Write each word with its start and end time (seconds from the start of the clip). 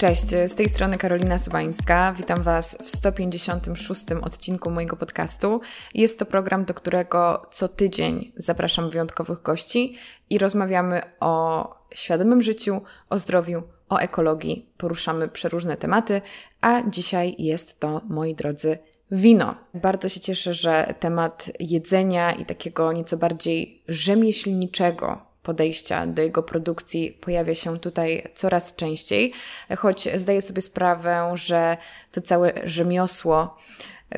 Cześć, 0.00 0.26
z 0.26 0.54
tej 0.54 0.68
strony 0.68 0.98
Karolina 0.98 1.38
Subańska. 1.38 2.14
Witam 2.16 2.42
Was 2.42 2.76
w 2.84 2.90
156 2.90 4.04
odcinku 4.22 4.70
mojego 4.70 4.96
podcastu. 4.96 5.60
Jest 5.94 6.18
to 6.18 6.26
program, 6.26 6.64
do 6.64 6.74
którego 6.74 7.42
co 7.52 7.68
tydzień 7.68 8.32
zapraszam 8.36 8.90
wyjątkowych 8.90 9.42
gości 9.42 9.96
i 10.30 10.38
rozmawiamy 10.38 11.02
o 11.20 11.74
świadomym 11.94 12.42
życiu, 12.42 12.80
o 13.10 13.18
zdrowiu, 13.18 13.62
o 13.88 13.98
ekologii. 13.98 14.72
Poruszamy 14.76 15.28
przeróżne 15.28 15.76
tematy, 15.76 16.20
a 16.60 16.82
dzisiaj 16.90 17.34
jest 17.38 17.80
to, 17.80 18.00
moi 18.08 18.34
drodzy, 18.34 18.78
wino. 19.10 19.54
Bardzo 19.74 20.08
się 20.08 20.20
cieszę, 20.20 20.54
że 20.54 20.94
temat 21.00 21.50
jedzenia 21.60 22.32
i 22.32 22.44
takiego 22.44 22.92
nieco 22.92 23.16
bardziej 23.16 23.82
rzemieślniczego 23.88 25.29
podejścia 25.42 26.06
do 26.06 26.22
jego 26.22 26.42
produkcji 26.42 27.18
pojawia 27.20 27.54
się 27.54 27.78
tutaj 27.78 28.22
coraz 28.34 28.76
częściej, 28.76 29.32
choć 29.78 30.08
zdaję 30.16 30.42
sobie 30.42 30.62
sprawę, 30.62 31.32
że 31.34 31.76
to 32.12 32.20
całe 32.20 32.52
rzemiosło 32.64 33.56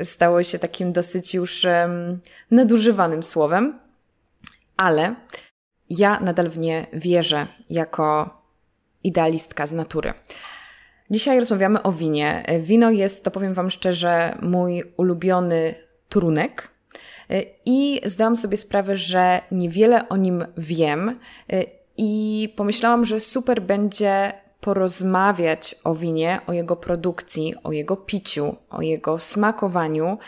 stało 0.03 0.43
się 0.43 0.59
takim 0.59 0.93
dosyć 0.93 1.35
już 1.35 1.67
nadużywanym 2.51 3.23
słowem, 3.23 3.79
ale 4.77 5.15
ja 5.91 6.21
nadal 6.21 6.49
w 6.49 6.59
nie 6.59 6.87
wierzę 6.93 7.47
jako 7.71 8.41
idealistka 9.05 9.67
z 9.67 9.73
natury. 9.73 10.15
Dzisiaj 11.11 11.41
rozmawiamy 11.41 11.83
o 11.83 11.93
winie. 11.93 12.45
Wino 12.61 12.91
jest, 12.91 13.25
to 13.25 13.31
powiem 13.31 13.55
Wam 13.55 13.71
szczerze, 13.71 14.39
mój 14.43 14.83
ulubiony 14.97 15.75
trunek. 16.09 16.72
I 17.67 18.01
zdałam 18.05 18.37
sobie 18.37 18.57
sprawę, 18.57 18.97
że 18.97 19.41
niewiele 19.51 20.09
o 20.09 20.17
nim 20.17 20.45
wiem, 20.57 21.19
i 21.97 22.53
pomyślałam, 22.57 23.05
że 23.05 23.21
super 23.21 23.63
będzie 23.63 24.33
porozmawiać 24.61 25.75
o 25.85 25.95
winie, 25.95 26.41
o 26.47 26.53
jego 26.53 26.77
produkcji, 26.77 27.55
o 27.65 27.73
jego 27.73 27.97
piciu, 27.97 28.57
o 28.71 28.83
jego 28.83 29.19
smakowaniu 29.19 30.19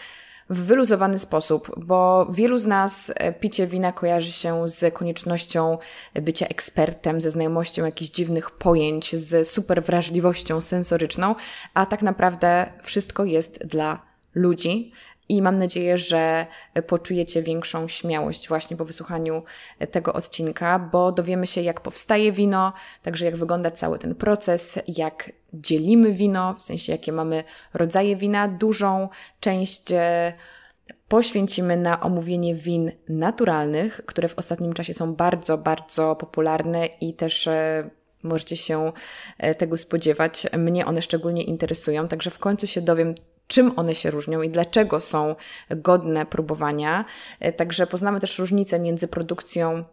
w 0.51 0.63
wyluzowany 0.63 1.19
sposób, 1.19 1.71
bo 1.85 2.27
wielu 2.31 2.59
z 2.59 2.67
nas 2.67 3.13
e, 3.15 3.33
picie 3.33 3.67
wina 3.67 3.93
kojarzy 3.93 4.33
się 4.33 4.69
z 4.69 4.95
koniecznością 4.95 5.79
bycia 6.15 6.47
ekspertem, 6.47 7.21
ze 7.21 7.31
znajomością 7.31 7.85
jakichś 7.85 8.11
dziwnych 8.11 8.51
pojęć, 8.51 9.17
z 9.17 9.49
super 9.49 9.83
wrażliwością 9.83 10.61
sensoryczną, 10.61 11.35
a 11.75 11.87
tak 11.87 12.03
naprawdę 12.03 12.67
wszystko 12.83 13.25
jest 13.25 13.67
dla 13.67 14.03
ludzi, 14.35 14.93
i 15.29 15.43
mam 15.43 15.59
nadzieję, 15.59 15.99
że 15.99 16.47
poczujecie 16.87 17.43
większą 17.43 17.89
śmiałość 17.89 18.49
właśnie 18.49 18.77
po 18.77 18.85
wysłuchaniu 18.85 19.43
tego 19.91 20.13
odcinka, 20.13 20.79
bo 20.79 21.13
dowiemy 21.13 21.47
się, 21.47 21.61
jak 21.61 21.81
powstaje 21.81 22.33
wino, 22.33 22.73
także 23.03 23.25
jak 23.25 23.37
wygląda 23.37 23.71
cały 23.71 23.99
ten 23.99 24.15
proces, 24.15 24.79
jak 24.89 25.33
dzielimy 25.55 26.13
wino, 26.13 26.55
w 26.55 26.63
sensie 26.63 26.93
jakie 26.93 27.13
mamy 27.13 27.45
rodzaje 27.75 28.17
wina. 28.17 28.49
Dużą 28.49 29.09
część 29.41 29.93
e, 29.93 30.33
poświęcimy 31.09 31.77
na 31.77 32.01
omówienie 32.01 32.55
win 32.55 32.93
naturalnych, 33.09 34.01
które 34.07 34.29
w 34.29 34.39
ostatnim 34.39 34.73
czasie 34.73 34.95
są 34.95 35.15
bardzo, 35.15 35.59
bardzo 35.59 36.17
popularne 36.17 36.87
i 36.87 37.15
też 37.15 37.47
e, 37.47 37.91
możecie 38.23 38.57
się 38.57 38.93
e, 39.39 39.55
tego 39.55 39.79
spodziewać. 39.79 40.47
Mnie 40.59 40.87
one 40.87 41.03
szczególnie 41.03 41.45
interesują, 41.45 42.09
także 42.09 42.31
w 42.31 42.39
końcu 42.39 42.67
się 42.67 42.81
dowiem, 42.81 43.15
czym 43.49 43.73
one 43.77 43.95
się 43.95 44.11
różnią 44.11 44.43
i 44.43 44.51
dlaczego 44.51 45.01
są 45.01 45.35
godne 45.71 46.27
próbowania. 46.27 47.05
E, 47.41 47.53
także 47.53 47.87
poznamy 47.87 48.21
też 48.21 48.39
różnicę 48.39 48.79
między 48.79 49.09
produkcją 49.09 49.85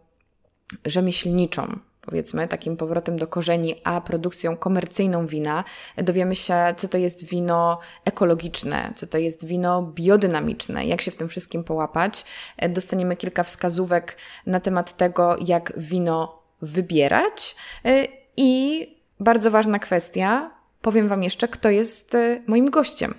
rzemieślniczą, 0.86 1.78
powiedzmy, 2.00 2.48
takim 2.48 2.76
powrotem 2.76 3.16
do 3.18 3.26
korzeni, 3.26 3.80
a 3.84 4.00
produkcją 4.00 4.56
komercyjną 4.56 5.26
wina. 5.26 5.64
Dowiemy 5.96 6.34
się, 6.34 6.74
co 6.76 6.88
to 6.88 6.98
jest 6.98 7.24
wino 7.24 7.78
ekologiczne, 8.04 8.92
co 8.96 9.06
to 9.06 9.18
jest 9.18 9.46
wino 9.46 9.82
biodynamiczne, 9.82 10.86
jak 10.86 11.02
się 11.02 11.10
w 11.10 11.16
tym 11.16 11.28
wszystkim 11.28 11.64
połapać. 11.64 12.24
E, 12.56 12.68
dostaniemy 12.68 13.16
kilka 13.16 13.42
wskazówek 13.42 14.16
na 14.46 14.60
temat 14.60 14.96
tego, 14.96 15.36
jak 15.46 15.72
wino 15.76 16.42
wybierać. 16.62 17.56
E, 17.84 18.06
I 18.36 18.86
bardzo 19.20 19.50
ważna 19.50 19.78
kwestia, 19.78 20.50
powiem 20.82 21.08
Wam 21.08 21.22
jeszcze, 21.22 21.48
kto 21.48 21.70
jest 21.70 22.16
moim 22.46 22.70
gościem 22.70 23.14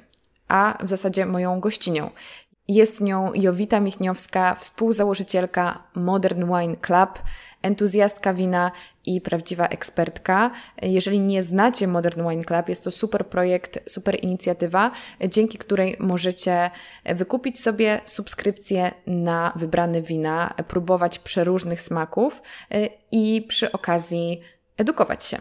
a 0.47 0.77
w 0.83 0.89
zasadzie 0.89 1.25
moją 1.25 1.59
gościnią. 1.59 2.09
Jest 2.67 3.01
nią 3.01 3.33
Jowita 3.33 3.79
Michniowska, 3.79 4.55
współzałożycielka 4.55 5.83
Modern 5.95 6.45
Wine 6.45 6.75
Club, 6.75 7.19
entuzjastka 7.61 8.33
wina 8.33 8.71
i 9.05 9.21
prawdziwa 9.21 9.67
ekspertka. 9.67 10.51
Jeżeli 10.81 11.19
nie 11.19 11.43
znacie 11.43 11.87
Modern 11.87 12.29
Wine 12.29 12.43
Club, 12.43 12.69
jest 12.69 12.83
to 12.83 12.91
super 12.91 13.27
projekt, 13.27 13.79
super 13.89 14.23
inicjatywa, 14.23 14.91
dzięki 15.29 15.57
której 15.57 15.95
możecie 15.99 16.71
wykupić 17.05 17.59
sobie 17.59 18.01
subskrypcję 18.05 18.91
na 19.07 19.53
wybrane 19.55 20.01
wina, 20.01 20.53
próbować 20.67 21.19
przeróżnych 21.19 21.81
smaków 21.81 22.41
i 23.11 23.45
przy 23.47 23.71
okazji 23.71 24.41
edukować 24.77 25.25
się. 25.25 25.37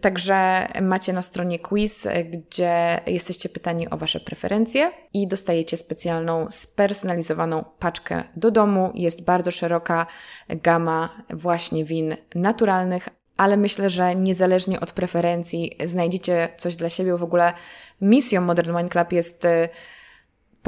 Także 0.00 0.66
macie 0.82 1.12
na 1.12 1.22
stronie 1.22 1.58
quiz, 1.58 2.06
gdzie 2.24 3.00
jesteście 3.06 3.48
pytani 3.48 3.90
o 3.90 3.96
Wasze 3.96 4.20
preferencje 4.20 4.90
i 5.14 5.26
dostajecie 5.26 5.76
specjalną, 5.76 6.46
spersonalizowaną 6.50 7.64
paczkę 7.78 8.22
do 8.36 8.50
domu. 8.50 8.92
Jest 8.94 9.22
bardzo 9.22 9.50
szeroka 9.50 10.06
gama 10.48 11.22
właśnie 11.30 11.84
win 11.84 12.16
naturalnych, 12.34 13.08
ale 13.36 13.56
myślę, 13.56 13.90
że 13.90 14.14
niezależnie 14.14 14.80
od 14.80 14.92
preferencji 14.92 15.76
znajdziecie 15.84 16.48
coś 16.58 16.76
dla 16.76 16.88
siebie. 16.88 17.16
W 17.16 17.22
ogóle 17.22 17.52
misją 18.00 18.40
Modern 18.40 18.76
Wine 18.76 18.88
Club 18.88 19.12
jest 19.12 19.46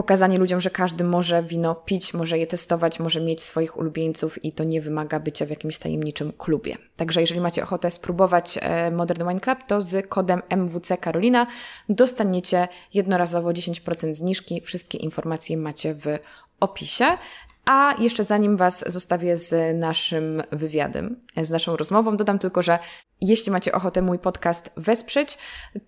pokazanie 0.01 0.39
ludziom, 0.39 0.61
że 0.61 0.71
każdy 0.71 1.05
może 1.05 1.43
wino 1.43 1.75
pić, 1.75 2.15
może 2.15 2.39
je 2.39 2.47
testować, 2.47 3.01
może 3.01 3.21
mieć 3.21 3.43
swoich 3.43 3.77
ulubieńców 3.77 4.45
i 4.45 4.53
to 4.53 4.65
nie 4.65 4.81
wymaga 4.81 5.21
bycia 5.21 5.47
w 5.47 5.51
jakimś 5.51 5.79
tajemniczym 5.79 6.33
klubie. 6.33 6.77
Także 6.97 7.21
jeżeli 7.21 7.41
macie 7.41 7.63
ochotę 7.63 7.91
spróbować 7.91 8.59
e, 8.63 8.91
Modern 8.91 9.29
Wine 9.29 9.41
Club, 9.41 9.59
to 9.67 9.83
z 9.83 10.07
kodem 10.09 10.43
MWC 10.49 10.97
Karolina 10.97 11.47
dostaniecie 11.89 12.69
jednorazowo 12.95 13.51
10% 13.51 14.15
zniżki. 14.15 14.61
Wszystkie 14.61 14.99
informacje 14.99 15.57
macie 15.57 15.95
w 15.95 16.19
opisie. 16.61 17.05
A 17.73 17.95
jeszcze 17.99 18.25
zanim 18.25 18.57
Was 18.57 18.85
zostawię 18.87 19.37
z 19.37 19.79
naszym 19.79 20.43
wywiadem, 20.53 21.17
z 21.43 21.51
naszą 21.51 21.77
rozmową, 21.77 22.17
dodam 22.17 22.39
tylko, 22.39 22.63
że 22.63 22.79
jeśli 23.21 23.53
macie 23.53 23.73
ochotę 23.73 24.03
mój 24.03 24.19
podcast 24.19 24.71
wesprzeć, 24.77 25.39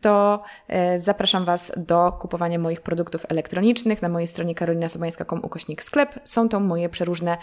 to 0.01 0.43
e, 0.69 1.01
zapraszam 1.01 1.45
Was 1.45 1.73
do 1.77 2.13
kupowania 2.13 2.59
moich 2.59 2.81
produktów 2.81 3.27
elektronicznych 3.29 4.03
na 4.03 4.09
mojej 4.09 4.27
stronie 4.27 4.55
karolinasobańska.com 4.55 5.45
ukośnik 5.45 5.83
sklep. 5.83 6.21
Są 6.25 6.49
to 6.49 6.61
moje 6.61 6.89
przeróżne 6.89 7.39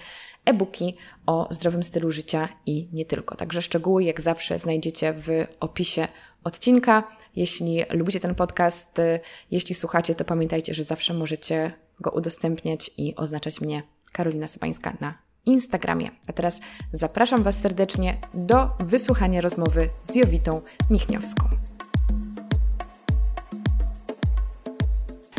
e-booki 0.46 0.98
o 1.26 1.48
zdrowym 1.52 1.84
stylu 1.84 2.12
życia 2.12 2.50
i 2.66 2.90
nie 2.94 3.06
tylko. 3.06 3.36
Także 3.36 3.62
szczegóły 3.62 4.04
jak 4.04 4.22
zawsze 4.22 4.60
znajdziecie 4.60 5.14
w 5.14 5.46
opisie 5.60 6.08
odcinka. 6.44 7.04
Jeśli 7.36 7.84
lubicie 7.90 8.20
ten 8.20 8.36
podcast, 8.36 9.00
e, 9.00 9.20
jeśli 9.52 9.76
słuchacie, 9.76 10.16
to 10.16 10.26
pamiętajcie, 10.26 10.74
że 10.74 10.84
zawsze 10.84 11.14
możecie 11.14 11.72
go 12.00 12.12
udostępniać 12.12 12.92
i 12.98 13.16
oznaczać 13.16 13.62
mnie 13.62 13.84
Karolina 14.12 14.48
Sobańska 14.48 14.94
na 15.00 15.14
Instagramie. 15.46 16.12
A 16.28 16.34
teraz 16.34 16.60
zapraszam 16.94 17.44
Was 17.44 17.60
serdecznie 17.60 18.18
do 18.34 18.70
wysłuchania 18.80 19.42
rozmowy 19.42 19.90
z 20.04 20.16
Jowitą 20.16 20.62
Michniowską. 20.90 21.50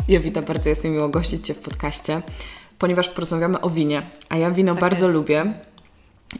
Jowita, 0.07 0.41
bardzo 0.41 0.69
jest 0.69 0.83
mi 0.83 0.89
miło 0.89 1.09
gościć 1.09 1.47
Cię 1.47 1.53
w 1.53 1.59
podcaście, 1.59 2.21
ponieważ 2.77 3.09
porozmawiamy 3.09 3.61
o 3.61 3.69
winie, 3.69 4.01
a 4.29 4.37
ja 4.37 4.51
wino 4.51 4.73
tak 4.73 4.81
bardzo 4.81 5.05
jest. 5.05 5.15
lubię, 5.15 5.53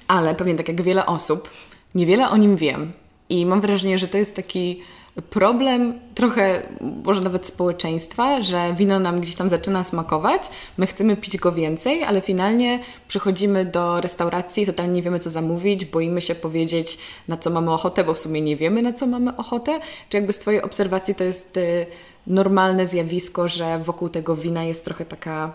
ale 0.08 0.36
pewnie 0.36 0.56
tak 0.56 0.68
jak 0.68 0.82
wiele 0.82 1.06
osób, 1.06 1.50
niewiele 1.96 2.30
o 2.30 2.38
nim 2.38 2.58
wiem 2.58 2.94
i 3.30 3.46
mam 3.46 3.62
wrażenie, 3.62 3.98
że 3.98 4.08
to 4.08 4.18
jest 4.18 4.36
taki 4.36 4.82
problem 5.30 6.00
trochę 6.16 6.62
może 7.04 7.22
nawet 7.22 7.46
społeczeństwa, 7.46 8.42
że 8.42 8.74
wino 8.78 9.00
nam 9.00 9.22
gdzieś 9.22 9.36
tam 9.36 9.50
zaczyna 9.50 9.84
smakować, 9.84 10.42
my 10.78 10.88
chcemy 10.88 11.18
pić 11.18 11.38
go 11.38 11.52
więcej, 11.52 12.04
ale 12.04 12.22
finalnie 12.22 12.80
przychodzimy 13.08 13.66
do 13.66 14.02
restauracji, 14.02 14.66
totalnie 14.66 14.94
nie 14.94 15.02
wiemy 15.02 15.20
co 15.20 15.30
zamówić, 15.30 15.86
boimy 15.86 16.22
się 16.22 16.36
powiedzieć 16.36 16.98
na 17.28 17.38
co 17.38 17.50
mamy 17.50 17.72
ochotę, 17.72 18.04
bo 18.04 18.14
w 18.14 18.20
sumie 18.20 18.42
nie 18.42 18.56
wiemy 18.56 18.82
na 18.82 18.94
co 18.94 19.08
mamy 19.08 19.38
ochotę. 19.38 19.80
Czy 20.10 20.18
jakby 20.18 20.34
z 20.34 20.38
Twojej 20.38 20.62
obserwacji 20.62 21.16
to 21.16 21.24
jest 21.24 21.58
y, 21.58 21.86
normalne 22.28 22.88
zjawisko, 22.88 23.48
że 23.48 23.80
wokół 23.80 24.10
tego 24.10 24.36
wina 24.36 24.64
jest 24.64 24.86
trochę 24.86 25.06
taka 25.06 25.54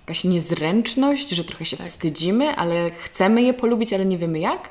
jakaś 0.00 0.24
niezręczność, 0.24 1.30
że 1.30 1.44
trochę 1.44 1.64
się 1.64 1.76
tak. 1.76 1.86
wstydzimy, 1.86 2.56
ale 2.56 2.90
chcemy 2.90 3.42
je 3.42 3.54
polubić, 3.54 3.92
ale 3.92 4.04
nie 4.04 4.18
wiemy 4.18 4.38
jak? 4.38 4.68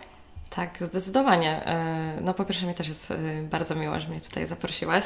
Tak, 0.56 0.78
zdecydowanie. 0.81 1.66
E, 1.66 2.18
no 2.22 2.34
po 2.34 2.46
pierwsze 2.46 2.66
mi 2.66 2.74
też 2.74 2.88
jest 2.88 3.12
e, 3.12 3.16
bardzo 3.44 3.75
miło, 3.75 4.00
że 4.00 4.07
mnie 4.07 4.22
tutaj 4.22 4.48
zaprosiłaś 4.48 5.06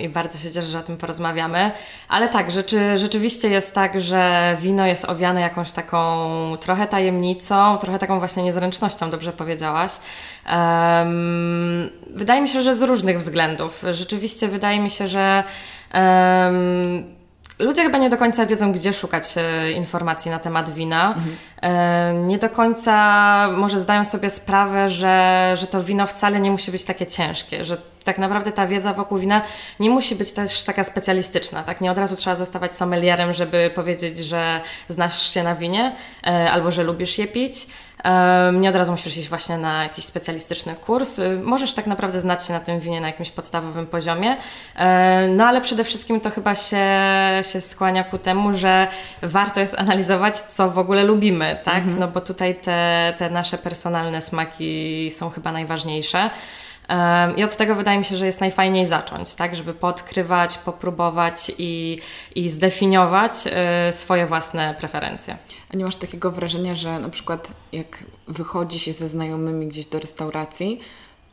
i 0.00 0.08
bardzo 0.08 0.38
się 0.38 0.52
cieszę, 0.52 0.66
że 0.66 0.78
o 0.78 0.82
tym 0.82 0.96
porozmawiamy. 0.96 1.70
Ale 2.08 2.28
tak, 2.28 2.50
rzeczy, 2.50 2.98
rzeczywiście 2.98 3.48
jest 3.48 3.74
tak, 3.74 4.00
że 4.00 4.56
wino 4.60 4.86
jest 4.86 5.04
owiane 5.04 5.40
jakąś 5.40 5.72
taką 5.72 6.26
trochę 6.60 6.86
tajemnicą, 6.86 7.78
trochę 7.78 7.98
taką 7.98 8.18
właśnie 8.18 8.42
niezręcznością, 8.42 9.10
dobrze 9.10 9.32
powiedziałaś. 9.32 9.92
Wydaje 12.10 12.42
mi 12.42 12.48
się, 12.48 12.62
że 12.62 12.74
z 12.74 12.82
różnych 12.82 13.18
względów. 13.18 13.84
Rzeczywiście 13.92 14.48
wydaje 14.48 14.80
mi 14.80 14.90
się, 14.90 15.08
że 15.08 15.44
Ludzie 17.58 17.82
chyba 17.82 17.98
nie 17.98 18.10
do 18.10 18.16
końca 18.16 18.46
wiedzą, 18.46 18.72
gdzie 18.72 18.92
szukać 18.92 19.34
e, 19.36 19.72
informacji 19.72 20.30
na 20.30 20.38
temat 20.38 20.70
wina. 20.70 21.08
Mhm. 21.08 21.36
E, 21.62 22.14
nie 22.14 22.38
do 22.38 22.50
końca 22.50 23.48
może 23.56 23.78
zdają 23.78 24.04
sobie 24.04 24.30
sprawę, 24.30 24.88
że, 24.88 25.54
że 25.56 25.66
to 25.66 25.82
wino 25.82 26.06
wcale 26.06 26.40
nie 26.40 26.50
musi 26.50 26.70
być 26.70 26.84
takie 26.84 27.06
ciężkie, 27.06 27.64
że 27.64 27.76
tak 28.04 28.18
naprawdę 28.18 28.52
ta 28.52 28.66
wiedza 28.66 28.92
wokół 28.92 29.18
wina 29.18 29.42
nie 29.80 29.90
musi 29.90 30.16
być 30.16 30.32
też 30.32 30.64
taka 30.64 30.84
specjalistyczna. 30.84 31.62
Tak? 31.62 31.80
Nie 31.80 31.90
od 31.90 31.98
razu 31.98 32.16
trzeba 32.16 32.36
zostawać 32.36 32.74
sommelierem, 32.74 33.32
żeby 33.32 33.70
powiedzieć, 33.74 34.18
że 34.18 34.60
znasz 34.88 35.34
się 35.34 35.42
na 35.42 35.54
winie 35.54 35.92
e, 36.26 36.50
albo 36.50 36.72
że 36.72 36.82
lubisz 36.82 37.18
je 37.18 37.26
pić. 37.26 37.66
Nie 38.52 38.68
od 38.68 38.74
razu 38.74 38.92
musisz 38.92 39.16
iść 39.16 39.28
właśnie 39.28 39.58
na 39.58 39.82
jakiś 39.82 40.04
specjalistyczny 40.04 40.74
kurs. 40.74 41.18
Y, 41.18 41.40
możesz 41.42 41.74
tak 41.74 41.86
naprawdę 41.86 42.20
znać 42.20 42.46
się 42.46 42.52
na 42.52 42.60
tym 42.60 42.80
winie 42.80 43.00
na 43.00 43.06
jakimś 43.06 43.30
podstawowym 43.30 43.86
poziomie, 43.86 44.36
no 45.28 45.44
ale 45.46 45.60
przede 45.60 45.84
wszystkim 45.84 46.20
to 46.20 46.30
chyba 46.30 46.54
się, 46.54 46.86
się 47.52 47.60
skłania 47.60 48.04
ku 48.04 48.18
temu, 48.18 48.58
że 48.58 48.86
warto 49.22 49.60
jest 49.60 49.78
analizować, 49.78 50.38
co 50.38 50.70
w 50.70 50.78
ogóle 50.78 51.04
lubimy, 51.04 51.60
tak? 51.64 51.78
Mhm. 51.78 51.98
No 51.98 52.08
bo 52.08 52.20
tutaj 52.20 52.54
te, 52.54 53.14
te 53.18 53.30
nasze 53.30 53.58
personalne 53.58 54.22
smaki 54.22 55.10
są 55.10 55.30
chyba 55.30 55.52
najważniejsze. 55.52 56.30
I 57.36 57.44
od 57.44 57.56
tego 57.56 57.74
wydaje 57.74 57.98
mi 57.98 58.04
się, 58.04 58.16
że 58.16 58.26
jest 58.26 58.40
najfajniej 58.40 58.86
zacząć, 58.86 59.34
tak, 59.34 59.56
żeby 59.56 59.74
podkrywać, 59.74 60.58
popróbować 60.58 61.52
i, 61.58 61.98
i 62.34 62.50
zdefiniować 62.50 63.32
y, 63.88 63.92
swoje 63.92 64.26
własne 64.26 64.74
preferencje. 64.78 65.36
A 65.74 65.76
nie 65.76 65.84
masz 65.84 65.96
takiego 65.96 66.30
wrażenia, 66.30 66.74
że 66.74 66.98
na 66.98 67.08
przykład 67.08 67.48
jak 67.72 68.04
wychodzi 68.28 68.78
się 68.78 68.92
ze 68.92 69.08
znajomymi 69.08 69.66
gdzieś 69.66 69.86
do 69.86 69.98
restauracji, 69.98 70.80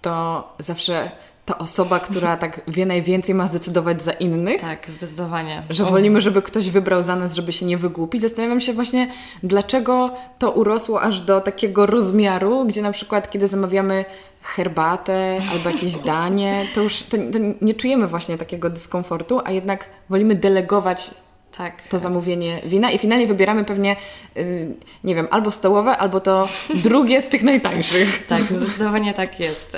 to 0.02 0.48
zawsze 0.60 1.12
osoba, 1.58 2.00
która 2.00 2.38
tak 2.38 2.62
wie 2.68 2.86
najwięcej, 2.86 3.36
ma 3.36 3.48
zdecydować 3.48 4.04
za 4.04 4.12
innych. 4.12 4.62
Tak, 4.62 4.90
zdecydowanie. 4.90 5.64
Że 5.70 5.86
wolimy, 5.86 6.22
żeby 6.22 6.42
ktoś 6.42 6.70
wybrał 6.70 7.04
za 7.04 7.16
nas, 7.16 7.34
żeby 7.34 7.54
się 7.54 7.66
nie 7.66 7.78
wygłupić. 7.78 8.22
Zastanawiam 8.22 8.62
się 8.62 8.74
właśnie, 8.74 9.08
dlaczego 9.44 10.14
to 10.40 10.52
urosło 10.52 11.02
aż 11.02 11.22
do 11.22 11.42
takiego 11.42 11.86
rozmiaru, 11.86 12.66
gdzie 12.66 12.82
na 12.82 12.92
przykład, 12.92 13.32
kiedy 13.32 13.48
zamawiamy 13.48 14.06
herbatę 14.42 15.38
albo 15.52 15.70
jakieś 15.70 15.96
danie, 15.96 16.66
to 16.76 16.82
już 16.82 17.04
to, 17.04 17.18
to 17.18 17.40
nie 17.62 17.74
czujemy 17.74 18.08
właśnie 18.08 18.38
takiego 18.38 18.70
dyskomfortu, 18.70 19.42
a 19.46 19.52
jednak 19.52 19.86
wolimy 20.10 20.36
delegować 20.36 21.12
tak. 21.58 21.82
to 21.82 22.00
zamówienie 22.00 22.62
wina 22.66 22.92
i 22.92 22.98
finalnie 22.98 23.28
wybieramy 23.28 23.66
pewnie, 23.66 23.96
yy, 24.36 24.68
nie 25.04 25.16
wiem, 25.16 25.28
albo 25.32 25.52
stołowe, 25.52 25.98
albo 25.98 26.20
to 26.20 26.48
drugie 26.76 27.22
z 27.22 27.30
tych 27.30 27.44
najtańszych. 27.44 28.28
Tak, 28.28 28.44
zdecydowanie 28.44 29.14
tak 29.14 29.40
jest. 29.40 29.78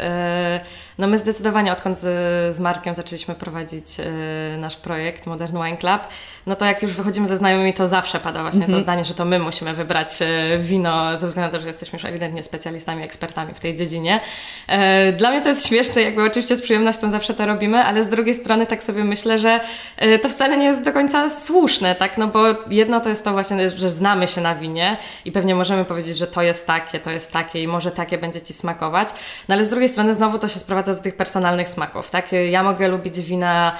No 0.97 1.07
my 1.07 1.19
zdecydowanie 1.19 1.71
odkąd 1.71 1.97
z, 1.97 2.55
z 2.55 2.59
Markiem 2.59 2.95
zaczęliśmy 2.95 3.35
prowadzić 3.35 3.97
yy, 3.97 4.05
nasz 4.57 4.75
projekt 4.75 5.27
Modern 5.27 5.63
Wine 5.63 5.77
Club, 5.77 6.01
no 6.47 6.55
to 6.55 6.65
jak 6.65 6.81
już 6.81 6.91
wychodzimy 6.91 7.27
ze 7.27 7.37
znajomymi, 7.37 7.73
to 7.73 7.87
zawsze 7.87 8.19
pada 8.19 8.41
właśnie 8.41 8.57
mm 8.57 8.67
-hmm. 8.67 8.71
to 8.71 8.77
mhm. 8.77 8.83
zdanie, 8.83 9.03
że 9.03 9.13
to 9.13 9.25
my 9.25 9.39
musimy 9.39 9.73
wybrać 9.73 10.21
e, 10.21 10.57
wino, 10.59 11.17
ze 11.17 11.27
względu 11.27 11.51
na 11.51 11.57
to, 11.57 11.63
że 11.63 11.67
jesteśmy 11.67 11.97
już 11.97 12.05
ewidentnie 12.05 12.43
specjalistami, 12.43 13.03
ekspertami 13.03 13.53
w 13.53 13.59
tej 13.59 13.75
dziedzinie. 13.75 14.19
E, 14.67 15.11
dla 15.11 15.31
mnie 15.31 15.41
to 15.41 15.49
jest 15.49 15.67
śmieszne, 15.67 16.01
jakby 16.01 16.23
oczywiście 16.23 16.55
z 16.55 16.61
przyjemnością 16.61 17.09
zawsze 17.09 17.33
to 17.33 17.45
robimy, 17.45 17.83
ale 17.83 18.03
z 18.03 18.07
drugiej 18.07 18.35
strony 18.35 18.65
tak 18.65 18.83
sobie 18.83 19.03
myślę, 19.03 19.39
że 19.39 19.59
to 20.21 20.29
wcale 20.29 20.57
nie 20.57 20.65
jest 20.65 20.81
do 20.81 20.93
końca 20.93 21.29
słuszne, 21.29 21.95
tak? 21.95 22.17
No 22.17 22.27
bo 22.27 22.45
jedno 22.69 22.99
to 22.99 23.09
jest 23.09 23.25
to 23.25 23.31
właśnie, 23.31 23.69
że 23.69 23.89
znamy 23.89 24.27
się 24.27 24.41
na 24.41 24.55
winie 24.55 24.97
i 25.25 25.31
pewnie 25.31 25.55
możemy 25.55 25.85
powiedzieć, 25.85 26.17
że 26.17 26.27
to 26.27 26.41
jest 26.41 26.67
takie, 26.67 26.99
to 26.99 27.11
jest 27.11 27.31
takie 27.31 27.63
i 27.63 27.67
może 27.67 27.91
takie 27.91 28.17
będzie 28.17 28.41
Ci 28.41 28.53
smakować, 28.53 29.09
no 29.49 29.55
ale 29.55 29.63
z 29.63 29.69
drugiej 29.69 29.89
strony 29.89 30.13
znowu 30.13 30.39
to 30.39 30.47
się 30.47 30.59
sprowadza 30.59 30.82
do 30.85 30.95
tych 30.95 31.15
personalnych 31.15 31.69
smaków, 31.69 32.09
tak? 32.09 32.31
Ja 32.51 32.63
mogę 32.63 32.87
lubić 32.87 33.21
wina 33.21 33.75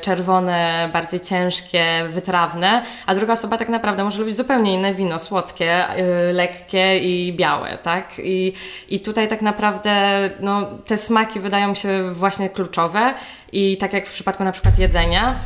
czerwone, 0.00 0.90
bardziej 0.92 1.20
ciężkie, 1.20 1.84
wytrawne, 2.08 2.82
a 3.06 3.14
druga 3.14 3.32
osoba 3.32 3.58
tak 3.58 3.68
naprawdę 3.68 4.04
może 4.04 4.20
lubić 4.20 4.36
zupełnie 4.36 4.74
inne 4.74 4.94
wino, 4.94 5.18
słodkie, 5.18 5.84
yy, 5.96 6.32
lekkie 6.32 6.98
i 6.98 7.32
białe, 7.32 7.78
tak? 7.82 8.12
I, 8.18 8.52
I 8.88 9.00
tutaj 9.00 9.28
tak 9.28 9.42
naprawdę 9.42 9.94
no, 10.40 10.66
te 10.86 10.98
smaki 10.98 11.40
wydają 11.40 11.68
mi 11.68 11.76
się 11.76 12.12
właśnie 12.12 12.48
kluczowe 12.50 13.14
i 13.52 13.76
tak 13.76 13.92
jak 13.92 14.08
w 14.08 14.12
przypadku 14.12 14.44
na 14.44 14.52
przykład 14.52 14.78
jedzenia, 14.78 15.40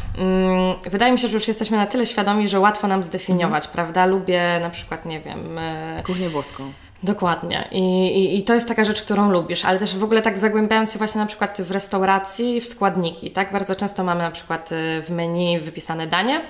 yy, 0.84 0.90
wydaje 0.90 1.12
mi 1.12 1.18
się, 1.18 1.28
że 1.28 1.34
już 1.34 1.48
jesteśmy 1.48 1.76
na 1.76 1.86
tyle 1.86 2.06
świadomi, 2.06 2.48
że 2.48 2.60
łatwo 2.60 2.88
nam 2.88 3.02
zdefiniować, 3.02 3.64
mhm. 3.66 3.74
prawda? 3.74 4.06
Lubię 4.06 4.60
na 4.62 4.70
przykład, 4.70 5.04
nie 5.04 5.20
wiem... 5.20 5.56
Yy, 5.96 6.02
Kuchnię 6.02 6.28
włoską. 6.28 6.72
Dokładnie. 7.02 7.68
I, 7.72 8.06
i, 8.06 8.38
I, 8.38 8.42
to 8.42 8.54
jest 8.54 8.68
taka 8.68 8.84
rzecz, 8.84 9.02
którą 9.02 9.30
lubisz, 9.30 9.64
ale 9.64 9.78
też 9.78 9.96
w 9.96 10.04
ogóle 10.04 10.22
tak 10.22 10.38
zagłębiając 10.38 10.92
się 10.92 10.98
właśnie 10.98 11.20
na 11.20 11.26
przykład 11.26 11.62
w 11.62 11.70
restauracji, 11.70 12.60
w 12.60 12.66
składniki, 12.66 13.30
tak? 13.30 13.52
Bardzo 13.52 13.74
często 13.74 14.04
mamy 14.04 14.20
na 14.20 14.30
przykład 14.30 14.72
y, 14.72 15.02
w 15.02 15.10
menu 15.10 15.58
wypisane 15.58 16.06
danie, 16.06 16.40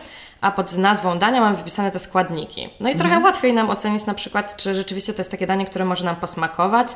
a 0.40 0.52
pod 0.52 0.76
nazwą 0.76 1.18
dania 1.18 1.40
mamy 1.40 1.56
wypisane 1.56 1.90
te 1.90 1.98
składniki. 1.98 2.68
No 2.80 2.90
i 2.90 2.94
trochę 2.94 3.14
mhm. 3.14 3.24
łatwiej 3.24 3.52
nam 3.52 3.70
ocenić 3.70 4.06
na 4.06 4.14
przykład, 4.14 4.56
czy 4.56 4.74
rzeczywiście 4.74 5.12
to 5.12 5.20
jest 5.20 5.30
takie 5.30 5.46
danie, 5.46 5.66
które 5.66 5.84
może 5.84 6.04
nam 6.04 6.16
posmakować. 6.16 6.88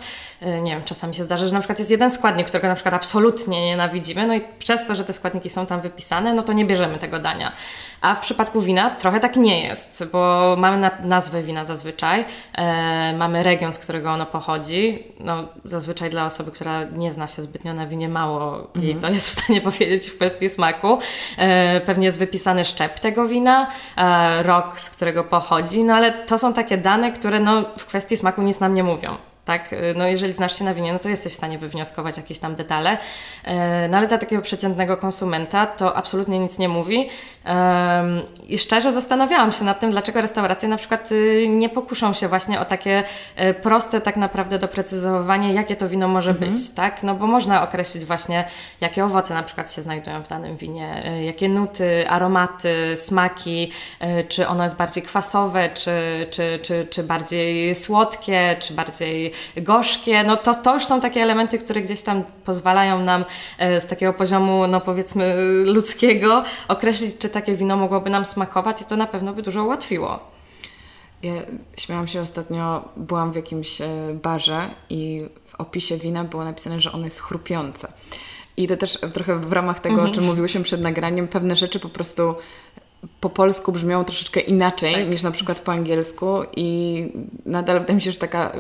Y, 0.43 0.61
nie 0.61 0.73
wiem, 0.73 0.85
czasami 0.85 1.15
się 1.15 1.25
zdarza, 1.25 1.49
że 1.49 1.55
na 1.55 1.61
przykład 1.61 1.79
jest 1.79 1.91
jeden 1.91 2.11
składnik, 2.11 2.47
którego 2.47 2.69
na 2.69 2.75
przykład 2.75 2.95
absolutnie 2.95 3.67
nienawidzimy, 3.67 4.27
no 4.27 4.35
i 4.35 4.41
przez 4.59 4.87
to, 4.87 4.97
że 4.97 5.05
te 5.05 5.13
składniki 5.13 5.51
są 5.51 5.67
tam 5.67 5.81
wypisane, 5.81 6.35
no 6.35 6.43
to 6.43 6.53
nie 6.53 6.65
bierzemy 6.65 6.99
tego 6.99 7.19
dania. 7.19 7.53
A 8.01 8.15
w 8.15 8.21
przypadku 8.21 8.61
wina 8.61 8.91
trochę 8.91 9.21
tak 9.21 9.37
nie 9.37 9.63
jest, 9.63 10.05
bo 10.13 10.55
mamy 10.59 10.79
na, 10.79 10.91
nazwę 11.03 11.43
wina 11.43 11.65
zazwyczaj, 11.65 12.25
e, 12.55 13.15
mamy 13.17 13.43
region, 13.43 13.73
z 13.73 13.79
którego 13.79 14.11
ono 14.11 14.27
pochodzi. 14.27 15.05
No, 15.21 15.49
zazwyczaj 15.65 16.11
dla 16.11 16.27
osoby, 16.27 16.51
która 16.51 16.85
nie 16.85 17.13
zna 17.13 17.29
się 17.29 17.43
zbytnio 17.43 17.75
na 17.75 17.87
winie, 17.87 18.09
mało 18.09 18.57
mhm. 18.59 18.85
jej 18.85 18.95
to 18.95 19.11
jest 19.11 19.29
w 19.29 19.31
stanie 19.31 19.61
powiedzieć 19.71 20.11
w 20.11 20.17
kwestii 20.17 20.49
smaku. 20.49 20.99
E, 21.39 21.81
pewnie 21.81 22.07
jest 22.07 22.19
wypisany 22.19 22.65
szczep 22.65 23.01
tego 23.01 23.29
wina, 23.29 23.32
e, 23.41 24.43
rok, 24.43 24.81
z 24.81 24.91
którego 24.91 25.25
pochodzi, 25.25 25.85
no 25.85 25.95
ale 25.95 26.13
to 26.13 26.39
są 26.39 26.53
takie 26.53 26.79
dane, 26.79 27.13
które 27.13 27.41
no, 27.41 27.65
w 27.79 27.87
kwestii 27.87 28.17
smaku 28.17 28.43
nic 28.43 28.61
nam 28.61 28.75
nie 28.75 28.85
mówią 28.85 29.32
tak? 29.45 29.73
Y, 29.73 29.95
no 29.97 30.07
jeżeli 30.07 30.33
znasz 30.33 30.59
się 30.59 30.65
na 30.65 30.75
winie, 30.75 30.93
no 30.93 30.99
to 30.99 31.09
jesteś 31.09 31.33
w 31.33 31.37
stanie 31.37 31.59
wywnioskować 31.59 32.17
jakieś 32.17 32.39
tam 32.39 32.55
detale, 32.55 32.95
y, 32.95 32.99
no 33.91 33.99
ale 33.99 34.07
dla 34.07 34.19
takiego 34.19 34.43
przeciętnego 34.43 34.97
konsumenta 34.97 35.67
to 35.67 35.97
absolutnie 35.97 36.39
nic 36.39 36.59
nie 36.59 36.69
mówi 36.69 37.09
i 38.49 38.59
szczerze 38.59 38.93
zastanawiałam 38.93 39.53
się 39.53 39.65
nad 39.65 39.81
tym, 39.81 39.91
dlaczego 39.91 40.21
restauracje 40.21 40.69
na 40.69 40.77
przykład 40.77 41.13
y, 41.13 41.47
nie 41.49 41.69
pokuszą 41.69 42.13
się 42.13 42.29
właśnie 42.29 42.61
o 42.61 42.65
takie 42.65 43.05
proste 43.63 44.01
tak 44.01 44.17
naprawdę 44.17 44.59
doprecyzowanie, 44.59 45.53
jakie 45.53 45.77
to 45.77 45.89
wino 45.89 46.09
może 46.09 46.31
mhm. 46.31 46.53
być, 46.53 46.75
tak? 46.75 47.03
No 47.03 47.15
bo 47.15 47.27
można 47.27 47.63
określić 47.63 48.05
właśnie, 48.05 48.45
jakie 48.81 49.05
owoce 49.05 49.35
na 49.35 49.43
przykład 49.43 49.73
się 49.73 49.83
znajdują 49.83 50.23
w 50.23 50.29
danym 50.29 50.57
winie, 50.57 51.03
jakie 51.25 51.49
nuty, 51.49 52.09
aromaty, 52.09 52.97
smaki, 52.97 53.73
czy 54.29 54.49
ono 54.49 54.65
jest 54.65 54.77
bardziej 54.77 55.03
kwasowe, 55.03 55.71
czy, 55.75 56.27
czy, 56.31 56.59
czy, 56.63 56.87
czy 56.91 57.03
bardziej 57.03 57.75
słodkie, 57.75 58.57
czy 58.61 58.75
bardziej 58.75 59.32
gorzkie, 59.57 60.25
no 60.25 60.37
to, 60.37 60.55
to 60.55 60.75
już 60.75 60.85
są 60.85 61.01
takie 61.01 61.23
elementy, 61.23 61.59
które 61.59 61.83
gdzieś 61.83 62.03
tam 62.03 62.23
pozwalają 62.45 63.05
nam 63.05 63.25
e, 63.59 63.81
z 63.81 63.87
takiego 63.87 64.13
poziomu, 64.13 64.67
no 64.67 64.81
powiedzmy 64.81 65.35
ludzkiego 65.65 66.43
określić, 66.69 67.19
czy 67.19 67.29
takie 67.29 67.55
wino 67.55 67.77
mogłoby 67.77 68.11
nam 68.11 68.27
smakować 68.27 68.83
i 68.83 68.85
to 68.85 68.97
na 68.97 69.07
pewno 69.07 69.33
by 69.33 69.43
dużo 69.43 69.65
ułatwiło. 69.65 70.21
Ja 71.23 71.33
śmiałam 71.77 72.09
się 72.09 72.21
ostatnio, 72.21 72.89
byłam 72.97 73.33
w 73.33 73.37
jakimś 73.37 73.81
e, 73.81 73.87
barze 74.23 74.69
i 74.91 75.27
w 75.47 75.55
opisie 75.55 75.97
wina 75.97 76.25
było 76.25 76.45
napisane, 76.45 76.81
że 76.81 76.93
ono 76.93 77.05
jest 77.05 77.21
chrupiące. 77.21 77.93
I 78.57 78.69
to 78.69 78.77
też 78.77 78.99
trochę 79.13 79.39
w 79.39 79.53
ramach 79.53 79.81
tego, 79.81 80.03
o 80.03 80.09
czym 80.09 80.25
mówiłyśmy 80.25 80.63
przed 80.63 80.81
nagraniem, 80.81 81.29
pewne 81.29 81.57
rzeczy 81.57 81.81
po 81.81 81.89
prostu 81.89 82.35
po 83.21 83.31
polsku 83.31 83.73
brzmią 83.73 84.05
troszeczkę 84.05 84.41
inaczej 84.41 84.95
tak. 84.95 85.11
niż 85.11 85.23
na 85.23 85.31
przykład 85.31 85.61
po 85.61 85.73
angielsku 85.73 86.27
i 86.57 87.07
nadal 87.47 87.81
wydaje 87.81 87.95
mi 87.95 88.03
się, 88.03 88.11
że 88.11 88.19
taka 88.19 88.53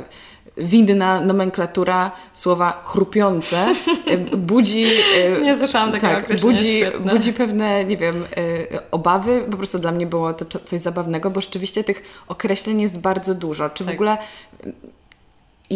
winna 0.56 1.20
nomenklatura 1.20 2.10
słowa 2.32 2.82
chrupiące 2.84 3.66
e, 4.06 4.18
budzi... 4.36 4.86
E, 5.16 5.40
nie 5.40 5.56
słyszałam 5.56 5.92
takiego 5.92 6.12
tak, 6.28 6.40
budzi, 6.40 6.82
budzi 7.12 7.32
pewne, 7.32 7.84
nie 7.84 7.96
wiem, 7.96 8.24
e, 8.36 8.90
obawy. 8.90 9.44
Po 9.50 9.56
prostu 9.56 9.78
dla 9.78 9.92
mnie 9.92 10.06
było 10.06 10.32
to 10.34 10.58
coś 10.58 10.80
zabawnego, 10.80 11.30
bo 11.30 11.40
rzeczywiście 11.40 11.84
tych 11.84 12.24
określeń 12.28 12.80
jest 12.80 12.98
bardzo 12.98 13.34
dużo. 13.34 13.70
Czy 13.70 13.84
w 13.84 13.86
tak. 13.86 13.94
ogóle 13.94 14.18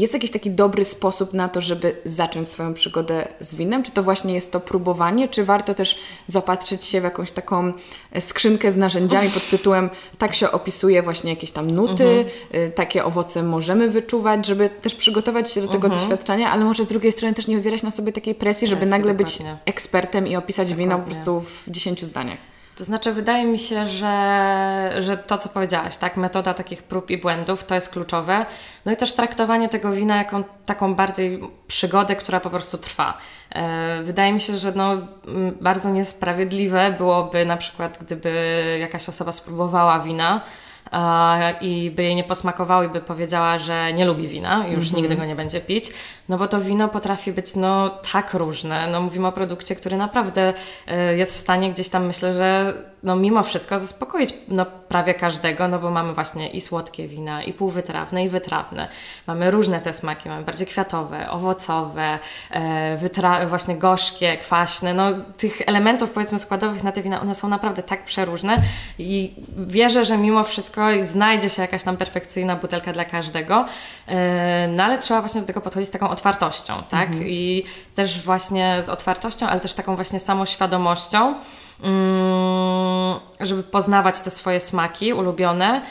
jest 0.00 0.14
jakiś 0.14 0.30
taki 0.30 0.50
dobry 0.50 0.84
sposób 0.84 1.32
na 1.32 1.48
to, 1.48 1.60
żeby 1.60 1.96
zacząć 2.04 2.48
swoją 2.48 2.74
przygodę 2.74 3.28
z 3.40 3.54
winem? 3.54 3.82
Czy 3.82 3.90
to 3.90 4.02
właśnie 4.02 4.34
jest 4.34 4.52
to 4.52 4.60
próbowanie, 4.60 5.28
czy 5.28 5.44
warto 5.44 5.74
też 5.74 5.98
zaopatrzyć 6.26 6.84
się 6.84 7.00
w 7.00 7.04
jakąś 7.04 7.30
taką 7.30 7.72
e, 8.12 8.20
skrzynkę 8.20 8.72
z 8.72 8.76
narzędziami 8.76 9.30
pod 9.30 9.48
tytułem 9.48 9.90
tak 10.18 10.34
się 10.34 10.50
opisuje 10.50 11.02
właśnie 11.02 11.30
jakieś 11.30 11.50
tam 11.50 11.70
nuty, 11.70 12.24
mhm. 12.50 12.72
takie 12.72 13.04
owoce 13.04 13.42
możemy 13.42 13.90
wyczuwać, 13.90 14.46
żeby 14.46 14.68
też 14.68 14.94
przygotować 14.94 15.52
się 15.52 15.60
do 15.60 15.68
tego 15.68 15.86
mhm. 15.86 16.02
doświadczenia, 16.02 16.50
ale 16.50 16.64
może 16.64 16.84
z 16.84 16.86
drugiej 16.86 17.12
strony 17.12 17.34
też 17.34 17.46
nie 17.46 17.56
wywierać 17.56 17.82
na 17.82 17.90
sobie 17.90 18.12
takiej 18.12 18.34
presji, 18.34 18.68
żeby 18.68 18.86
nagle 18.86 19.14
dokładnie. 19.14 19.44
być 19.44 19.60
ekspertem 19.64 20.26
i 20.26 20.36
opisać 20.36 20.68
dokładnie. 20.68 20.84
wino 20.84 20.98
po 20.98 21.04
prostu 21.04 21.40
w 21.40 21.70
10 21.70 22.04
zdaniach. 22.04 22.55
To 22.76 22.84
znaczy, 22.84 23.12
wydaje 23.12 23.44
mi 23.44 23.58
się, 23.58 23.86
że, 23.86 24.92
że 24.98 25.16
to, 25.16 25.38
co 25.38 25.48
powiedziałaś, 25.48 25.96
tak, 25.96 26.16
metoda 26.16 26.54
takich 26.54 26.82
prób 26.82 27.10
i 27.10 27.18
błędów 27.18 27.64
to 27.64 27.74
jest 27.74 27.88
kluczowe. 27.88 28.46
No 28.84 28.92
i 28.92 28.96
też 28.96 29.12
traktowanie 29.12 29.68
tego 29.68 29.92
wina 29.92 30.16
jako 30.16 30.42
taką 30.66 30.94
bardziej 30.94 31.40
przygodę, 31.66 32.16
która 32.16 32.40
po 32.40 32.50
prostu 32.50 32.78
trwa. 32.78 33.18
E, 33.50 34.02
wydaje 34.02 34.32
mi 34.32 34.40
się, 34.40 34.56
że 34.56 34.72
no, 34.72 34.96
bardzo 35.60 35.90
niesprawiedliwe 35.90 36.94
byłoby 36.98 37.46
na 37.46 37.56
przykład, 37.56 37.98
gdyby 38.00 38.32
jakaś 38.80 39.08
osoba 39.08 39.32
spróbowała 39.32 40.00
wina 40.00 40.40
i 41.60 41.90
by 41.96 42.02
jej 42.02 42.14
nie 42.14 42.24
posmakowało 42.24 42.82
i 42.82 42.88
by 42.88 43.00
powiedziała, 43.00 43.58
że 43.58 43.92
nie 43.92 44.04
lubi 44.04 44.28
wina 44.28 44.56
już 44.56 44.66
mm 44.68 44.80
-hmm. 44.80 44.96
nigdy 44.96 45.16
go 45.16 45.24
nie 45.24 45.36
będzie 45.36 45.60
pić, 45.60 45.90
no 46.28 46.38
bo 46.38 46.48
to 46.48 46.60
wino 46.60 46.88
potrafi 46.88 47.32
być 47.32 47.56
no 47.56 47.90
tak 48.12 48.34
różne. 48.34 48.90
No 48.90 49.00
mówimy 49.00 49.26
o 49.26 49.32
produkcie, 49.32 49.74
który 49.74 49.96
naprawdę 49.96 50.54
e, 50.86 51.16
jest 51.16 51.34
w 51.34 51.36
stanie 51.36 51.70
gdzieś 51.70 51.88
tam 51.88 52.06
myślę, 52.06 52.34
że 52.34 52.74
no 53.02 53.16
mimo 53.16 53.42
wszystko 53.42 53.78
zaspokoić 53.78 54.34
no 54.48 54.66
prawie 54.66 55.14
każdego, 55.14 55.68
no 55.68 55.78
bo 55.78 55.90
mamy 55.90 56.12
właśnie 56.12 56.48
i 56.48 56.60
słodkie 56.60 57.08
wina, 57.08 57.42
i 57.42 57.52
półwytrawne, 57.52 58.24
i 58.24 58.28
wytrawne. 58.28 58.88
Mamy 59.26 59.50
różne 59.50 59.80
te 59.80 59.92
smaki, 59.92 60.28
mamy 60.28 60.44
bardziej 60.44 60.66
kwiatowe, 60.66 61.30
owocowe, 61.30 62.18
e, 62.50 63.46
właśnie 63.48 63.76
gorzkie, 63.76 64.36
kwaśne. 64.36 64.94
No 64.94 65.04
tych 65.36 65.60
elementów 65.66 66.10
powiedzmy 66.10 66.38
składowych 66.38 66.84
na 66.84 66.92
te 66.92 67.02
wina, 67.02 67.20
one 67.20 67.34
są 67.34 67.48
naprawdę 67.48 67.82
tak 67.82 68.04
przeróżne 68.04 68.56
i 68.98 69.34
wierzę, 69.56 70.04
że 70.04 70.18
mimo 70.18 70.44
wszystko 70.44 70.75
znajdzie 71.02 71.50
się 71.50 71.62
jakaś 71.62 71.82
tam 71.82 71.96
perfekcyjna 71.96 72.56
butelka 72.56 72.92
dla 72.92 73.04
każdego, 73.04 73.64
e, 74.08 74.68
no 74.68 74.84
ale 74.84 74.98
trzeba 74.98 75.20
właśnie 75.20 75.40
do 75.40 75.46
tego 75.46 75.60
podchodzić 75.60 75.88
z 75.88 75.92
taką 75.92 76.08
otwartością, 76.08 76.74
tak? 76.90 77.08
Mhm. 77.08 77.26
I 77.28 77.64
też 77.94 78.20
właśnie 78.20 78.82
z 78.82 78.88
otwartością, 78.88 79.46
ale 79.46 79.60
też 79.60 79.74
taką 79.74 79.96
właśnie 79.96 80.20
samoświadomością, 80.20 81.34
mm, 81.82 83.20
żeby 83.40 83.62
poznawać 83.62 84.20
te 84.20 84.30
swoje 84.30 84.60
smaki 84.60 85.12
ulubione. 85.12 85.82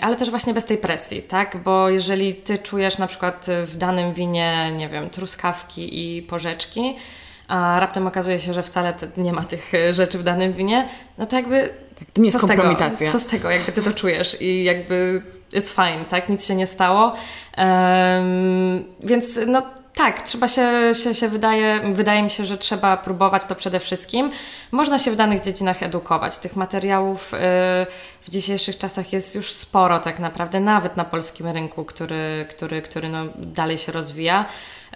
ale 0.00 0.16
też 0.16 0.30
właśnie 0.30 0.54
bez 0.54 0.64
tej 0.64 0.78
presji, 0.78 1.22
tak? 1.22 1.62
Bo 1.62 1.88
jeżeli 1.88 2.34
ty 2.34 2.58
czujesz 2.58 2.98
na 2.98 3.06
przykład 3.06 3.46
w 3.64 3.76
danym 3.76 4.12
winie, 4.12 4.72
nie 4.76 4.88
wiem, 4.88 5.10
truskawki 5.10 6.16
i 6.16 6.22
porzeczki, 6.22 6.96
a 7.48 7.80
raptem 7.80 8.06
okazuje 8.06 8.40
się, 8.40 8.52
że 8.52 8.62
wcale 8.62 8.94
nie 9.16 9.32
ma 9.32 9.44
tych 9.44 9.72
rzeczy 9.90 10.18
w 10.18 10.22
danym 10.22 10.52
winie, 10.52 10.88
no 11.18 11.26
to 11.26 11.36
jakby. 11.36 11.83
Tak, 11.98 12.08
to 12.12 12.20
nie 12.20 12.26
jest 12.28 12.40
co 12.40 12.46
kompromitacja. 12.46 12.96
Z 12.96 12.98
tego? 12.98 13.12
Co 13.12 13.20
z 13.20 13.26
tego, 13.26 13.50
jakby 13.50 13.72
ty 13.72 13.82
to 13.82 13.92
czujesz 13.92 14.42
i 14.42 14.64
jakby 14.64 15.22
it's 15.52 15.70
fine, 15.74 16.04
tak? 16.04 16.28
Nic 16.28 16.46
się 16.46 16.54
nie 16.54 16.66
stało. 16.66 17.14
Um, 17.58 18.84
więc 19.00 19.38
no 19.46 19.62
tak, 19.94 20.22
trzeba 20.22 20.48
się, 20.48 20.94
się, 20.94 21.14
się 21.14 21.28
wydaje, 21.28 21.80
wydaje 21.92 22.22
mi 22.22 22.30
się, 22.30 22.44
że 22.44 22.58
trzeba 22.58 22.96
próbować 22.96 23.44
to 23.44 23.54
przede 23.54 23.80
wszystkim. 23.80 24.30
Można 24.72 24.98
się 24.98 25.10
w 25.10 25.16
danych 25.16 25.40
dziedzinach 25.40 25.82
edukować. 25.82 26.38
Tych 26.38 26.56
materiałów 26.56 27.32
yy, 27.32 27.38
w 28.20 28.30
dzisiejszych 28.30 28.78
czasach 28.78 29.12
jest 29.12 29.34
już 29.34 29.52
sporo 29.52 29.98
tak 29.98 30.18
naprawdę, 30.18 30.60
nawet 30.60 30.96
na 30.96 31.04
polskim 31.04 31.46
rynku, 31.46 31.84
który, 31.84 32.46
który, 32.50 32.82
który 32.82 33.08
no, 33.08 33.24
dalej 33.36 33.78
się 33.78 33.92
rozwija. 33.92 34.46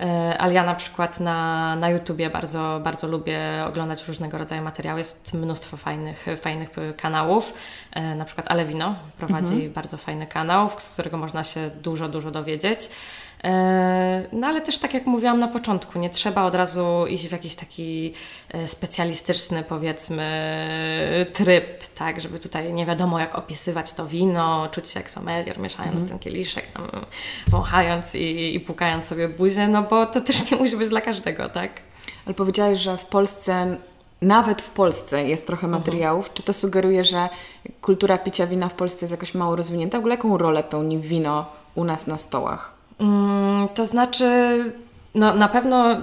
Yy, 0.01 0.39
ale 0.39 0.55
ja 0.55 0.65
na 0.65 0.75
przykład 0.75 1.21
na, 1.21 1.77
na 1.77 1.91
YouTubie 1.91 2.31
bardzo, 2.31 2.81
bardzo 2.85 3.07
lubię 3.07 3.41
oglądać 3.67 4.09
różnego 4.09 4.39
rodzaju 4.39 4.63
materiały. 4.63 5.01
Jest 5.01 5.35
mnóstwo 5.35 5.77
fajnych, 5.77 6.27
fajnych 6.41 6.71
kanałów. 6.97 7.55
Yy, 7.97 8.15
na 8.15 8.25
przykład 8.25 8.51
Alewino 8.51 8.95
prowadzi 9.19 9.55
mhm. 9.55 9.73
bardzo 9.73 9.97
fajny 9.97 10.27
kanał, 10.27 10.71
z 10.79 10.93
którego 10.93 11.17
można 11.17 11.45
się 11.45 11.71
dużo, 11.83 12.09
dużo 12.09 12.31
dowiedzieć. 12.31 12.91
E, 13.45 14.29
no 14.33 14.47
ale 14.47 14.61
też 14.61 14.79
tak 14.79 14.95
jak 14.95 15.07
mówiłam 15.07 15.41
na 15.41 15.49
początku, 15.49 15.99
nie 15.99 16.11
trzeba 16.11 16.45
od 16.45 16.55
razu 16.55 17.07
iść 17.07 17.29
w 17.29 17.33
jakiś 17.33 17.55
taki 17.55 18.13
e, 18.51 18.69
specjalistyczny 18.69 19.63
powiedzmy 19.69 20.29
tryb, 21.33 21.87
tak, 21.95 22.21
żeby 22.21 22.39
tutaj 22.39 22.73
nie 22.73 22.87
wiadomo 22.87 23.19
jak 23.19 23.35
opisywać 23.35 23.93
to 23.93 24.07
wino, 24.07 24.69
czuć 24.73 24.89
się 24.89 25.01
jak 25.01 25.11
sommelier, 25.11 25.59
mieszając 25.59 25.97
mm. 25.97 26.09
ten 26.09 26.19
kieliszek, 26.19 26.67
tam 26.67 26.89
wąchając 27.49 28.15
i, 28.15 28.57
i 28.57 28.61
pukając 28.61 29.07
sobie 29.07 29.29
buzię, 29.29 29.69
no 29.69 29.83
bo 29.83 30.07
to 30.07 30.21
też 30.21 30.51
nie 30.51 30.57
musi 30.57 30.77
być 30.77 30.89
dla 30.89 31.01
każdego, 31.01 31.49
tak? 31.49 31.71
Ale 32.27 32.35
powiedziałaś, 32.35 32.79
że 32.79 32.97
w 32.97 33.05
Polsce 33.05 33.77
nawet 34.23 34.63
w 34.63 34.71
Polsce 34.71 35.29
jest 35.29 35.47
trochę 35.47 35.67
mhm. 35.67 35.83
materiałów. 35.83 36.25
Mhm. 36.25 36.37
Czy 36.37 36.43
to 36.43 36.53
sugeruje, 36.53 37.05
że 37.05 37.29
kultura 37.81 38.19
picia 38.19 38.47
wina 38.47 38.69
w 38.69 38.75
Polsce 38.75 38.99
jest 39.01 39.13
jakoś 39.13 39.35
mało 39.35 39.57
rozwinięta? 39.57 39.99
W 39.99 40.01
ogóle 40.01 40.15
jaką 40.15 40.39
rolę 40.39 40.63
pełni 40.63 40.99
wino 40.99 41.47
u 41.75 41.85
nas 41.85 42.07
na 42.07 42.19
stołach? 42.19 42.78
Mm, 43.01 43.69
to 43.75 43.87
znaczy, 43.87 44.59
no 45.15 45.35
na 45.35 45.49
pewno 45.49 45.97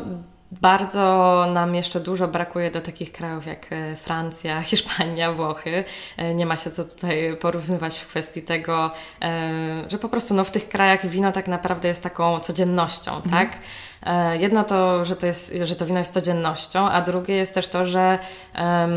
bardzo 0.51 1.45
nam 1.53 1.75
jeszcze 1.75 1.99
dużo 1.99 2.27
brakuje 2.27 2.71
do 2.71 2.81
takich 2.81 3.11
krajów 3.11 3.45
jak 3.45 3.67
e, 3.71 3.95
Francja, 3.95 4.61
Hiszpania, 4.71 5.33
Włochy. 5.33 5.83
E, 6.17 6.33
nie 6.33 6.45
ma 6.45 6.57
się 6.57 6.71
co 6.71 6.83
tutaj 6.83 7.37
porównywać 7.41 7.99
w 7.99 8.07
kwestii 8.07 8.41
tego, 8.41 8.91
e, 9.21 9.83
że 9.91 9.97
po 9.97 10.09
prostu 10.09 10.33
no, 10.33 10.43
w 10.43 10.51
tych 10.51 10.69
krajach 10.69 11.07
wino 11.07 11.31
tak 11.31 11.47
naprawdę 11.47 11.87
jest 11.87 12.03
taką 12.03 12.39
codziennością, 12.39 13.15
mhm. 13.15 13.31
tak? 13.31 13.59
E, 14.05 14.37
jedno 14.37 14.63
to, 14.63 15.05
że 15.05 15.15
to, 15.15 15.25
jest, 15.25 15.53
że 15.63 15.75
to 15.75 15.85
wino 15.85 15.99
jest 15.99 16.13
codziennością, 16.13 16.89
a 16.89 17.01
drugie 17.01 17.35
jest 17.35 17.53
też 17.53 17.67
to, 17.67 17.85
że 17.85 18.19
um, 18.55 18.91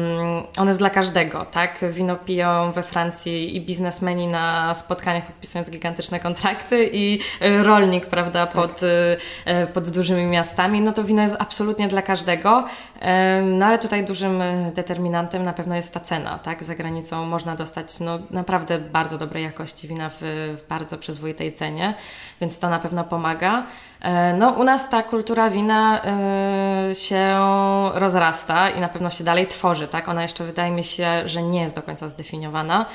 one 0.57 0.71
jest 0.71 0.81
dla 0.81 0.91
każdego, 0.91 1.45
tak? 1.45 1.85
Wino 1.91 2.17
piją 2.17 2.73
we 2.73 2.83
Francji 2.83 3.57
i 3.57 3.61
biznesmeni 3.61 4.27
na 4.27 4.75
spotkaniach 4.75 5.27
podpisując 5.27 5.71
gigantyczne 5.71 6.21
kontrakty 6.21 6.91
i 6.93 7.21
e, 7.41 7.63
rolnik, 7.63 8.07
prawda, 8.07 8.47
tak. 8.47 8.55
pod, 8.55 8.81
e, 9.45 9.67
pod 9.67 9.89
dużymi 9.89 10.25
miastami, 10.25 10.81
no 10.81 10.93
to 10.93 11.05
wino 11.05 11.23
jest 11.23 11.37
absolutnie 11.39 11.89
dla 11.89 12.03
każdego, 12.03 12.65
no 13.43 13.67
ale 13.67 13.79
tutaj 13.79 14.05
dużym 14.05 14.43
determinantem 14.75 15.45
na 15.45 15.53
pewno 15.53 15.77
jest 15.77 15.95
ta 15.95 16.01
cena, 16.01 16.39
tak? 16.39 16.65
Za 16.65 16.75
granicą 16.75 17.27
można 17.27 17.55
dostać 17.55 18.01
no, 18.01 18.19
naprawdę 18.31 18.79
bardzo 18.79 19.19
dobrej 19.19 19.45
jakości 19.45 19.89
wina 19.89 20.09
w, 20.09 20.19
w 20.59 20.69
bardzo 20.69 20.99
przyzwoitej 20.99 21.53
cenie, 21.53 21.95
więc 22.41 22.59
to 22.59 22.71
na 22.71 22.79
pewno 22.79 23.05
pomaga. 23.05 23.67
E, 24.01 24.33
no, 24.33 24.51
u 24.51 24.65
nas 24.65 24.91
ta 24.91 25.03
kultura 25.03 25.51
wina 25.51 26.01
y, 26.91 26.95
się 26.95 27.37
rozrasta 27.95 28.71
i 28.71 28.81
na 28.81 28.89
pewno 28.89 29.11
się 29.11 29.25
dalej 29.25 29.47
tworzy, 29.47 29.89
tak? 29.89 30.09
Ona 30.09 30.23
jeszcze 30.23 30.45
wydaje 30.45 30.71
mi 30.71 30.85
się, 30.85 31.29
że 31.29 31.43
nie 31.43 31.61
jest 31.61 31.75
do 31.75 31.83
końca 31.83 32.09
zdefiniowana. 32.09 32.87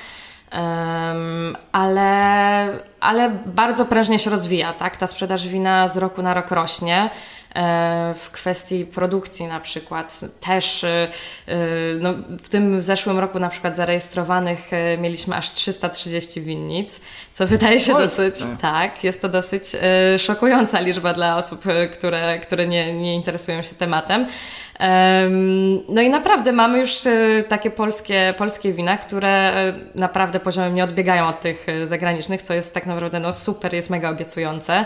Um, 0.53 1.57
ale, 1.71 2.79
ale 2.99 3.29
bardzo 3.45 3.85
prężnie 3.85 4.19
się 4.19 4.29
rozwija, 4.29 4.73
tak? 4.73 4.97
Ta 4.97 5.07
sprzedaż 5.07 5.47
wina 5.47 5.87
z 5.87 5.97
roku 5.97 6.21
na 6.21 6.33
rok 6.33 6.51
rośnie. 6.51 7.09
E, 7.55 8.13
w 8.17 8.31
kwestii 8.31 8.85
produkcji 8.85 9.45
na 9.45 9.59
przykład 9.59 10.19
też 10.39 10.83
e, 10.83 11.07
no, 11.99 12.13
w 12.43 12.49
tym 12.49 12.81
zeszłym 12.81 13.19
roku 13.19 13.39
na 13.39 13.49
przykład 13.49 13.75
zarejestrowanych 13.75 14.73
e, 14.73 14.97
mieliśmy 14.97 15.35
aż 15.35 15.51
330 15.51 16.41
winnic, 16.41 17.01
co 17.33 17.47
wydaje 17.47 17.79
się 17.79 17.93
dosyć, 17.93 18.35
tak, 18.61 19.03
jest 19.03 19.21
to 19.21 19.29
dosyć 19.29 19.63
szokująca 20.17 20.79
liczba 20.79 21.13
dla 21.13 21.37
osób, 21.37 21.63
które, 21.93 22.39
które 22.39 22.67
nie, 22.67 22.93
nie 22.93 23.15
interesują 23.15 23.63
się 23.63 23.75
tematem. 23.75 24.27
No 25.89 26.01
i 26.01 26.09
naprawdę 26.09 26.51
mamy 26.51 26.79
już 26.79 26.91
takie 27.47 27.71
polskie, 27.71 28.33
polskie 28.37 28.73
wina, 28.73 28.97
które 28.97 29.53
naprawdę 29.95 30.39
poziomem 30.39 30.73
nie 30.73 30.83
odbiegają 30.83 31.27
od 31.27 31.41
tych 31.41 31.67
zagranicznych, 31.85 32.41
co 32.41 32.53
jest 32.53 32.73
tak 32.73 32.85
naprawdę 32.85 33.19
no, 33.19 33.33
super, 33.33 33.73
jest 33.73 33.89
mega 33.89 34.09
obiecujące. 34.09 34.85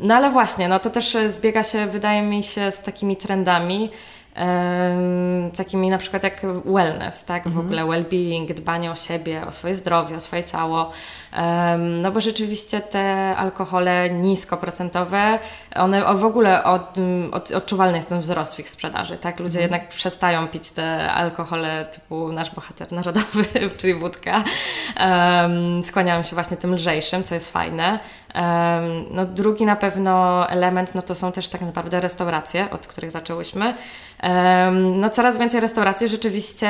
No 0.00 0.14
ale 0.14 0.30
właśnie, 0.30 0.68
no 0.68 0.78
to 0.78 0.90
też 0.90 1.16
zbiega 1.26 1.62
się, 1.62 1.86
wydaje 1.86 2.22
mi 2.22 2.42
się, 2.42 2.70
z 2.70 2.82
takimi 2.82 3.16
trendami, 3.16 3.90
takimi 5.56 5.88
na 5.88 5.98
przykład 5.98 6.22
jak 6.22 6.42
wellness, 6.64 7.24
tak? 7.24 7.42
W 7.42 7.46
mhm. 7.46 7.66
ogóle 7.66 7.82
well-being, 7.82 8.54
dbanie 8.54 8.90
o 8.90 8.96
siebie, 8.96 9.46
o 9.46 9.52
swoje 9.52 9.74
zdrowie, 9.74 10.16
o 10.16 10.20
swoje 10.20 10.44
ciało. 10.44 10.90
No 11.78 12.12
bo 12.12 12.20
rzeczywiście 12.20 12.80
te 12.80 13.36
alkohole 13.36 14.10
niskoprocentowe, 14.10 15.38
one 15.76 16.14
w 16.14 16.24
ogóle 16.24 16.64
od, 16.64 16.94
od, 17.32 17.50
odczuwalny 17.50 17.96
jest 17.96 18.08
ten 18.08 18.20
wzrost 18.20 18.56
w 18.56 18.60
ich 18.60 18.70
sprzedaży, 18.70 19.16
tak? 19.16 19.40
Ludzie 19.40 19.58
mhm. 19.58 19.62
jednak 19.62 19.88
przestają 19.88 20.48
pić 20.48 20.70
te 20.70 21.12
alkohole 21.12 21.84
typu 21.84 22.32
nasz 22.32 22.50
bohater 22.50 22.92
narodowy, 23.02 23.44
czyli 23.76 23.94
wódka. 23.94 24.44
Skłaniają 25.82 26.22
się 26.22 26.34
właśnie 26.34 26.56
tym 26.56 26.74
lżejszym, 26.74 27.24
co 27.24 27.34
jest 27.34 27.52
fajne. 27.52 27.98
No, 29.10 29.26
drugi 29.26 29.66
na 29.66 29.76
pewno 29.76 30.46
element 30.48 30.94
no 30.94 31.02
to 31.02 31.14
są 31.14 31.32
też 31.32 31.48
tak 31.48 31.60
naprawdę 31.60 32.00
restauracje, 32.00 32.70
od 32.70 32.86
których 32.86 33.10
zaczęłyśmy. 33.10 33.74
No, 34.72 35.10
coraz 35.10 35.38
więcej 35.38 35.60
restauracji 35.60 36.08
rzeczywiście 36.08 36.68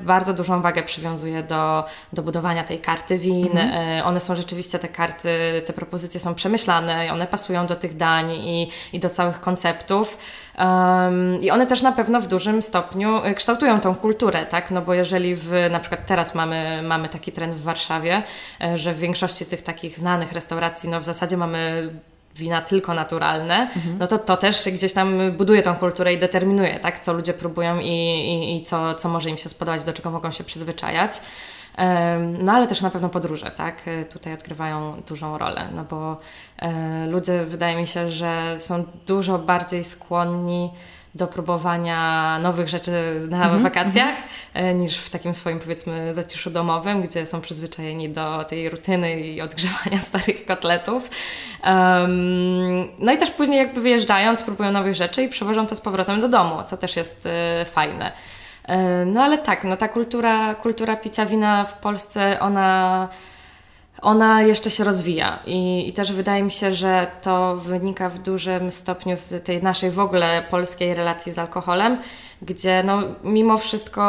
bardzo 0.00 0.34
dużą 0.34 0.62
wagę 0.62 0.82
przywiązuje 0.82 1.42
do, 1.42 1.84
do 2.12 2.22
budowania 2.22 2.64
tej 2.64 2.78
karty 2.78 3.18
win. 3.18 3.58
Mhm. 3.58 3.98
E, 3.98 4.04
one 4.04 4.20
są 4.20 4.36
rzeczywiście, 4.36 4.78
te 4.78 4.88
karty, 4.88 5.28
te 5.66 5.72
propozycje 5.72 6.20
są 6.20 6.34
przemyślane, 6.34 7.12
one 7.12 7.26
pasują 7.26 7.66
do 7.66 7.76
tych 7.76 7.96
dań 7.96 8.30
i, 8.30 8.70
i 8.92 9.00
do 9.00 9.10
całych 9.10 9.40
konceptów. 9.40 10.18
Um, 10.58 11.42
I 11.42 11.50
one 11.50 11.66
też 11.66 11.82
na 11.82 11.92
pewno 11.92 12.20
w 12.20 12.26
dużym 12.26 12.62
stopniu 12.62 13.24
e, 13.24 13.34
kształtują 13.34 13.80
tą 13.80 13.94
kulturę, 13.94 14.46
tak? 14.46 14.70
No 14.70 14.82
bo 14.82 14.94
jeżeli 14.94 15.34
w, 15.34 15.52
na 15.70 15.80
przykład 15.80 16.06
teraz 16.06 16.34
mamy, 16.34 16.82
mamy 16.82 17.08
taki 17.08 17.32
trend 17.32 17.54
w 17.54 17.62
Warszawie, 17.62 18.22
e, 18.60 18.78
że 18.78 18.94
w 18.94 18.98
większości 18.98 19.46
tych 19.46 19.62
takich 19.62 19.98
znanych 19.98 20.32
restauracji, 20.32 20.88
no 20.88 21.00
w 21.00 21.04
zasadzie 21.04 21.36
mamy 21.36 21.90
wina 22.36 22.62
tylko 22.62 22.94
naturalne, 22.94 23.70
mhm. 23.76 23.98
no 23.98 24.06
to 24.06 24.18
to 24.18 24.36
też 24.36 24.68
gdzieś 24.72 24.92
tam 24.92 25.32
buduje 25.32 25.62
tą 25.62 25.74
kulturę 25.74 26.12
i 26.12 26.18
determinuje, 26.18 26.80
tak? 26.80 26.98
Co 26.98 27.12
ludzie 27.12 27.34
próbują 27.34 27.78
i, 27.78 27.86
i, 27.86 28.56
i 28.56 28.62
co, 28.62 28.94
co 28.94 29.08
może 29.08 29.30
im 29.30 29.36
się 29.36 29.48
spodobać, 29.48 29.84
do 29.84 29.92
czego 29.92 30.10
mogą 30.10 30.30
się 30.30 30.44
przyzwyczajać. 30.44 31.20
No 32.38 32.52
ale 32.52 32.66
też 32.66 32.80
na 32.80 32.90
pewno 32.90 33.08
podróże, 33.08 33.50
tak? 33.50 33.82
E, 33.88 34.04
tutaj 34.04 34.34
odgrywają 34.34 35.02
dużą 35.08 35.38
rolę, 35.38 35.68
no 35.74 35.84
bo 35.84 36.16
e, 36.58 37.06
ludzie 37.06 37.44
wydaje 37.44 37.76
mi 37.76 37.86
się, 37.86 38.10
że 38.10 38.56
są 38.58 38.84
dużo 39.06 39.38
bardziej 39.38 39.84
skłonni 39.84 40.70
do 41.14 41.26
próbowania 41.26 42.38
nowych 42.38 42.68
rzeczy 42.68 42.92
na 43.28 43.44
mm 43.44 43.58
-hmm. 43.58 43.62
wakacjach, 43.62 44.16
e, 44.54 44.74
niż 44.74 44.98
w 44.98 45.10
takim 45.10 45.34
swoim 45.34 45.58
powiedzmy 45.58 46.14
zaciszu 46.14 46.50
domowym, 46.50 47.02
gdzie 47.02 47.26
są 47.26 47.40
przyzwyczajeni 47.40 48.08
do 48.08 48.44
tej 48.44 48.68
rutyny 48.68 49.20
i 49.20 49.40
odgrzewania 49.40 49.98
starych 50.08 50.46
kotletów. 50.46 51.10
Um, 51.64 52.88
no 52.98 53.12
i 53.12 53.18
też 53.18 53.30
później 53.30 53.58
jakby 53.58 53.80
wyjeżdżając 53.80 54.42
próbują 54.42 54.72
nowych 54.72 54.94
rzeczy 54.94 55.22
i 55.22 55.28
przewożą 55.28 55.66
to 55.66 55.76
z 55.76 55.80
powrotem 55.80 56.20
do 56.20 56.28
domu, 56.28 56.56
co 56.66 56.76
też 56.76 56.96
jest 56.96 57.26
y, 57.26 57.64
fajne. 57.64 58.12
E, 58.68 59.04
no 59.04 59.22
ale 59.22 59.38
tak, 59.38 59.64
no 59.64 59.76
ta 59.76 59.88
kultura, 59.88 60.54
kultura 60.54 60.96
picia 60.96 61.26
wina 61.26 61.64
w 61.64 61.78
Polsce, 61.78 62.40
ona, 62.40 63.08
ona 64.02 64.42
jeszcze 64.42 64.70
się 64.70 64.84
rozwija 64.84 65.38
I, 65.46 65.88
i 65.88 65.92
też 65.92 66.12
wydaje 66.12 66.42
mi 66.42 66.50
się, 66.50 66.74
że 66.74 67.06
to 67.22 67.56
wynika 67.56 68.08
w 68.08 68.18
dużym 68.18 68.70
stopniu 68.70 69.16
z 69.16 69.44
tej 69.44 69.62
naszej 69.62 69.90
w 69.90 69.98
ogóle 69.98 70.42
polskiej 70.50 70.94
relacji 70.94 71.32
z 71.32 71.38
alkoholem, 71.38 71.98
gdzie 72.42 72.82
no, 72.82 73.02
mimo 73.24 73.58
wszystko 73.58 74.02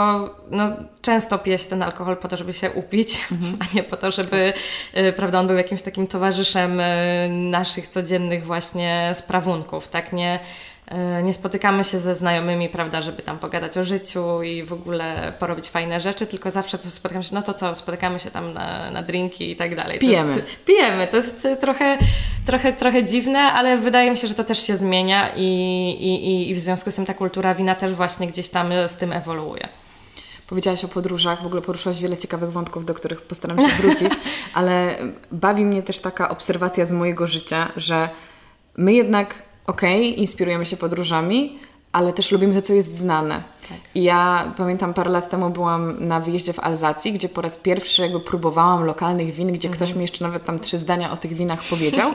no, 0.51 0.69
często 1.01 1.37
pije 1.37 1.57
się 1.57 1.69
ten 1.69 1.83
alkohol 1.83 2.17
po 2.17 2.27
to, 2.27 2.37
żeby 2.37 2.53
się 2.53 2.71
upić, 2.71 3.27
mhm. 3.31 3.57
a 3.61 3.75
nie 3.75 3.83
po 3.83 3.97
to, 3.97 4.11
żeby 4.11 4.53
y, 4.97 5.13
prawda, 5.13 5.39
on 5.39 5.47
był 5.47 5.57
jakimś 5.57 5.81
takim 5.81 6.07
towarzyszem 6.07 6.79
y, 6.79 6.83
naszych 7.29 7.87
codziennych 7.87 8.45
właśnie 8.45 9.11
sprawunków, 9.13 9.87
tak? 9.87 10.13
Nie, 10.13 10.39
E, 10.78 10.78
nie 11.23 11.33
spotykamy 11.33 11.83
się 11.83 11.99
ze 11.99 12.15
znajomymi, 12.15 12.69
prawda, 12.69 13.01
żeby 13.01 13.21
tam 13.21 13.39
pogadać 13.39 13.77
o 13.77 13.83
życiu 13.83 14.43
i 14.43 14.63
w 14.63 14.73
ogóle 14.73 15.33
porobić 15.39 15.69
fajne 15.69 15.99
rzeczy, 15.99 16.25
tylko 16.25 16.51
zawsze 16.51 16.77
spotykamy 16.89 17.23
się, 17.23 17.35
no 17.35 17.41
to 17.41 17.53
co, 17.53 17.75
spotykamy 17.75 18.19
się 18.19 18.31
tam 18.31 18.53
na, 18.53 18.91
na 18.91 19.03
drinki 19.03 19.51
i 19.51 19.55
tak 19.55 19.75
dalej. 19.75 19.99
Pijemy. 19.99 20.33
To 20.33 20.39
jest, 20.39 20.65
pijemy. 20.65 21.07
To 21.07 21.17
jest 21.17 21.47
trochę, 21.59 21.97
trochę, 22.45 22.73
trochę 22.73 23.03
dziwne, 23.03 23.39
ale 23.39 23.77
wydaje 23.77 24.11
mi 24.11 24.17
się, 24.17 24.27
że 24.27 24.33
to 24.33 24.43
też 24.43 24.67
się 24.67 24.75
zmienia 24.75 25.29
i, 25.35 25.45
i, 25.99 26.49
i 26.49 26.55
w 26.55 26.59
związku 26.59 26.91
z 26.91 26.95
tym 26.95 27.05
ta 27.05 27.13
kultura 27.13 27.55
wina 27.55 27.75
też 27.75 27.93
właśnie 27.93 28.27
gdzieś 28.27 28.49
tam 28.49 28.71
z 28.87 28.95
tym 28.95 29.13
ewoluuje. 29.13 29.67
Powiedziałaś 30.47 30.85
o 30.85 30.87
podróżach, 30.87 31.43
w 31.43 31.45
ogóle 31.45 31.61
poruszyłaś 31.61 31.99
wiele 31.99 32.17
ciekawych 32.17 32.51
wątków, 32.51 32.85
do 32.85 32.93
których 32.93 33.21
postaram 33.21 33.57
się 33.57 33.67
wrócić, 33.67 34.13
ale 34.53 34.97
bawi 35.31 35.65
mnie 35.65 35.83
też 35.83 35.99
taka 35.99 36.29
obserwacja 36.29 36.85
z 36.85 36.91
mojego 36.91 37.27
życia, 37.27 37.71
że 37.75 38.09
my 38.77 38.93
jednak 38.93 39.48
okej, 39.69 40.11
okay, 40.11 40.21
inspirujemy 40.21 40.65
się 40.65 40.77
podróżami, 40.77 41.59
ale 41.91 42.13
też 42.13 42.31
lubimy 42.31 42.55
to, 42.55 42.61
co 42.61 42.73
jest 42.73 42.97
znane. 42.97 43.43
Tak. 43.69 43.77
Ja 43.95 44.51
pamiętam 44.57 44.93
parę 44.93 45.09
lat 45.09 45.29
temu 45.29 45.49
byłam 45.49 46.07
na 46.07 46.19
wyjeździe 46.19 46.53
w 46.53 46.59
Alzacji, 46.59 47.13
gdzie 47.13 47.29
po 47.29 47.41
raz 47.41 47.57
pierwszy 47.57 48.01
jakby 48.01 48.19
próbowałam 48.19 48.85
lokalnych 48.85 49.33
win, 49.33 49.53
gdzie 49.53 49.69
ktoś 49.69 49.89
mhm. 49.89 49.97
mi 49.97 50.03
jeszcze 50.03 50.23
nawet 50.23 50.45
tam 50.45 50.59
trzy 50.59 50.77
zdania 50.77 51.11
o 51.11 51.17
tych 51.17 51.33
winach 51.33 51.63
powiedział. 51.63 52.13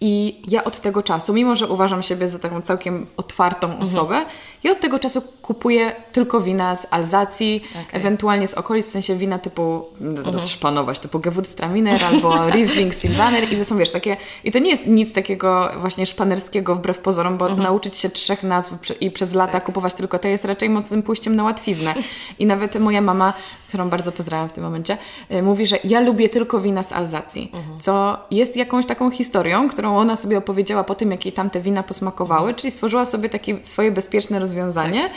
I 0.00 0.42
ja 0.48 0.64
od 0.64 0.80
tego 0.80 1.02
czasu, 1.02 1.32
mimo 1.32 1.56
że 1.56 1.68
uważam 1.68 2.02
siebie 2.02 2.28
za 2.28 2.38
taką 2.38 2.62
całkiem 2.62 3.06
otwartą 3.16 3.66
mhm. 3.66 3.82
osobę, 3.82 4.24
ja 4.64 4.72
od 4.72 4.80
tego 4.80 4.98
czasu 4.98 5.22
kupuję 5.42 5.92
tylko 6.12 6.40
wina 6.40 6.76
z 6.76 6.86
Alzacji, 6.90 7.62
okay. 7.70 8.00
ewentualnie 8.00 8.48
z 8.48 8.54
okolic, 8.54 8.86
w 8.86 8.90
sensie 8.90 9.16
wina 9.16 9.38
typu, 9.38 9.84
no 10.00 10.14
teraz 10.14 10.26
mhm. 10.26 10.48
szpanować, 10.48 11.00
typu 11.00 11.18
Gewürztraminer 11.18 12.04
albo 12.04 12.36
Riesling 12.54 12.94
Silvaner 12.94 13.52
i 13.52 13.56
to 13.56 13.64
są, 13.64 13.78
wiesz, 13.78 13.90
takie, 13.90 14.16
i 14.44 14.50
to 14.50 14.58
nie 14.58 14.70
jest 14.70 14.86
nic 14.86 15.12
takiego 15.12 15.70
właśnie 15.80 16.06
szpanerskiego 16.06 16.74
wbrew 16.74 16.98
pozorom, 16.98 17.38
bo 17.38 17.56
nauczyć 17.56 17.96
się 17.96 18.10
trzech 18.10 18.42
nazw 18.42 18.72
i 19.00 19.10
przez 19.10 19.34
lata 19.34 19.52
tak. 19.52 19.64
kupować 19.64 19.94
tylko 19.94 20.18
to 20.18 20.28
jest 20.28 20.44
raczej 20.44 20.68
mocnym 20.96 21.02
pójściem 21.02 21.36
na 21.36 21.44
łatwiznę. 21.44 21.94
I 22.38 22.46
nawet 22.46 22.80
moja 22.80 23.00
mama, 23.00 23.32
którą 23.68 23.88
bardzo 23.88 24.12
pozdrawiam 24.12 24.48
w 24.48 24.52
tym 24.52 24.64
momencie, 24.64 24.98
y, 25.30 25.42
mówi, 25.42 25.66
że 25.66 25.78
ja 25.84 26.00
lubię 26.00 26.28
tylko 26.28 26.60
wina 26.60 26.82
z 26.82 26.92
Alzacji, 26.92 27.50
mhm. 27.54 27.80
co 27.80 28.18
jest 28.30 28.56
jakąś 28.56 28.86
taką 28.86 29.10
historią, 29.10 29.68
którą 29.68 29.96
ona 29.96 30.16
sobie 30.16 30.38
opowiedziała 30.38 30.84
po 30.84 30.94
tym, 30.94 31.10
jak 31.10 31.24
jej 31.24 31.32
tamte 31.32 31.60
wina 31.60 31.82
posmakowały, 31.82 32.54
czyli 32.54 32.70
stworzyła 32.70 33.06
sobie 33.06 33.28
takie 33.28 33.58
swoje 33.62 33.90
bezpieczne 33.92 34.38
rozwiązanie 34.38 35.02
tak. 35.02 35.12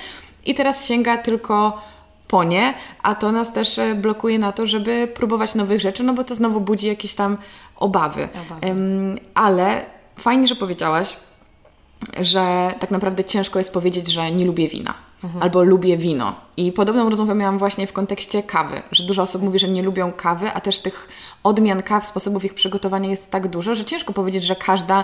i 0.45 0.55
teraz 0.55 0.85
sięga 0.85 1.17
tylko 1.17 1.81
po 2.27 2.43
nie, 2.43 2.73
a 3.03 3.15
to 3.15 3.31
nas 3.31 3.53
też 3.53 3.77
y, 3.77 3.95
blokuje 3.95 4.39
na 4.39 4.51
to, 4.51 4.65
żeby 4.65 5.07
próbować 5.07 5.55
nowych 5.55 5.81
rzeczy, 5.81 6.03
no 6.03 6.13
bo 6.13 6.23
to 6.23 6.35
znowu 6.35 6.61
budzi 6.61 6.87
jakieś 6.87 7.15
tam 7.15 7.37
obawy. 7.75 8.29
obawy. 8.47 8.67
Um, 8.67 9.19
ale 9.33 9.85
fajnie, 10.17 10.47
że 10.47 10.55
powiedziałaś, 10.55 11.17
że 12.19 12.73
tak 12.79 12.91
naprawdę 12.91 13.23
ciężko 13.23 13.59
jest 13.59 13.73
powiedzieć, 13.73 14.07
że 14.07 14.31
nie 14.31 14.45
lubię 14.45 14.67
wina. 14.67 15.08
Mhm. 15.23 15.43
Albo 15.43 15.63
lubię 15.63 15.97
wino. 15.97 16.35
I 16.57 16.71
podobną 16.71 17.09
rozmowę 17.09 17.35
miałam 17.35 17.57
właśnie 17.57 17.87
w 17.87 17.93
kontekście 17.93 18.43
kawy, 18.43 18.81
że 18.91 19.03
dużo 19.03 19.21
osób 19.21 19.41
mówi, 19.41 19.59
że 19.59 19.69
nie 19.69 19.83
lubią 19.83 20.11
kawy, 20.11 20.51
a 20.53 20.61
też 20.61 20.79
tych 20.79 21.07
odmian 21.43 21.83
kaw, 21.83 22.05
sposobów 22.05 22.45
ich 22.45 22.53
przygotowania 22.53 23.09
jest 23.09 23.31
tak 23.31 23.47
dużo, 23.47 23.75
że 23.75 23.85
ciężko 23.85 24.13
powiedzieć, 24.13 24.43
że 24.43 24.55
każda 24.55 25.03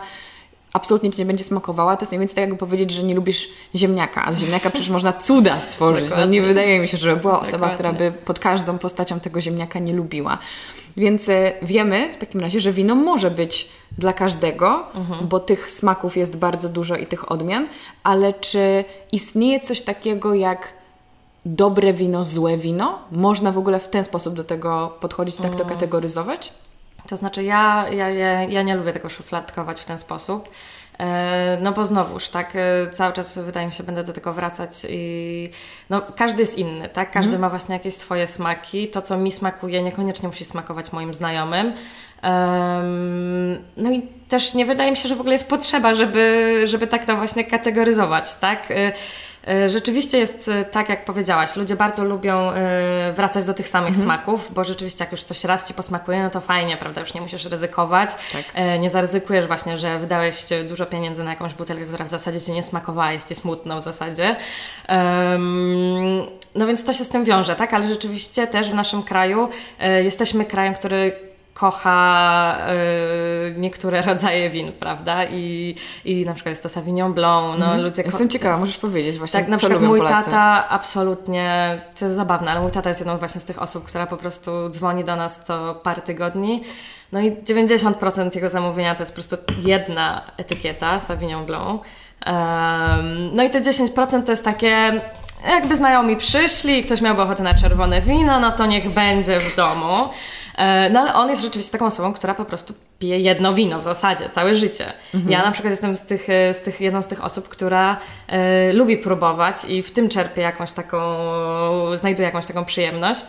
absolutnie 0.75 1.11
Ci 1.11 1.19
nie 1.19 1.25
będzie 1.25 1.43
smakowała. 1.43 1.97
To 1.97 2.03
jest 2.03 2.11
mniej 2.11 2.19
więcej 2.19 2.35
tak, 2.35 2.41
jakby 2.41 2.57
powiedzieć, 2.57 2.91
że 2.91 3.03
nie 3.03 3.15
lubisz 3.15 3.49
ziemniaka, 3.75 4.25
a 4.25 4.31
z 4.31 4.39
ziemniaka 4.39 4.69
przecież 4.69 4.89
można 4.89 5.13
cuda 5.13 5.59
stworzyć. 5.59 6.09
No 6.17 6.25
nie 6.25 6.41
wydaje 6.41 6.79
mi 6.79 6.87
się, 6.87 6.97
że 6.97 7.15
była 7.15 7.39
osoba, 7.39 7.51
Dokładnie. 7.51 7.73
która 7.73 7.93
by 7.93 8.11
pod 8.11 8.39
każdą 8.39 8.77
postacią 8.77 9.19
tego 9.19 9.41
ziemniaka 9.41 9.79
nie 9.79 9.93
lubiła. 9.93 10.37
Więc 10.97 11.29
e, 11.29 11.53
wiemy 11.61 12.09
w 12.13 12.17
takim 12.17 12.41
razie, 12.41 12.59
że 12.59 12.71
wino 12.71 12.95
może 12.95 13.31
być 13.31 13.69
dla 13.97 14.13
każdego, 14.13 14.83
mhm. 14.95 15.27
bo 15.27 15.39
tych 15.39 15.71
smaków 15.71 16.17
jest 16.17 16.37
bardzo 16.37 16.69
dużo 16.69 16.95
i 16.95 17.05
tych 17.05 17.31
odmian, 17.31 17.67
ale 18.03 18.33
czy 18.33 18.83
istnieje 19.11 19.59
coś 19.59 19.81
takiego 19.81 20.33
jak 20.33 20.73
dobre 21.45 21.93
wino, 21.93 22.23
złe 22.23 22.57
wino? 22.57 22.99
Można 23.11 23.51
w 23.51 23.57
ogóle 23.57 23.79
w 23.79 23.87
ten 23.87 24.03
sposób 24.03 24.33
do 24.33 24.43
tego 24.43 24.97
podchodzić, 24.99 25.35
tak 25.35 25.55
to 25.55 25.63
mm. 25.63 25.69
kategoryzować? 25.69 26.53
To 27.07 27.17
znaczy, 27.17 27.43
ja, 27.43 27.85
ja, 27.89 28.09
ja, 28.09 28.43
ja 28.43 28.61
nie 28.61 28.75
lubię 28.75 28.93
tego 28.93 29.09
szufladkować 29.09 29.81
w 29.81 29.85
ten 29.85 29.99
sposób. 29.99 30.49
E, 30.99 31.57
no 31.61 31.71
bo 31.71 31.85
znowuż, 31.85 32.29
tak, 32.29 32.53
e, 32.55 32.87
cały 32.91 33.13
czas 33.13 33.37
wydaje 33.37 33.67
mi 33.67 33.73
się, 33.73 33.83
będę 33.83 34.03
do 34.03 34.13
tego 34.13 34.33
wracać 34.33 34.71
i 34.89 35.49
no, 35.89 36.01
każdy 36.15 36.41
jest 36.41 36.57
inny, 36.57 36.89
tak, 36.89 37.11
każdy 37.11 37.29
mm. 37.29 37.41
ma 37.41 37.49
właśnie 37.49 37.73
jakieś 37.73 37.93
swoje 37.93 38.27
smaki. 38.27 38.87
To, 38.87 39.01
co 39.01 39.17
mi 39.17 39.31
smakuje, 39.31 39.83
niekoniecznie 39.83 40.29
musi 40.29 40.45
smakować 40.45 40.93
moim 40.93 41.13
znajomym. 41.13 41.73
Um, 42.23 43.57
no 43.77 43.91
i 43.91 44.01
też 44.27 44.53
nie 44.53 44.65
wydaje 44.65 44.91
mi 44.91 44.97
się, 44.97 45.09
że 45.09 45.15
w 45.15 45.19
ogóle 45.19 45.35
jest 45.35 45.49
potrzeba, 45.49 45.93
żeby, 45.95 46.61
żeby 46.65 46.87
tak 46.87 47.05
to 47.05 47.15
właśnie 47.15 47.43
kategoryzować, 47.43 48.35
tak. 48.35 48.67
E, 49.47 49.69
rzeczywiście 49.69 50.17
jest 50.17 50.47
e, 50.47 50.65
tak, 50.65 50.89
jak 50.89 51.05
powiedziałaś, 51.05 51.55
ludzie 51.55 51.75
bardzo 51.75 52.03
lubią 52.03 52.51
e, 52.51 53.13
wracać 53.13 53.45
do 53.45 53.53
tych 53.53 53.69
samych 53.69 53.89
mhm. 53.89 54.05
smaków, 54.05 54.53
bo 54.53 54.63
rzeczywiście 54.63 55.03
jak 55.03 55.11
już 55.11 55.23
coś 55.23 55.43
raz 55.43 55.67
Ci 55.67 55.73
posmakuje, 55.73 56.23
no 56.23 56.29
to 56.29 56.41
fajnie, 56.41 56.77
prawda, 56.77 57.01
już 57.01 57.13
nie 57.13 57.21
musisz 57.21 57.45
ryzykować, 57.45 58.09
tak. 58.31 58.43
nie 58.79 58.89
zaryzykujesz 58.89 59.47
właśnie, 59.47 59.77
że 59.77 59.99
wydałeś 59.99 60.45
dużo 60.69 60.85
pieniędzy 60.85 61.23
na 61.23 61.29
jakąś 61.29 61.53
butelkę, 61.53 61.85
która 61.85 62.05
w 62.05 62.09
zasadzie 62.09 62.41
Ci 62.41 62.51
nie 62.51 62.63
smakowała, 62.63 63.11
jest 63.11 63.27
Ci 63.27 63.35
smutno 63.35 63.77
w 63.77 63.83
zasadzie. 63.83 64.35
No 66.55 66.67
więc 66.67 66.85
to 66.85 66.93
się 66.93 67.03
z 67.03 67.09
tym 67.09 67.25
wiąże, 67.25 67.55
tak, 67.55 67.73
ale 67.73 67.87
rzeczywiście 67.87 68.47
też 68.47 68.69
w 68.69 68.73
naszym 68.73 69.03
kraju 69.03 69.49
jesteśmy 70.03 70.45
krajem, 70.45 70.73
który 70.73 71.34
kocha 71.55 72.57
y, 73.53 73.59
niektóre 73.59 74.01
rodzaje 74.01 74.49
win, 74.49 74.71
prawda? 74.71 75.25
I, 75.25 75.75
I 76.05 76.25
na 76.25 76.33
przykład 76.33 76.51
jest 76.51 76.63
to 76.63 76.69
Sauvignon 76.69 77.13
Blanc. 77.13 77.59
No, 77.59 77.65
mm. 77.65 77.81
ludzie 77.81 78.01
Jestem 78.01 78.29
ciekawa, 78.29 78.57
możesz 78.57 78.77
powiedzieć 78.77 79.17
właśnie, 79.17 79.39
Tak, 79.39 79.49
na 79.49 79.57
przykład 79.57 79.81
mój 79.81 79.99
Polacy. 79.99 80.25
tata 80.25 80.69
absolutnie, 80.69 81.81
to 81.99 82.05
jest 82.05 82.17
zabawne, 82.17 82.51
ale 82.51 82.61
mój 82.61 82.71
tata 82.71 82.89
jest 82.89 83.01
jedną 83.01 83.17
właśnie 83.17 83.41
z 83.41 83.45
tych 83.45 83.61
osób, 83.61 83.85
która 83.85 84.07
po 84.07 84.17
prostu 84.17 84.69
dzwoni 84.69 85.03
do 85.03 85.15
nas 85.15 85.43
co 85.45 85.75
parę 85.75 86.01
tygodni. 86.01 86.63
No 87.11 87.21
i 87.21 87.31
90% 87.31 88.35
jego 88.35 88.49
zamówienia 88.49 88.95
to 88.95 89.03
jest 89.03 89.11
po 89.11 89.15
prostu 89.15 89.37
jedna 89.61 90.21
etykieta 90.37 90.99
Sauvignon 90.99 91.45
Blanc. 91.45 91.81
Um, 92.25 93.35
no 93.35 93.43
i 93.43 93.49
te 93.49 93.61
10% 93.61 94.23
to 94.23 94.31
jest 94.31 94.45
takie 94.45 95.01
jakby 95.47 95.75
znajomi 95.75 96.17
przyszli, 96.17 96.83
ktoś 96.83 97.01
miałby 97.01 97.21
ochotę 97.21 97.43
na 97.43 97.53
czerwone 97.53 98.01
wino, 98.01 98.39
no 98.39 98.51
to 98.51 98.65
niech 98.65 98.89
będzie 98.89 99.39
w 99.39 99.55
domu. 99.55 100.09
E, 100.57 100.89
no 100.89 100.99
ale 100.99 101.13
on 101.13 101.29
jest 101.29 101.41
rzeczywiście 101.41 101.71
taką 101.71 101.85
osobą, 101.85 102.13
która 102.13 102.33
po 102.33 102.45
prostu 102.45 102.73
pije 102.99 103.19
jedno 103.19 103.53
wino 103.53 103.79
w 103.79 103.83
zasadzie, 103.83 104.29
całe 104.29 104.55
życie. 104.55 104.85
Mhm. 105.13 105.31
Ja 105.31 105.43
na 105.43 105.51
przykład 105.51 105.71
jestem 105.71 105.95
z 105.95 106.01
tych, 106.01 106.29
e, 106.29 106.53
z 106.53 106.61
tych, 106.61 106.81
jedną 106.81 107.01
z 107.01 107.07
tych 107.07 107.23
osób, 107.23 107.49
która 107.49 107.97
e, 108.27 108.73
lubi 108.73 108.97
próbować 108.97 109.55
i 109.67 109.83
w 109.83 109.91
tym 109.91 110.09
czerpie 110.09 110.41
jakąś 110.41 110.71
taką, 110.71 110.99
znajduje 111.95 112.25
jakąś 112.25 112.45
taką 112.45 112.65
przyjemność. 112.65 113.25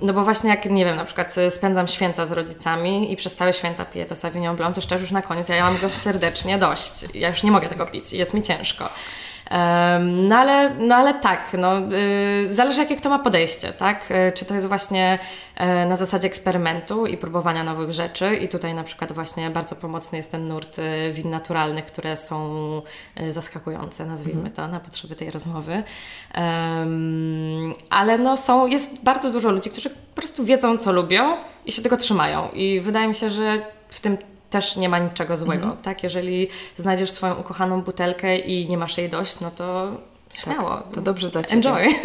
No 0.00 0.12
bo 0.12 0.24
właśnie 0.24 0.50
jak, 0.50 0.64
nie 0.64 0.84
wiem, 0.84 0.96
na 0.96 1.04
przykład 1.04 1.36
spędzam 1.50 1.88
święta 1.88 2.26
z 2.26 2.32
rodzicami 2.32 3.12
i 3.12 3.16
przez 3.16 3.34
całe 3.34 3.52
święta 3.52 3.84
piję 3.84 4.06
to 4.06 4.16
Sauvignon 4.16 4.56
Blanc, 4.56 4.74
to 4.74 4.80
szczerze 4.80 5.02
już 5.02 5.10
na 5.10 5.22
koniec 5.22 5.48
ja 5.48 5.64
mam 5.64 5.78
go 5.78 5.88
serdecznie 5.88 6.58
dość. 6.58 7.14
Ja 7.14 7.28
już 7.28 7.42
nie 7.42 7.50
mogę 7.50 7.68
tego 7.68 7.86
pić 7.86 8.12
jest 8.12 8.34
mi 8.34 8.42
ciężko. 8.42 8.88
No 10.00 10.36
ale, 10.36 10.74
no 10.74 10.94
ale 10.94 11.14
tak, 11.14 11.56
no, 11.58 11.78
y, 11.78 12.54
zależy 12.54 12.80
jakie 12.80 12.96
kto 12.96 13.10
ma 13.10 13.18
podejście, 13.18 13.72
tak? 13.72 14.10
Y, 14.10 14.32
czy 14.32 14.44
to 14.44 14.54
jest 14.54 14.66
właśnie 14.66 15.18
e, 15.56 15.86
na 15.86 15.96
zasadzie 15.96 16.26
eksperymentu 16.26 17.06
i 17.06 17.16
próbowania 17.16 17.64
nowych 17.64 17.92
rzeczy 17.92 18.36
i 18.36 18.48
tutaj 18.48 18.74
na 18.74 18.84
przykład 18.84 19.12
właśnie 19.12 19.50
bardzo 19.50 19.76
pomocny 19.76 20.18
jest 20.18 20.30
ten 20.30 20.48
nurt 20.48 20.78
y, 20.78 21.12
win 21.12 21.30
naturalnych, 21.30 21.86
które 21.86 22.16
są 22.16 22.54
zaskakujące, 23.30 24.06
nazwijmy 24.06 24.40
mhm. 24.40 24.56
to, 24.56 24.68
na 24.68 24.80
potrzeby 24.80 25.16
tej 25.16 25.30
rozmowy. 25.30 25.82
ale 27.90 28.18
no 28.18 28.36
są, 28.36 28.66
jest 28.66 29.04
bardzo 29.04 29.30
dużo 29.30 29.50
ludzi, 29.50 29.70
którzy 29.70 29.90
po 29.90 30.14
prostu 30.14 30.44
wiedzą 30.44 30.78
co 30.78 30.92
lubią 30.92 31.36
i 31.66 31.72
się 31.72 31.82
tego 31.82 31.96
trzymają 31.96 32.48
i 32.52 32.80
wydaje 32.80 33.08
mi 33.08 33.14
się, 33.14 33.30
że 33.30 33.58
w 33.88 34.00
tym 34.00 34.16
też 34.54 34.76
nie 34.76 34.88
ma 34.88 34.98
niczego 34.98 35.36
złego, 35.36 35.64
mhm. 35.64 35.82
tak? 35.82 36.02
Jeżeli 36.02 36.48
znajdziesz 36.76 37.10
swoją 37.10 37.34
ukochaną 37.34 37.82
butelkę 37.82 38.38
i 38.38 38.68
nie 38.68 38.78
masz 38.78 38.98
jej 38.98 39.08
dość, 39.08 39.40
no 39.40 39.50
to 39.50 39.90
śmiało. 40.34 40.70
Tak, 40.70 40.84
to 40.92 41.00
dobrze 41.00 41.28
dla 41.28 41.42
Ciebie. 41.44 41.68
Enjoy. 41.68 41.88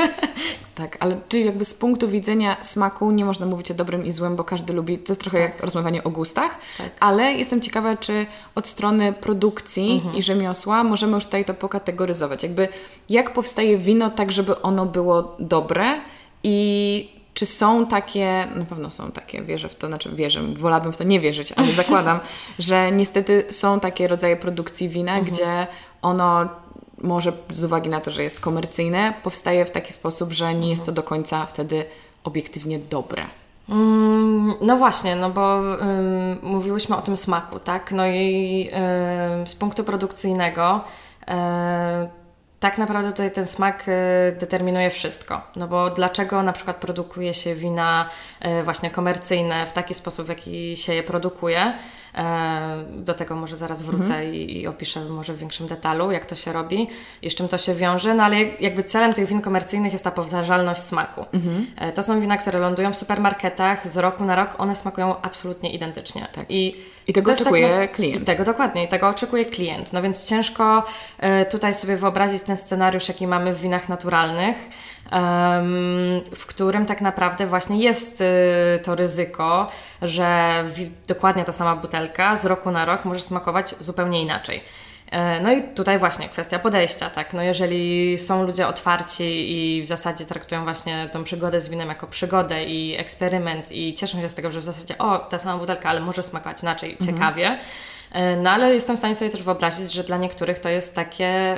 Tak, 0.76 0.98
ale 1.00 1.18
czyli 1.30 1.46
jakby 1.46 1.66
z 1.66 1.74
punktu 1.74 2.10
widzenia 2.10 2.58
smaku 2.62 3.12
nie 3.12 3.26
można 3.26 3.46
mówić 3.46 3.72
o 3.72 3.74
dobrym 3.74 4.06
i 4.06 4.12
złym, 4.12 4.36
bo 4.36 4.44
każdy 4.44 4.74
lubi, 4.74 4.98
to 4.98 5.14
jest 5.14 5.22
trochę 5.22 5.38
tak. 5.38 5.50
jak 5.50 5.62
rozmawianie 5.62 6.04
o 6.04 6.10
gustach, 6.10 6.58
tak. 6.78 6.90
ale 7.00 7.34
jestem 7.34 7.62
ciekawa, 7.62 7.98
czy 7.98 8.26
od 8.56 8.68
strony 8.68 9.14
produkcji 9.14 9.92
mhm. 9.92 10.16
i 10.16 10.22
rzemiosła 10.22 10.84
możemy 10.84 11.16
już 11.16 11.26
tutaj 11.26 11.46
to 11.46 11.54
pokategoryzować. 11.54 12.44
Jakby 12.44 12.68
jak 13.10 13.34
powstaje 13.34 13.78
wino 13.78 14.10
tak, 14.10 14.32
żeby 14.32 14.62
ono 14.62 14.86
było 14.86 15.36
dobre 15.40 15.86
i 16.44 17.19
czy 17.34 17.46
są 17.46 17.86
takie, 17.86 18.48
na 18.56 18.66
pewno 18.66 18.90
są 18.90 19.12
takie, 19.12 19.42
wierzę 19.42 19.70
w 19.70 19.76
to, 19.76 19.88
znaczy 19.88 20.10
wierzę, 20.16 20.42
wolałabym 20.42 20.94
w 20.94 20.98
to 20.98 21.04
nie 21.04 21.20
wierzyć, 21.20 21.52
ale 21.52 21.68
zakładam, 21.68 22.20
że 22.60 22.92
niestety 22.92 23.44
są 23.50 23.80
takie 23.80 24.08
rodzaje 24.08 24.38
produkcji 24.38 24.90
wina, 24.90 25.18
mhm. 25.18 25.34
gdzie 25.34 25.68
ono 26.02 26.48
może 27.02 27.32
z 27.52 27.64
uwagi 27.64 27.90
na 27.90 28.00
to, 28.00 28.12
że 28.12 28.24
jest 28.24 28.40
komercyjne, 28.40 29.14
powstaje 29.24 29.66
w 29.66 29.72
taki 29.72 29.94
sposób, 29.94 30.32
że 30.32 30.46
nie 30.46 30.52
mhm. 30.52 30.72
jest 30.72 30.86
to 30.86 30.92
do 30.92 31.04
końca 31.04 31.46
wtedy 31.46 31.86
obiektywnie 32.24 32.80
dobre. 32.80 33.26
Mm, 33.70 34.54
no 34.62 34.78
właśnie, 34.78 35.16
no 35.16 35.30
bo 35.30 35.56
um, 35.60 36.38
mówiłyśmy 36.44 36.96
o 36.98 37.02
tym 37.02 37.18
smaku, 37.18 37.60
tak? 37.60 37.92
No 37.92 38.08
i 38.08 38.70
um, 38.72 39.48
z 39.48 39.56
punktu 39.56 39.84
produkcyjnego 39.84 40.82
um, 41.28 41.38
tak 42.60 42.78
naprawdę 42.78 43.12
tutaj 43.12 43.32
ten 43.32 43.48
smak 43.48 43.86
y, 43.88 43.92
determinuje 44.40 44.90
wszystko. 44.90 45.42
No 45.56 45.68
bo 45.68 45.90
dlaczego 45.90 46.44
na 46.44 46.54
przykład 46.54 46.78
produkuje 46.78 47.34
się 47.34 47.56
wina 47.56 48.10
y, 48.46 48.64
właśnie 48.64 48.90
komercyjne 48.90 49.66
w 49.66 49.72
taki 49.72 49.94
sposób, 49.94 50.26
w 50.26 50.30
jaki 50.30 50.78
się 50.78 50.94
je 50.94 51.04
produkuje? 51.04 51.74
E, 52.16 52.84
do 52.90 53.14
tego 53.14 53.36
może 53.36 53.56
zaraz 53.56 53.82
wrócę 53.82 54.04
mhm. 54.04 54.34
i, 54.34 54.58
i, 54.58 54.68
opiszę 54.68 55.06
może 55.06 55.34
w 55.34 55.38
większym 55.38 55.68
detalu, 55.68 56.12
jak 56.12 56.26
to 56.26 56.36
się 56.36 56.54
robi 56.54 56.88
i 57.22 57.30
z 57.30 57.36
czym 57.36 57.48
to 57.48 57.58
się 57.58 57.74
wiąże. 57.74 58.14
No 58.14 58.24
ale 58.24 58.38
jakby 58.60 58.84
celem 58.84 59.14
tych 59.14 59.28
win 59.28 59.42
komercyjnych 59.42 59.94
jest 59.94 60.04
ta 60.04 60.12
powtarzalność 60.12 60.82
smaku. 60.82 61.26
Mhm. 61.34 61.68
E, 61.78 61.92
to 61.92 62.04
są 62.04 62.22
wina, 62.22 62.38
które 62.38 62.60
lądują 62.60 62.94
w 62.94 62.96
supermarketach 62.96 63.88
z 63.88 63.98
roku 63.98 64.26
na 64.26 64.36
rok, 64.36 64.56
one 64.58 64.76
smakują 64.76 65.22
absolutnie 65.22 65.74
identycznie. 65.74 66.28
Tak. 66.34 66.46
I, 66.50 66.76
I 67.08 67.14
tego 67.14 67.32
oczekuje 67.32 67.70
tak, 67.70 67.92
klient. 67.92 68.26
Tego 68.26 68.44
dokładnie, 68.44 68.84
i 68.84 68.88
tego 68.88 69.08
oczekuje 69.08 69.46
klient. 69.46 69.94
No 69.94 70.02
więc 70.02 70.26
ciężko 70.26 70.84
e, 71.18 71.46
tutaj 71.46 71.74
sobie 71.74 71.98
wyobrazić 71.98 72.44
ten 72.44 72.58
scenariusz, 72.58 73.08
jaki 73.08 73.28
mamy 73.28 73.54
w 73.54 73.62
winach 73.62 73.90
naturalnych 73.90 74.70
w 76.36 76.46
którym 76.48 76.86
tak 76.86 77.02
naprawdę 77.02 77.48
właśnie 77.48 77.80
jest 77.80 78.22
y, 78.22 78.26
to 78.84 78.96
ryzyko, 78.96 79.68
że 80.02 80.64
dokładnie 81.08 81.44
ta 81.44 81.52
sama 81.52 81.76
butelka 81.76 82.36
z 82.36 82.46
roku 82.46 82.72
na 82.72 82.86
rok 82.86 83.06
może 83.06 83.20
smakować 83.20 83.76
zupełnie 83.80 84.22
inaczej. 84.22 84.64
E, 85.12 85.42
no 85.42 85.52
i 85.52 85.64
tutaj 85.64 86.00
właśnie 86.00 86.30
kwestia 86.30 86.60
podejścia, 86.60 87.10
tak. 87.10 87.34
No 87.34 87.42
jeżeli 87.42 88.18
są 88.18 88.44
ludzie 88.44 88.68
otwarci 88.68 89.52
i 89.52 89.82
w 89.84 89.88
zasadzie 89.88 90.26
traktują 90.26 90.64
właśnie 90.64 91.10
tą 91.12 91.24
przygodę 91.24 91.62
z 91.62 91.70
winem 91.70 91.90
jako 91.90 92.08
przygodę 92.08 92.66
i 92.66 92.96
eksperyment 92.98 93.72
i 93.72 93.94
cieszą 93.94 94.22
się 94.22 94.30
z 94.30 94.36
tego, 94.36 94.52
że 94.52 94.60
w 94.60 94.64
zasadzie 94.64 94.98
o, 94.98 95.18
ta 95.18 95.40
sama 95.40 95.58
butelka, 95.58 95.90
ale 95.90 96.00
może 96.00 96.24
smakować 96.24 96.64
inaczej, 96.64 96.92
mhm. 96.92 97.12
ciekawie, 97.12 97.58
no 98.38 98.50
ale 98.50 98.74
jestem 98.74 98.96
w 98.96 99.00
stanie 99.00 99.16
sobie 99.16 99.32
też 99.32 99.44
wyobrazić, 99.44 99.92
że 99.92 100.04
dla 100.04 100.18
niektórych 100.18 100.60
to 100.60 100.70
jest 100.70 100.96
takie 100.96 101.58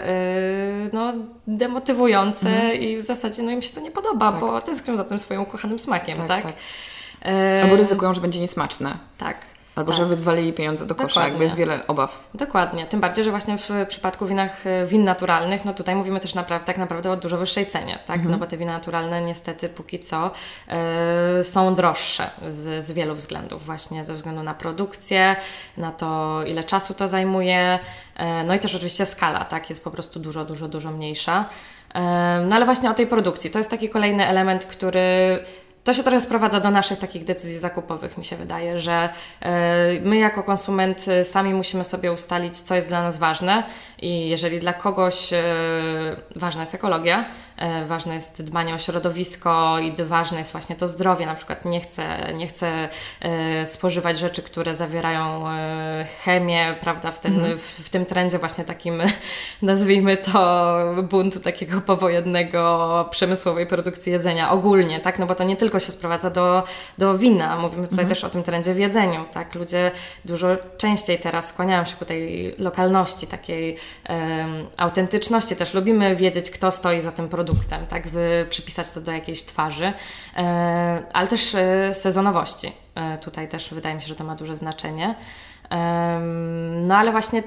yy, 0.83 0.89
no, 0.93 1.13
demotywujące 1.47 2.49
mhm. 2.49 2.81
i 2.81 2.97
w 2.97 3.03
zasadzie 3.03 3.43
no, 3.43 3.51
im 3.51 3.61
się 3.61 3.73
to 3.73 3.81
nie 3.81 3.91
podoba, 3.91 4.31
tak. 4.31 4.41
bo 4.41 4.61
tęsknią 4.61 4.95
za 4.95 5.03
tym 5.03 5.19
swoim 5.19 5.41
ukochanym 5.41 5.79
smakiem, 5.79 6.17
tak? 6.17 6.27
tak? 6.27 6.43
tak. 6.43 6.53
Albo 7.63 7.75
ryzykują, 7.75 8.13
że 8.13 8.21
będzie 8.21 8.39
niesmaczne. 8.39 8.97
Tak. 9.17 9.50
Albo 9.75 9.91
tak. 9.91 9.97
że 9.97 10.05
wywalili 10.05 10.53
pieniądze 10.53 10.85
do 10.85 10.95
kosza, 10.95 11.07
Dokładnie. 11.07 11.29
jakby 11.29 11.43
jest 11.43 11.55
wiele 11.55 11.87
obaw. 11.87 12.23
Dokładnie. 12.33 12.85
Tym 12.85 12.99
bardziej, 12.99 13.23
że 13.23 13.31
właśnie 13.31 13.57
w 13.57 13.69
przypadku 13.87 14.25
winach, 14.25 14.67
e, 14.67 14.85
win 14.85 15.03
naturalnych, 15.03 15.65
no 15.65 15.73
tutaj 15.73 15.95
mówimy 15.95 16.19
też 16.19 16.35
naprawdę, 16.35 16.65
tak 16.65 16.77
naprawdę 16.77 17.11
o 17.11 17.17
dużo 17.17 17.37
wyższej 17.37 17.65
cenie, 17.65 17.99
tak? 18.05 18.15
Mhm. 18.15 18.31
No 18.31 18.37
bo 18.37 18.47
te 18.47 18.57
wina 18.57 18.73
naturalne 18.73 19.21
niestety 19.21 19.69
póki 19.69 19.99
co 19.99 20.31
y, 21.39 21.43
są 21.43 21.75
droższe 21.75 22.29
z, 22.47 22.83
z 22.83 22.91
wielu 22.91 23.15
względów. 23.15 23.65
Właśnie 23.65 24.05
ze 24.05 24.13
względu 24.13 24.43
na 24.43 24.53
produkcję, 24.53 25.35
na 25.77 25.91
to 25.91 26.39
ile 26.47 26.63
czasu 26.63 26.93
to 26.93 27.07
zajmuje, 27.07 27.79
y, 28.19 28.43
no 28.45 28.53
i 28.53 28.59
też 28.59 28.75
oczywiście 28.75 29.05
skala, 29.05 29.45
tak? 29.45 29.69
Jest 29.69 29.83
po 29.83 29.91
prostu 29.91 30.19
dużo, 30.19 30.45
dużo, 30.45 30.67
dużo 30.67 30.91
mniejsza. 30.91 31.45
No 32.45 32.55
ale 32.55 32.65
właśnie 32.65 32.89
o 32.91 32.93
tej 32.93 33.07
produkcji. 33.07 33.51
To 33.51 33.57
jest 33.57 33.69
taki 33.69 33.89
kolejny 33.89 34.27
element, 34.27 34.65
który 34.65 35.39
to 35.83 35.93
się 35.93 36.03
trochę 36.03 36.21
sprowadza 36.21 36.59
do 36.59 36.71
naszych 36.71 36.99
takich 36.99 37.23
decyzji 37.23 37.59
zakupowych, 37.59 38.17
mi 38.17 38.25
się 38.25 38.35
wydaje, 38.35 38.79
że 38.79 39.09
e, 39.41 39.99
my 40.01 40.17
jako 40.17 40.43
konsument 40.43 41.05
e, 41.07 41.23
sami 41.23 41.53
musimy 41.53 41.85
sobie 41.85 42.11
ustalić, 42.11 42.57
co 42.57 42.75
jest 42.75 42.87
dla 42.87 43.03
nas 43.03 43.17
ważne 43.17 43.63
i 44.01 44.29
jeżeli 44.29 44.59
dla 44.59 44.73
kogoś 44.73 45.33
e, 45.33 45.43
ważna 46.35 46.61
jest 46.61 46.75
ekologia, 46.75 47.25
ważne 47.87 48.13
jest 48.13 48.43
dbanie 48.43 48.75
o 48.75 48.77
środowisko 48.77 49.79
i 49.79 50.03
ważne 50.03 50.39
jest 50.39 50.51
właśnie 50.51 50.75
to 50.75 50.87
zdrowie, 50.87 51.25
na 51.25 51.35
przykład 51.35 51.65
nie 51.65 51.81
chcę, 51.81 52.33
nie 52.33 52.47
chcę 52.47 52.89
spożywać 53.65 54.19
rzeczy, 54.19 54.41
które 54.41 54.75
zawierają 54.75 55.43
chemię, 56.23 56.75
prawda, 56.81 57.11
w, 57.11 57.19
ten, 57.19 57.35
mhm. 57.35 57.57
w, 57.57 57.61
w 57.61 57.89
tym 57.89 58.05
trendzie 58.05 58.39
właśnie 58.39 58.63
takim, 58.63 59.01
nazwijmy 59.61 60.17
to 60.17 60.71
buntu 61.03 61.39
takiego 61.39 61.81
powojennego 61.91 63.07
przemysłowej 63.11 63.67
produkcji 63.67 64.11
jedzenia 64.11 64.51
ogólnie, 64.51 64.99
tak, 64.99 65.19
no 65.19 65.25
bo 65.25 65.35
to 65.35 65.43
nie 65.43 65.55
tylko 65.55 65.71
tylko 65.71 65.85
się 65.85 65.91
sprowadza 65.91 66.29
do, 66.29 66.63
do 66.97 67.17
wina. 67.17 67.57
Mówimy 67.57 67.83
tutaj 67.87 68.03
mhm. 68.03 68.09
też 68.09 68.23
o 68.23 68.29
tym 68.29 68.43
trendzie 68.43 68.73
w 68.73 68.77
jedzeniu, 68.77 69.25
tak? 69.31 69.55
Ludzie 69.55 69.91
dużo 70.25 70.47
częściej 70.77 71.19
teraz 71.19 71.49
skłaniają 71.49 71.85
się 71.85 71.95
ku 71.95 72.05
tej 72.05 72.55
lokalności, 72.57 73.27
takiej 73.27 73.77
um, 74.09 74.67
autentyczności. 74.77 75.55
Też 75.55 75.73
lubimy 75.73 76.15
wiedzieć, 76.15 76.51
kto 76.51 76.71
stoi 76.71 77.01
za 77.01 77.11
tym 77.11 77.29
produktem, 77.29 77.50
tak? 77.89 78.07
Wy, 78.07 78.45
przypisać 78.49 78.91
to 78.91 79.01
do 79.01 79.11
jakiejś 79.11 79.43
twarzy, 79.43 79.93
um, 80.37 80.45
ale 81.13 81.27
też 81.27 81.53
um, 81.53 81.93
sezonowości. 81.93 82.71
Um, 82.95 83.17
tutaj 83.17 83.47
też 83.47 83.73
wydaje 83.73 83.95
mi 83.95 84.01
się, 84.01 84.07
że 84.07 84.15
to 84.15 84.23
ma 84.23 84.35
duże 84.35 84.55
znaczenie. 84.55 85.15
No 86.81 86.97
ale 86.97 87.11
właśnie 87.11 87.43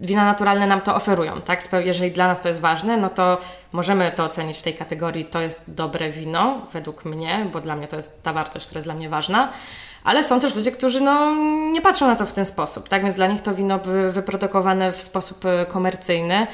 wina 0.00 0.24
naturalne 0.24 0.66
nam 0.66 0.80
to 0.80 0.94
oferują, 0.94 1.40
tak? 1.40 1.68
Jeżeli 1.84 2.10
dla 2.10 2.26
nas 2.26 2.40
to 2.40 2.48
jest 2.48 2.60
ważne, 2.60 2.96
no 2.96 3.08
to 3.08 3.38
możemy 3.72 4.10
to 4.10 4.24
ocenić 4.24 4.58
w 4.58 4.62
tej 4.62 4.74
kategorii, 4.74 5.24
to 5.24 5.40
jest 5.40 5.64
dobre 5.68 6.10
wino, 6.10 6.66
według 6.72 7.04
mnie, 7.04 7.46
bo 7.52 7.60
dla 7.60 7.76
mnie 7.76 7.88
to 7.88 7.96
jest 7.96 8.22
ta 8.22 8.32
wartość, 8.32 8.66
która 8.66 8.78
jest 8.78 8.86
dla 8.86 8.94
mnie 8.94 9.08
ważna. 9.08 9.52
Ale 10.04 10.24
są 10.24 10.40
też 10.40 10.54
ludzie, 10.54 10.72
którzy 10.72 11.00
no, 11.00 11.34
nie 11.72 11.82
patrzą 11.82 12.06
na 12.06 12.16
to 12.16 12.26
w 12.26 12.32
ten 12.32 12.46
sposób, 12.46 12.88
tak? 12.88 13.02
Więc 13.02 13.16
dla 13.16 13.26
nich 13.26 13.42
to 13.42 13.54
wino 13.54 13.80
wyprodukowane 14.10 14.92
w 14.92 15.02
sposób 15.02 15.44
e, 15.44 15.66
komercyjny. 15.66 16.46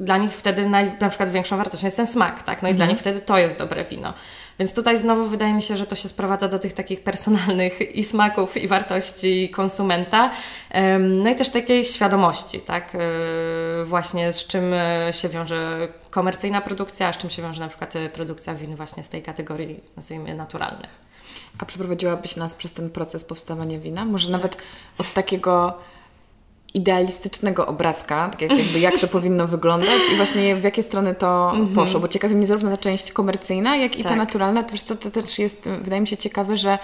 Dla 0.00 0.18
nich 0.18 0.32
wtedy 0.32 0.68
naj, 0.68 0.92
na 1.00 1.08
przykład 1.08 1.30
większą 1.30 1.56
wartością 1.56 1.86
jest 1.86 1.96
ten 1.96 2.06
smak, 2.06 2.42
tak? 2.42 2.62
No 2.62 2.68
i 2.68 2.74
dla 2.74 2.84
mhm. 2.84 2.90
nich 2.90 3.00
wtedy 3.00 3.20
to 3.20 3.38
jest 3.38 3.58
dobre 3.58 3.84
wino. 3.84 4.14
Więc 4.60 4.74
tutaj 4.74 4.98
znowu 4.98 5.26
wydaje 5.26 5.54
mi 5.54 5.62
się, 5.62 5.76
że 5.76 5.86
to 5.86 5.96
się 5.96 6.08
sprowadza 6.08 6.48
do 6.48 6.58
tych 6.58 6.72
takich 6.72 7.02
personalnych 7.02 7.80
i 8.00 8.04
smaków, 8.04 8.56
i 8.56 8.68
wartości 8.68 9.48
konsumenta. 9.48 10.30
No 11.00 11.30
i 11.30 11.34
też 11.34 11.50
takiej 11.50 11.84
świadomości, 11.84 12.60
tak? 12.60 12.94
E, 12.94 12.98
właśnie 13.84 14.32
z 14.32 14.46
czym 14.46 14.72
e, 14.72 15.12
się 15.12 15.28
wiąże 15.28 15.88
komercyjna 16.10 16.60
produkcja, 16.60 17.08
a 17.08 17.12
z 17.12 17.16
czym 17.16 17.30
się 17.30 17.42
wiąże 17.42 17.60
na 17.60 17.68
przykład 17.68 17.96
e, 17.96 18.08
produkcja 18.08 18.54
win 18.54 18.76
właśnie 18.76 19.04
z 19.04 19.08
tej 19.08 19.22
kategorii, 19.22 19.80
nazwijmy, 19.96 20.34
naturalnych. 20.34 20.90
A 21.58 21.64
przeprowadziłabyś 21.64 22.36
nas 22.36 22.54
przez 22.54 22.72
ten 22.72 22.90
proces 22.90 23.24
powstawania 23.24 23.78
wina? 23.78 24.04
Może 24.04 24.26
tak. 24.26 24.32
nawet 24.32 24.56
od 24.98 25.12
takiego 25.12 25.78
idealistycznego 26.74 27.66
obrazka, 27.66 28.28
tak 28.28 28.42
jak, 28.42 28.58
jakby 28.58 28.78
jak 28.78 28.98
to 28.98 29.08
powinno 29.18 29.46
wyglądać 29.46 30.00
i 30.12 30.16
właśnie 30.16 30.56
w 30.56 30.64
jakie 30.64 30.82
strony 30.82 31.14
to 31.14 31.52
mm 31.54 31.66
-hmm. 31.66 31.74
poszło, 31.74 32.00
bo 32.00 32.08
ciekawi 32.08 32.34
mnie 32.34 32.46
zarówno 32.46 32.70
ta 32.70 32.76
część 32.76 33.12
komercyjna, 33.12 33.76
jak 33.76 33.98
i 33.98 34.02
tak. 34.02 34.12
ta 34.12 34.16
naturalna. 34.16 34.62
To 34.62 34.72
wiesz 34.72 34.82
co, 34.82 34.96
to 34.96 35.10
też 35.10 35.38
jest, 35.38 35.68
wydaje 35.82 36.00
mi 36.00 36.06
się 36.06 36.16
ciekawe, 36.16 36.56
że 36.56 36.78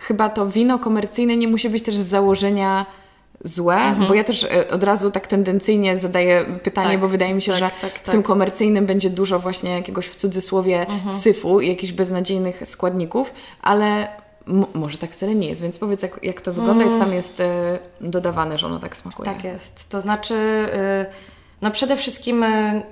chyba 0.00 0.28
to 0.28 0.46
wino 0.46 0.78
komercyjne 0.78 1.36
nie 1.36 1.48
musi 1.48 1.70
być 1.70 1.82
też 1.82 1.96
z 1.96 2.06
założenia 2.06 2.86
złe, 3.44 3.76
mhm. 3.76 4.08
bo 4.08 4.14
ja 4.14 4.24
też 4.24 4.44
e, 4.44 4.70
od 4.70 4.82
razu 4.82 5.10
tak 5.10 5.26
tendencyjnie 5.26 5.98
zadaję 5.98 6.44
pytanie, 6.62 6.90
tak, 6.90 7.00
bo 7.00 7.08
wydaje 7.08 7.34
mi 7.34 7.42
się, 7.42 7.52
tak, 7.52 7.60
że 7.60 7.70
tak, 7.80 7.92
w 7.92 8.00
tym 8.00 8.22
tak. 8.22 8.26
komercyjnym 8.26 8.86
będzie 8.86 9.10
dużo 9.10 9.38
właśnie 9.38 9.70
jakiegoś 9.70 10.06
w 10.06 10.16
cudzysłowie 10.16 10.80
mhm. 10.80 11.20
syfu 11.20 11.60
i 11.60 11.68
jakichś 11.68 11.92
beznadziejnych 11.92 12.68
składników, 12.68 13.32
ale 13.62 14.08
może 14.74 14.98
tak 14.98 15.10
wcale 15.10 15.34
nie 15.34 15.48
jest, 15.48 15.62
więc 15.62 15.78
powiedz, 15.78 16.02
jak, 16.02 16.20
jak 16.22 16.40
to 16.40 16.52
wygląda, 16.52 16.84
mm. 16.84 16.94
jak 16.94 17.04
tam 17.04 17.14
jest 17.14 17.40
y, 17.40 17.44
dodawane, 18.00 18.58
że 18.58 18.66
ono 18.66 18.78
tak 18.78 18.96
smakuje. 18.96 19.30
Tak 19.32 19.44
jest. 19.44 19.90
To 19.90 20.00
znaczy, 20.00 20.34
y, 20.34 21.06
no 21.62 21.70
przede 21.70 21.96
wszystkim 21.96 22.42
y, 22.42 22.82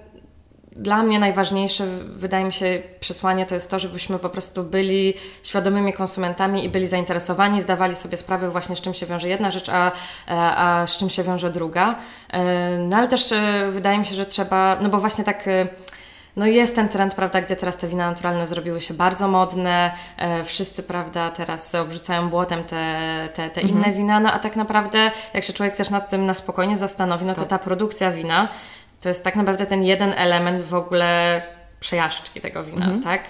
dla 0.72 1.02
mnie 1.02 1.18
najważniejsze, 1.18 1.86
wydaje 2.06 2.44
mi 2.44 2.52
się, 2.52 2.82
przesłanie 3.00 3.46
to 3.46 3.54
jest 3.54 3.70
to, 3.70 3.78
żebyśmy 3.78 4.18
po 4.18 4.28
prostu 4.28 4.64
byli 4.64 5.14
świadomymi 5.42 5.92
konsumentami 5.92 6.64
i 6.64 6.68
byli 6.68 6.86
zainteresowani, 6.86 7.62
zdawali 7.62 7.94
sobie 7.94 8.16
sprawę 8.16 8.50
właśnie 8.50 8.76
z 8.76 8.80
czym 8.80 8.94
się 8.94 9.06
wiąże 9.06 9.28
jedna 9.28 9.50
rzecz, 9.50 9.68
a, 9.68 9.92
a, 10.26 10.80
a 10.80 10.86
z 10.86 10.96
czym 10.98 11.10
się 11.10 11.22
wiąże 11.22 11.50
druga. 11.50 11.94
No 12.78 12.96
ale 12.96 13.08
też 13.08 13.34
wydaje 13.70 13.98
mi 13.98 14.06
się, 14.06 14.14
że 14.14 14.26
trzeba, 14.26 14.78
no 14.80 14.88
bo 14.88 14.98
właśnie 14.98 15.24
tak 15.24 15.44
no 16.38 16.46
jest 16.46 16.74
ten 16.74 16.88
trend, 16.88 17.14
prawda, 17.14 17.40
gdzie 17.40 17.56
teraz 17.56 17.76
te 17.76 17.88
wina 17.88 18.10
naturalne 18.10 18.46
zrobiły 18.46 18.80
się 18.80 18.94
bardzo 18.94 19.28
modne, 19.28 19.92
e, 20.16 20.44
wszyscy, 20.44 20.82
prawda, 20.82 21.30
teraz 21.30 21.74
obrzucają 21.74 22.28
błotem 22.28 22.64
te, 22.64 23.28
te, 23.34 23.50
te 23.50 23.60
mhm. 23.60 23.68
inne 23.68 23.92
wina, 23.92 24.20
no 24.20 24.32
a 24.32 24.38
tak 24.38 24.56
naprawdę, 24.56 25.10
jak 25.34 25.44
się 25.44 25.52
człowiek 25.52 25.76
też 25.76 25.90
nad 25.90 26.10
tym 26.10 26.26
na 26.26 26.34
spokojnie 26.34 26.76
zastanowi, 26.76 27.24
no 27.24 27.34
to 27.34 27.40
tak. 27.40 27.48
ta 27.48 27.58
produkcja 27.58 28.12
wina 28.12 28.48
to 29.00 29.08
jest 29.08 29.24
tak 29.24 29.36
naprawdę 29.36 29.66
ten 29.66 29.82
jeden 29.82 30.12
element 30.12 30.60
w 30.62 30.74
ogóle 30.74 31.42
przejażdżki 31.80 32.40
tego 32.40 32.64
wina, 32.64 32.84
mhm. 32.84 33.02
tak? 33.02 33.22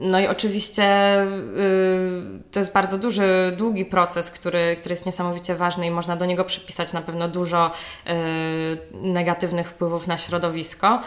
No 0.00 0.20
i 0.20 0.26
oczywiście 0.26 1.22
y, 1.22 2.42
to 2.52 2.58
jest 2.58 2.72
bardzo 2.72 2.98
duży, 2.98 3.54
długi 3.56 3.84
proces, 3.84 4.30
który, 4.30 4.76
który 4.80 4.92
jest 4.92 5.06
niesamowicie 5.06 5.54
ważny 5.54 5.86
i 5.86 5.90
można 5.90 6.16
do 6.16 6.26
niego 6.26 6.44
przypisać 6.44 6.92
na 6.92 7.02
pewno 7.02 7.28
dużo 7.28 7.70
y, 7.70 8.10
negatywnych 8.92 9.68
wpływów 9.68 10.06
na 10.06 10.18
środowisko. 10.18 11.00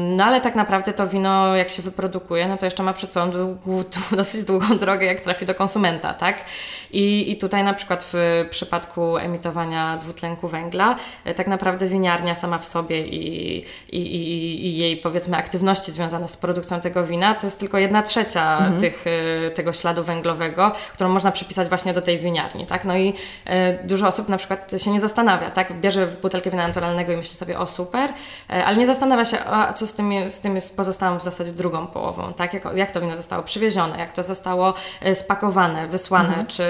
No 0.00 0.24
ale 0.24 0.40
tak 0.40 0.54
naprawdę 0.54 0.92
to 0.92 1.06
wino, 1.06 1.56
jak 1.56 1.68
się 1.68 1.82
wyprodukuje, 1.82 2.48
no 2.48 2.56
to 2.56 2.66
jeszcze 2.66 2.82
ma 2.82 2.92
przed 2.92 3.10
sobą 3.10 3.58
dosyć 4.16 4.44
długą 4.44 4.78
drogę, 4.78 5.06
jak 5.06 5.20
trafi 5.20 5.46
do 5.46 5.54
konsumenta, 5.54 6.14
tak? 6.14 6.44
I, 6.90 7.32
I 7.32 7.36
tutaj 7.36 7.64
na 7.64 7.74
przykład 7.74 8.10
w 8.12 8.46
przypadku 8.50 9.16
emitowania 9.16 9.96
dwutlenku 9.96 10.48
węgla, 10.48 10.96
e, 11.24 11.34
tak 11.34 11.46
naprawdę 11.46 11.86
winiarnia 11.86 12.34
sama 12.34 12.58
w 12.58 12.64
sobie 12.64 13.06
i, 13.06 13.58
i, 13.92 13.98
i, 13.98 14.66
i 14.66 14.76
jej 14.76 14.96
powiedzmy 14.96 15.36
aktywności 15.36 15.92
związane 15.92 16.28
z 16.28 16.36
produkcją 16.38 16.80
tego 16.80 17.06
wina, 17.06 17.34
to 17.34 17.46
jest 17.46 17.60
tylko 17.60 17.78
jedna 17.78 18.02
trzecia 18.02 18.58
mhm. 18.58 18.80
tych, 18.80 19.04
e, 19.46 19.50
tego 19.50 19.72
śladu 19.72 20.02
węglowego, 20.02 20.72
którą 20.92 21.08
można 21.10 21.32
przypisać 21.32 21.68
właśnie 21.68 21.92
do 21.92 22.02
tej 22.02 22.18
winiarni, 22.18 22.66
tak? 22.66 22.84
No 22.84 22.96
i 22.96 23.14
e, 23.44 23.84
dużo 23.84 24.06
osób 24.06 24.28
na 24.28 24.36
przykład 24.36 24.72
się 24.76 24.90
nie 24.90 25.00
zastanawia, 25.00 25.50
tak? 25.50 25.80
Bierze 25.80 26.06
butelkę 26.06 26.50
wina 26.50 26.66
naturalnego 26.66 27.12
i 27.12 27.16
myśli 27.16 27.34
sobie, 27.34 27.58
o 27.58 27.66
super, 27.66 28.12
ale 28.48 28.76
nie 28.76 28.86
zastanawia 28.86 29.24
się, 29.24 29.38
a 29.44 29.72
co 29.72 29.86
z 29.86 29.94
tym, 29.94 30.28
z 30.28 30.40
tym 30.40 30.54
jest 30.54 30.76
pozostałą 30.76 31.18
w 31.18 31.22
zasadzie 31.22 31.52
drugą 31.52 31.86
połową, 31.86 32.32
tak? 32.32 32.54
Jak, 32.54 32.64
jak 32.74 32.90
to 32.90 33.00
wino 33.00 33.16
zostało 33.16 33.42
przywiezione, 33.42 33.98
jak 33.98 34.12
to 34.12 34.22
zostało 34.22 34.74
spakowane, 35.14 35.86
wysłane, 35.86 36.28
mhm. 36.28 36.46
czy, 36.46 36.64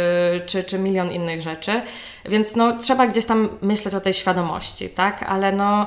czy, 0.46 0.64
czy 0.64 0.78
milion 0.78 1.10
innych 1.10 1.42
rzeczy. 1.42 1.82
Więc 2.24 2.56
no, 2.56 2.76
trzeba 2.76 3.06
gdzieś 3.06 3.24
tam 3.26 3.48
myśleć 3.62 3.94
o 3.94 4.00
tej 4.00 4.14
świadomości, 4.14 4.88
tak? 4.88 5.22
Ale 5.22 5.52
no, 5.52 5.86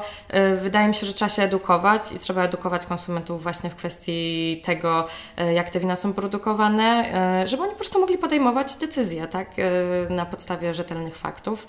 wydaje 0.56 0.88
mi 0.88 0.96
się, 0.96 1.06
że 1.08 1.13
trzeba 1.13 1.30
się 1.30 1.44
edukować 1.44 2.12
i 2.12 2.20
trzeba 2.20 2.44
edukować 2.44 2.86
konsumentów 2.86 3.44
właśnie 3.44 3.70
w 3.71 3.75
kwestii 3.75 4.62
tego, 4.65 5.07
e, 5.38 5.53
jak 5.53 5.69
te 5.69 5.79
wina 5.79 5.95
są 5.95 6.13
produkowane, 6.13 7.12
żeby 7.47 7.63
oni 7.63 7.71
po 7.71 7.77
prostu 7.77 7.99
mogli 7.99 8.17
podejmować 8.17 8.75
decyzje, 8.75 9.27
tak? 9.27 9.47
Na 10.10 10.25
podstawie 10.25 10.73
rzetelnych 10.73 11.17
faktów. 11.17 11.67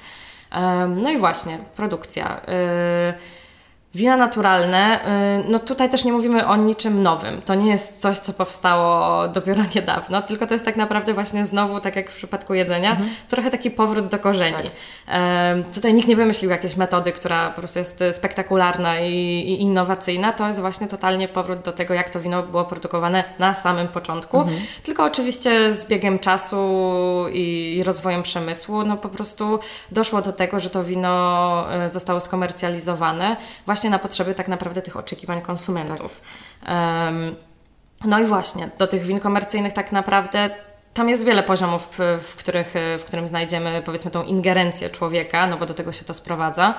No 0.96 1.10
i 1.10 1.18
właśnie, 1.18 1.58
produkcja. 1.76 2.40
Wina 3.94 4.16
naturalne, 4.16 5.00
y, 5.40 5.44
no 5.48 5.58
tutaj 5.58 5.90
też 5.90 6.04
nie 6.04 6.12
mówimy 6.12 6.46
o 6.46 6.56
niczym 6.56 7.02
nowym. 7.02 7.42
To 7.42 7.54
nie 7.54 7.70
jest 7.70 8.00
coś, 8.00 8.18
co 8.18 8.32
powstało 8.32 9.28
dopiero 9.28 9.62
niedawno, 9.74 10.22
tylko 10.22 10.46
to 10.46 10.54
jest 10.54 10.64
tak 10.64 10.76
naprawdę 10.76 11.14
właśnie 11.14 11.46
znowu, 11.46 11.80
tak 11.80 11.96
jak 11.96 12.10
w 12.10 12.16
przypadku 12.16 12.54
jedzenia, 12.54 12.90
mhm. 12.90 13.10
trochę 13.28 13.50
taki 13.50 13.70
powrót 13.70 14.06
do 14.06 14.18
korzeni. 14.18 14.70
Tak. 15.06 15.74
Tutaj 15.74 15.94
nikt 15.94 16.08
nie 16.08 16.16
wymyślił 16.16 16.50
jakiejś 16.50 16.76
metody, 16.76 17.12
która 17.12 17.50
po 17.50 17.58
prostu 17.58 17.78
jest 17.78 18.04
spektakularna 18.12 19.00
i, 19.00 19.12
i, 19.12 19.60
innowacyjna. 19.62 20.32
To 20.32 20.46
jest 20.48 20.60
właśnie 20.60 20.86
totalnie 20.86 21.28
powrót 21.28 21.60
do 21.60 21.72
tego, 21.72 21.94
jak 21.94 22.10
to 22.10 22.20
wino 22.20 22.42
było 22.42 22.64
produkowane 22.64 23.24
na 23.38 23.54
samym 23.54 23.88
początku. 23.88 24.40
Mhm. 24.40 24.60
Tylko 24.82 25.04
oczywiście 25.04 25.74
z 25.74 25.86
biegiem 25.86 26.18
czasu 26.18 26.56
i, 27.32 27.76
i 27.76 27.84
rozwojem 27.84 28.22
przemysłu, 28.22 28.84
no 28.84 28.96
po 28.96 29.08
prostu 29.08 29.58
doszło 29.90 30.22
do 30.22 30.32
tego, 30.32 30.60
że 30.60 30.70
to 30.70 30.84
wino 30.84 31.66
y, 31.86 31.88
zostało 31.88 32.20
skomercjalizowane. 32.20 33.36
Właśnie 33.66 33.81
właśnie 33.82 33.90
na 33.90 33.98
potrzeby 33.98 34.34
tak 34.34 34.48
naprawdę 34.48 34.82
tych 34.82 34.96
oczekiwań 34.96 35.42
konsumentów. 35.42 36.20
Um, 36.68 37.36
no 38.04 38.20
i 38.20 38.24
właśnie, 38.24 38.68
do 38.78 38.86
tych 38.86 39.02
win 39.02 39.20
komercyjnych 39.20 39.72
tak 39.72 39.92
naprawdę 39.92 40.50
tam 40.94 41.08
jest 41.08 41.24
wiele 41.24 41.42
poziomów, 41.42 41.88
w, 41.98 42.36
których, 42.36 42.74
w 42.98 43.04
którym 43.04 43.28
znajdziemy 43.28 43.82
powiedzmy 43.84 44.10
tą 44.10 44.22
ingerencję 44.22 44.90
człowieka, 44.90 45.46
no 45.46 45.56
bo 45.56 45.66
do 45.66 45.74
tego 45.74 45.92
się 45.92 46.04
to 46.04 46.14
sprowadza. 46.14 46.74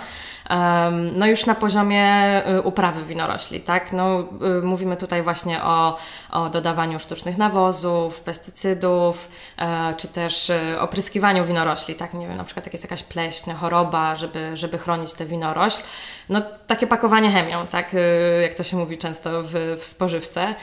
No 1.16 1.28
już 1.28 1.46
na 1.46 1.56
poziomie 1.56 2.08
y, 2.48 2.62
uprawy 2.62 3.04
winorośli, 3.04 3.60
tak? 3.60 3.94
No, 3.94 4.20
y, 4.60 4.62
mówimy 4.62 4.98
tutaj 4.98 5.24
właśnie 5.24 5.64
o, 5.64 5.98
o 6.32 6.50
dodawaniu 6.50 7.00
sztucznych 7.00 7.38
nawozów, 7.38 8.22
pestycydów, 8.22 9.32
e, 9.58 9.94
czy 9.98 10.08
też 10.08 10.52
opryskiwaniu 10.80 11.46
winorośli, 11.46 11.96
tak? 11.96 12.14
Nie 12.14 12.28
wiem, 12.28 12.38
na 12.38 12.44
przykład 12.44 12.66
jak 12.66 12.74
jest 12.74 12.86
jakaś 12.86 13.04
pleśń, 13.04 13.52
choroba, 13.52 14.16
żeby, 14.16 14.58
żeby 14.58 14.78
chronić 14.78 15.14
tę 15.14 15.26
winorośl. 15.26 15.82
No 16.30 16.42
takie 16.68 16.88
pakowanie 16.88 17.32
chemią, 17.32 17.68
tak? 17.68 17.96
Jak 18.42 18.54
to 18.54 18.64
się 18.64 18.78
mówi 18.78 18.98
często 18.98 19.44
w, 19.44 19.78
w 19.80 19.86
spożywce. 19.86 20.56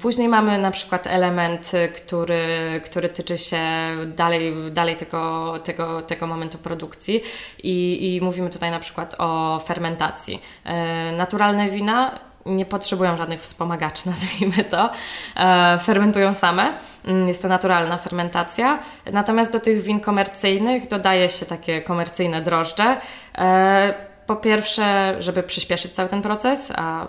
Później 0.00 0.28
mamy 0.28 0.58
na 0.58 0.70
przykład 0.70 1.06
element, 1.06 1.72
który 1.96 2.18
który, 2.28 2.80
który 2.84 3.08
tyczy 3.08 3.38
się 3.38 3.60
dalej, 4.06 4.54
dalej 4.70 4.96
tego, 4.96 5.54
tego, 5.64 6.02
tego 6.02 6.26
momentu 6.26 6.58
produkcji 6.58 7.22
I, 7.62 8.16
i 8.16 8.20
mówimy 8.24 8.50
tutaj 8.50 8.70
na 8.70 8.80
przykład 8.80 9.14
o 9.18 9.60
fermentacji. 9.66 10.42
E, 10.64 11.12
naturalne 11.12 11.68
wina 11.68 12.18
nie 12.46 12.66
potrzebują 12.66 13.16
żadnych 13.16 13.40
wspomagaczy, 13.40 14.08
nazwijmy 14.10 14.64
to. 14.64 14.90
E, 15.36 15.78
fermentują 15.82 16.34
same. 16.34 16.78
Mm, 17.04 17.28
jest 17.28 17.42
to 17.42 17.48
naturalna 17.48 17.96
fermentacja. 17.96 18.78
Natomiast 19.12 19.52
do 19.52 19.60
tych 19.60 19.82
win 19.82 20.00
komercyjnych 20.00 20.88
dodaje 20.88 21.30
się 21.30 21.46
takie 21.46 21.82
komercyjne 21.82 22.42
drożdże. 22.42 22.96
E, 23.38 23.94
po 24.26 24.36
pierwsze, 24.36 25.16
żeby 25.18 25.42
przyspieszyć 25.42 25.92
cały 25.92 26.08
ten 26.08 26.22
proces, 26.22 26.72
a 26.76 27.06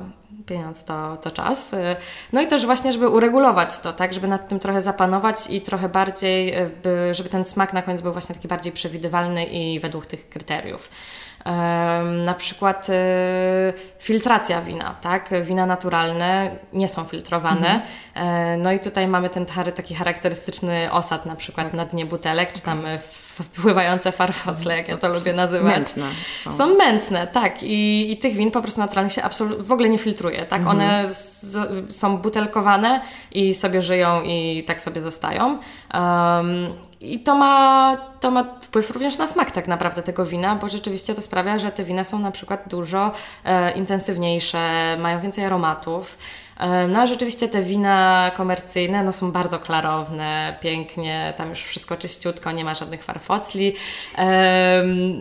pieniądz 0.50 0.84
to, 0.84 1.18
to 1.18 1.32
czas. 1.32 1.74
Y, 1.74 1.96
no 2.34 2.42
i 2.42 2.48
też 2.48 2.66
właśnie, 2.66 2.94
żeby 2.94 3.10
uregulować 3.10 3.80
to, 3.80 3.94
tak, 3.94 4.14
żeby 4.14 4.28
nad 4.28 4.50
tym 4.50 4.60
trochę 4.60 4.82
zapanować 4.82 5.50
i 5.50 5.62
trochę 5.62 5.90
bardziej, 5.90 6.62
y, 6.62 6.72
by, 6.84 7.14
żeby 7.14 7.30
ten 7.30 7.46
smak 7.46 7.74
na 7.74 7.82
koniec 7.82 8.02
był 8.02 8.14
właśnie 8.14 8.36
taki 8.36 8.48
bardziej 8.48 8.72
przewidywalny 8.72 9.46
i 9.46 9.80
według 9.80 10.06
tych 10.06 10.30
kryteriów. 10.30 10.90
Na 12.26 12.34
przykład 12.34 12.90
y, 12.90 12.94
filtracja 14.00 14.62
wina, 14.62 14.96
tak? 15.02 15.30
Wina 15.44 15.66
naturalne 15.66 16.56
nie 16.74 16.90
są 16.90 17.04
filtrowane. 17.04 17.68
Mhm. 17.68 17.82
E, 18.16 18.58
no 18.58 18.72
i 18.72 18.80
tutaj 18.80 19.08
mamy 19.08 19.30
ten 19.30 19.46
taki 19.76 19.96
charakterystyczny 19.96 20.92
osad 20.92 21.26
na 21.26 21.36
przykład 21.36 21.66
tak. 21.68 21.74
na 21.74 21.86
dnie 21.86 22.06
butelek, 22.06 22.54
czy 22.54 22.62
tam 22.62 22.84
wpływające 23.40 24.12
farfocle, 24.12 24.78
jak 24.78 24.90
ja 24.90 24.98
to 24.98 25.10
lubię 25.10 25.34
nazywać. 25.34 25.76
Mętne 25.76 26.06
są. 26.44 26.52
Są 26.52 26.76
mętne, 26.76 27.28
tak. 27.28 27.64
I, 27.64 28.12
i 28.12 28.18
tych 28.18 28.34
win 28.34 28.52
po 28.52 28.62
prostu 28.62 28.82
naturalnych 28.82 29.14
się 29.14 29.24
absolutnie 29.24 29.64
w 29.64 29.72
ogóle 29.72 29.90
nie 29.90 29.98
filtruje, 29.98 30.46
tak? 30.46 30.60
Mhm. 30.60 30.78
One 30.78 31.08
z, 31.08 31.96
są 31.96 32.18
butelkowane 32.18 33.02
i 33.32 33.54
sobie 33.54 33.82
żyją 33.82 34.22
i 34.24 34.64
tak 34.68 34.82
sobie 34.82 35.02
zostają. 35.02 35.58
Um, 35.94 36.74
I 37.02 37.20
to 37.20 37.36
ma, 37.36 37.98
to 38.20 38.32
ma 38.32 38.44
wpływ 38.62 38.92
również 38.92 39.18
na 39.18 39.28
smak 39.28 39.52
tak 39.52 39.68
naprawdę 39.68 40.04
tego 40.04 40.26
wina, 40.26 40.56
bo 40.56 40.70
rzeczywiście 40.70 41.16
to 41.16 41.22
sprawia, 41.22 41.60
że 41.60 41.72
te 41.72 41.84
wina 41.84 42.04
są 42.04 42.20
na 42.20 42.32
przykład 42.32 42.64
dużo 42.68 43.12
e, 43.46 43.72
intensywniejsze, 43.72 44.98
mają 45.00 45.20
więcej 45.20 45.46
aromatów. 45.46 46.18
No 46.88 47.00
a 47.00 47.08
rzeczywiście 47.08 47.48
te 47.48 47.62
wina 47.62 48.32
komercyjne 48.36 49.04
no, 49.04 49.14
są 49.14 49.32
bardzo 49.32 49.60
klarowne, 49.60 50.58
pięknie, 50.62 51.34
tam 51.38 51.50
już 51.50 51.60
wszystko 51.60 51.98
czyściutko, 51.98 52.52
nie 52.52 52.66
ma 52.66 52.76
żadnych 52.76 53.04
farfocli. 53.04 53.76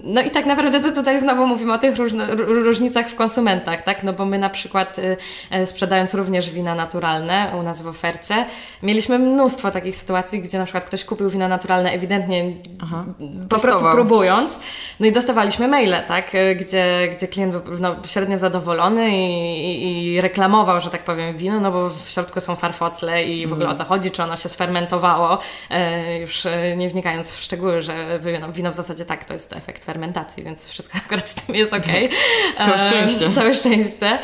No 0.05 0.21
i 0.21 0.31
tak 0.31 0.47
naprawdę 0.47 0.81
to 0.81 0.93
tutaj 0.93 1.21
znowu 1.21 1.47
mówimy 1.47 1.73
o 1.73 1.79
tych 1.79 1.95
różnicach 2.39 3.09
w 3.09 3.15
konsumentach, 3.15 3.83
tak? 3.83 4.03
No 4.03 4.13
bo 4.13 4.25
my 4.25 4.39
na 4.39 4.51
przykład 4.51 4.99
y, 4.99 5.17
y, 5.57 5.67
sprzedając 5.67 6.15
również 6.15 6.51
wina 6.51 6.75
naturalne 6.75 7.53
u 7.61 7.63
nas 7.63 7.83
w 7.83 7.87
ofercie, 7.87 8.47
mieliśmy 8.83 9.19
mnóstwo 9.19 9.71
takich 9.71 9.97
sytuacji, 9.97 10.43
gdzie 10.43 10.59
na 10.59 10.65
przykład 10.65 10.85
ktoś 10.85 11.05
kupił 11.05 11.31
wino 11.31 11.49
naturalne 11.49 11.93
ewidentnie 11.93 12.53
Aha, 12.83 13.05
po 13.49 13.57
testował. 13.57 13.79
prostu 13.81 13.97
próbując, 13.97 14.59
no 15.01 15.07
i 15.07 15.13
dostawaliśmy 15.13 15.69
maile, 15.69 15.97
tak? 16.09 16.35
Y, 16.35 16.55
gdzie, 16.55 17.09
gdzie 17.17 17.29
klient 17.29 17.53
był 17.53 17.79
no, 17.81 17.97
średnio 18.07 18.39
zadowolony 18.39 19.11
i, 19.11 19.85
i, 19.85 20.15
i 20.15 20.21
reklamował, 20.21 20.81
że 20.81 20.91
tak 20.91 21.05
powiem, 21.05 21.28
wino, 21.35 21.61
no 21.61 21.73
bo 21.73 21.89
w 21.89 22.11
środku 22.11 22.41
są 22.41 22.57
farfocle 22.57 23.25
i 23.25 23.47
w 23.47 23.53
ogóle 23.53 23.69
o 23.69 23.75
co 23.75 23.83
mhm. 23.83 23.89
chodzi, 23.89 24.11
czy 24.11 24.23
ono 24.23 24.37
się 24.37 24.49
sfermentowało, 24.49 25.39
e, 25.71 26.21
już 26.21 26.47
e, 26.47 26.77
nie 26.77 26.89
wnikając 26.89 27.31
w 27.31 27.43
szczegóły, 27.43 27.83
że 27.83 28.21
wino, 28.53 28.71
w 28.71 28.75
zasadzie 28.75 29.05
tak, 29.05 29.25
to 29.25 29.35
jest 29.35 29.53
efekt 29.53 29.85
fermentacji, 29.85 30.43
więc 30.43 30.69
wszystko 30.69 30.99
akurat 31.07 31.29
z 31.29 31.35
tym 31.35 31.55
jest 31.55 31.73
ok. 31.73 31.87
Całe 32.59 32.89
szczęście. 32.89 33.31
Całe 33.31 33.55
szczęście. 33.55 34.19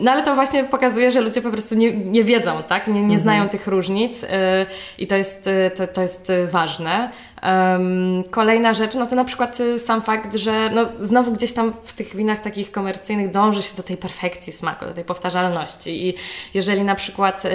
No 0.00 0.12
ale 0.12 0.22
to 0.22 0.34
właśnie 0.34 0.64
pokazuje, 0.64 1.12
że 1.12 1.20
ludzie 1.20 1.42
po 1.42 1.50
prostu 1.50 1.74
nie, 1.74 1.92
nie 1.92 2.24
wiedzą, 2.24 2.62
tak? 2.62 2.86
Nie, 2.86 2.94
nie 2.94 3.00
mhm. 3.00 3.20
znają 3.20 3.48
tych 3.48 3.66
różnic 3.66 4.24
e, 4.24 4.66
i 4.98 5.06
to 5.06 5.16
jest, 5.16 5.48
to, 5.76 5.86
to 5.86 6.02
jest 6.02 6.32
ważne. 6.50 7.10
Um, 7.42 8.24
kolejna 8.30 8.74
rzecz, 8.74 8.94
no 8.94 9.06
to 9.06 9.16
na 9.16 9.24
przykład 9.24 9.60
y, 9.60 9.78
sam 9.78 10.02
fakt, 10.02 10.34
że 10.34 10.70
no 10.74 10.88
znowu 10.98 11.32
gdzieś 11.32 11.52
tam 11.52 11.72
w 11.84 11.92
tych 11.92 12.16
winach 12.16 12.38
takich 12.38 12.72
komercyjnych 12.72 13.30
dąży 13.30 13.62
się 13.62 13.76
do 13.76 13.82
tej 13.82 13.96
perfekcji 13.96 14.52
smaku, 14.52 14.84
do 14.84 14.94
tej 14.94 15.04
powtarzalności. 15.04 16.08
I 16.08 16.14
jeżeli 16.54 16.82
na 16.82 16.94
przykład 16.94 17.44
y, 17.44 17.48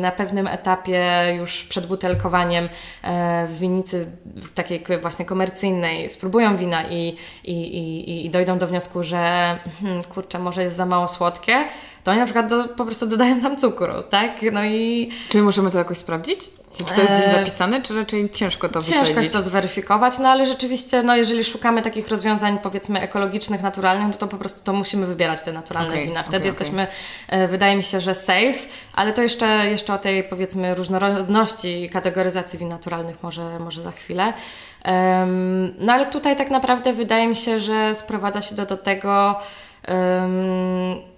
na 0.00 0.12
pewnym 0.12 0.46
etapie 0.46 1.34
już 1.38 1.64
przed 1.64 1.86
butelkowaniem 1.86 2.64
y, 2.64 2.68
w 3.46 3.58
winicy 3.58 4.10
takiej 4.54 4.84
właśnie 5.00 5.24
komercyjnej 5.24 6.08
spróbują 6.08 6.56
wina 6.56 6.84
i, 6.88 7.16
i, 7.44 7.52
i, 7.52 8.26
i 8.26 8.30
dojdą 8.30 8.58
do 8.58 8.66
wniosku, 8.66 9.02
że 9.02 9.18
hmm, 9.80 10.02
kurczę, 10.02 10.38
może 10.38 10.62
jest 10.62 10.76
za 10.76 10.86
mało 10.86 11.08
słodkie, 11.08 11.64
to 12.04 12.10
oni 12.10 12.20
na 12.20 12.26
przykład 12.26 12.46
do, 12.46 12.68
po 12.68 12.84
prostu 12.84 13.06
dodają 13.06 13.40
tam 13.40 13.56
cukru, 13.56 14.02
tak? 14.10 14.30
No 14.52 14.64
i... 14.64 15.10
Czy 15.28 15.42
możemy 15.42 15.70
to 15.70 15.78
jakoś 15.78 15.98
sprawdzić? 15.98 16.40
Czy 16.78 16.84
to 16.84 17.00
jest 17.00 17.12
gdzieś 17.12 17.32
zapisane, 17.32 17.82
czy 17.82 17.94
raczej 17.94 18.30
ciężko 18.30 18.68
to 18.68 18.82
Ciężko 18.82 19.00
wyśledzić? 19.00 19.16
jest 19.16 19.32
to 19.32 19.42
zweryfikować, 19.42 20.18
no 20.18 20.28
ale 20.28 20.46
rzeczywiście, 20.46 21.02
no 21.02 21.16
jeżeli 21.16 21.44
szukamy 21.44 21.82
takich 21.82 22.08
rozwiązań 22.08 22.58
powiedzmy 22.58 23.00
ekologicznych, 23.00 23.62
naturalnych, 23.62 24.06
no 24.06 24.14
to 24.14 24.26
po 24.26 24.36
prostu 24.36 24.60
to 24.64 24.72
musimy 24.72 25.06
wybierać 25.06 25.42
te 25.42 25.52
naturalne 25.52 25.90
okay, 25.90 26.04
wina. 26.04 26.22
Wtedy 26.22 26.36
okay, 26.36 26.46
jesteśmy, 26.46 26.86
okay. 27.28 27.48
wydaje 27.48 27.76
mi 27.76 27.82
się, 27.82 28.00
że 28.00 28.14
safe, 28.14 28.58
ale 28.92 29.12
to 29.12 29.22
jeszcze, 29.22 29.70
jeszcze 29.70 29.94
o 29.94 29.98
tej 29.98 30.24
powiedzmy 30.24 30.74
różnorodności 30.74 31.90
kategoryzacji 31.92 32.58
win 32.58 32.68
naturalnych 32.68 33.22
może, 33.22 33.58
może 33.58 33.82
za 33.82 33.90
chwilę. 33.90 34.32
Um, 34.84 35.74
no 35.78 35.92
ale 35.92 36.06
tutaj 36.06 36.36
tak 36.36 36.50
naprawdę 36.50 36.92
wydaje 36.92 37.28
mi 37.28 37.36
się, 37.36 37.60
że 37.60 37.94
sprowadza 37.94 38.40
się 38.40 38.54
do, 38.54 38.66
do 38.66 38.76
tego, 38.76 39.36
um, 39.88 41.09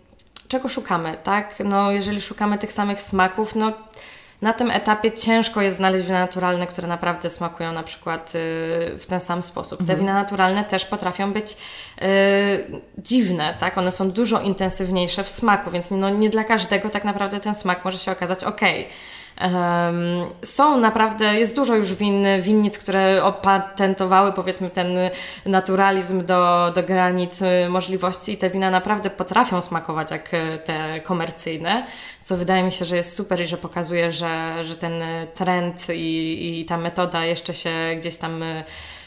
czego 0.53 0.69
szukamy, 0.69 1.17
tak? 1.23 1.55
No 1.65 1.91
jeżeli 1.91 2.21
szukamy 2.21 2.59
tych 2.59 2.73
samych 2.73 3.01
smaków, 3.03 3.55
no 3.55 3.73
na 4.43 4.53
tym 4.53 4.71
etapie 4.71 5.13
ciężko 5.13 5.63
jest 5.63 5.77
znaleźć 5.77 6.07
wina 6.07 6.21
naturalne, 6.21 6.67
które 6.67 6.89
naprawdę 6.89 7.31
smakują 7.31 7.73
na 7.73 7.83
przykład 7.83 8.29
y, 8.35 8.99
w 8.99 9.05
ten 9.09 9.21
sam 9.21 9.43
sposób. 9.43 9.79
Te 9.79 9.83
mhm. 9.83 9.99
wina 9.99 10.15
naturalne 10.15 10.65
też 10.65 10.85
potrafią 10.85 11.33
być 11.33 11.53
y, 11.53 12.05
dziwne, 12.99 13.55
tak? 13.61 13.79
One 13.79 13.93
są 13.93 14.11
dużo 14.11 14.41
intensywniejsze 14.41 15.25
w 15.25 15.29
smaku, 15.29 15.71
więc 15.71 15.91
no, 15.91 16.11
nie 16.11 16.31
dla 16.31 16.45
każdego 16.45 16.91
tak 16.91 17.05
naprawdę 17.05 17.41
ten 17.41 17.55
smak 17.55 17.85
może 17.85 17.99
się 17.99 18.13
okazać 18.13 18.45
ok. 18.45 18.61
Są 20.43 20.79
naprawdę, 20.79 21.39
jest 21.39 21.57
dużo 21.57 21.75
już 21.75 21.95
win, 21.95 22.27
winnic, 22.41 22.79
które 22.79 23.25
opatentowały 23.25 24.33
powiedzmy 24.33 24.71
ten 24.71 24.99
naturalizm 25.47 26.25
do, 26.25 26.73
do 26.75 26.83
granic 26.83 27.41
możliwości 27.69 28.33
i 28.33 28.37
te 28.37 28.51
wina 28.51 28.71
naprawdę 28.71 29.11
potrafią 29.11 29.63
smakować 29.63 30.11
jak 30.11 30.29
te 30.65 31.01
komercyjne, 31.01 31.87
co 32.23 32.37
wydaje 32.37 32.63
mi 32.63 32.73
się, 32.73 32.85
że 32.85 32.97
jest 32.97 33.17
super 33.17 33.41
i 33.41 33.47
że 33.47 33.57
pokazuje, 33.57 34.13
że, 34.13 34.65
że 34.65 34.77
ten 34.77 34.93
trend 35.35 35.87
i, 35.95 36.61
i 36.61 36.65
ta 36.65 36.77
metoda 36.77 37.25
jeszcze 37.25 37.55
się 37.55 37.71
gdzieś 37.99 38.17
tam 38.17 38.45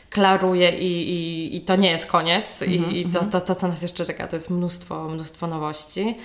klaruje 0.10 0.69
i, 0.69 1.10
i, 1.10 1.56
i 1.56 1.62
to 1.62 1.76
nie 1.76 1.91
jest 1.91 2.12
koniec 2.12 2.62
mm 2.62 2.78
-hmm. 2.78 2.91
i, 2.91 3.00
i 3.00 3.04
to, 3.04 3.08
mhm. 3.08 3.32
to, 3.32 3.41
to, 3.41 3.56
co 3.56 3.67
nas 3.67 3.82
jeszcze 3.82 4.06
czeka, 4.06 4.28
to 4.28 4.36
jest 4.36 4.50
mnóstwo, 4.50 5.10
mnóstwo 5.10 5.48
nowości. 5.48 6.17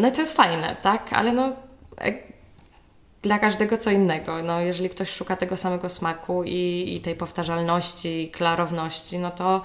No 0.00 0.08
i 0.08 0.12
to 0.12 0.20
jest 0.20 0.36
fajne, 0.36 0.76
tak? 0.82 1.12
Ale 1.12 1.32
no 1.32 1.52
dla 3.24 3.38
każdego 3.38 3.78
co 3.78 3.90
innego. 3.90 4.42
No, 4.42 4.60
jeżeli 4.60 4.88
ktoś 4.88 5.10
szuka 5.10 5.36
tego 5.36 5.56
samego 5.56 5.88
smaku 5.88 6.44
i, 6.44 6.94
i 6.96 7.00
tej 7.00 7.14
powtarzalności, 7.14 8.30
klarowności, 8.32 9.18
no 9.18 9.30
to 9.30 9.62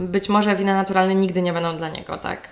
być 0.00 0.28
może 0.28 0.56
wina 0.56 0.74
naturalne 0.74 1.14
nigdy 1.14 1.42
nie 1.42 1.52
będą 1.52 1.76
dla 1.76 1.88
niego, 1.88 2.18
tak? 2.18 2.48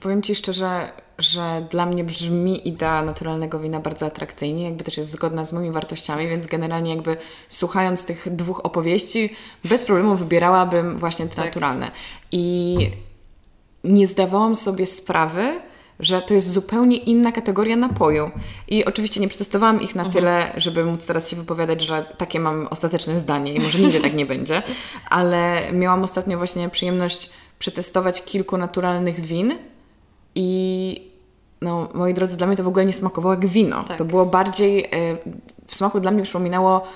Powiem 0.00 0.22
Ci 0.22 0.34
szczerze, 0.34 0.92
że 1.18 1.66
dla 1.70 1.86
mnie 1.86 2.04
brzmi 2.04 2.68
idea 2.68 3.02
naturalnego 3.02 3.58
wina 3.58 3.80
bardzo 3.80 4.06
atrakcyjnie, 4.06 4.64
jakby 4.64 4.84
też 4.84 4.96
jest 4.96 5.10
zgodna 5.10 5.44
z 5.44 5.52
moimi 5.52 5.70
wartościami, 5.70 6.28
więc 6.28 6.46
generalnie 6.46 6.90
jakby 6.90 7.16
słuchając 7.48 8.04
tych 8.04 8.36
dwóch 8.36 8.64
opowieści, 8.64 9.36
bez 9.64 9.84
problemu 9.84 10.16
wybierałabym 10.16 10.98
właśnie 10.98 11.26
te 11.26 11.34
tak. 11.34 11.44
naturalne. 11.44 11.90
I 12.32 12.76
nie 13.84 14.06
zdawałam 14.06 14.54
sobie 14.54 14.86
sprawy, 14.86 15.60
że 16.00 16.22
to 16.22 16.34
jest 16.34 16.52
zupełnie 16.52 16.96
inna 16.96 17.32
kategoria 17.32 17.76
napoju. 17.76 18.30
I 18.68 18.84
oczywiście 18.84 19.20
nie 19.20 19.28
przetestowałam 19.28 19.82
ich 19.82 19.94
na 19.94 20.02
mhm. 20.02 20.12
tyle, 20.12 20.52
żeby 20.56 20.84
móc 20.84 21.06
teraz 21.06 21.28
się 21.28 21.36
wypowiadać, 21.36 21.82
że 21.82 22.04
takie 22.18 22.40
mam 22.40 22.66
ostateczne 22.66 23.20
zdanie 23.20 23.54
i 23.54 23.60
może 23.60 23.78
nigdy 23.78 24.00
tak 24.00 24.14
nie 24.14 24.26
będzie, 24.26 24.62
ale 25.10 25.72
miałam 25.72 26.04
ostatnio 26.04 26.38
właśnie 26.38 26.68
przyjemność 26.68 27.30
przetestować 27.58 28.24
kilku 28.24 28.56
naturalnych 28.56 29.20
win 29.20 29.54
i 30.34 31.14
no, 31.60 31.88
moi 31.94 32.14
drodzy, 32.14 32.36
dla 32.36 32.46
mnie 32.46 32.56
to 32.56 32.64
w 32.64 32.68
ogóle 32.68 32.84
nie 32.84 32.92
smakowało 32.92 33.34
jak 33.34 33.46
wino. 33.46 33.84
Tak. 33.84 33.98
To 33.98 34.04
było 34.04 34.26
bardziej, 34.26 34.84
e, 34.84 34.88
w 35.66 35.76
smaku 35.76 36.00
dla 36.00 36.10
mnie 36.10 36.22
przypominało 36.22 36.86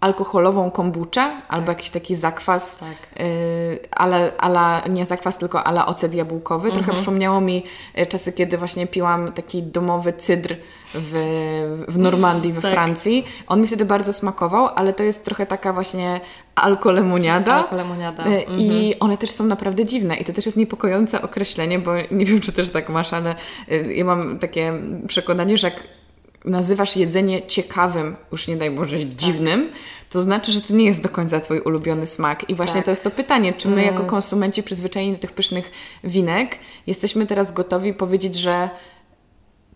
alkoholową 0.00 0.70
kombuczę 0.70 1.30
albo 1.48 1.66
tak. 1.66 1.76
jakiś 1.76 1.90
taki 1.90 2.16
zakwas, 2.16 2.76
tak. 2.76 3.22
y, 3.22 3.78
ale, 3.90 4.32
ale 4.38 4.82
nie 4.90 5.06
zakwas, 5.06 5.38
tylko 5.38 5.64
ala 5.64 5.86
ocet 5.86 6.14
jabłkowy. 6.14 6.68
Trochę 6.68 6.80
mhm. 6.80 6.96
przypomniało 6.96 7.40
mi 7.40 7.64
y, 7.98 8.06
czasy, 8.06 8.32
kiedy 8.32 8.58
właśnie 8.58 8.86
piłam 8.86 9.32
taki 9.32 9.62
domowy 9.62 10.12
cydr 10.12 10.56
w, 10.94 11.84
w 11.88 11.98
Normandii, 11.98 12.52
we 12.52 12.62
tak. 12.62 12.72
Francji. 12.72 13.26
On 13.46 13.60
mi 13.60 13.66
wtedy 13.66 13.84
bardzo 13.84 14.12
smakował, 14.12 14.68
ale 14.74 14.92
to 14.92 15.02
jest 15.02 15.24
trochę 15.24 15.46
taka 15.46 15.72
właśnie 15.72 16.20
alkolemoniada. 16.54 17.54
Alkolemoniada. 17.54 18.26
Y, 18.26 18.42
I 18.42 18.86
mhm. 18.86 18.94
one 19.00 19.16
też 19.16 19.30
są 19.30 19.44
naprawdę 19.44 19.84
dziwne 19.84 20.16
i 20.16 20.24
to 20.24 20.32
też 20.32 20.46
jest 20.46 20.58
niepokojące 20.58 21.22
określenie, 21.22 21.78
bo 21.78 21.92
nie 22.10 22.26
wiem, 22.26 22.40
czy 22.40 22.52
też 22.52 22.70
tak 22.70 22.88
masz, 22.88 23.12
ale 23.12 23.34
y, 23.72 23.94
ja 23.94 24.04
mam 24.04 24.38
takie 24.38 24.72
przekonanie, 25.06 25.56
że 25.56 25.66
jak 25.66 25.99
nazywasz 26.44 26.96
jedzenie 26.96 27.46
ciekawym, 27.46 28.16
już 28.32 28.48
nie 28.48 28.56
daj 28.56 28.70
Boże 28.70 29.06
dziwnym, 29.06 29.68
tak. 29.68 29.78
to 30.10 30.20
znaczy, 30.20 30.52
że 30.52 30.60
to 30.60 30.74
nie 30.74 30.84
jest 30.84 31.02
do 31.02 31.08
końca 31.08 31.40
Twój 31.40 31.60
ulubiony 31.60 32.06
smak. 32.06 32.50
I 32.50 32.54
właśnie 32.54 32.74
tak. 32.74 32.84
to 32.84 32.90
jest 32.90 33.04
to 33.04 33.10
pytanie, 33.10 33.52
czy 33.52 33.68
my 33.68 33.82
mm. 33.82 33.86
jako 33.86 34.04
konsumenci 34.04 34.62
przyzwyczajeni 34.62 35.12
do 35.12 35.18
tych 35.18 35.32
pysznych 35.32 35.70
winek 36.04 36.58
jesteśmy 36.86 37.26
teraz 37.26 37.52
gotowi 37.52 37.94
powiedzieć, 37.94 38.34
że 38.34 38.70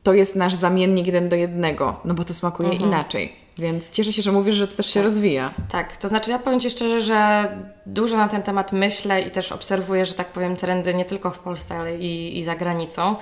to 0.03 0.15
jest 0.15 0.37
nasz 0.37 0.55
zamiennik 0.55 1.07
jeden 1.07 1.29
do 1.29 1.37
jednego, 1.37 2.01
no 2.05 2.15
bo 2.15 2.25
to 2.25 2.35
smakuje 2.35 2.71
mhm. 2.71 2.91
inaczej. 2.91 3.45
Więc 3.59 3.91
cieszę 3.91 4.13
się, 4.13 4.23
że 4.23 4.33
mówisz, 4.33 4.55
że 4.55 4.69
to 4.69 4.77
też 4.77 4.87
się 4.87 4.95
tak. 4.95 5.05
rozwija. 5.05 5.55
Tak, 5.69 5.97
to 5.97 6.09
znaczy 6.09 6.31
ja 6.31 6.39
powiem 6.39 6.61
Ci 6.61 6.71
szczerze, 6.71 7.01
że 7.01 7.49
dużo 7.87 8.17
na 8.17 8.29
ten 8.29 8.43
temat 8.43 8.73
myślę 8.73 9.23
i 9.23 9.31
też 9.31 9.53
obserwuję, 9.53 10.07
że 10.07 10.15
tak 10.15 10.33
powiem, 10.33 10.57
trendy 10.57 10.95
nie 10.95 11.05
tylko 11.05 11.31
w 11.31 11.39
Polsce, 11.39 11.75
ale 11.79 11.99
i, 11.99 12.39
i 12.39 12.45
za 12.45 12.57
granicą. 12.57 13.17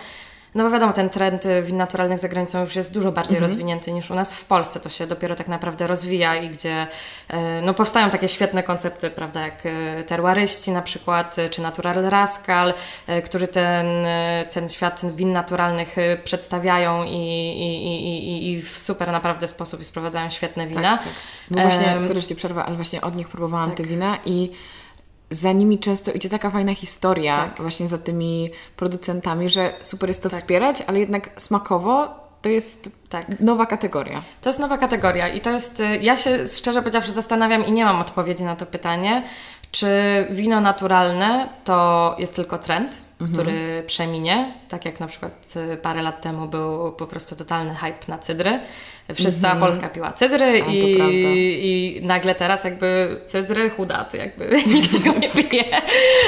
No 0.54 0.64
bo 0.64 0.70
wiadomo, 0.70 0.92
ten 0.92 1.10
trend 1.10 1.44
win 1.62 1.76
naturalnych 1.76 2.18
za 2.18 2.28
granicą 2.28 2.60
już 2.60 2.76
jest 2.76 2.92
dużo 2.92 3.12
bardziej 3.12 3.36
mhm. 3.36 3.50
rozwinięty 3.50 3.92
niż 3.92 4.10
u 4.10 4.14
nas 4.14 4.34
w 4.34 4.44
Polsce. 4.44 4.80
To 4.80 4.88
się 4.88 5.06
dopiero 5.06 5.36
tak 5.36 5.48
naprawdę 5.48 5.86
rozwija 5.86 6.36
i 6.36 6.48
gdzie 6.48 6.86
e, 7.28 7.62
no, 7.62 7.74
powstają 7.74 8.10
takie 8.10 8.28
świetne 8.28 8.62
koncepty, 8.62 9.10
prawda, 9.10 9.40
jak 9.40 9.66
e, 9.66 10.04
terroryści 10.04 10.70
na 10.70 10.82
przykład, 10.82 11.36
czy 11.50 11.62
Natural 11.62 12.04
Rascal, 12.04 12.74
którzy 13.24 13.48
ten, 13.48 13.86
ten 14.50 14.68
świat 14.68 15.14
win 15.14 15.32
naturalnych 15.32 15.96
przedstawiają 16.24 17.04
i, 17.04 17.10
i, 17.10 18.08
i, 18.08 18.50
i 18.50 18.62
w 18.62 18.78
super 18.78 19.12
naprawdę 19.12 19.48
sposób 19.48 19.80
i 19.80 19.84
sprowadzają 19.84 20.30
świetne 20.30 20.66
wina. 20.66 20.98
Tak, 20.98 21.06
tak. 21.06 21.12
No 21.50 21.62
właśnie, 21.62 21.86
um, 21.86 22.00
sorry, 22.00 22.36
przerwę, 22.36 22.64
ale 22.64 22.76
właśnie 22.76 23.00
od 23.00 23.16
nich 23.16 23.28
próbowałam 23.28 23.68
tak. 23.68 23.76
te 23.76 23.84
wina 23.84 24.18
i 24.24 24.50
za 25.34 25.52
nimi 25.52 25.78
często 25.78 26.12
idzie 26.12 26.28
taka 26.28 26.50
fajna 26.50 26.74
historia, 26.74 27.36
tak. 27.36 27.60
właśnie 27.60 27.88
za 27.88 27.98
tymi 27.98 28.50
producentami, 28.76 29.50
że 29.50 29.72
super 29.82 30.08
jest 30.08 30.22
to 30.22 30.30
tak. 30.30 30.38
wspierać, 30.38 30.82
ale 30.86 31.00
jednak 31.00 31.30
smakowo 31.36 32.22
to 32.42 32.48
jest 32.48 32.90
tak. 33.08 33.40
nowa 33.40 33.66
kategoria. 33.66 34.22
To 34.40 34.48
jest 34.48 34.60
nowa 34.60 34.78
kategoria 34.78 35.28
i 35.28 35.40
to 35.40 35.50
jest, 35.50 35.80
y, 35.80 35.98
ja 36.02 36.16
się 36.16 36.46
szczerze 36.46 36.80
powiedziawszy 36.80 37.12
zastanawiam 37.12 37.66
i 37.66 37.72
nie 37.72 37.84
mam 37.84 38.00
odpowiedzi 38.00 38.44
na 38.44 38.56
to 38.56 38.66
pytanie, 38.66 39.22
Czy 39.72 40.26
wino 40.30 40.60
naturalne 40.60 41.48
to 41.64 42.16
jest 42.18 42.36
tylko 42.36 42.58
trend, 42.58 42.98
mhm. 43.20 43.32
który 43.32 43.82
przeminie, 43.86 44.54
tak 44.68 44.84
jak 44.84 45.00
na 45.00 45.06
przykład 45.06 45.54
y, 45.72 45.76
parę 45.76 46.02
lat 46.02 46.20
temu 46.20 46.48
był 46.48 46.92
po 46.92 47.06
prostu 47.06 47.36
totalny 47.36 47.74
hype 47.74 48.08
na 48.08 48.18
cydry. 48.18 48.60
Wszyscy 49.14 49.36
mhm. 49.36 49.60
Polska 49.60 49.88
piła 49.88 50.12
cydry 50.12 50.62
A, 50.66 50.70
i, 50.70 50.98
i 51.62 52.00
nagle 52.06 52.34
teraz 52.34 52.64
jakby 52.64 53.20
cydry 53.26 53.70
chudaty, 53.70 54.18
jakby 54.18 54.50
nikt 54.74 54.92
tego 54.92 55.18
nie 55.18 55.28
pije 55.28 55.64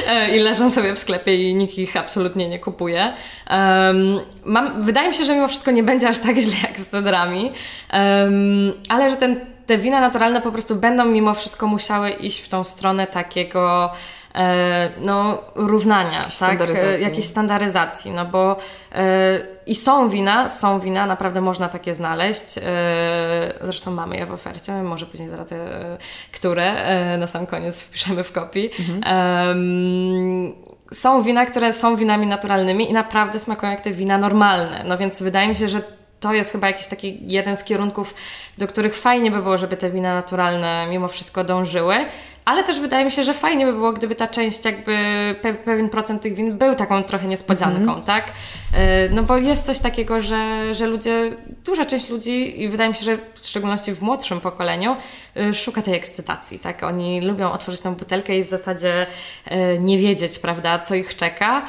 e, 0.09 0.37
i 0.37 0.41
leżą 0.41 0.71
sobie 0.71 0.95
w 0.95 0.99
sklepie 0.99 1.51
i 1.51 1.55
nikt 1.55 1.79
ich 1.79 1.97
absolutnie 1.97 2.49
nie 2.49 2.59
kupuje. 2.59 3.13
Um, 3.51 4.21
mam, 4.45 4.85
wydaje 4.85 5.09
mi 5.09 5.15
się, 5.15 5.25
że 5.25 5.35
mimo 5.35 5.49
wszystko 5.49 5.71
nie 5.71 5.83
będzie 5.83 6.09
aż 6.09 6.19
tak 6.19 6.39
źle 6.39 6.57
jak 6.63 6.79
z 6.79 6.87
cydrami, 6.87 7.53
um, 7.93 8.73
ale 8.89 9.11
że 9.11 9.17
ten, 9.17 9.54
te 9.67 9.79
wina 9.79 10.01
naturalne 10.01 10.41
po 10.41 10.53
prostu 10.53 10.77
będą 10.77 11.05
mimo 11.05 11.35
wszystko 11.35 11.67
musiały 11.67 12.11
iść 12.11 12.41
w 12.41 12.49
tą 12.49 12.65
stronę 12.65 13.07
takiego 13.07 13.91
E, 14.35 14.91
no, 15.01 15.39
równania, 15.55 16.23
tak? 16.23 16.33
Standaryzacji. 16.33 17.03
jakiejś 17.03 17.27
standaryzacji, 17.27 18.11
no 18.11 18.25
bo 18.25 18.57
e, 18.93 19.41
i 19.67 19.75
są 19.75 20.09
wina, 20.09 20.49
są 20.49 20.81
wina, 20.81 21.07
naprawdę 21.07 21.41
można 21.41 21.69
takie 21.69 21.95
znaleźć. 21.95 22.59
E, 22.59 22.63
zresztą 23.63 23.91
mamy 23.91 24.17
je 24.17 24.27
w 24.27 24.33
ofercie, 24.33 24.73
może 24.73 25.07
później 25.07 25.29
zdradzę, 25.29 25.57
które 26.33 26.73
na 27.19 27.27
sam 27.27 27.47
koniec 27.47 27.81
wpiszemy 27.81 28.25
w 28.25 28.33
kopii. 28.33 28.71
Mhm. 28.81 29.03
są 30.93 31.23
wina, 31.23 31.47
które 31.47 31.73
są 31.73 31.97
winami 31.97 32.27
naturalnymi 32.27 32.91
i 32.91 32.93
naprawdę 32.93 33.41
smakują 33.41 33.73
jak 33.73 33.81
te 33.81 33.91
wina 33.91 34.19
normalne. 34.19 34.85
No 34.87 34.99
więc 34.99 35.23
wydaje 35.23 35.49
mi 35.49 35.57
się, 35.57 35.69
że 35.69 35.83
to 36.25 36.35
jest 36.35 36.53
chyba 36.53 36.67
jakiś 36.67 36.87
taki 36.87 37.19
jeden 37.27 37.57
z 37.57 37.65
kierunków, 37.65 38.15
do 38.59 38.67
których 38.67 38.97
fajnie 38.97 39.31
by 39.31 39.43
było, 39.43 39.59
żeby 39.59 39.77
te 39.77 39.91
wina 39.91 40.15
naturalne 40.15 40.87
mimo 40.91 41.09
wszystko 41.09 41.45
dążyły. 41.45 41.97
Ale 42.45 42.65
też 42.65 42.81
wydaje 42.81 43.05
mi 43.05 43.11
się, 43.11 43.25
że 43.25 43.35
fajnie 43.35 43.67
by 43.67 43.73
było, 43.73 43.93
gdyby 43.93 44.15
ta 44.15 44.27
część 44.27 44.65
jakby 44.65 44.97
pewien 45.65 45.89
procent 45.89 46.23
tych 46.23 46.35
win 46.35 46.59
był 46.59 46.75
taką 46.75 47.03
trochę 47.03 47.27
niespodzianką, 47.27 47.93
mm 47.93 48.01
-hmm. 48.01 48.05
tak? 48.05 48.33
E, 48.75 49.09
no 49.09 49.23
bo 49.23 49.37
jest 49.37 49.67
coś 49.67 49.79
takiego, 49.79 50.23
że, 50.23 50.75
że 50.75 50.87
ludzie, 50.87 51.37
duża 51.65 51.85
część 51.85 52.11
ludzi 52.11 52.63
i 52.63 52.69
wydaje 52.69 52.91
mi 52.91 52.97
się, 52.97 53.05
że 53.05 53.19
w 53.43 53.47
szczególności 53.47 53.93
w 53.93 54.03
młodszym 54.03 54.41
pokoleniu 54.41 54.97
e, 55.37 55.55
szuka 55.55 55.83
tej 55.83 55.95
ekscytacji, 55.95 56.59
tak? 56.59 56.83
Oni 56.83 57.21
lubią 57.21 57.53
otworzyć 57.53 57.81
tą 57.81 57.95
butelkę 57.95 58.39
i 58.39 58.45
w 58.45 58.49
zasadzie 58.49 59.07
e, 59.45 59.79
nie 59.79 59.99
wiedzieć, 59.99 60.39
prawda, 60.39 60.79
co 60.79 60.95
ich 60.95 61.17
czeka. 61.17 61.63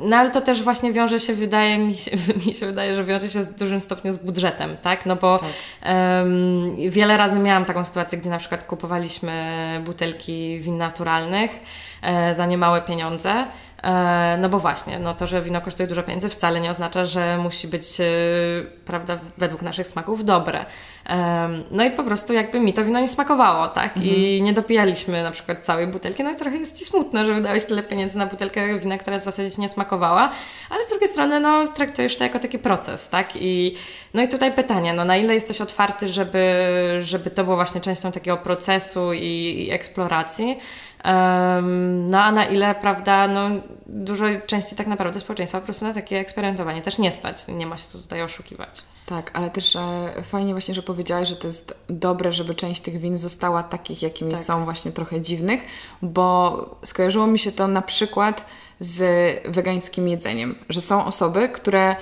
No 0.00 0.16
ale 0.16 0.30
to 0.30 0.40
też 0.40 0.62
właśnie 0.62 0.92
wiąże 0.92 1.20
się, 1.20 1.34
wydaje 1.34 1.78
mi 1.78 1.96
się, 1.96 2.10
mi 2.46 2.54
się 2.54 2.66
wydaje, 2.66 2.94
że 2.94 3.04
wiąże 3.04 3.28
się 3.28 3.42
z 3.42 3.54
dużym 3.54 3.80
stopniu 3.80 4.12
z 4.12 4.18
budżetem, 4.18 4.76
tak? 4.76 5.06
No 5.06 5.16
bo 5.16 5.38
tak. 5.38 5.48
um, 5.94 6.76
wiele 6.90 7.16
razy 7.16 7.38
miałam 7.38 7.64
taką 7.64 7.84
sytuację, 7.84 8.18
gdzie 8.18 8.30
na 8.30 8.38
przykład 8.38 8.64
kupowaliśmy 8.64 9.32
butelki 9.84 10.60
win 10.60 10.78
naturalnych 10.78 11.50
e, 12.02 12.34
za 12.34 12.46
niemałe 12.46 12.82
pieniądze. 12.82 13.46
E, 13.84 14.36
no 14.40 14.48
bo 14.48 14.58
właśnie, 14.58 14.98
no 14.98 15.14
to, 15.14 15.26
że 15.26 15.42
wino 15.42 15.60
kosztuje 15.60 15.86
dużo 15.86 16.02
pieniędzy 16.02 16.28
wcale 16.28 16.60
nie 16.60 16.70
oznacza, 16.70 17.04
że 17.04 17.38
musi 17.38 17.68
być, 17.68 18.00
e, 18.00 18.04
prawda, 18.84 19.18
według 19.38 19.62
naszych 19.62 19.86
smaków 19.86 20.24
dobre. 20.24 20.66
No 21.70 21.84
i 21.84 21.90
po 21.90 22.04
prostu 22.04 22.32
jakby 22.32 22.60
mi 22.60 22.72
to 22.72 22.84
wino 22.84 23.00
nie 23.00 23.08
smakowało, 23.08 23.68
tak? 23.68 23.96
Mhm. 23.96 24.14
I 24.14 24.42
nie 24.42 24.52
dopijaliśmy 24.52 25.22
na 25.22 25.30
przykład 25.30 25.64
całej 25.64 25.86
butelki. 25.86 26.24
No 26.24 26.30
i 26.30 26.36
trochę 26.36 26.56
jest 26.56 26.78
ci 26.78 26.84
smutno, 26.84 27.24
że 27.24 27.34
wydałeś 27.34 27.64
tyle 27.64 27.82
pieniędzy 27.82 28.18
na 28.18 28.26
butelkę 28.26 28.78
wina, 28.78 28.98
która 28.98 29.18
w 29.18 29.22
zasadzie 29.22 29.50
ci 29.50 29.60
nie 29.60 29.68
smakowała, 29.68 30.30
ale 30.70 30.84
z 30.84 30.88
drugiej 30.88 31.08
strony, 31.08 31.40
no 31.40 31.68
traktujesz 31.68 32.16
to 32.16 32.24
jako 32.24 32.38
taki 32.38 32.58
proces, 32.58 33.08
tak? 33.08 33.28
I 33.36 33.74
no 34.14 34.22
i 34.22 34.28
tutaj 34.28 34.52
pytanie, 34.52 34.92
no 34.92 35.04
na 35.04 35.16
ile 35.16 35.34
jesteś 35.34 35.60
otwarty, 35.60 36.08
żeby, 36.08 36.44
żeby 37.00 37.30
to 37.30 37.44
było 37.44 37.56
właśnie 37.56 37.80
częścią 37.80 38.12
takiego 38.12 38.36
procesu 38.36 39.12
i, 39.12 39.66
i 39.66 39.70
eksploracji, 39.70 40.58
Um, 41.04 42.10
no 42.10 42.22
a 42.22 42.32
na 42.32 42.44
ile, 42.44 42.74
prawda, 42.74 43.28
no 43.28 43.50
dużo 43.86 44.24
części 44.46 44.76
tak 44.76 44.86
naprawdę 44.86 45.20
społeczeństwa 45.20 45.58
po 45.58 45.64
prostu 45.64 45.84
na 45.84 45.94
takie 45.94 46.18
eksperymentowanie 46.18 46.82
też 46.82 46.98
nie 46.98 47.12
stać. 47.12 47.48
Nie 47.48 47.66
ma 47.66 47.76
się 47.76 47.84
co 47.88 47.98
tutaj 47.98 48.22
oszukiwać. 48.22 48.82
Tak, 49.06 49.30
ale 49.34 49.50
też 49.50 49.76
e, 49.76 49.82
fajnie 50.22 50.52
właśnie, 50.52 50.74
że 50.74 50.82
powiedziałaś, 50.82 51.28
że 51.28 51.36
to 51.36 51.46
jest 51.46 51.78
dobre, 51.88 52.32
żeby 52.32 52.54
część 52.54 52.80
tych 52.80 53.00
win 53.00 53.16
została 53.16 53.62
takich, 53.62 54.02
jakimi 54.02 54.30
tak. 54.30 54.40
są 54.40 54.64
właśnie 54.64 54.92
trochę 54.92 55.20
dziwnych, 55.20 55.60
bo 56.02 56.78
skojarzyło 56.84 57.26
mi 57.26 57.38
się 57.38 57.52
to 57.52 57.68
na 57.68 57.82
przykład 57.82 58.46
z 58.80 59.02
wegańskim 59.48 60.08
jedzeniem, 60.08 60.54
że 60.68 60.80
są 60.80 61.04
osoby, 61.04 61.48
które 61.48 61.96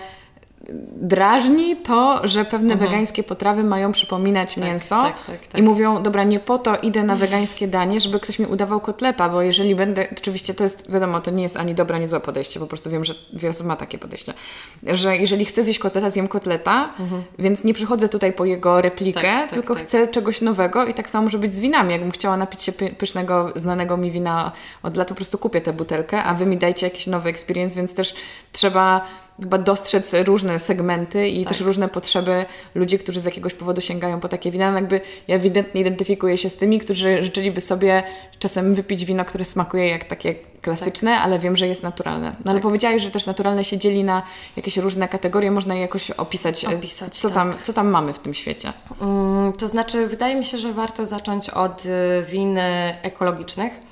drażni 0.97 1.77
to, 1.77 2.29
że 2.29 2.45
pewne 2.45 2.73
mhm. 2.73 2.91
wegańskie 2.91 3.23
potrawy 3.23 3.65
mają 3.65 3.93
przypominać 3.93 4.55
tak, 4.55 4.65
mięso 4.65 5.03
tak, 5.03 5.27
tak, 5.27 5.47
tak, 5.47 5.61
i 5.61 5.63
mówią, 5.63 6.03
dobra, 6.03 6.25
nie 6.25 6.41
po 6.41 6.59
to 6.59 6.77
idę 6.77 7.03
na 7.03 7.17
wegańskie 7.17 7.69
danie, 7.69 8.01
żeby 8.01 8.21
ktoś 8.21 8.39
mi 8.39 8.47
udawał 8.47 8.81
kotleta, 8.81 9.29
bo 9.29 9.43
jeżeli 9.43 9.75
będę, 9.75 10.07
oczywiście 10.19 10.55
to 10.55 10.65
jest, 10.65 10.93
wiadomo, 10.93 11.21
to 11.21 11.31
nie 11.31 11.43
jest 11.43 11.57
ani 11.57 11.75
dobre, 11.75 11.97
ani 11.97 12.07
złe 12.07 12.21
podejście, 12.21 12.61
po 12.61 12.67
prostu 12.67 12.91
wiem, 12.91 13.05
że 13.05 13.15
wiele 13.33 13.51
osób 13.51 13.67
ma 13.67 13.77
takie 13.77 13.99
podejście, 13.99 14.35
że 14.83 15.17
jeżeli 15.17 15.45
chcę 15.45 15.65
zjeść 15.65 15.79
kotleta, 15.79 16.11
zjem 16.11 16.29
kotleta, 16.29 16.89
mhm. 17.01 17.23
więc 17.39 17.65
nie 17.65 17.75
przychodzę 17.75 18.09
tutaj 18.09 18.33
po 18.33 18.45
jego 18.45 18.81
replikę, 18.81 19.21
tak, 19.21 19.41
tak, 19.41 19.51
tylko 19.51 19.75
chcę 19.75 20.09
czegoś 20.09 20.41
nowego 20.41 20.87
i 20.87 20.95
tak 20.95 21.11
samo 21.11 21.25
może 21.25 21.39
być 21.39 21.55
z 21.55 21.61
winami. 21.61 21.93
Jakbym 21.93 22.11
chciała 22.11 22.37
napić 22.37 22.63
się 22.63 22.73
pysznego, 22.73 23.53
znanego 23.57 23.97
mi 23.97 24.11
wina 24.11 24.53
od 24.83 24.97
lat, 24.97 25.09
po 25.09 25.15
prostu 25.15 25.39
kupię 25.39 25.61
tę 25.61 25.73
butelkę, 25.73 26.25
a 26.25 26.35
wy 26.35 26.47
mi 26.47 26.57
dajcie 26.57 26.87
jakiś 26.87 27.07
nowy 27.07 27.29
experience, 27.29 27.77
więc 27.77 27.95
też 27.95 28.15
trzeba 28.53 29.07
chyba 29.43 29.59
dostrzec 29.59 30.15
różne 30.25 30.59
segmenty 30.59 31.29
i 31.29 31.45
tak. 31.45 31.53
też 31.53 31.61
różne 31.61 31.89
potrzeby 31.89 32.45
ludzi, 32.75 32.99
którzy 32.99 33.21
z 33.21 33.25
jakiegoś 33.25 33.55
powodu 33.55 33.81
sięgają 33.81 34.21
po 34.21 34.29
takie 34.29 34.51
wina. 34.51 34.71
No 34.71 34.79
jakby 34.79 35.01
ja 35.29 35.37
ewidentnie 35.37 35.81
identyfikuję 35.81 36.39
się 36.39 36.51
z 36.51 36.57
tymi, 36.57 36.79
którzy 36.79 37.23
życzyliby 37.23 37.61
sobie 37.61 38.03
czasem 38.39 38.75
wypić 38.75 39.05
wino, 39.05 39.25
które 39.25 39.45
smakuje 39.45 39.89
jak 39.89 40.05
takie 40.05 40.35
klasyczne, 40.63 41.11
tak. 41.11 41.25
ale 41.25 41.39
wiem, 41.39 41.57
że 41.57 41.67
jest 41.67 41.83
naturalne. 41.83 42.27
No 42.27 42.45
tak. 42.45 42.47
ale 42.47 42.61
powiedziałeś, 42.61 43.03
że 43.03 43.11
też 43.11 43.27
naturalne 43.27 43.65
się 43.65 43.79
dzieli 43.79 44.05
na 44.05 44.23
jakieś 44.57 44.77
różne 44.77 45.09
kategorie, 45.09 45.51
można 45.51 45.75
je 45.75 45.81
jakoś 45.81 46.11
opisać. 46.11 46.65
E, 46.65 46.69
opisać 46.69 47.19
co, 47.19 47.29
tak. 47.29 47.35
tam, 47.35 47.55
co 47.63 47.73
tam 47.73 47.89
mamy 47.89 48.13
w 48.13 48.19
tym 48.19 48.35
świecie? 48.35 48.73
Mm, 49.01 49.53
to 49.53 49.69
znaczy, 49.69 50.07
wydaje 50.07 50.35
mi 50.35 50.45
się, 50.45 50.59
że 50.59 50.73
warto 50.73 51.07
zacząć 51.07 51.51
od 51.51 51.87
y, 51.87 51.89
win 52.25 52.59
ekologicznych 53.03 53.92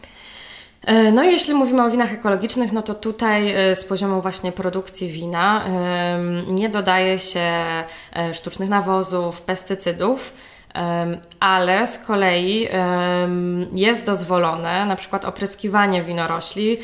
no 1.12 1.24
i 1.24 1.32
jeśli 1.32 1.54
mówimy 1.54 1.84
o 1.84 1.90
winach 1.90 2.12
ekologicznych, 2.12 2.72
no 2.72 2.82
to 2.82 2.94
tutaj 2.94 3.54
e, 3.54 3.74
z 3.74 3.84
poziomu 3.84 4.22
właśnie 4.22 4.52
produkcji 4.52 5.08
wina 5.08 5.64
nie 6.48 6.68
dodaje 6.68 7.18
się 7.18 7.40
e, 7.40 8.34
sztucznych 8.34 8.68
nawozów, 8.68 9.42
pestycydów, 9.42 10.32
ale 11.40 11.86
z 11.86 11.98
kolei 11.98 12.68
jest 13.72 14.06
dozwolone 14.06 14.86
na 14.86 14.96
przykład 14.96 15.24
opryskiwanie 15.24 16.02
winorośli 16.02 16.78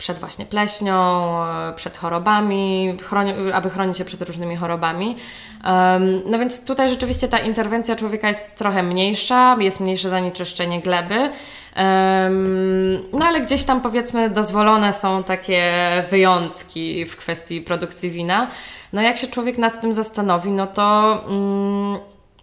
przed 0.00 0.18
właśnie 0.18 0.46
pleśnią, 0.46 1.30
przed 1.76 1.96
chorobami, 1.96 2.96
chroni, 3.02 3.32
aby 3.52 3.70
chronić 3.70 3.98
się 3.98 4.04
przed 4.04 4.22
różnymi 4.22 4.56
chorobami. 4.56 5.16
No 6.26 6.38
więc 6.38 6.66
tutaj 6.66 6.88
rzeczywiście 6.88 7.28
ta 7.28 7.38
interwencja 7.38 7.96
człowieka 7.96 8.28
jest 8.28 8.56
trochę 8.56 8.82
mniejsza, 8.82 9.56
jest 9.60 9.80
mniejsze 9.80 10.10
zanieczyszczenie 10.10 10.80
gleby. 10.80 11.30
No 13.12 13.26
ale 13.26 13.40
gdzieś 13.40 13.64
tam 13.64 13.80
powiedzmy 13.80 14.30
dozwolone 14.30 14.92
są 14.92 15.22
takie 15.22 15.72
wyjątki 16.10 17.04
w 17.04 17.16
kwestii 17.16 17.60
produkcji 17.60 18.10
wina. 18.10 18.48
No 18.92 19.02
jak 19.02 19.18
się 19.18 19.26
człowiek 19.26 19.58
nad 19.58 19.80
tym 19.80 19.92
zastanowi, 19.92 20.50
no 20.50 20.66
to 20.66 21.18
mm, 21.28 21.98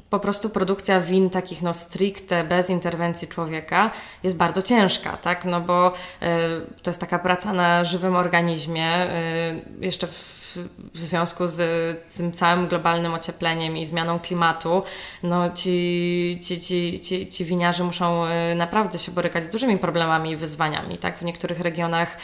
po 0.09 0.19
prostu 0.19 0.49
produkcja 0.49 1.01
win 1.01 1.29
takich 1.29 1.61
no 1.61 1.73
stricte, 1.73 2.43
bez 2.43 2.69
interwencji 2.69 3.27
człowieka 3.27 3.91
jest 4.23 4.37
bardzo 4.37 4.61
ciężka, 4.61 5.17
tak? 5.17 5.45
No 5.45 5.61
bo 5.61 5.87
y, 5.87 5.93
to 6.83 6.89
jest 6.89 7.01
taka 7.01 7.19
praca 7.19 7.53
na 7.53 7.83
żywym 7.83 8.15
organizmie, 8.15 9.11
y, 9.81 9.85
jeszcze 9.85 10.07
w 10.07 10.37
w 10.93 10.99
związku 10.99 11.47
z 11.47 11.59
tym 12.17 12.31
całym 12.31 12.67
globalnym 12.67 13.13
ociepleniem 13.13 13.77
i 13.77 13.85
zmianą 13.85 14.19
klimatu, 14.19 14.83
no 15.23 15.51
ci, 15.51 16.39
ci, 16.43 16.61
ci, 16.61 16.99
ci, 16.99 17.27
ci 17.27 17.45
winiarze 17.45 17.83
muszą 17.83 18.25
y, 18.25 18.55
naprawdę 18.55 18.99
się 18.99 19.11
borykać 19.11 19.43
z 19.43 19.49
dużymi 19.49 19.77
problemami 19.77 20.31
i 20.31 20.35
wyzwaniami. 20.35 20.97
Tak? 20.97 21.19
W 21.19 21.23
niektórych 21.23 21.59
regionach 21.59 22.17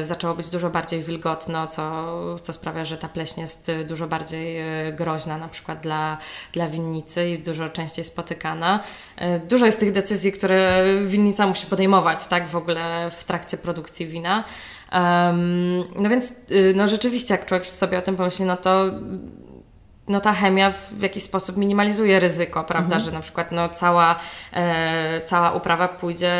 y, 0.00 0.04
zaczęło 0.04 0.34
być 0.34 0.48
dużo 0.48 0.70
bardziej 0.70 1.02
wilgotno, 1.02 1.66
co, 1.66 2.38
co 2.42 2.52
sprawia, 2.52 2.84
że 2.84 2.98
ta 2.98 3.08
pleśń 3.08 3.40
jest 3.40 3.70
dużo 3.88 4.06
bardziej 4.06 4.60
y, 4.88 4.92
groźna 4.92 5.38
na 5.38 5.48
przykład 5.48 5.80
dla, 5.80 6.18
dla 6.52 6.68
winnicy 6.68 7.30
i 7.30 7.38
dużo 7.38 7.68
częściej 7.68 8.04
spotykana. 8.04 8.80
Dużo 9.48 9.66
jest 9.66 9.80
tych 9.80 9.92
decyzji, 9.92 10.32
które 10.32 10.84
winnica 11.04 11.46
musi 11.46 11.66
podejmować 11.66 12.26
tak? 12.26 12.48
w 12.48 12.56
ogóle 12.56 13.10
w 13.10 13.24
trakcie 13.24 13.56
produkcji 13.56 14.06
wina. 14.06 14.44
Um, 14.92 15.84
no 15.96 16.08
więc, 16.08 16.30
y, 16.50 16.72
no 16.76 16.88
rzeczywiście, 16.88 17.34
jak 17.34 17.46
człowiek 17.46 17.66
sobie 17.66 17.98
o 17.98 18.02
tym 18.02 18.16
pomyśli, 18.16 18.44
no 18.44 18.56
to 18.56 18.90
no 20.08 20.20
ta 20.20 20.32
chemia 20.32 20.70
w 20.70 21.02
jakiś 21.02 21.22
sposób 21.22 21.56
minimalizuje 21.56 22.20
ryzyko, 22.20 22.64
prawda, 22.64 22.96
mhm. 22.96 23.02
że 23.02 23.10
na 23.10 23.20
przykład 23.20 23.52
no 23.52 23.68
cała, 23.68 24.16
e, 24.52 25.20
cała 25.24 25.52
uprawa 25.52 25.88
pójdzie, 25.88 26.32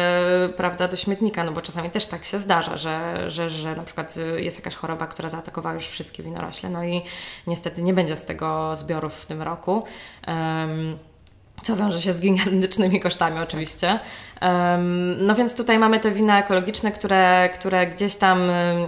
prawda, 0.56 0.88
do 0.88 0.96
śmietnika, 0.96 1.44
no 1.44 1.52
bo 1.52 1.60
czasami 1.60 1.90
też 1.90 2.06
tak 2.06 2.24
się 2.24 2.38
zdarza, 2.38 2.76
że, 2.76 3.24
że, 3.30 3.50
że 3.50 3.76
na 3.76 3.82
przykład 3.82 4.14
jest 4.36 4.58
jakaś 4.58 4.74
choroba, 4.74 5.06
która 5.06 5.28
zaatakowała 5.28 5.74
już 5.74 5.86
wszystkie 5.86 6.22
winorośle, 6.22 6.70
no 6.70 6.84
i 6.84 7.02
niestety 7.46 7.82
nie 7.82 7.94
będzie 7.94 8.16
z 8.16 8.24
tego 8.24 8.76
zbiorów 8.76 9.14
w 9.14 9.26
tym 9.26 9.42
roku. 9.42 9.84
Um, 10.28 10.98
co 11.62 11.76
wiąże 11.76 12.00
się 12.00 12.12
z 12.12 12.20
gigantycznymi 12.20 13.00
kosztami 13.00 13.38
oczywiście. 13.40 13.98
No 15.18 15.34
więc 15.34 15.56
tutaj 15.56 15.78
mamy 15.78 16.00
te 16.00 16.10
wina 16.10 16.40
ekologiczne, 16.40 16.92
które, 16.92 17.50
które 17.54 17.86
gdzieś 17.86 18.16
tam 18.16 18.40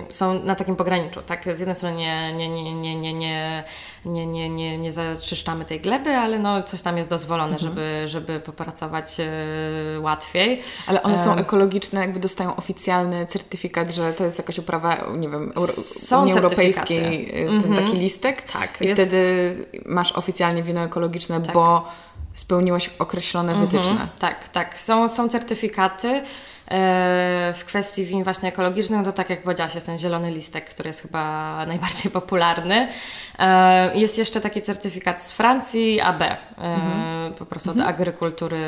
są 0.08 0.44
na 0.44 0.54
takim 0.54 0.76
pograniczu. 0.76 1.22
Tak, 1.22 1.44
z 1.56 1.58
jednej 1.58 1.74
strony 1.74 1.96
nie, 1.96 2.32
nie, 2.32 2.48
nie, 2.48 2.74
nie, 2.74 2.94
nie, 2.94 3.14
nie, 3.14 3.64
nie, 4.04 4.26
nie, 4.26 4.50
nie, 4.50 4.78
nie 4.78 4.92
zaczyszczamy 4.92 5.64
tej 5.64 5.80
gleby, 5.80 6.16
ale 6.16 6.38
no 6.38 6.62
coś 6.62 6.82
tam 6.82 6.98
jest 6.98 7.10
dozwolone, 7.10 7.52
mhm. 7.52 7.70
żeby, 7.70 8.02
żeby 8.08 8.40
popracować 8.40 9.20
e, 9.20 10.00
łatwiej. 10.00 10.62
Ale 10.86 11.02
one 11.02 11.18
są 11.18 11.36
ekologiczne, 11.36 12.00
jakby 12.00 12.20
dostają 12.20 12.56
oficjalny 12.56 13.26
certyfikat, 13.26 13.90
że 13.90 14.12
to 14.12 14.24
jest 14.24 14.38
jakaś 14.38 14.58
uprawa, 14.58 14.96
nie 15.18 15.28
wiem, 15.28 15.52
Euro 15.56 15.72
są 15.72 16.22
Unii 16.22 16.34
Europejskiej, 16.34 17.30
e, 17.30 17.46
ten 17.46 17.48
mhm. 17.48 17.86
taki 17.86 17.98
listek. 17.98 18.42
Tak. 18.42 18.80
I 18.80 18.84
jest... 18.84 19.02
wtedy 19.02 19.56
masz 19.86 20.12
oficjalnie 20.12 20.62
wino 20.62 20.84
ekologiczne, 20.84 21.40
tak. 21.40 21.54
bo 21.54 21.88
spełniłaś 22.34 22.90
określone 22.98 23.52
mhm, 23.52 23.70
wytyczne. 23.70 24.08
Tak, 24.18 24.48
tak. 24.48 24.78
Są, 24.78 25.08
są 25.08 25.28
certyfikaty. 25.28 26.22
E, 26.70 27.52
w 27.56 27.64
kwestii 27.64 28.04
win 28.04 28.24
właśnie 28.24 28.48
ekologicznych, 28.48 29.04
to 29.04 29.12
tak 29.12 29.30
jak 29.30 29.42
powiedziałaś, 29.42 29.74
jest 29.74 29.86
ten 29.86 29.98
zielony 29.98 30.30
listek, 30.30 30.70
który 30.70 30.88
jest 30.88 31.00
chyba 31.00 31.56
najbardziej 31.66 32.12
popularny. 32.12 32.88
E, 33.38 33.98
jest 33.98 34.18
jeszcze 34.18 34.40
taki 34.40 34.62
certyfikat 34.62 35.22
z 35.22 35.32
Francji, 35.32 36.00
AB, 36.00 36.22
e, 36.22 36.36
mhm. 36.58 37.34
po 37.34 37.46
prostu 37.46 37.70
od 37.70 37.76
mhm. 37.76 37.94
agrykultury 37.94 38.58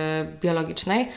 biologicznej. 0.41 1.09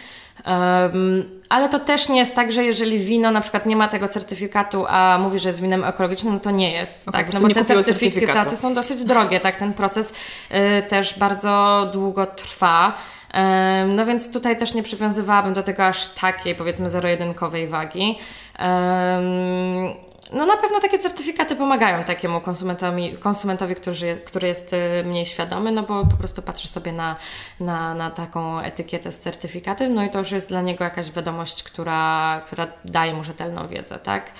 Um, 0.45 1.39
ale 1.49 1.69
to 1.69 1.79
też 1.79 2.09
nie 2.09 2.19
jest 2.19 2.35
tak, 2.35 2.51
że 2.51 2.63
jeżeli 2.63 2.99
wino 2.99 3.31
na 3.31 3.41
przykład 3.41 3.65
nie 3.65 3.75
ma 3.75 3.87
tego 3.87 4.07
certyfikatu, 4.07 4.85
a 4.87 5.19
mówi, 5.21 5.39
że 5.39 5.49
jest 5.49 5.61
winem 5.61 5.83
ekologicznym, 5.83 6.33
no 6.33 6.39
to 6.39 6.51
nie 6.51 6.71
jest. 6.71 7.07
Okay, 7.09 7.23
tak? 7.23 7.33
No 7.33 7.39
bo 7.39 7.53
te 7.53 7.65
certyfikaty 7.65 8.55
są 8.55 8.73
dosyć 8.73 9.03
drogie, 9.03 9.39
tak? 9.39 9.55
Ten 9.55 9.73
proces 9.73 10.13
y, 10.51 10.81
też 10.81 11.19
bardzo 11.19 11.87
długo 11.93 12.25
trwa. 12.25 12.93
Um, 13.33 13.95
no 13.95 14.05
więc 14.05 14.33
tutaj 14.33 14.57
też 14.57 14.73
nie 14.73 14.83
przywiązywałabym 14.83 15.53
do 15.53 15.63
tego 15.63 15.85
aż 15.85 16.07
takiej, 16.07 16.55
powiedzmy, 16.55 16.89
zero-jedynkowej 16.89 17.67
wagi. 17.67 18.17
Um, 18.59 20.08
no 20.33 20.45
na 20.45 20.57
pewno 20.57 20.79
takie 20.79 20.99
certyfikaty 20.99 21.55
pomagają 21.55 22.03
takiemu 22.03 22.41
konsumentowi, 22.41 23.13
konsumentowi 23.13 23.75
który, 23.75 24.21
który 24.25 24.47
jest 24.47 24.73
y, 24.73 25.03
mniej 25.05 25.25
świadomy, 25.25 25.71
no 25.71 25.83
bo 25.83 26.05
po 26.05 26.17
prostu 26.17 26.41
patrzy 26.41 26.67
sobie 26.67 26.91
na, 26.91 27.15
na, 27.59 27.93
na 27.93 28.11
taką 28.11 28.59
etykietę 28.59 29.11
z 29.11 29.19
certyfikatem, 29.19 29.93
no 29.93 30.03
i 30.03 30.09
to 30.09 30.19
już 30.19 30.31
jest 30.31 30.49
dla 30.49 30.61
niego 30.61 30.83
jakaś 30.83 31.11
wiadomość, 31.11 31.63
która, 31.63 32.41
która 32.45 32.67
daje 32.85 33.13
mu 33.13 33.23
rzetelną 33.23 33.67
wiedzę, 33.67 33.99
tak? 33.99 34.31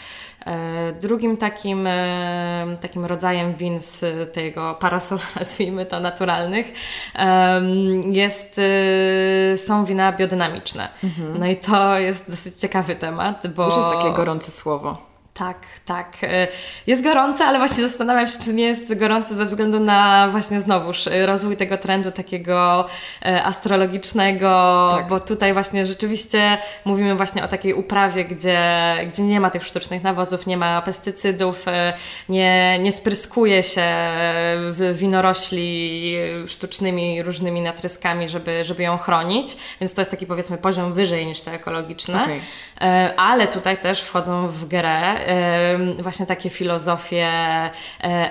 E, 0.46 0.94
drugim 0.94 1.38
takim, 1.38 1.88
e, 1.88 2.78
takim 2.82 3.06
rodzajem 3.06 3.54
win 3.54 3.80
z 3.80 4.04
tego 4.34 4.76
parasola, 4.80 5.22
nazwijmy 5.40 5.86
to 5.86 6.00
naturalnych, 6.00 6.74
jest, 8.12 8.58
y, 8.58 9.58
są 9.58 9.86
wina 9.86 10.12
biodynamiczne. 10.12 10.90
Mhm. 11.04 11.40
No 11.40 11.46
i 11.46 11.58
to 11.58 12.00
jest 12.00 12.32
dosyć 12.32 12.56
ciekawy 12.56 12.96
temat, 12.96 13.48
bo... 13.48 13.70
To 13.70 13.78
już 13.78 13.86
jest 13.86 13.98
takie 14.00 14.16
gorące 14.16 14.52
słowo. 14.52 15.09
Tak, 15.40 15.58
tak. 15.86 16.18
E, 16.24 16.48
jest 16.88 17.04
gorące, 17.04 17.46
ale 17.46 17.58
właśnie 17.58 17.84
zastanawiam 17.84 18.28
się, 18.28 18.40
czy 18.40 18.54
nie 18.54 18.64
jest 18.64 18.96
gorące 18.96 19.36
ze 19.36 19.46
względu 19.46 19.80
na 19.80 20.28
właśnie 20.32 20.62
znowuż 20.62 21.08
e, 21.08 21.26
rozwój 21.26 21.58
tego 21.58 21.78
trendu 21.78 22.12
takiego 22.12 22.88
e, 23.26 23.44
astrologicznego, 23.44 24.90
tak. 24.98 25.08
bo 25.08 25.20
tutaj 25.20 25.54
właśnie 25.54 25.86
rzeczywiście 25.86 26.58
mówimy 26.86 27.16
właśnie 27.16 27.44
o 27.44 27.48
takiej 27.48 27.74
uprawie, 27.74 28.26
gdzie, 28.26 28.60
gdzie 29.08 29.24
nie 29.24 29.40
ma 29.40 29.50
tych 29.50 29.66
sztucznych 29.66 30.04
nawozów, 30.04 30.48
nie 30.48 30.58
ma 30.58 30.82
pestycydów, 30.82 31.66
nie, 32.30 32.80
nie 32.80 32.92
spryskuje 32.92 33.64
się 33.64 33.86
winorośli 34.94 36.16
sztucznymi 36.48 37.24
różnymi 37.24 37.62
natryskami, 37.62 38.30
żeby, 38.30 38.64
żeby 38.64 38.84
ją 38.84 38.98
chronić, 38.98 39.58
więc 39.82 39.94
to 39.94 40.02
jest 40.02 40.12
taki 40.12 40.26
powiedzmy 40.26 40.58
poziom 40.58 40.94
wyżej 40.94 41.26
niż 41.26 41.42
te 41.42 41.52
ekologiczne, 41.52 42.24
okay. 42.24 43.18
ale 43.18 43.48
tutaj 43.48 43.78
też 43.78 44.02
wchodzą 44.02 44.48
w 44.48 44.66
grę 44.66 45.29
właśnie 46.00 46.26
takie 46.26 46.50
filozofie 46.50 47.28
e, 47.28 47.72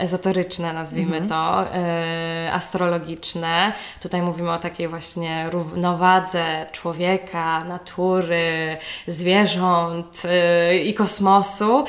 ezoteryczne, 0.01 0.73
nazwijmy 0.73 1.17
mhm. 1.17 1.29
to, 1.29 1.75
e, 1.75 2.53
astrologiczne. 2.53 3.73
Tutaj 4.01 4.23
mówimy 4.23 4.51
o 4.51 4.59
takiej 4.59 4.89
właśnie 4.89 5.51
równowadze 5.51 6.67
człowieka, 6.73 7.65
natury, 7.65 8.77
zwierząt 9.09 10.23
e, 10.25 10.79
i 10.79 10.95
kosmosu. 10.95 11.85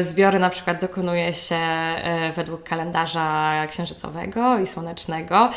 Zbiory 0.00 0.38
na 0.38 0.50
przykład 0.50 0.80
dokonuje 0.80 1.32
się 1.32 1.56
według 2.36 2.62
kalendarza 2.62 3.52
księżycowego 3.66 4.58
i 4.58 4.66
słonecznego. 4.66 5.50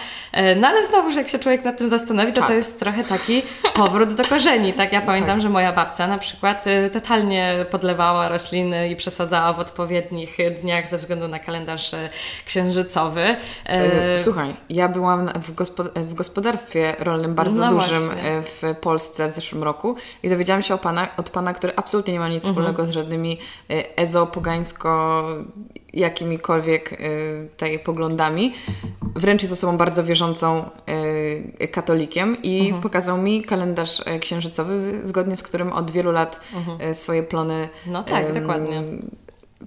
No 0.55 0.67
ale 0.67 0.87
znowu, 0.87 1.11
że 1.11 1.17
jak 1.17 1.29
się 1.29 1.39
człowiek 1.39 1.63
nad 1.63 1.77
tym 1.77 1.87
zastanowi, 1.87 2.31
to 2.31 2.39
tak. 2.39 2.49
to 2.49 2.53
jest 2.53 2.79
trochę 2.79 3.03
taki 3.03 3.41
powrót 3.75 4.13
do 4.13 4.25
korzeni. 4.25 4.73
Tak, 4.73 4.93
ja 4.93 5.01
pamiętam, 5.01 5.35
tak. 5.35 5.41
że 5.41 5.49
moja 5.49 5.73
babcia 5.73 6.07
na 6.07 6.17
przykład 6.17 6.65
totalnie 6.93 7.65
podlewała 7.71 8.29
rośliny 8.29 8.54
i 8.91 8.95
przesadzała 8.95 9.53
w 9.53 9.59
odpowiednich 9.59 10.37
dniach 10.61 10.87
ze 10.87 10.97
względu 10.97 11.27
na 11.27 11.39
kalendarz 11.39 11.93
e, 11.93 12.09
księżycowy. 12.45 13.21
E, 13.21 13.37
e, 13.65 14.17
słuchaj, 14.17 14.55
ja 14.69 14.89
byłam 14.89 15.29
w, 15.41 15.51
w 15.95 16.13
gospodarstwie 16.13 16.95
rolnym 16.99 17.35
bardzo 17.35 17.65
no 17.65 17.71
dużym 17.71 18.05
właśnie. 18.05 18.43
w 18.45 18.75
Polsce 18.81 19.27
w 19.29 19.33
zeszłym 19.33 19.63
roku 19.63 19.95
i 20.23 20.29
dowiedziałam 20.29 20.63
się 20.63 20.77
pana, 20.77 21.07
od 21.17 21.29
Pana, 21.29 21.53
który 21.53 21.73
absolutnie 21.75 22.13
nie 22.13 22.19
ma 22.19 22.29
nic 22.29 22.45
mhm. 22.45 22.53
wspólnego 22.53 22.87
z 22.87 22.91
żadnymi 22.91 23.39
ezopogańsko 23.95 25.23
jakimikolwiek 25.95 26.93
y, 26.93 27.49
tej 27.57 27.79
poglądami. 27.79 28.53
Wręcz 29.15 29.41
jest 29.41 29.53
osobą 29.53 29.77
bardzo 29.77 30.03
wierzącą 30.03 30.69
y, 31.61 31.67
katolikiem 31.67 32.37
i 32.43 32.59
mhm. 32.59 32.81
pokazał 32.81 33.17
mi 33.17 33.43
kalendarz 33.43 34.03
księżycowy, 34.21 34.79
zgodnie 35.07 35.35
z 35.35 35.43
którym 35.43 35.73
od 35.73 35.91
wielu 35.91 36.11
lat 36.11 36.39
mhm. 36.55 36.95
swoje 36.95 37.23
plony 37.23 37.69
no 37.87 38.03
tak, 38.03 38.33
dokładnie 38.33 38.83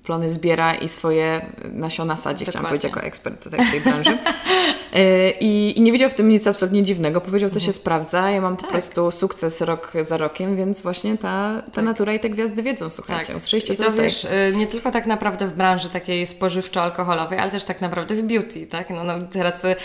plony 0.03 0.33
zbiera 0.33 0.75
i 0.75 0.89
swoje 0.89 1.47
nasiona 1.73 2.17
sadzi, 2.17 2.45
Dokładnie. 2.45 2.51
chciałam 2.51 2.67
powiedzieć 2.67 2.85
jako 2.85 3.03
ekspert 3.03 3.45
w 3.45 3.71
tej 3.71 3.81
branży. 3.81 4.19
E, 4.93 5.31
I, 5.41 5.79
I, 5.79 5.81
nie 5.81 5.93
widział 5.93 6.11
w 6.11 6.15
tym 6.15 6.29
nic 6.29 6.47
absolutnie 6.47 6.83
dziwnego. 6.83 7.21
Powiedział, 7.21 7.51
to 7.51 7.57
mhm. 7.57 7.67
się 7.67 7.73
sprawdza, 7.73 8.31
ja 8.31 8.41
mam 8.41 8.57
tak. 8.57 8.67
po 8.67 8.73
prostu 8.73 9.11
sukces 9.11 9.61
rok 9.61 9.93
za 10.03 10.17
rokiem, 10.17 10.57
więc 10.57 10.83
właśnie 10.83 11.19
ta, 11.19 11.63
ta 11.65 11.71
tak. 11.71 11.85
natura 11.85 12.13
i 12.13 12.21
te 12.21 12.31
gwiazdy 12.31 12.63
wiedzą, 12.63 12.91
słuchajcie. 12.91 13.27
Tak. 13.27 13.37
Usłyszeliście 13.37 13.75
I 13.75 13.77
to, 13.77 13.85
to 13.85 13.93
wiesz, 13.93 14.25
y, 14.25 14.29
nie 14.57 14.67
tylko 14.67 14.91
tak 14.91 15.07
naprawdę 15.07 15.47
w 15.47 15.55
branży 15.55 15.89
takiej 15.89 16.27
spożywczo-alkoholowej, 16.27 17.39
ale 17.39 17.51
też 17.51 17.65
tak 17.65 17.81
naprawdę 17.81 18.15
w 18.15 18.23
beauty, 18.23 18.67
tak? 18.67 18.91
No, 18.91 19.05
no 19.05 19.15
teraz 19.33 19.65
y, 19.65 19.77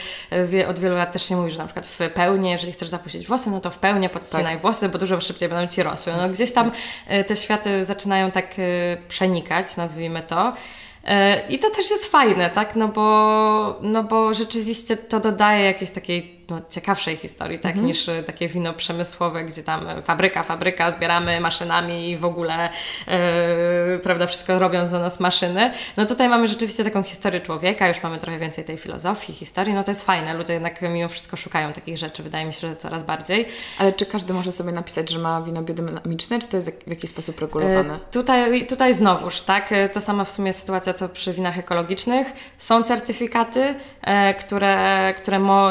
wie, 0.47 0.67
od 0.67 0.79
wielu 0.79 0.95
lat 0.95 1.11
też 1.11 1.29
się 1.29 1.35
mówi, 1.35 1.51
że 1.51 1.57
na 1.57 1.65
przykład 1.65 1.85
w 1.85 1.99
pełni, 2.13 2.51
jeżeli 2.51 2.73
chcesz 2.73 2.89
zapuścić 2.89 3.27
włosy, 3.27 3.51
no 3.51 3.61
to 3.61 3.71
w 3.71 3.77
pełni 3.77 4.09
podcinaj 4.09 4.53
tak. 4.53 4.61
włosy, 4.61 4.89
bo 4.89 4.97
dużo 4.97 5.21
szybciej 5.21 5.49
będą 5.49 5.73
Ci 5.73 5.83
rosły. 5.83 6.13
No 6.17 6.29
gdzieś 6.29 6.51
tam 6.51 6.71
y, 7.11 7.23
te 7.23 7.35
światy 7.35 7.85
zaczynają 7.85 8.31
tak 8.31 8.55
przenikać, 9.07 9.71
nazwijmy 9.93 10.21
to. 10.21 10.53
E, 11.03 11.47
I 11.47 11.59
to 11.59 11.69
też 11.69 11.91
jest 11.91 12.11
fajne, 12.11 12.49
tak? 12.49 12.75
No 12.75 12.87
bo, 12.87 13.79
no 13.81 14.03
bo 14.03 14.33
rzeczywiście 14.33 14.97
to 14.97 15.19
dodaje 15.19 15.65
jakiejś 15.65 15.91
takiej 15.91 16.42
no, 16.49 16.61
ciekawszej 16.69 17.17
historii, 17.17 17.59
tak, 17.59 17.71
mhm. 17.71 17.87
niż 17.87 18.09
e, 18.09 18.23
takie 18.23 18.47
wino 18.49 18.73
przemysłowe, 18.73 19.43
gdzie 19.43 19.63
tam 19.63 19.87
fabryka, 20.03 20.43
fabryka, 20.43 20.91
zbieramy 20.91 21.39
maszynami 21.39 22.09
i 22.09 22.17
w 22.17 22.25
ogóle 22.25 22.69
yy, 23.07 23.99
prawda, 23.99 24.27
wszystko 24.27 24.59
robią 24.59 24.87
za 24.87 24.99
nas 24.99 25.19
maszyny. 25.19 25.71
No 25.97 26.05
tutaj 26.05 26.29
mamy 26.29 26.47
rzeczywiście 26.47 26.83
taką 26.83 27.03
historię 27.03 27.41
człowieka, 27.41 27.87
już 27.87 28.03
mamy 28.03 28.17
trochę 28.17 28.39
więcej 28.39 28.63
tej 28.65 28.77
filozofii, 28.77 29.33
historii, 29.33 29.73
no 29.73 29.83
to 29.83 29.91
jest 29.91 30.03
fajne. 30.03 30.33
Ludzie 30.33 30.53
jednak 30.53 30.81
mimo 30.81 31.09
wszystko 31.09 31.37
szukają 31.37 31.73
takich 31.73 31.97
rzeczy, 31.97 32.23
wydaje 32.23 32.45
mi 32.45 32.53
się, 32.53 32.69
że 32.69 32.75
coraz 32.75 33.03
bardziej. 33.03 33.45
Ale 33.79 33.93
czy 33.93 34.05
każdy 34.05 34.33
może 34.33 34.51
sobie 34.51 34.71
napisać, 34.71 35.09
że 35.09 35.19
ma 35.19 35.41
wino 35.41 35.61
biodynamiczne, 35.61 36.39
czy 36.39 36.47
to 36.47 36.57
jest 36.57 36.71
w 36.85 36.89
jakiś 36.89 37.09
sposób 37.09 37.41
regulowane? 37.41 37.93
Yy, 37.93 37.99
tutaj, 38.11 38.67
tutaj 38.67 38.93
znowuż, 38.93 39.41
tak, 39.41 39.69
ta 39.93 40.01
sama 40.01 40.23
w 40.23 40.29
sumie 40.29 40.53
sytuacja, 40.53 40.93
co 40.93 41.09
przy 41.09 41.33
winach 41.33 41.57
ekologicznych. 41.57 42.27
Są 42.57 42.83
certyfikaty, 42.83 43.59
yy, 43.59 44.33
które, 44.39 45.13
które 45.17 45.39
mo, 45.39 45.69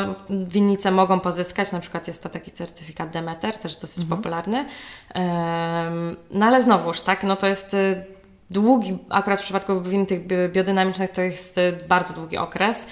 winnice 0.63 0.91
mogą 0.91 1.21
pozyskać, 1.21 1.73
na 1.73 1.81
przykład 1.81 2.07
jest 2.07 2.23
to 2.23 2.29
taki 2.29 2.51
certyfikat 2.51 3.11
Demeter, 3.11 3.59
też 3.59 3.77
dosyć 3.77 4.03
mhm. 4.03 4.17
popularny. 4.17 4.65
No 6.31 6.47
ale 6.47 6.63
znowuż, 6.63 7.01
tak, 7.01 7.25
no 7.25 7.37
to 7.37 7.47
jest 7.47 7.75
y, 7.75 8.05
długi, 8.51 8.99
akurat 9.11 9.39
w 9.39 9.43
przypadku 9.43 9.81
win 9.81 10.07
tych 10.07 10.27
biodynamicznych 10.53 11.11
to 11.11 11.23
jest 11.23 11.59
y, 11.59 11.73
bardzo 11.89 12.15
długi 12.15 12.37
okres. 12.37 12.87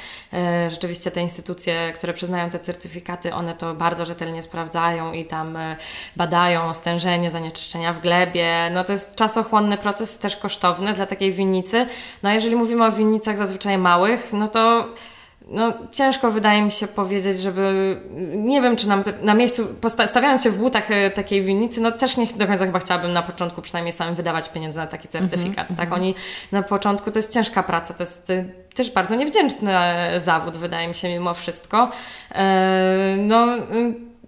Y, 0.66 0.70
rzeczywiście 0.70 1.10
te 1.10 1.20
instytucje, 1.20 1.92
które 1.94 2.12
przyznają 2.12 2.50
te 2.50 2.58
certyfikaty, 2.58 3.34
one 3.34 3.54
to 3.54 3.74
bardzo 3.74 4.06
rzetelnie 4.06 4.42
sprawdzają 4.42 5.12
i 5.12 5.24
tam 5.24 5.58
badają 6.16 6.74
stężenie 6.74 7.30
zanieczyszczenia 7.30 7.92
w 7.92 8.00
glebie. 8.00 8.70
No 8.74 8.84
to 8.84 8.92
jest 8.92 9.16
czasochłonny 9.16 9.76
proces, 9.76 10.18
też 10.18 10.36
kosztowny 10.36 10.92
dla 10.92 11.06
takiej 11.06 11.32
winnicy. 11.32 11.86
No 12.22 12.30
a 12.30 12.34
jeżeli 12.34 12.56
mówimy 12.56 12.84
o 12.86 12.92
winnicach 12.92 13.36
zazwyczaj 13.36 13.78
małych, 13.78 14.32
no 14.32 14.48
to 14.48 14.88
no, 15.50 15.72
ciężko 15.92 16.30
wydaje 16.30 16.62
mi 16.62 16.70
się 16.70 16.86
powiedzieć, 16.86 17.40
żeby, 17.40 17.96
nie 18.34 18.62
wiem, 18.62 18.76
czy 18.76 18.88
na, 18.88 19.04
na 19.22 19.34
miejscu, 19.34 19.66
stawiając 20.06 20.42
się 20.42 20.50
w 20.50 20.58
butach 20.58 20.90
e, 20.90 21.10
takiej 21.10 21.42
winnicy, 21.42 21.80
no 21.80 21.92
też 21.92 22.16
nie 22.16 22.26
do 22.26 22.46
końca 22.46 22.66
chyba 22.66 22.78
chciałabym 22.78 23.12
na 23.12 23.22
początku 23.22 23.62
przynajmniej 23.62 23.92
samym 23.92 24.14
wydawać 24.14 24.48
pieniądze 24.48 24.80
na 24.80 24.86
taki 24.86 25.08
certyfikat, 25.08 25.70
mm 25.70 25.74
-hmm, 25.74 25.76
tak? 25.76 25.92
Oni 25.92 26.14
na 26.52 26.62
początku, 26.62 27.10
to 27.10 27.18
jest 27.18 27.34
ciężka 27.34 27.62
praca, 27.62 27.94
to 27.94 28.02
jest 28.02 28.30
e, 28.30 28.44
też 28.74 28.90
bardzo 28.90 29.14
niewdzięczny 29.14 29.72
zawód, 30.18 30.56
wydaje 30.56 30.88
mi 30.88 30.94
się, 30.94 31.08
mimo 31.08 31.34
wszystko. 31.34 31.90
No, 33.18 33.46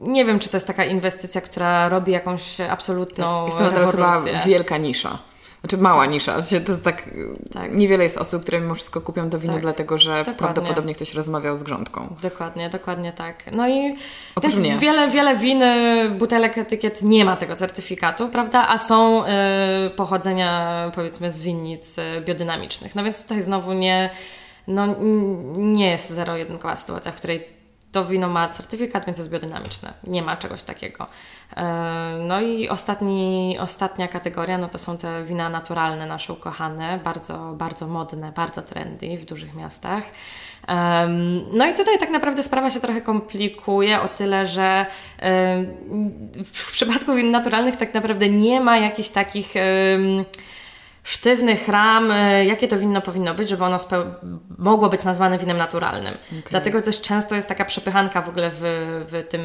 nie 0.00 0.24
wiem, 0.24 0.38
czy 0.38 0.48
to 0.48 0.56
jest 0.56 0.66
taka 0.66 0.84
inwestycja, 0.84 1.40
która 1.40 1.88
robi 1.88 2.12
jakąś 2.12 2.60
absolutną 2.60 3.46
jest 3.46 3.58
to 3.58 3.70
rewolucję. 3.70 4.32
chyba 4.32 4.44
wielka 4.46 4.76
nisza. 4.76 5.18
Znaczy 5.62 5.78
mała 5.78 6.06
nisza. 6.06 6.36
To 6.66 6.72
jest 6.72 6.84
tak, 6.84 7.10
tak, 7.52 7.74
Niewiele 7.74 8.04
jest 8.04 8.18
osób, 8.18 8.42
które 8.42 8.60
mimo 8.60 8.74
wszystko 8.74 9.00
kupią 9.00 9.30
to 9.30 9.38
wino, 9.38 9.52
tak. 9.52 9.62
dlatego 9.62 9.98
że 9.98 10.10
dokładnie. 10.10 10.34
prawdopodobnie 10.34 10.94
ktoś 10.94 11.14
rozmawiał 11.14 11.56
z 11.56 11.62
grządką. 11.62 12.16
Dokładnie, 12.22 12.68
dokładnie 12.70 13.12
tak. 13.12 13.44
No 13.52 13.68
i 13.68 13.96
więc 14.42 14.80
wiele, 14.80 15.08
wiele 15.08 15.36
win, 15.36 15.62
butelek, 16.18 16.58
etykiet 16.58 17.02
nie 17.02 17.24
ma 17.24 17.36
tego 17.36 17.56
certyfikatu, 17.56 18.28
prawda? 18.28 18.68
A 18.68 18.78
są 18.78 19.24
y, 19.24 19.28
pochodzenia 19.96 20.90
powiedzmy 20.94 21.30
z 21.30 21.42
winnic 21.42 21.98
y, 21.98 22.02
biodynamicznych. 22.26 22.94
No 22.94 23.04
więc 23.04 23.22
tutaj 23.22 23.42
znowu 23.42 23.72
nie, 23.72 24.10
no, 24.66 24.86
nie 25.56 25.90
jest 25.90 26.10
zero-jedynkowa 26.10 26.76
sytuacja, 26.76 27.12
w 27.12 27.14
której 27.14 27.61
to 27.92 28.04
wino 28.04 28.28
ma 28.28 28.48
certyfikat, 28.48 29.06
więc 29.06 29.18
jest 29.18 29.30
biodynamiczne. 29.30 29.92
Nie 30.04 30.22
ma 30.22 30.36
czegoś 30.36 30.62
takiego. 30.62 31.06
E, 31.56 32.16
no 32.28 32.40
i 32.40 32.68
ostatni, 32.68 33.56
ostatnia 33.60 34.08
kategoria, 34.08 34.58
no 34.58 34.68
to 34.68 34.78
są 34.78 34.98
te 34.98 35.24
wina 35.24 35.48
naturalne, 35.48 36.06
nasze 36.06 36.32
ukochane, 36.32 37.00
bardzo, 37.04 37.52
bardzo 37.56 37.86
modne, 37.86 38.32
bardzo 38.32 38.62
trendy 38.62 39.18
w 39.18 39.24
dużych 39.24 39.54
miastach. 39.54 40.04
No 41.52 41.66
i 41.66 41.74
tutaj 41.74 41.98
tak 41.98 42.10
naprawdę 42.10 42.42
sprawa 42.42 42.70
się 42.70 42.80
trochę 42.80 43.00
komplikuje 43.00 44.00
o 44.00 44.08
tyle, 44.08 44.46
że 44.46 44.86
w 46.44 46.72
przypadku 46.72 47.14
win 47.14 47.30
naturalnych 47.30 47.76
tak 47.76 47.94
naprawdę 47.94 48.28
nie 48.28 48.60
ma 48.60 48.78
jakichś 48.78 49.08
takich 49.08 49.54
sztywnych 51.04 51.68
ram, 51.68 52.10
e, 52.10 52.44
jakie 52.44 52.68
to 52.68 52.78
winno 52.78 53.00
powinno 53.00 53.34
być, 53.34 53.48
żeby 53.48 53.64
ono 53.64 53.76
mogło 54.58 54.88
być 54.88 55.04
nazwane 55.04 55.38
winem 55.38 55.56
naturalnym. 55.56 56.14
Okay. 56.14 56.50
Dlatego 56.50 56.82
też 56.82 57.00
często 57.00 57.34
jest 57.34 57.48
taka 57.48 57.64
przepychanka 57.64 58.22
w 58.22 58.28
ogóle 58.28 58.50
w, 58.52 58.60
w 59.08 59.28
tym 59.28 59.40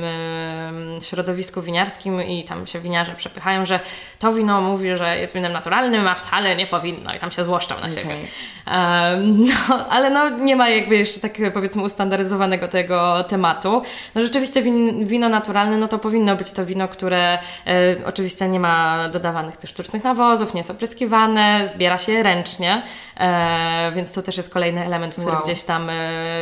środowisku 1.01 1.61
winiarskim 1.61 2.23
i 2.23 2.43
tam 2.43 2.67
się 2.67 2.79
winiarze 2.79 3.15
przepychają, 3.15 3.65
że 3.65 3.79
to 4.19 4.33
wino 4.33 4.61
mówi, 4.61 4.95
że 4.95 5.17
jest 5.17 5.33
winem 5.33 5.53
naturalnym, 5.53 6.07
a 6.07 6.15
wcale 6.15 6.55
nie 6.55 6.67
powinno 6.67 7.15
i 7.15 7.19
tam 7.19 7.31
się 7.31 7.43
złoszczą 7.43 7.75
na 7.81 7.89
siebie. 7.89 8.15
Um, 8.15 9.45
no, 9.69 9.87
ale 9.89 10.09
no, 10.09 10.29
nie 10.29 10.55
ma 10.55 10.69
jakby 10.69 10.95
jeszcze 10.95 11.19
tak 11.19 11.53
powiedzmy 11.53 11.83
ustandaryzowanego 11.83 12.67
tego 12.67 13.23
tematu. 13.23 13.81
No 14.15 14.21
rzeczywiście 14.21 14.61
win, 14.61 15.07
wino 15.07 15.29
naturalne, 15.29 15.77
no 15.77 15.87
to 15.87 15.99
powinno 15.99 16.35
być 16.35 16.51
to 16.51 16.65
wino, 16.65 16.87
które 16.87 17.39
y, 17.67 18.05
oczywiście 18.05 18.47
nie 18.47 18.59
ma 18.59 19.09
dodawanych 19.09 19.57
tych 19.57 19.69
sztucznych 19.69 20.03
nawozów, 20.03 20.53
nie 20.53 20.59
jest 20.59 20.71
opryskiwane, 20.71 21.46
zbiera 21.65 21.97
się 21.97 22.23
ręcznie, 22.23 22.81
e, 23.17 23.91
więc 23.95 24.11
to 24.11 24.21
też 24.21 24.37
jest 24.37 24.53
kolejny 24.53 24.85
element, 24.85 25.13
który 25.13 25.31
wow. 25.31 25.43
gdzieś 25.43 25.63
tam 25.63 25.89
e, 25.89 25.93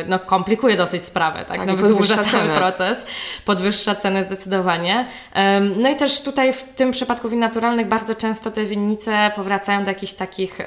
no, 0.06 0.18
komplikuje 0.18 0.76
dosyć 0.76 1.02
sprawę, 1.02 1.44
tak? 1.44 1.58
tak 1.58 1.66
no, 1.66 1.76
wydłuża 1.76 2.24
cały 2.24 2.48
proces, 2.48 3.06
podwyższa 3.44 3.94
cenę 3.94 4.24
zdecydowanie. 4.24 5.06
E, 5.34 5.60
no 5.60 5.88
i 5.88 5.96
też 5.96 6.22
tutaj 6.22 6.52
w 6.52 6.62
tym 6.62 6.92
przypadku 6.92 7.28
win 7.28 7.40
naturalnych 7.40 7.88
bardzo 7.88 8.14
często 8.14 8.50
te 8.50 8.64
winnice 8.64 9.30
powracają 9.36 9.84
do 9.84 9.90
jakichś 9.90 10.12
takich 10.12 10.58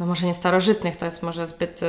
no 0.00 0.06
może 0.06 0.26
nie 0.26 0.34
starożytnych, 0.34 0.96
to 0.96 1.04
jest 1.04 1.22
może 1.22 1.46
zbyt 1.46 1.82
yy, 1.82 1.88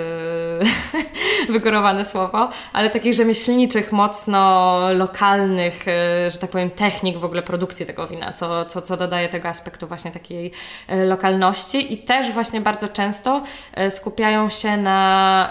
wygórowane 1.53 2.05
słowo, 2.05 2.49
ale 2.73 2.89
takich 2.89 3.13
rzemieślniczych, 3.13 3.91
mocno 3.91 4.79
lokalnych, 4.93 5.87
yy, 5.87 6.31
że 6.31 6.37
tak 6.37 6.49
powiem, 6.49 6.71
technik 6.71 7.17
w 7.17 7.25
ogóle 7.25 7.41
produkcji 7.41 7.85
tego 7.85 8.07
wina, 8.07 8.31
co, 8.31 8.65
co, 8.65 8.81
co 8.81 8.97
dodaje 8.97 9.29
tego 9.29 9.47
aspektu 9.49 9.87
właśnie 9.87 10.11
takiej 10.11 10.51
yy, 10.89 11.05
lokalności 11.05 11.93
i 11.93 11.97
też 11.97 12.31
właśnie 12.31 12.61
bardzo 12.61 12.87
często 12.87 13.43
yy, 13.77 13.91
skupiają 13.91 14.49
się 14.49 14.77
na 14.77 15.49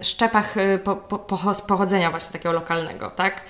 szczepach 0.00 0.56
yy, 0.56 0.78
po, 0.78 0.96
po, 0.96 1.18
pochodzenia 1.68 2.10
właśnie 2.10 2.32
takiego 2.32 2.52
lokalnego, 2.52 3.10
tak? 3.10 3.44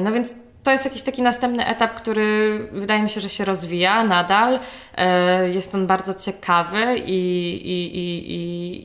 No 0.00 0.12
więc 0.12 0.34
to 0.62 0.70
jest 0.70 0.84
jakiś 0.84 1.02
taki 1.02 1.22
następny 1.22 1.66
etap, 1.66 1.94
który 1.94 2.58
wydaje 2.72 3.02
mi 3.02 3.10
się, 3.10 3.20
że 3.20 3.28
się 3.28 3.44
rozwija 3.44 4.04
nadal. 4.04 4.60
E, 4.96 5.48
jest 5.48 5.74
on 5.74 5.86
bardzo 5.86 6.14
ciekawy 6.14 6.96
i, 7.06 7.18
i, 7.64 7.96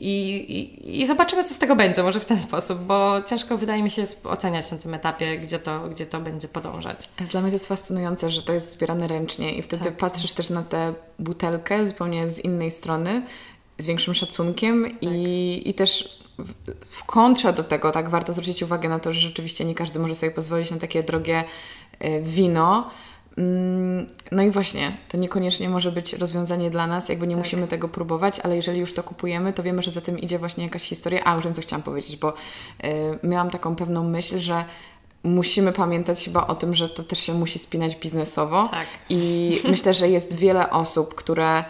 i, 0.08 1.00
i, 1.00 1.06
zobaczymy, 1.06 1.44
co 1.44 1.54
z 1.54 1.58
tego 1.58 1.76
będzie, 1.76 2.02
może 2.02 2.20
w 2.20 2.24
ten 2.24 2.42
sposób, 2.42 2.78
bo 2.78 3.22
ciężko 3.22 3.56
wydaje 3.56 3.82
mi 3.82 3.90
się 3.90 4.04
oceniać 4.24 4.72
na 4.72 4.78
tym 4.78 4.94
etapie, 4.94 5.38
gdzie 5.38 5.58
to, 5.58 5.88
gdzie 5.88 6.06
to 6.06 6.20
będzie 6.20 6.48
podążać. 6.48 7.08
Dla 7.30 7.40
mnie 7.40 7.50
to 7.50 7.54
jest 7.54 7.68
fascynujące, 7.68 8.30
że 8.30 8.42
to 8.42 8.52
jest 8.52 8.72
zbierane 8.72 9.08
ręcznie 9.08 9.52
i 9.54 9.62
wtedy 9.62 9.84
tak. 9.84 9.96
patrzysz 9.96 10.32
też 10.32 10.50
na 10.50 10.62
tę 10.62 10.92
butelkę 11.18 11.86
zupełnie 11.86 12.28
z 12.28 12.38
innej 12.38 12.70
strony, 12.70 13.22
z 13.78 13.86
większym 13.86 14.14
szacunkiem 14.14 14.84
tak. 14.84 15.02
i, 15.02 15.62
i 15.70 15.74
też 15.74 16.18
w 16.90 17.04
kontrze 17.04 17.52
do 17.52 17.64
tego, 17.64 17.90
tak, 17.90 18.10
warto 18.10 18.32
zwrócić 18.32 18.62
uwagę 18.62 18.88
na 18.88 18.98
to, 18.98 19.12
że 19.12 19.20
rzeczywiście 19.20 19.64
nie 19.64 19.74
każdy 19.74 19.98
może 19.98 20.14
sobie 20.14 20.32
pozwolić 20.32 20.70
na 20.70 20.76
takie 20.76 21.02
drogie 21.02 21.44
e, 21.98 22.20
wino. 22.20 22.90
Mm, 23.38 24.06
no 24.32 24.42
i 24.42 24.50
właśnie, 24.50 24.92
to 25.08 25.18
niekoniecznie 25.18 25.68
może 25.68 25.92
być 25.92 26.12
rozwiązanie 26.12 26.70
dla 26.70 26.86
nas, 26.86 27.08
jakby 27.08 27.26
nie 27.26 27.34
tak. 27.34 27.44
musimy 27.44 27.68
tego 27.68 27.88
próbować, 27.88 28.40
ale 28.40 28.56
jeżeli 28.56 28.80
już 28.80 28.94
to 28.94 29.02
kupujemy, 29.02 29.52
to 29.52 29.62
wiemy, 29.62 29.82
że 29.82 29.90
za 29.90 30.00
tym 30.00 30.18
idzie 30.18 30.38
właśnie 30.38 30.64
jakaś 30.64 30.82
historia. 30.82 31.24
A, 31.24 31.34
już 31.34 31.44
wiem, 31.44 31.54
co 31.54 31.62
chciałam 31.62 31.82
powiedzieć, 31.82 32.16
bo 32.16 32.30
y, 32.32 32.34
miałam 33.22 33.50
taką 33.50 33.76
pewną 33.76 34.04
myśl, 34.04 34.38
że 34.38 34.64
musimy 35.22 35.72
pamiętać 35.72 36.24
chyba 36.24 36.46
o 36.46 36.54
tym, 36.54 36.74
że 36.74 36.88
to 36.88 37.02
też 37.02 37.18
się 37.18 37.34
musi 37.34 37.58
spinać 37.58 37.96
biznesowo. 37.96 38.68
Tak. 38.68 38.86
I 39.08 39.60
myślę, 39.70 39.94
że 39.94 40.08
jest 40.08 40.34
wiele 40.34 40.70
osób, 40.70 41.14
które 41.14 41.64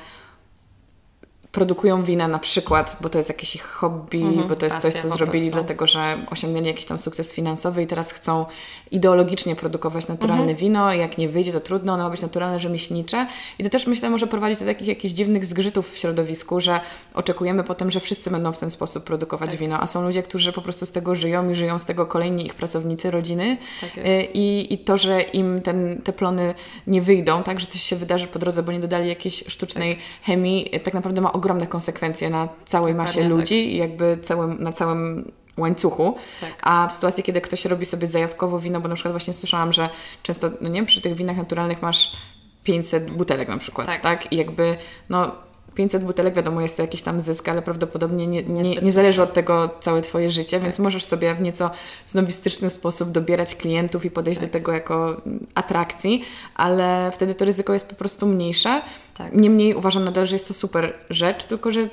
produkują 1.58 2.02
wina 2.02 2.28
na 2.28 2.38
przykład, 2.38 2.96
bo 3.00 3.08
to 3.08 3.18
jest 3.18 3.28
jakieś 3.28 3.54
ich 3.54 3.64
hobby, 3.64 4.22
mhm, 4.22 4.48
bo 4.48 4.56
to 4.56 4.66
jest 4.66 4.78
coś, 4.78 4.92
co 4.92 5.08
zrobili 5.08 5.50
dlatego, 5.50 5.86
że 5.86 6.18
osiągnęli 6.30 6.66
jakiś 6.66 6.84
tam 6.84 6.98
sukces 6.98 7.32
finansowy 7.32 7.82
i 7.82 7.86
teraz 7.86 8.12
chcą 8.12 8.46
ideologicznie 8.90 9.56
produkować 9.56 10.08
naturalne 10.08 10.42
mhm. 10.42 10.58
wino. 10.58 10.92
Jak 10.92 11.18
nie 11.18 11.28
wyjdzie, 11.28 11.52
to 11.52 11.60
trudno, 11.60 11.92
ono 11.92 12.02
ma 12.02 12.10
być 12.10 12.22
naturalne, 12.22 12.60
rzemieślnicze. 12.60 13.26
I 13.58 13.64
to 13.64 13.70
też 13.70 13.86
myślę 13.86 14.10
może 14.10 14.26
prowadzić 14.26 14.58
do 14.58 14.66
takich 14.66 14.88
jakichś 14.88 15.14
dziwnych 15.14 15.44
zgrzytów 15.44 15.92
w 15.92 15.98
środowisku, 15.98 16.60
że 16.60 16.80
oczekujemy 17.14 17.64
potem, 17.64 17.90
że 17.90 18.00
wszyscy 18.00 18.30
będą 18.30 18.52
w 18.52 18.58
ten 18.58 18.70
sposób 18.70 19.04
produkować 19.04 19.50
tak. 19.50 19.58
wino, 19.58 19.80
a 19.80 19.86
są 19.86 20.02
ludzie, 20.02 20.22
którzy 20.22 20.52
po 20.52 20.62
prostu 20.62 20.86
z 20.86 20.90
tego 20.90 21.14
żyją 21.14 21.50
i 21.50 21.54
żyją 21.54 21.78
z 21.78 21.84
tego 21.84 22.06
kolejni 22.06 22.46
ich 22.46 22.54
pracownicy, 22.54 23.10
rodziny. 23.10 23.56
Tak 23.80 23.98
y, 23.98 24.26
I, 24.34 24.74
I 24.74 24.78
to, 24.78 24.98
że 24.98 25.20
im 25.20 25.62
ten, 25.62 26.02
te 26.04 26.12
plony 26.12 26.54
nie 26.86 27.02
wyjdą, 27.02 27.42
tak, 27.42 27.60
że 27.60 27.66
coś 27.66 27.82
się 27.82 27.96
wydarzy 27.96 28.26
po 28.26 28.38
drodze, 28.38 28.62
bo 28.62 28.72
nie 28.72 28.80
dodali 28.80 29.08
jakiejś 29.08 29.44
sztucznej 29.48 29.94
tak. 29.94 30.04
chemii, 30.22 30.70
tak 30.84 30.94
naprawdę 30.94 31.20
ma 31.20 31.32
ogromne 31.48 31.66
konsekwencje 31.66 32.30
na 32.30 32.48
całej 32.66 32.94
masie 32.94 33.20
tak. 33.20 33.30
ludzi 33.30 33.74
i 33.74 33.76
jakby 33.76 34.18
całym, 34.22 34.62
na 34.62 34.72
całym 34.72 35.32
łańcuchu, 35.56 36.16
tak. 36.40 36.50
a 36.62 36.88
w 36.88 36.92
sytuacji, 36.92 37.22
kiedy 37.22 37.40
ktoś 37.40 37.64
robi 37.64 37.86
sobie 37.86 38.06
zajawkowo 38.06 38.60
wino, 38.60 38.80
bo 38.80 38.88
na 38.88 38.94
przykład 38.94 39.12
właśnie 39.12 39.34
słyszałam, 39.34 39.72
że 39.72 39.88
często, 40.22 40.50
no 40.60 40.68
nie 40.68 40.84
przy 40.84 41.00
tych 41.00 41.14
winach 41.14 41.36
naturalnych 41.36 41.82
masz 41.82 42.16
500 42.64 43.10
butelek 43.10 43.48
na 43.48 43.58
przykład, 43.58 43.86
tak? 43.86 44.00
tak? 44.00 44.32
I 44.32 44.36
jakby, 44.36 44.76
no 45.08 45.32
500 45.74 46.04
butelek, 46.04 46.34
wiadomo, 46.34 46.60
jest 46.60 46.76
to 46.76 46.82
jakiś 46.82 47.02
tam 47.02 47.20
zysk, 47.20 47.48
ale 47.48 47.62
prawdopodobnie 47.62 48.26
nie, 48.26 48.42
nie, 48.42 48.62
nie 48.62 48.92
zależy 48.92 49.22
od 49.22 49.32
tego 49.32 49.70
całe 49.80 50.02
Twoje 50.02 50.30
życie, 50.30 50.56
tak. 50.56 50.62
więc 50.62 50.78
możesz 50.78 51.04
sobie 51.04 51.34
w 51.34 51.40
nieco 51.40 51.70
snobistyczny 52.04 52.70
sposób 52.70 53.10
dobierać 53.10 53.54
klientów 53.54 54.04
i 54.04 54.10
podejść 54.10 54.40
tak. 54.40 54.48
do 54.48 54.52
tego 54.52 54.72
jako 54.72 55.16
atrakcji, 55.54 56.24
ale 56.54 57.10
wtedy 57.14 57.34
to 57.34 57.44
ryzyko 57.44 57.72
jest 57.74 57.88
po 57.88 57.94
prostu 57.94 58.26
mniejsze. 58.26 58.82
Tak. 59.18 59.34
Niemniej 59.34 59.74
uważam 59.74 60.04
nadal, 60.04 60.26
że 60.26 60.34
jest 60.34 60.48
to 60.48 60.54
super 60.54 60.94
rzecz, 61.10 61.44
tylko 61.44 61.72
że 61.72 61.88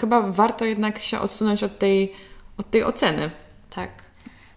chyba 0.00 0.22
warto 0.22 0.64
jednak 0.64 0.98
się 0.98 1.20
odsunąć 1.20 1.62
od 1.62 1.78
tej, 1.78 2.12
od 2.56 2.70
tej 2.70 2.84
oceny. 2.84 3.30
Tak. 3.70 3.90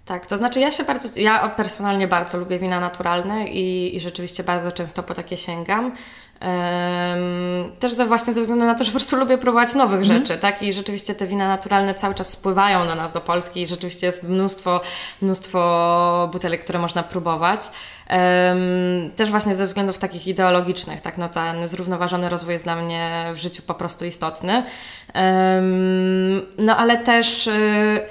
Tak, 0.05 0.25
to 0.25 0.37
znaczy 0.37 0.59
ja 0.59 0.71
się 0.71 0.83
bardzo, 0.83 1.19
ja 1.19 1.49
personalnie 1.49 2.07
bardzo 2.07 2.37
lubię 2.37 2.59
wina 2.59 2.79
naturalne 2.79 3.47
i, 3.47 3.95
i 3.95 3.99
rzeczywiście 3.99 4.43
bardzo 4.43 4.71
często 4.71 5.03
po 5.03 5.13
takie 5.13 5.37
sięgam. 5.37 5.95
Też 7.79 7.93
za 7.93 8.05
właśnie 8.05 8.33
ze 8.33 8.41
względu 8.41 8.65
na 8.65 8.75
to, 8.75 8.83
że 8.83 8.91
po 8.91 8.97
prostu 8.97 9.15
lubię 9.15 9.37
próbować 9.37 9.73
nowych 9.73 10.01
mm. 10.01 10.17
rzeczy, 10.17 10.37
tak? 10.37 10.63
I 10.63 10.73
rzeczywiście 10.73 11.15
te 11.15 11.27
wina 11.27 11.47
naturalne 11.47 11.93
cały 11.93 12.15
czas 12.15 12.29
spływają 12.29 12.87
do 12.87 12.95
nas, 12.95 13.11
do 13.11 13.21
Polski 13.21 13.61
i 13.61 13.67
rzeczywiście 13.67 14.07
jest 14.07 14.23
mnóstwo, 14.23 14.81
mnóstwo 15.21 16.29
butelek, 16.31 16.61
które 16.63 16.79
można 16.79 17.03
próbować. 17.03 17.61
Też 19.15 19.31
właśnie 19.31 19.55
ze 19.55 19.65
względów 19.65 19.97
takich 19.97 20.27
ideologicznych, 20.27 21.01
tak? 21.01 21.17
No 21.17 21.29
ten 21.29 21.67
zrównoważony 21.67 22.29
rozwój 22.29 22.53
jest 22.53 22.65
dla 22.65 22.75
mnie 22.75 23.25
w 23.33 23.37
życiu 23.37 23.61
po 23.67 23.73
prostu 23.73 24.05
istotny. 24.05 24.63
No 26.57 26.77
ale 26.77 26.97
też 26.97 27.47
y, 27.47 28.01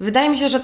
wydaje 0.00 0.30
mi 0.30 0.38
się, 0.38 0.48
że 0.48 0.60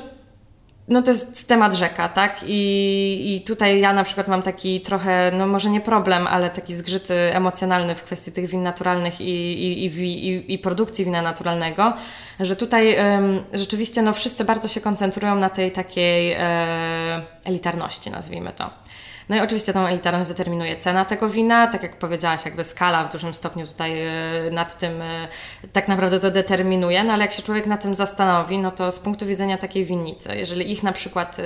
no 0.89 1.03
to 1.03 1.11
jest 1.11 1.49
temat 1.49 1.75
rzeka, 1.75 2.09
tak? 2.09 2.41
I, 2.47 3.35
I 3.37 3.41
tutaj 3.41 3.81
ja 3.81 3.93
na 3.93 4.05
przykład 4.05 4.29
mam 4.29 4.43
taki 4.43 4.81
trochę, 4.81 5.33
no 5.35 5.47
może 5.47 5.71
nie 5.71 5.81
problem, 5.81 6.27
ale 6.27 6.51
taki 6.51 6.75
zgrzyt 6.75 7.09
emocjonalny 7.11 7.95
w 7.95 8.03
kwestii 8.03 8.33
tych 8.33 8.51
win 8.51 8.63
naturalnych 8.63 9.21
i, 9.21 9.25
i, 9.25 9.87
i, 9.87 10.55
i 10.55 10.59
produkcji 10.59 11.05
wina 11.05 11.23
naturalnego, 11.23 11.93
że 12.41 12.57
tutaj 12.57 12.97
um, 12.99 13.43
rzeczywiście 13.53 14.03
no 14.03 14.13
wszyscy 14.13 14.45
bardzo 14.45 14.69
się 14.69 14.81
koncentrują 14.81 15.35
na 15.35 15.51
tej 15.51 15.73
takiej 15.73 16.33
e, 16.33 17.23
elitarności, 17.45 18.11
nazwijmy 18.11 18.53
to. 18.53 18.71
No 19.29 19.37
i 19.37 19.41
oczywiście 19.41 19.73
tą 19.73 19.87
elitarność 19.87 20.31
determinuje 20.31 20.77
cena 20.77 21.05
tego 21.05 21.29
wina, 21.29 21.67
tak 21.67 21.83
jak 21.83 21.97
powiedziałaś, 21.97 22.45
jakby 22.45 22.65
skala 22.65 23.05
w 23.05 23.13
dużym 23.13 23.35
stopniu 23.35 23.67
tutaj 23.67 24.03
e, 24.03 24.11
nad 24.53 24.79
tym 24.79 25.03
e, 25.03 25.29
tak 25.73 25.89
naprawdę 25.89 26.21
to 26.21 26.31
determinuje, 26.31 27.05
no 27.05 27.13
ale 27.13 27.25
jak 27.25 27.33
się 27.33 27.43
człowiek 27.43 27.67
na 27.67 27.77
tym 27.77 27.95
zastanowi, 27.95 28.59
no 28.59 28.71
to 28.71 28.93
z 28.93 28.99
punktu 28.99 29.27
widzenia 29.27 29.59
takiej 29.59 29.85
winnicy, 29.85 30.37
jeżeli 30.37 30.73
ich 30.73 30.83
na 30.83 30.93
przykład 30.93 31.37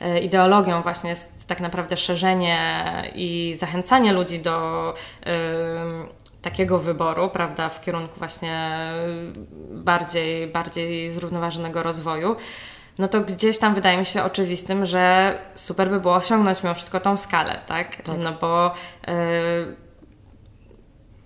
e, 0.00 0.20
ideologią 0.20 0.82
właśnie 0.82 1.10
jest 1.10 1.48
tak 1.48 1.60
naprawdę 1.60 1.96
szerzenie 1.96 2.58
i 3.14 3.54
zachęcanie 3.58 4.12
ludzi 4.12 4.38
do 4.38 4.94
takiego 6.42 6.78
wyboru, 6.78 7.28
prawda, 7.28 7.68
w 7.68 7.80
kierunku 7.80 8.18
właśnie 8.18 8.70
bardziej, 9.70 10.46
bardziej 10.46 11.10
zrównoważonego 11.10 11.82
rozwoju, 11.82 12.36
no 12.98 13.08
to 13.08 13.20
gdzieś 13.20 13.58
tam 13.58 13.74
wydaje 13.74 13.98
mi 13.98 14.06
się 14.06 14.22
oczywistym, 14.22 14.86
że 14.86 15.34
super 15.54 15.90
by 15.90 16.00
było 16.00 16.14
osiągnąć 16.14 16.62
mimo 16.62 16.74
wszystko 16.74 17.00
tą 17.00 17.16
skalę, 17.16 17.60
tak? 17.66 17.96
tak. 17.96 18.16
No 18.18 18.32
bo 18.32 18.74
y, 19.08 19.90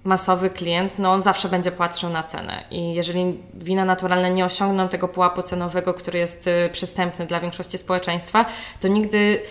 masowy 0.04 0.50
klient, 0.50 0.98
no 0.98 1.12
on 1.12 1.20
zawsze 1.20 1.48
będzie 1.48 1.72
patrzył 1.72 2.10
na 2.10 2.22
cenę 2.22 2.64
i 2.70 2.94
jeżeli 2.94 3.38
wina 3.54 3.84
naturalne 3.84 4.30
nie 4.30 4.44
osiągną 4.44 4.88
tego 4.88 5.08
pułapu 5.08 5.42
cenowego, 5.42 5.94
który 5.94 6.18
jest 6.18 6.46
y, 6.46 6.70
przystępny 6.72 7.26
dla 7.26 7.40
większości 7.40 7.78
społeczeństwa, 7.78 8.46
to 8.80 8.88
nigdy 8.88 9.42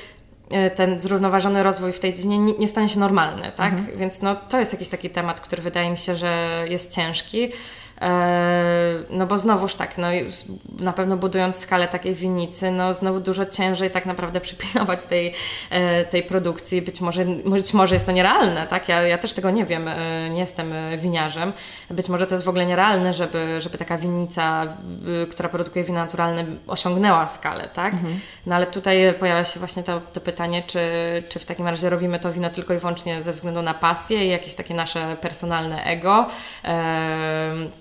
y, 0.68 0.70
ten 0.70 0.99
zrównoważony 0.99 1.64
rozwój 1.64 1.91
w 1.91 1.99
tej 1.99 2.14
dziedzinie 2.14 2.39
nie, 2.39 2.53
nie 2.53 2.68
stanie 2.68 2.89
się 2.89 2.99
normalny, 2.99 3.51
tak? 3.55 3.74
Mhm. 3.74 3.97
Więc 3.97 4.22
no, 4.22 4.36
to 4.36 4.59
jest 4.59 4.74
jakiś 4.74 4.89
taki 4.89 5.09
temat, 5.09 5.41
który 5.41 5.61
wydaje 5.61 5.89
mi 5.89 5.97
się, 5.97 6.16
że 6.16 6.66
jest 6.70 6.95
ciężki. 6.95 7.51
E, 8.02 9.04
no 9.10 9.28
bo 9.28 9.38
znowuż 9.38 9.76
tak, 9.76 9.98
no 9.98 10.08
na 10.80 10.94
pewno 10.94 11.18
budując 11.18 11.58
skalę 11.58 11.88
takiej 11.88 12.16
winnicy, 12.16 12.72
no 12.72 12.94
znowu 12.94 13.20
dużo 13.20 13.46
ciężej 13.46 13.91
tak 13.91 14.06
naprawdę 14.06 14.41
przypilnować 14.48 15.04
tej, 15.04 15.34
e, 15.70 16.06
tej 16.06 16.24
produkcji. 16.24 16.82
Być 16.82 17.02
może, 17.02 17.26
być 17.26 17.74
może 17.74 17.96
jest 17.96 18.06
to 18.06 18.12
nierealne, 18.12 18.68
tak? 18.68 18.89
Ja, 18.89 19.02
ja 19.02 19.18
też 19.18 19.34
tego 19.34 19.52
nie 19.52 19.66
wiem, 19.66 19.88
e, 19.88 20.30
nie 20.30 20.39
jestem 20.39 20.74
winiarzem. 20.98 21.54
Być 21.89 22.10
może 22.10 22.26
to 22.26 22.36
jest 22.36 22.46
w 22.46 22.50
ogóle 22.50 22.66
nierealne, 22.66 23.14
żeby, 23.14 23.62
żeby 23.62 23.78
taka 23.78 23.98
winnica, 23.98 24.68
która 25.32 25.50
produkuje 25.50 25.86
wina 25.86 26.00
naturalne, 26.00 26.46
osiągnęła 26.68 27.28
skalę, 27.28 27.70
tak? 27.74 27.94
Mhm. 27.94 28.20
No 28.46 28.56
ale 28.56 28.68
tutaj 28.68 29.14
pojawia 29.20 29.44
się 29.44 29.60
właśnie 29.60 29.84
to, 29.84 30.02
to 30.14 30.22
pytanie, 30.22 30.64
czy, 30.68 30.80
czy 31.30 31.39
w 31.39 31.46
takim 31.46 31.68
razie 31.68 31.89
robimy 31.89 32.20
to 32.20 32.32
wino 32.32 32.50
tylko 32.50 32.74
i 32.74 32.78
wyłącznie 32.78 33.24
ze 33.24 33.32
względu 33.32 33.62
na 33.62 33.74
pasję 33.74 34.26
i 34.26 34.30
jakieś 34.30 34.56
takie 34.56 34.74
nasze 34.74 35.18
personalne 35.22 35.84
ego, 35.84 36.28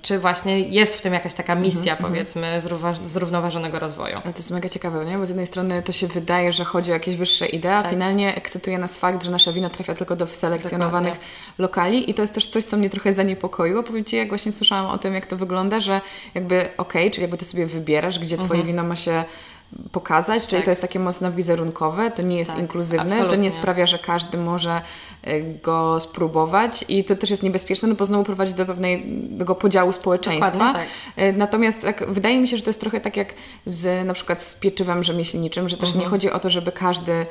czy 0.02 0.18
właśnie 0.18 0.60
jest 0.60 0.96
w 0.96 1.00
tym 1.00 1.14
jakaś 1.14 1.34
taka 1.34 1.54
misja, 1.54 1.92
mm 1.92 2.04
-hmm, 2.04 2.08
powiedzmy, 2.08 2.60
zrównoważonego 3.02 3.78
rozwoju. 3.78 4.20
Ale 4.24 4.32
to 4.32 4.38
jest 4.38 4.50
mega 4.50 4.68
ciekawe, 4.68 5.04
nie? 5.04 5.18
Bo 5.18 5.26
z 5.26 5.28
jednej 5.28 5.46
strony 5.46 5.82
to 5.82 5.92
się 5.92 6.06
wydaje, 6.06 6.52
że 6.52 6.64
chodzi 6.64 6.90
o 6.90 6.94
jakieś 6.94 7.16
wyższe 7.16 7.46
idee, 7.46 7.68
a 7.68 7.82
tak. 7.82 7.90
finalnie 7.90 8.34
ekscytuje 8.34 8.78
nas 8.78 8.98
fakt, 8.98 9.24
że 9.24 9.30
nasze 9.30 9.52
wino 9.52 9.70
trafia 9.70 9.94
tylko 9.94 10.16
do 10.16 10.26
wyselekcjonowanych 10.26 11.12
Dokładnie. 11.12 11.54
lokali 11.58 12.10
i 12.10 12.14
to 12.14 12.22
jest 12.22 12.34
też 12.34 12.46
coś, 12.46 12.64
co 12.64 12.76
mnie 12.76 12.90
trochę 12.90 13.12
zaniepokoiło. 13.12 13.82
Powiem 13.82 14.04
Ci, 14.04 14.16
jak 14.16 14.28
właśnie 14.28 14.52
słyszałam 14.52 14.86
o 14.86 14.98
tym, 14.98 15.14
jak 15.14 15.26
to 15.26 15.36
wygląda, 15.36 15.80
że 15.80 16.00
jakby 16.34 16.56
okej, 16.56 16.72
okay, 16.76 17.10
czyli 17.10 17.22
jakby 17.22 17.36
Ty 17.36 17.44
sobie 17.44 17.66
wybierasz, 17.66 18.18
gdzie 18.18 18.38
Twoje 18.38 18.60
mm 18.60 18.62
-hmm. 18.62 18.66
wino 18.66 18.84
ma 18.84 18.96
się 18.96 19.24
pokazać, 19.92 20.46
czyli 20.46 20.58
tak. 20.58 20.64
to 20.64 20.70
jest 20.70 20.82
takie 20.82 20.98
mocno 20.98 21.32
wizerunkowe, 21.32 22.10
to 22.10 22.22
nie 22.22 22.36
jest 22.36 22.50
tak, 22.50 22.60
inkluzywne, 22.60 23.02
absolutnie. 23.02 23.30
to 23.30 23.36
nie 23.36 23.50
sprawia, 23.50 23.86
że 23.86 23.98
każdy 23.98 24.38
może 24.38 24.82
e, 25.22 25.40
go 25.40 26.00
spróbować 26.00 26.84
i 26.88 27.04
to 27.04 27.16
też 27.16 27.30
jest 27.30 27.42
niebezpieczne, 27.42 27.88
no 27.88 27.94
bo 27.94 28.06
znowu 28.06 28.24
prowadzi 28.24 28.54
do 28.54 28.66
pewnego 28.66 29.54
podziału 29.54 29.92
społeczeństwa. 29.92 30.72
Tak. 30.72 30.82
E, 31.16 31.32
natomiast 31.32 31.82
tak, 31.82 32.12
wydaje 32.12 32.40
mi 32.40 32.48
się, 32.48 32.56
że 32.56 32.62
to 32.62 32.70
jest 32.70 32.80
trochę 32.80 33.00
tak 33.00 33.16
jak 33.16 33.34
z 33.66 34.06
na 34.06 34.14
przykład 34.14 34.42
z 34.42 34.54
pieczywem 34.54 35.02
rzemieślniczym, 35.04 35.68
że 35.68 35.76
też 35.76 35.88
mhm. 35.88 36.04
nie 36.04 36.10
chodzi 36.10 36.30
o 36.30 36.38
to, 36.38 36.50
żeby 36.50 36.72
każdy 36.72 37.26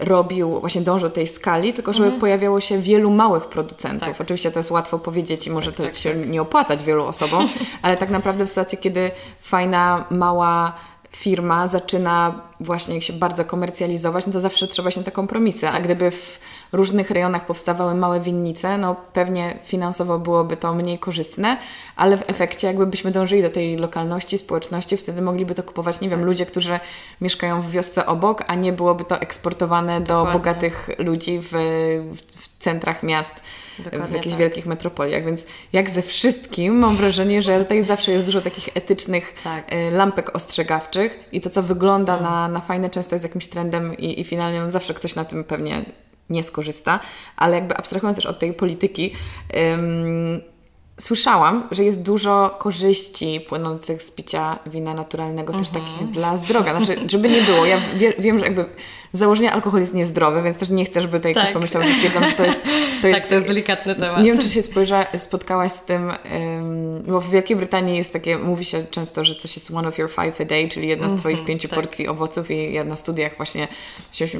robił, 0.00 0.60
właśnie 0.60 0.80
dążył 0.80 1.08
do 1.08 1.14
tej 1.14 1.26
skali, 1.26 1.72
tylko 1.72 1.92
żeby 1.92 2.04
mhm. 2.04 2.20
pojawiało 2.20 2.60
się 2.60 2.78
wielu 2.78 3.10
małych 3.10 3.44
producentów. 3.44 4.08
Tak. 4.08 4.20
Oczywiście 4.20 4.50
to 4.50 4.58
jest 4.58 4.70
łatwo 4.70 4.98
powiedzieć 4.98 5.46
i 5.46 5.50
może 5.50 5.66
tak, 5.66 5.76
to 5.76 5.82
tak, 5.82 5.94
się 5.94 6.10
tak. 6.10 6.28
nie 6.28 6.42
opłacać 6.42 6.82
wielu 6.82 7.04
osobom, 7.04 7.48
ale 7.82 7.96
tak 7.96 8.10
naprawdę 8.10 8.46
w 8.46 8.48
sytuacji, 8.48 8.78
kiedy 8.78 9.10
fajna, 9.40 10.04
mała 10.10 10.72
firma 11.16 11.66
zaczyna 11.66 12.40
właśnie 12.60 12.94
jak 12.94 13.02
się 13.02 13.12
bardzo 13.12 13.44
komercjalizować, 13.44 14.26
no 14.26 14.32
to 14.32 14.40
zawsze 14.40 14.68
trzeba 14.68 14.90
się 14.90 15.00
na 15.00 15.04
te 15.04 15.10
kompromisy. 15.10 15.68
A 15.68 15.72
tak. 15.72 15.82
gdyby 15.82 16.10
w 16.10 16.40
różnych 16.72 17.10
rejonach 17.10 17.46
powstawały 17.46 17.94
małe 17.94 18.20
winnice, 18.20 18.78
no 18.78 18.96
pewnie 19.12 19.58
finansowo 19.64 20.18
byłoby 20.18 20.56
to 20.56 20.74
mniej 20.74 20.98
korzystne, 20.98 21.56
ale 21.96 22.16
w 22.16 22.30
efekcie 22.30 22.66
jakby 22.66 22.86
byśmy 22.86 23.10
dążyli 23.10 23.42
do 23.42 23.50
tej 23.50 23.76
lokalności, 23.76 24.38
społeczności, 24.38 24.96
wtedy 24.96 25.22
mogliby 25.22 25.54
to 25.54 25.62
kupować, 25.62 26.00
nie 26.00 26.08
wiem, 26.08 26.18
tak. 26.18 26.26
ludzie, 26.26 26.46
którzy 26.46 26.80
mieszkają 27.20 27.60
w 27.60 27.70
wiosce 27.70 28.06
obok, 28.06 28.44
a 28.46 28.54
nie 28.54 28.72
byłoby 28.72 29.04
to 29.04 29.20
eksportowane 29.20 30.00
Dokładnie. 30.00 30.32
do 30.32 30.38
bogatych 30.38 30.90
ludzi 30.98 31.40
w, 31.42 31.50
w 32.36 32.53
centrach 32.64 33.02
miast. 33.02 33.40
Dokładnie 33.78 34.08
w 34.08 34.12
jakichś 34.12 34.32
tak. 34.32 34.40
wielkich 34.40 34.66
metropoliach, 34.66 35.24
więc 35.24 35.46
jak 35.72 35.90
ze 35.90 36.02
wszystkim 36.02 36.78
mam 36.78 36.96
wrażenie, 36.96 37.42
że 37.42 37.58
tutaj 37.58 37.82
zawsze 37.82 38.12
jest 38.12 38.26
dużo 38.26 38.40
takich 38.40 38.68
etycznych 38.74 39.34
tak. 39.44 39.72
Y, 39.72 39.90
lampek 39.90 40.36
ostrzegawczych 40.36 41.28
i 41.32 41.40
to, 41.40 41.50
co 41.50 41.62
wygląda 41.62 42.12
mm. 42.12 42.24
na, 42.24 42.48
na 42.48 42.60
fajne, 42.60 42.90
często 42.90 43.14
jest 43.14 43.24
jakimś 43.24 43.46
trendem 43.46 43.98
i, 43.98 44.20
i 44.20 44.24
finalnie 44.24 44.70
zawsze 44.70 44.94
ktoś 44.94 45.14
na 45.14 45.24
tym 45.24 45.44
pewnie 45.44 45.82
nie 46.30 46.44
skorzysta, 46.44 47.00
ale 47.36 47.56
jakby 47.56 47.76
abstrahując 47.76 48.16
też 48.16 48.26
od 48.26 48.38
tej 48.38 48.52
polityki, 48.52 49.12
ym, 49.74 50.40
Słyszałam, 51.00 51.68
że 51.70 51.84
jest 51.84 52.02
dużo 52.02 52.56
korzyści 52.58 53.40
płynących 53.48 54.02
z 54.02 54.10
picia 54.10 54.58
wina 54.66 54.94
naturalnego, 54.94 55.52
mm 55.52 55.64
-hmm. 55.64 55.68
też 55.68 55.76
mhm. 55.76 55.96
takich 55.98 56.10
dla 56.10 56.36
zdrowia. 56.36 56.76
Znaczy, 56.76 57.00
żeby 57.06 57.28
nie 57.28 57.42
było, 57.42 57.66
ja 57.66 57.80
wie, 57.96 58.12
wiem, 58.18 58.38
że 58.38 58.44
jakby 58.44 58.64
z 59.14 59.18
założenia 59.18 59.52
alkohol 59.52 59.80
jest 59.80 59.94
niezdrowy, 59.94 60.42
więc 60.42 60.58
też 60.58 60.70
nie 60.70 60.84
chcę, 60.84 61.00
żeby 61.00 61.18
tutaj 61.18 61.34
tak. 61.34 61.42
ktoś 61.42 61.54
pomyślał, 61.54 61.82
że 61.82 61.88
stwierdzam, 61.88 62.28
że 62.28 62.32
to 62.32 62.44
jest... 62.44 62.62
To 63.02 63.08
jest 63.08 63.20
tak, 63.20 63.28
to 63.28 63.34
jest 63.34 63.46
delikatny 63.46 63.94
temat. 63.94 64.22
Nie 64.22 64.32
wiem, 64.32 64.42
czy 64.42 64.48
się 64.48 64.62
spojrza, 64.62 65.06
spotkałaś 65.18 65.72
z 65.72 65.84
tym, 65.84 66.08
um, 66.08 67.02
bo 67.02 67.20
w 67.20 67.30
Wielkiej 67.30 67.56
Brytanii 67.56 67.96
jest 67.96 68.12
takie, 68.12 68.38
mówi 68.38 68.64
się 68.64 68.84
często, 68.90 69.24
że 69.24 69.34
coś 69.34 69.56
jest 69.56 69.70
one 69.70 69.88
of 69.88 69.98
your 69.98 70.10
five 70.10 70.40
a 70.40 70.44
day, 70.44 70.68
czyli 70.68 70.88
jedna 70.88 71.08
z 71.08 71.14
Twoich 71.14 71.34
mm 71.34 71.44
-hmm, 71.44 71.48
pięciu 71.48 71.68
tak. 71.68 71.80
porcji 71.80 72.08
owoców 72.08 72.50
i 72.50 72.72
ja 72.72 72.84
na 72.84 72.96
studiach 72.96 73.36
właśnie 73.36 73.68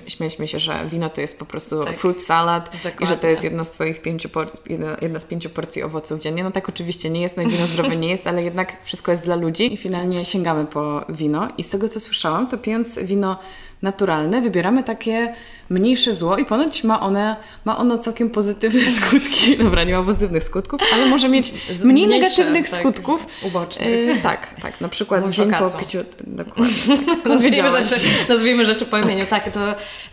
śmieliśmy 0.06 0.48
się, 0.48 0.58
że 0.58 0.86
wino 0.88 1.10
to 1.10 1.20
jest 1.20 1.38
po 1.38 1.44
prostu 1.44 1.84
tak. 1.84 1.96
fruit 1.96 2.22
salad 2.22 2.64
Dokładnie. 2.64 3.06
i 3.06 3.06
że 3.06 3.16
to 3.16 3.26
jest 3.26 3.44
jedna 3.44 3.64
z 3.64 3.70
Twoich 3.70 4.02
pięciu, 4.02 4.28
jedna, 4.66 4.96
jedna 5.02 5.20
z 5.20 5.24
pięciu 5.24 5.50
porcji 5.50 5.82
owoców 5.82 6.20
dziennie. 6.20 6.44
No 6.44 6.50
tak 6.50 6.68
oczywiście 6.68 7.10
nie 7.10 7.20
jest, 7.20 7.36
no 7.36 7.42
wino 7.42 7.66
zdrowe 7.66 7.96
nie 7.96 8.08
jest, 8.08 8.26
ale 8.26 8.42
jednak 8.42 8.76
wszystko 8.84 9.10
jest 9.10 9.24
dla 9.24 9.36
ludzi 9.36 9.74
i 9.74 9.76
finalnie 9.76 10.24
sięgamy 10.24 10.66
po 10.66 11.04
wino 11.08 11.48
i 11.58 11.62
z 11.62 11.70
tego, 11.70 11.88
co 11.88 12.00
słyszałam, 12.00 12.48
to 12.48 12.58
pijąc 12.58 12.98
wino 12.98 13.38
naturalne, 13.84 14.42
wybieramy 14.42 14.84
takie 14.84 15.34
mniejsze 15.70 16.14
zło 16.14 16.36
i 16.36 16.44
ponoć 16.44 16.84
ma, 16.84 17.00
one, 17.00 17.36
ma 17.64 17.78
ono 17.78 17.98
całkiem 17.98 18.30
pozytywne 18.30 18.80
skutki. 19.00 19.56
Dobra, 19.56 19.84
nie 19.84 19.98
ma 19.98 20.02
pozytywnych 20.02 20.42
skutków, 20.42 20.80
ale 20.94 21.06
może 21.06 21.28
mieć 21.28 21.52
mniej 21.84 22.06
Mniejsze, 22.06 22.20
negatywnych 22.20 22.70
tak, 22.70 22.80
skutków. 22.80 23.26
Ubocznych. 23.42 23.88
Yy, 23.88 24.16
tak, 24.22 24.60
tak. 24.62 24.80
Na 24.80 24.88
przykład 24.88 25.30
dzień 25.30 25.50
po 25.50 25.70
piciu... 25.70 25.98
Dokładnie. 26.26 26.74
Tak, 27.16 27.26
nazwijmy, 27.32 27.70
rzeczy, 27.70 27.94
nazwijmy 28.28 28.64
rzeczy 28.64 28.86
po 28.86 28.98
imieniu. 28.98 29.26
Tak, 29.26 29.50
to 29.52 29.60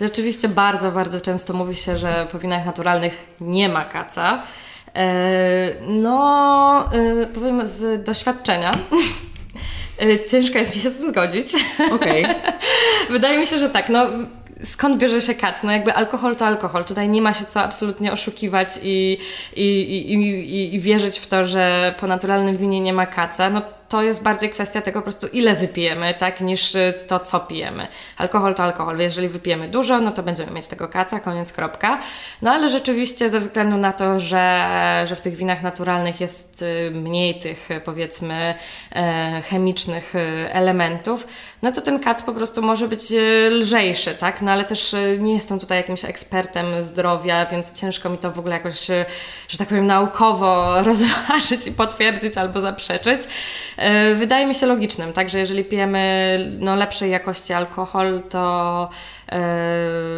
rzeczywiście 0.02 0.48
bardzo, 0.48 0.92
bardzo 0.92 1.22
często 1.22 1.54
mówi 1.54 1.76
się, 1.76 1.98
że 1.98 2.28
po 2.32 2.40
winach 2.40 2.66
naturalnych 2.66 3.26
nie 3.42 3.70
ma 3.70 3.86
kaca. 3.86 4.44
E, 4.96 5.76
no, 5.88 6.90
e, 6.94 7.26
powiem 7.26 7.68
z 7.68 8.04
doświadczenia. 8.04 8.78
E, 10.00 10.30
ciężko 10.30 10.58
jest 10.58 10.76
mi 10.76 10.82
się 10.82 10.90
z 10.90 10.98
tym 10.98 11.10
zgodzić. 11.10 11.48
Okej. 11.92 12.26
Okay. 12.26 12.36
Wydaje 13.10 13.40
mi 13.40 13.48
się, 13.48 13.60
że 13.60 13.70
tak. 13.70 13.90
No, 13.90 14.08
skąd 14.64 14.98
bierze 14.98 15.22
się 15.22 15.36
kac? 15.36 15.64
No 15.64 15.72
jakby 15.72 15.94
alkohol 15.94 16.36
to 16.36 16.46
alkohol. 16.46 16.86
Tutaj 16.86 17.10
nie 17.10 17.22
ma 17.22 17.34
się 17.34 17.46
co 17.46 17.62
absolutnie 17.62 18.12
oszukiwać 18.12 18.70
i, 18.84 19.18
i, 19.56 19.64
i, 19.64 20.14
i, 20.14 20.76
i 20.76 20.80
wierzyć 20.80 21.20
w 21.20 21.28
to, 21.28 21.46
że 21.46 21.96
po 22.00 22.08
naturalnym 22.08 22.58
winie 22.58 22.82
nie 22.82 22.94
ma 22.94 23.06
kaca. 23.06 23.50
No 23.50 23.62
to 23.92 24.04
jest 24.04 24.24
bardziej 24.24 24.50
kwestia 24.50 24.82
tego 24.82 25.00
po 25.00 25.04
prostu 25.04 25.28
ile 25.28 25.56
wypijemy, 25.56 26.14
tak, 26.14 26.42
niż 26.42 26.76
y, 26.76 26.94
to 27.08 27.20
co 27.20 27.40
pijemy. 27.40 27.88
Alkohol 28.18 28.56
to 28.56 28.64
alkohol. 28.64 29.00
Jeżeli 29.00 29.30
wypijemy 29.30 29.68
dużo, 29.68 30.00
no 30.00 30.12
to 30.12 30.24
będziemy 30.24 30.52
mieć 30.52 30.68
tego 30.68 30.88
kaca, 30.88 31.20
koniec, 31.20 31.54
kropka. 31.54 32.00
No 32.42 32.52
ale 32.52 32.70
rzeczywiście 32.70 33.30
ze 33.30 33.40
względu 33.40 33.78
na 33.78 33.94
to, 33.94 34.20
że, 34.20 35.06
że 35.08 35.16
w 35.16 35.22
tych 35.22 35.36
winach 35.36 35.62
naturalnych 35.64 36.22
jest 36.22 36.62
y, 36.62 36.92
mniej 36.94 37.40
tych 37.40 37.70
powiedzmy 37.86 38.56
e, 38.96 39.42
chemicznych 39.42 40.16
y, 40.16 40.20
elementów, 40.54 41.28
no 41.62 41.72
to 41.72 41.82
ten 41.82 42.00
kac 42.00 42.24
po 42.24 42.34
prostu 42.34 42.62
może 42.62 42.88
być 42.88 43.12
e, 43.12 43.50
lżejszy, 43.50 44.16
tak? 44.16 44.42
No 44.42 44.52
ale 44.52 44.66
też 44.66 44.94
e, 44.94 45.18
nie 45.18 45.34
jestem 45.34 45.60
tutaj 45.60 45.78
jakimś 45.78 46.06
ekspertem 46.06 46.82
zdrowia, 46.84 47.46
więc 47.46 47.80
ciężko 47.80 48.10
mi 48.10 48.18
to 48.18 48.32
w 48.32 48.40
ogóle 48.40 48.54
jakoś, 48.56 48.90
e, 48.90 49.06
że 49.48 49.58
tak 49.58 49.68
powiem, 49.68 49.86
naukowo 49.86 50.76
rozważyć 50.84 51.68
i 51.68 51.72
potwierdzić 51.72 52.38
albo 52.38 52.62
zaprzeczyć. 52.62 53.22
Wydaje 54.16 54.46
mi 54.46 54.56
się 54.56 54.66
logicznym, 54.66 55.14
tak? 55.14 55.30
Że 55.30 55.40
jeżeli 55.40 55.66
pijemy 55.66 56.38
no, 56.60 56.76
lepszej 56.76 57.12
jakości 57.12 57.54
alkohol, 57.54 58.24
to 58.30 58.90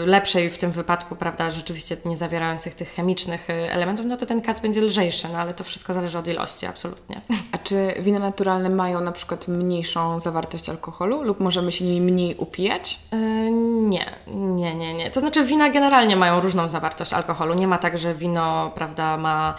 lepszej 0.05 0.49
w 0.49 0.57
tym 0.57 0.71
wypadku, 0.71 1.15
prawda, 1.15 1.51
rzeczywiście 1.51 1.97
nie 2.05 2.17
zawierających 2.17 2.75
tych 2.75 2.89
chemicznych 2.89 3.47
elementów, 3.49 4.05
no 4.05 4.17
to 4.17 4.25
ten 4.25 4.41
kac 4.41 4.59
będzie 4.59 4.81
lżejszy, 4.81 5.27
no 5.33 5.39
ale 5.39 5.53
to 5.53 5.63
wszystko 5.63 5.93
zależy 5.93 6.17
od 6.17 6.27
ilości, 6.27 6.65
absolutnie. 6.65 7.21
A 7.51 7.57
czy 7.57 7.93
wina 7.99 8.19
naturalne 8.19 8.69
mają 8.69 9.01
na 9.01 9.11
przykład 9.11 9.47
mniejszą 9.47 10.19
zawartość 10.19 10.69
alkoholu 10.69 11.21
lub 11.21 11.39
możemy 11.39 11.71
się 11.71 11.85
nimi 11.85 12.11
mniej 12.11 12.35
upijać? 12.35 12.99
Yy, 13.11 13.51
nie, 13.81 14.05
nie, 14.27 14.75
nie, 14.75 14.93
nie. 14.93 15.11
To 15.11 15.19
znaczy 15.19 15.43
wina 15.43 15.69
generalnie 15.69 16.15
mają 16.15 16.41
różną 16.41 16.67
zawartość 16.67 17.13
alkoholu. 17.13 17.53
Nie 17.53 17.67
ma 17.67 17.77
tak, 17.77 17.97
że 17.97 18.13
wino, 18.13 18.71
prawda, 18.75 19.17
ma, 19.17 19.55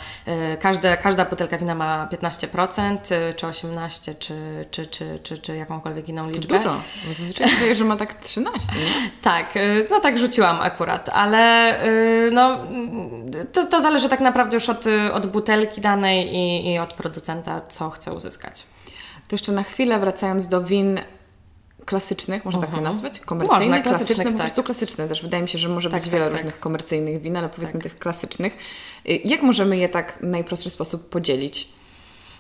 każde, 0.61 0.97
każda 0.97 1.25
butelka 1.25 1.59
wina 1.59 1.75
ma 1.75 2.09
15%, 2.13 2.91
yy, 3.11 3.35
czy 3.35 3.47
18%, 3.47 4.19
czy, 4.19 4.67
czy, 4.71 4.87
czy, 4.87 5.19
czy, 5.23 5.39
czy 5.39 5.57
jakąkolwiek 5.57 6.09
inną 6.09 6.31
liczbę. 6.31 6.59
To 6.59 6.65
dużo. 6.65 6.81
Zazwyczaj 7.09 7.49
wydaje, 7.49 7.75
że 7.75 7.85
ma 7.85 7.97
tak 7.97 8.23
13%, 8.23 8.45
nie? 8.45 9.11
tak, 9.23 9.44
yy, 9.55 9.87
no 9.91 10.01
tak 10.01 10.19
rzuciłam 10.19 10.61
akurat, 10.61 11.09
ale 11.09 11.75
yy, 12.25 12.31
no, 12.31 12.59
to, 13.53 13.67
to 13.67 13.81
zależy 13.81 14.09
tak 14.09 14.21
naprawdę 14.21 14.57
już 14.57 14.69
od, 14.69 14.85
od 15.13 15.27
butelki 15.27 15.81
danej 15.81 16.35
i, 16.35 16.73
i 16.73 16.79
od 16.79 16.93
producenta, 16.93 17.61
co 17.61 17.91
chce 17.91 18.13
uzyskać. 18.13 18.67
To 19.29 19.35
jeszcze 19.35 19.53
na 19.53 19.63
chwilę 19.63 19.99
wracając 19.99 20.49
do 20.49 20.65
win 20.65 21.01
klasycznych, 21.85 22.45
można 22.45 22.59
uh 22.59 22.65
-huh. 22.65 22.69
tak 22.69 22.75
je 22.75 22.79
mhm. 22.79 22.95
nazwać? 22.95 23.21
Komercyjne, 23.21 23.77
można, 23.77 23.83
klasyczne, 23.83 24.25
tak. 24.25 24.33
po 24.33 24.39
prostu 24.39 24.63
klasyczne 24.63 25.09
też. 25.09 25.23
Wydaje 25.23 25.43
mi 25.43 25.49
się, 25.49 25.59
że 25.59 25.69
może 25.69 25.91
tak, 25.91 26.01
być 26.01 26.11
tak, 26.11 26.13
wiele 26.13 26.25
tak. 26.25 26.35
różnych 26.35 26.61
komercyjnych 26.61 27.23
win, 27.23 27.37
ale 27.37 27.49
powiedzmy 27.49 27.81
tak. 27.81 27.83
tych 27.83 27.99
klasycznych. 27.99 28.57
Y, 29.09 29.21
jak 29.25 29.43
możemy 29.43 29.77
je 29.77 29.89
tak 29.89 30.19
w 30.21 30.27
najprostszy 30.27 30.71
sposób 30.71 31.09
podzielić? 31.09 31.69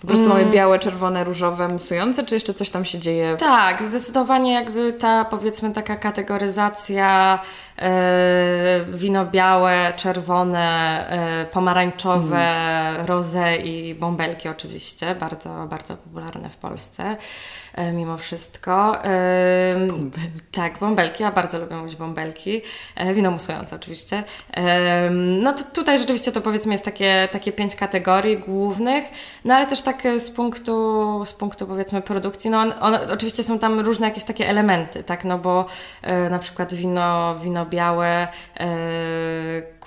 Po 0.04 0.08
prostu 0.08 0.26
mm. 0.26 0.38
mamy 0.38 0.52
białe, 0.52 0.78
czerwone, 0.78 1.24
różowe, 1.24 1.68
musujące, 1.68 2.24
czy 2.24 2.34
jeszcze 2.34 2.54
coś 2.54 2.70
tam 2.70 2.84
się 2.84 2.98
dzieje? 2.98 3.36
Tak, 3.38 3.82
zdecydowanie 3.82 4.52
jakby 4.52 4.92
ta 4.92 5.24
powiedzmy 5.24 5.70
taka 5.72 5.96
kategoryzacja 5.96 7.40
wino 8.88 9.26
białe, 9.26 9.92
czerwone, 9.96 11.06
yy, 11.38 11.44
pomarańczowe, 11.44 12.36
mm. 12.36 13.06
rosé 13.06 13.56
i 13.64 13.94
bąbelki 13.94 14.48
oczywiście, 14.48 15.14
bardzo, 15.14 15.66
bardzo 15.66 15.96
popularne 15.96 16.50
w 16.50 16.56
Polsce. 16.56 17.16
E, 17.74 17.92
mimo 17.92 18.16
wszystko. 18.16 18.96
Bąbelki. 19.88 20.40
Tak, 20.52 20.78
bąbelki. 20.78 21.22
Ja 21.22 21.32
bardzo 21.32 21.58
lubię 21.58 21.76
mówić 21.76 21.96
bąbelki. 21.96 22.62
E, 22.96 23.14
wino 23.14 23.30
musujące 23.30 23.76
oczywiście. 23.76 24.22
No 25.10 25.52
to 25.52 25.62
tutaj 25.74 25.98
rzeczywiście 25.98 26.32
to 26.32 26.40
powiedzmy 26.40 26.72
jest 26.72 26.84
takie, 26.84 27.28
takie 27.32 27.52
pięć 27.52 27.76
kategorii 27.76 28.38
głównych, 28.38 29.04
no 29.44 29.54
ale 29.54 29.66
też 29.66 29.82
tak 29.82 30.02
z 30.18 30.30
punktu, 30.30 31.22
z 31.24 31.32
punktu 31.32 31.66
powiedzmy 31.66 32.02
produkcji, 32.02 32.50
no 32.50 32.58
on, 32.58 32.72
on, 32.80 32.94
oczywiście 32.94 33.42
są 33.42 33.58
tam 33.58 33.80
różne 33.80 34.08
jakieś 34.08 34.24
takie 34.24 34.48
elementy, 34.48 35.04
tak, 35.04 35.24
no 35.24 35.38
bo 35.38 35.66
e, 36.02 36.30
na 36.30 36.38
przykład 36.38 36.74
wino, 36.74 37.34
wino 37.38 37.63
białe 37.64 38.28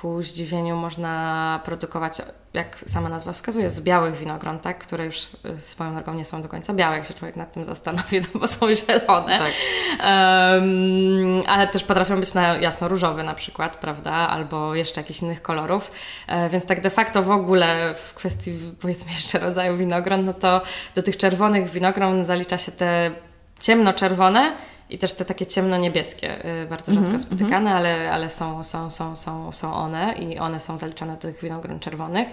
ku 0.02 0.22
zdziwieniu 0.22 0.76
można 0.76 1.62
produkować, 1.66 2.22
jak 2.54 2.78
sama 2.86 3.10
nazwa 3.10 3.34
wskazuje, 3.34 3.70
z 3.70 3.82
białych 3.82 4.16
winogron, 4.16 4.60
tak? 4.60 4.78
które 4.78 5.06
już 5.06 5.24
y, 5.24 5.62
swoją 5.62 5.94
drogą 5.94 6.14
nie 6.14 6.26
są 6.26 6.42
do 6.42 6.48
końca 6.48 6.74
białe, 6.74 6.98
jak 6.98 7.06
się 7.06 7.14
człowiek 7.14 7.36
nad 7.36 7.52
tym 7.52 7.64
zastanowi, 7.64 8.20
no 8.34 8.40
bo 8.40 8.48
są 8.48 8.76
zielone. 8.76 9.40
Tak. 9.40 9.52
Um, 9.52 11.44
ale 11.48 11.68
też 11.68 11.84
potrafią 11.84 12.20
być 12.20 12.34
na 12.34 12.58
jasno-różowe 12.58 13.24
na 13.24 13.34
przykład, 13.34 13.78
prawda? 13.78 14.12
Albo 14.12 14.76
jeszcze 14.76 15.02
jakichś 15.02 15.22
innych 15.22 15.42
kolorów. 15.42 15.92
E, 16.28 16.50
więc 16.50 16.66
tak 16.66 16.82
de 16.82 16.90
facto 16.90 17.24
w 17.24 17.32
ogóle 17.32 17.94
w 17.96 18.14
kwestii 18.14 18.52
powiedzmy 18.82 19.12
jeszcze 19.22 19.40
rodzaju 19.40 19.78
winogron, 19.78 20.26
no 20.26 20.34
to 20.34 20.62
do 20.96 21.02
tych 21.02 21.18
czerwonych 21.18 21.70
winogron 21.70 22.24
zalicza 22.24 22.58
się 22.58 22.72
te 22.72 23.12
ciemno-czerwone, 23.60 24.52
i 24.90 24.98
też 24.98 25.14
te 25.14 25.26
takie 25.26 25.46
ciemno-niebieskie, 25.46 26.46
y, 26.64 26.68
bardzo 26.68 26.94
rzadko 26.94 27.10
mm 27.10 27.22
-hmm, 27.22 27.26
spotykane, 27.26 27.76
ale, 27.76 28.12
ale 28.12 28.30
są, 28.30 28.64
są, 28.64 28.90
są, 28.90 29.16
są, 29.16 29.52
są 29.52 29.74
one 29.74 30.14
i 30.14 30.40
one 30.40 30.60
są 30.60 30.78
zaliczane 30.78 31.14
do 31.14 31.20
tych 31.20 31.42
winogron 31.42 31.80
czerwonych. 31.80 32.28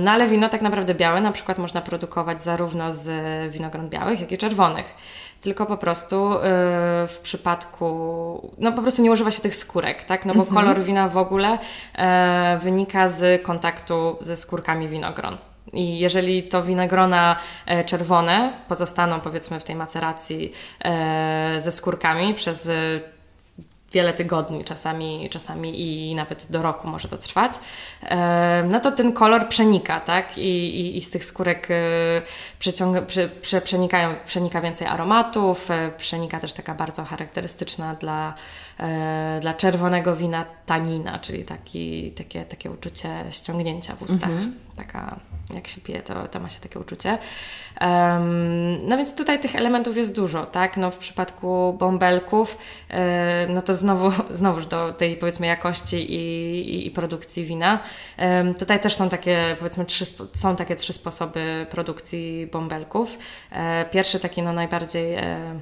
No 0.00 0.10
ale 0.10 0.28
wino 0.28 0.48
tak 0.48 0.62
naprawdę 0.62 0.94
białe 0.94 1.20
na 1.20 1.32
przykład 1.32 1.58
można 1.58 1.80
produkować 1.80 2.42
zarówno 2.42 2.92
z 2.92 3.08
winogron 3.52 3.88
białych, 3.88 4.20
jak 4.20 4.32
i 4.32 4.38
czerwonych. 4.38 4.94
Tylko 5.40 5.66
po 5.66 5.76
prostu 5.76 6.34
y, 6.34 6.38
w 7.08 7.18
przypadku, 7.22 8.50
no 8.58 8.72
po 8.72 8.82
prostu 8.82 9.02
nie 9.02 9.12
używa 9.12 9.30
się 9.30 9.42
tych 9.42 9.56
skórek, 9.56 10.04
tak? 10.04 10.26
No 10.26 10.34
bo 10.34 10.42
mm 10.42 10.52
-hmm. 10.52 10.54
kolor 10.54 10.82
wina 10.82 11.08
w 11.08 11.16
ogóle 11.16 11.58
e, 11.94 12.58
wynika 12.62 13.08
z 13.08 13.42
kontaktu 13.42 14.16
ze 14.20 14.36
skórkami 14.36 14.88
winogron. 14.88 15.36
I 15.72 15.98
jeżeli 15.98 16.42
to 16.42 16.62
winogrona 16.62 17.36
e, 17.66 17.84
czerwone 17.84 18.52
pozostaną 18.68 19.20
powiedzmy 19.20 19.60
w 19.60 19.64
tej 19.64 19.76
maceracji 19.76 20.52
e, 20.84 21.60
ze 21.60 21.72
skórkami 21.72 22.34
przez 22.34 22.68
e, 22.68 23.00
wiele 23.92 24.12
tygodni, 24.12 24.64
czasami, 24.64 25.28
czasami 25.30 25.80
i 25.80 26.14
nawet 26.14 26.46
do 26.50 26.62
roku 26.62 26.88
może 26.88 27.08
to 27.08 27.16
trwać, 27.16 27.52
no 28.68 28.80
to 28.80 28.90
ten 28.90 29.12
kolor 29.12 29.48
przenika, 29.48 30.00
tak? 30.00 30.38
I, 30.38 30.80
i, 30.80 30.96
i 30.96 31.00
z 31.00 31.10
tych 31.10 31.24
skórek 31.24 31.68
przeciąga, 32.58 33.02
prze, 33.02 33.28
prze, 33.28 33.60
przenikają, 33.60 34.14
przenika 34.26 34.60
więcej 34.60 34.86
aromatów, 34.86 35.68
przenika 35.96 36.40
też 36.40 36.52
taka 36.52 36.74
bardzo 36.74 37.04
charakterystyczna 37.04 37.94
dla, 37.94 38.34
dla 39.40 39.54
czerwonego 39.54 40.16
wina 40.16 40.44
tanina, 40.66 41.18
czyli 41.18 41.44
taki, 41.44 42.12
takie, 42.12 42.44
takie 42.44 42.70
uczucie 42.70 43.08
ściągnięcia 43.30 43.96
w 43.96 44.02
ustach. 44.02 44.30
Mhm. 44.30 44.54
Taka 44.76 45.20
jak 45.54 45.68
się 45.68 45.80
pije, 45.80 46.02
to, 46.02 46.28
to 46.28 46.40
ma 46.40 46.48
się 46.48 46.60
takie 46.60 46.78
uczucie. 46.78 47.18
Um, 47.80 48.88
no 48.88 48.96
więc 48.96 49.16
tutaj 49.16 49.40
tych 49.40 49.56
elementów 49.56 49.96
jest 49.96 50.14
dużo, 50.14 50.46
tak? 50.46 50.76
No 50.76 50.90
w 50.90 50.98
przypadku 50.98 51.76
bąbelków, 51.78 52.58
yy, 52.90 52.96
no 53.48 53.62
to 53.62 53.74
znowu, 53.74 54.10
znowuż 54.40 54.66
do 54.66 54.92
tej 54.92 55.16
powiedzmy 55.16 55.46
jakości 55.46 56.14
i, 56.14 56.60
i, 56.74 56.86
i 56.86 56.90
produkcji 56.90 57.44
wina. 57.44 57.78
Um, 58.18 58.54
tutaj 58.54 58.80
też 58.80 58.94
są 58.94 59.08
takie 59.08 59.56
powiedzmy 59.58 59.84
trzy, 59.84 60.04
są 60.32 60.56
takie 60.56 60.76
trzy 60.76 60.92
sposoby 60.92 61.66
produkcji 61.70 62.48
bąbelków. 62.52 63.18
E, 63.50 63.84
pierwszy 63.84 64.20
taki 64.20 64.42
no 64.42 64.52
najbardziej 64.52 65.14
e, 65.14 65.60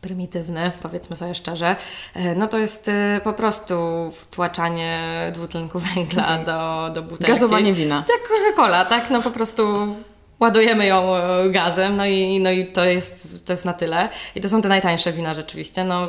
prymitywny, 0.00 0.70
powiedzmy 0.82 1.16
sobie 1.16 1.34
szczerze, 1.34 1.76
e, 2.14 2.34
no 2.34 2.48
to 2.48 2.58
jest 2.58 2.88
e, 2.88 3.20
po 3.24 3.32
prostu 3.32 3.74
wtłaczanie 4.14 5.00
dwutlenku 5.34 5.78
węgla 5.94 6.24
okay. 6.24 6.44
do, 6.44 6.90
do 6.94 7.02
butelki. 7.02 7.32
Gazowanie 7.32 7.74
wina. 7.74 8.04
Tak, 8.08 8.28
Coca-Cola, 8.28 8.84
tak? 8.84 9.10
No 9.10 9.22
po 9.22 9.30
prostu 9.30 9.94
ładujemy 10.40 10.86
ją 10.86 11.16
e, 11.16 11.50
gazem, 11.50 11.96
no 11.96 12.06
i, 12.06 12.40
no 12.40 12.50
i 12.50 12.66
to, 12.66 12.84
jest, 12.84 13.46
to 13.46 13.52
jest 13.52 13.64
na 13.64 13.72
tyle. 13.72 14.08
I 14.34 14.40
to 14.40 14.48
są 14.48 14.62
te 14.62 14.68
najtańsze 14.68 15.12
wina 15.12 15.34
rzeczywiście. 15.34 15.84
No, 15.84 16.08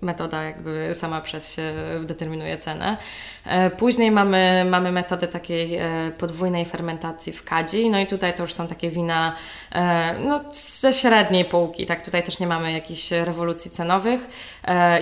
metoda 0.00 0.42
jakby 0.42 0.90
sama 0.94 1.20
przez 1.20 1.56
się 1.56 1.62
determinuje 2.04 2.58
cenę. 2.58 2.96
E, 3.46 3.70
później 3.70 4.10
mamy, 4.10 4.66
mamy 4.70 4.92
metodę 4.92 5.28
takiej 5.28 5.76
e, 5.76 6.10
podwójnej 6.18 6.64
fermentacji 6.64 7.32
w 7.32 7.44
kadzi, 7.44 7.90
no 7.90 7.98
i 7.98 8.06
tutaj 8.06 8.34
to 8.34 8.42
już 8.42 8.52
są 8.52 8.66
takie 8.66 8.90
wina 8.90 9.32
no, 10.24 10.40
ze 10.52 10.92
średniej 10.92 11.44
półki, 11.44 11.86
tak? 11.86 12.02
Tutaj 12.02 12.22
też 12.22 12.40
nie 12.40 12.46
mamy 12.46 12.72
jakichś 12.72 13.10
rewolucji 13.10 13.70
cenowych 13.70 14.28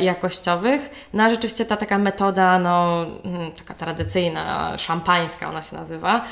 jakościowych. 0.01 1.09
No 1.13 1.23
a 1.23 1.31
rzeczywiście 1.31 1.65
ta 1.65 1.77
taka 1.77 1.99
metoda, 1.99 2.59
no 2.59 3.07
mm, 3.25 3.53
taka 3.53 3.75
tradycyjna, 3.75 4.79
szampańska 4.79 5.49
ona 5.49 5.63
się 5.63 5.77
nazywa, 5.77 6.25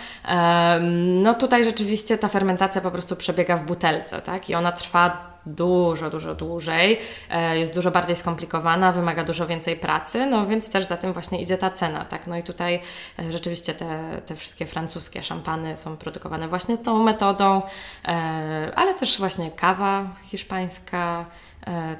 no 0.92 1.34
tutaj 1.34 1.64
rzeczywiście 1.64 2.18
ta 2.18 2.28
fermentacja 2.37 2.80
po 2.80 2.91
prostu 2.91 3.16
przebiega 3.16 3.57
w 3.57 3.64
butelce, 3.64 4.22
tak? 4.22 4.51
I 4.51 4.55
ona 4.55 4.72
trwa 4.72 5.37
dużo, 5.47 6.11
dużo 6.11 6.34
dłużej, 6.34 6.99
e, 7.30 7.59
jest 7.59 7.74
dużo 7.74 7.91
bardziej 7.91 8.16
skomplikowana, 8.16 8.93
wymaga 8.93 9.24
dużo 9.24 9.47
więcej 9.47 9.76
pracy, 9.76 10.26
no 10.26 10.47
więc 10.47 10.70
też 10.70 10.84
za 10.87 10.97
tym 10.97 11.12
właśnie 11.12 11.43
idzie 11.43 11.59
ta 11.59 11.70
cena, 11.70 12.05
tak? 12.05 12.26
No 12.26 12.37
i 12.37 12.43
tutaj 12.43 12.80
e, 13.18 13.32
rzeczywiście 13.32 13.74
te, 13.74 14.20
te 14.26 14.37
wszystkie 14.37 14.66
francuskie 14.66 15.22
szampany 15.22 15.76
są 15.76 15.97
produkowane 15.97 16.49
właśnie 16.49 16.78
tą 16.78 17.03
metodą, 17.03 17.62
e, 18.05 18.72
ale 18.76 18.95
też 18.95 19.18
właśnie 19.18 19.51
kawa 19.51 20.05
hiszpańska, 20.22 21.24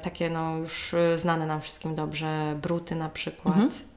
takie 0.01 0.29
no 0.29 0.57
już 0.57 0.95
znane 1.15 1.45
nam 1.45 1.61
wszystkim 1.61 1.95
dobrze, 1.95 2.55
bruty 2.61 2.95
na 2.95 3.09
przykład. 3.09 3.55
Mhm. 3.55 3.96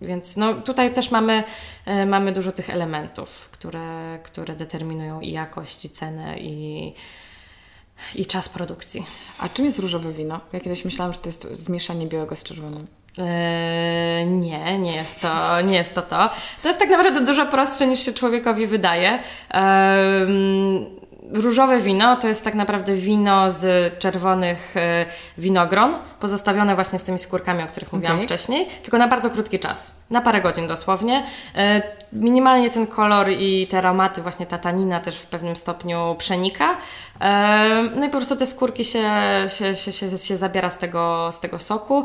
Więc 0.00 0.36
no, 0.36 0.54
tutaj 0.54 0.92
też 0.92 1.10
mamy, 1.10 1.44
e, 1.86 2.06
mamy 2.06 2.32
dużo 2.32 2.52
tych 2.52 2.70
elementów, 2.70 3.48
które, 3.52 4.18
które 4.22 4.56
determinują 4.56 5.20
i 5.20 5.30
jakość, 5.30 5.84
i 5.84 5.90
cenę, 5.90 6.38
i, 6.38 6.92
i 8.14 8.26
czas 8.26 8.48
produkcji. 8.48 9.06
A 9.38 9.48
czym 9.48 9.64
jest 9.64 9.78
różowe 9.78 10.12
wino? 10.12 10.40
Ja 10.52 10.60
kiedyś 10.60 10.84
myślałam, 10.84 11.12
że 11.12 11.18
to 11.18 11.28
jest 11.28 11.42
zmieszanie 11.52 12.06
białego 12.06 12.36
z 12.36 12.42
czerwonym. 12.42 12.86
Eee, 13.18 14.26
nie, 14.26 14.78
nie 14.78 14.96
jest, 14.96 15.20
to, 15.20 15.60
nie 15.60 15.76
jest 15.76 15.94
to 15.94 16.02
to. 16.02 16.30
To 16.62 16.68
jest 16.68 16.80
tak 16.80 16.90
naprawdę 16.90 17.20
dużo 17.20 17.46
prostsze 17.46 17.86
niż 17.86 18.00
się 18.00 18.12
człowiekowi 18.12 18.66
wydaje. 18.66 19.18
Eee, 19.50 20.86
różowe 21.34 21.80
wino 21.80 22.16
to 22.16 22.28
jest 22.28 22.44
tak 22.44 22.54
naprawdę 22.54 22.94
wino 22.94 23.50
z 23.50 23.94
czerwonych 23.98 24.76
e, 24.76 25.06
winogron, 25.38 25.94
pozostawione 26.20 26.74
właśnie 26.74 26.98
z 26.98 27.02
tymi 27.02 27.18
skórkami, 27.18 27.62
o 27.62 27.66
których 27.66 27.92
mówiłam 27.92 28.16
okay. 28.16 28.26
wcześniej, 28.26 28.66
tylko 28.82 28.98
na 28.98 29.08
bardzo 29.08 29.30
krótki 29.30 29.58
czas, 29.58 29.96
na 30.10 30.20
parę 30.20 30.40
godzin 30.40 30.66
dosłownie. 30.66 31.26
E, 32.14 32.18
minimalnie 32.18 32.70
ten 32.70 32.86
kolor 32.86 33.30
i 33.30 33.66
te 33.66 33.78
aromaty, 33.78 34.22
właśnie 34.22 34.46
ta 34.46 34.58
tanina 34.58 35.00
też 35.00 35.18
w 35.18 35.26
pewnym 35.26 35.56
stopniu 35.56 36.14
przenika. 36.18 36.76
No 37.96 38.04
i 38.06 38.08
po 38.08 38.16
prostu 38.16 38.36
te 38.36 38.46
skórki 38.46 38.84
się, 38.84 39.02
się, 39.48 39.76
się, 39.76 39.92
się, 39.92 40.18
się 40.18 40.36
zabiera 40.36 40.70
z 40.70 40.78
tego, 40.78 41.30
z 41.32 41.40
tego 41.40 41.58
soku. 41.58 42.04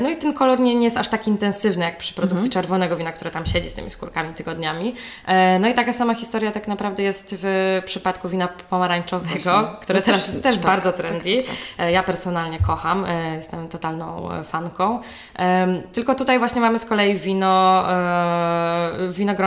No 0.00 0.10
i 0.10 0.16
ten 0.16 0.32
kolor 0.32 0.60
nie, 0.60 0.74
nie 0.74 0.84
jest 0.84 0.96
aż 0.96 1.08
tak 1.08 1.28
intensywny 1.28 1.84
jak 1.84 1.98
przy 1.98 2.14
produkcji 2.14 2.46
mhm. 2.46 2.52
czerwonego 2.52 2.96
wina, 2.96 3.12
które 3.12 3.30
tam 3.30 3.46
siedzi 3.46 3.70
z 3.70 3.74
tymi 3.74 3.90
skórkami 3.90 4.34
tygodniami. 4.34 4.94
No 5.60 5.68
i 5.68 5.74
taka 5.74 5.92
sama 5.92 6.14
historia 6.14 6.50
tak 6.50 6.68
naprawdę 6.68 7.02
jest 7.02 7.34
w 7.38 7.82
przypadku 7.84 8.28
wina 8.28 8.48
pomarańczowego, 8.70 9.34
Właśnie. 9.34 9.76
które 9.80 10.02
teraz 10.02 10.20
też, 10.24 10.32
jest 10.32 10.42
też 10.42 10.56
tak, 10.56 10.64
bardzo 10.64 10.92
tak, 10.92 11.00
trendy. 11.00 11.42
Tak, 11.42 11.56
tak. 11.76 11.92
Ja 11.92 12.02
personalnie 12.02 12.58
kocham, 12.58 13.04
e, 13.04 13.36
jestem 13.36 13.68
totalną 13.68 14.32
e, 14.32 14.44
fanką. 14.44 15.00
Tylko 15.92 16.14
tutaj 16.14 16.38
właśnie 16.38 16.60
mamy 16.60 16.78
z 16.78 16.84
kolei 16.84 17.16
wino, 17.16 17.84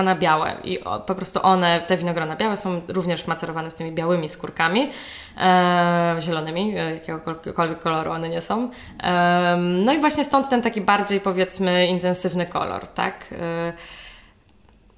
winogrona 0.02 0.16
białe 0.16 0.56
i 0.64 0.80
po 1.08 1.16
prostu 1.16 1.39
one, 1.43 1.82
te 1.82 1.97
winogrona 1.97 2.36
białe 2.36 2.58
są 2.58 2.82
również 2.88 3.28
macerowane 3.28 3.72
z 3.72 3.76
tymi 3.76 3.91
białymi 3.91 4.30
skórkami 4.30 4.89
e, 5.38 6.16
zielonymi, 6.20 6.74
jakiegokolwiek 6.74 7.80
koloru 7.80 8.12
one 8.12 8.30
nie 8.30 8.41
są. 8.41 8.70
E, 9.04 9.58
no 9.58 9.93
i 9.93 9.99
właśnie 9.99 10.24
stąd 10.24 10.49
ten 10.49 10.62
taki 10.62 10.82
bardziej 10.82 11.20
powiedzmy 11.20 11.88
intensywny 11.88 12.45
kolor, 12.45 12.88
tak? 12.88 13.26
E, 13.32 13.74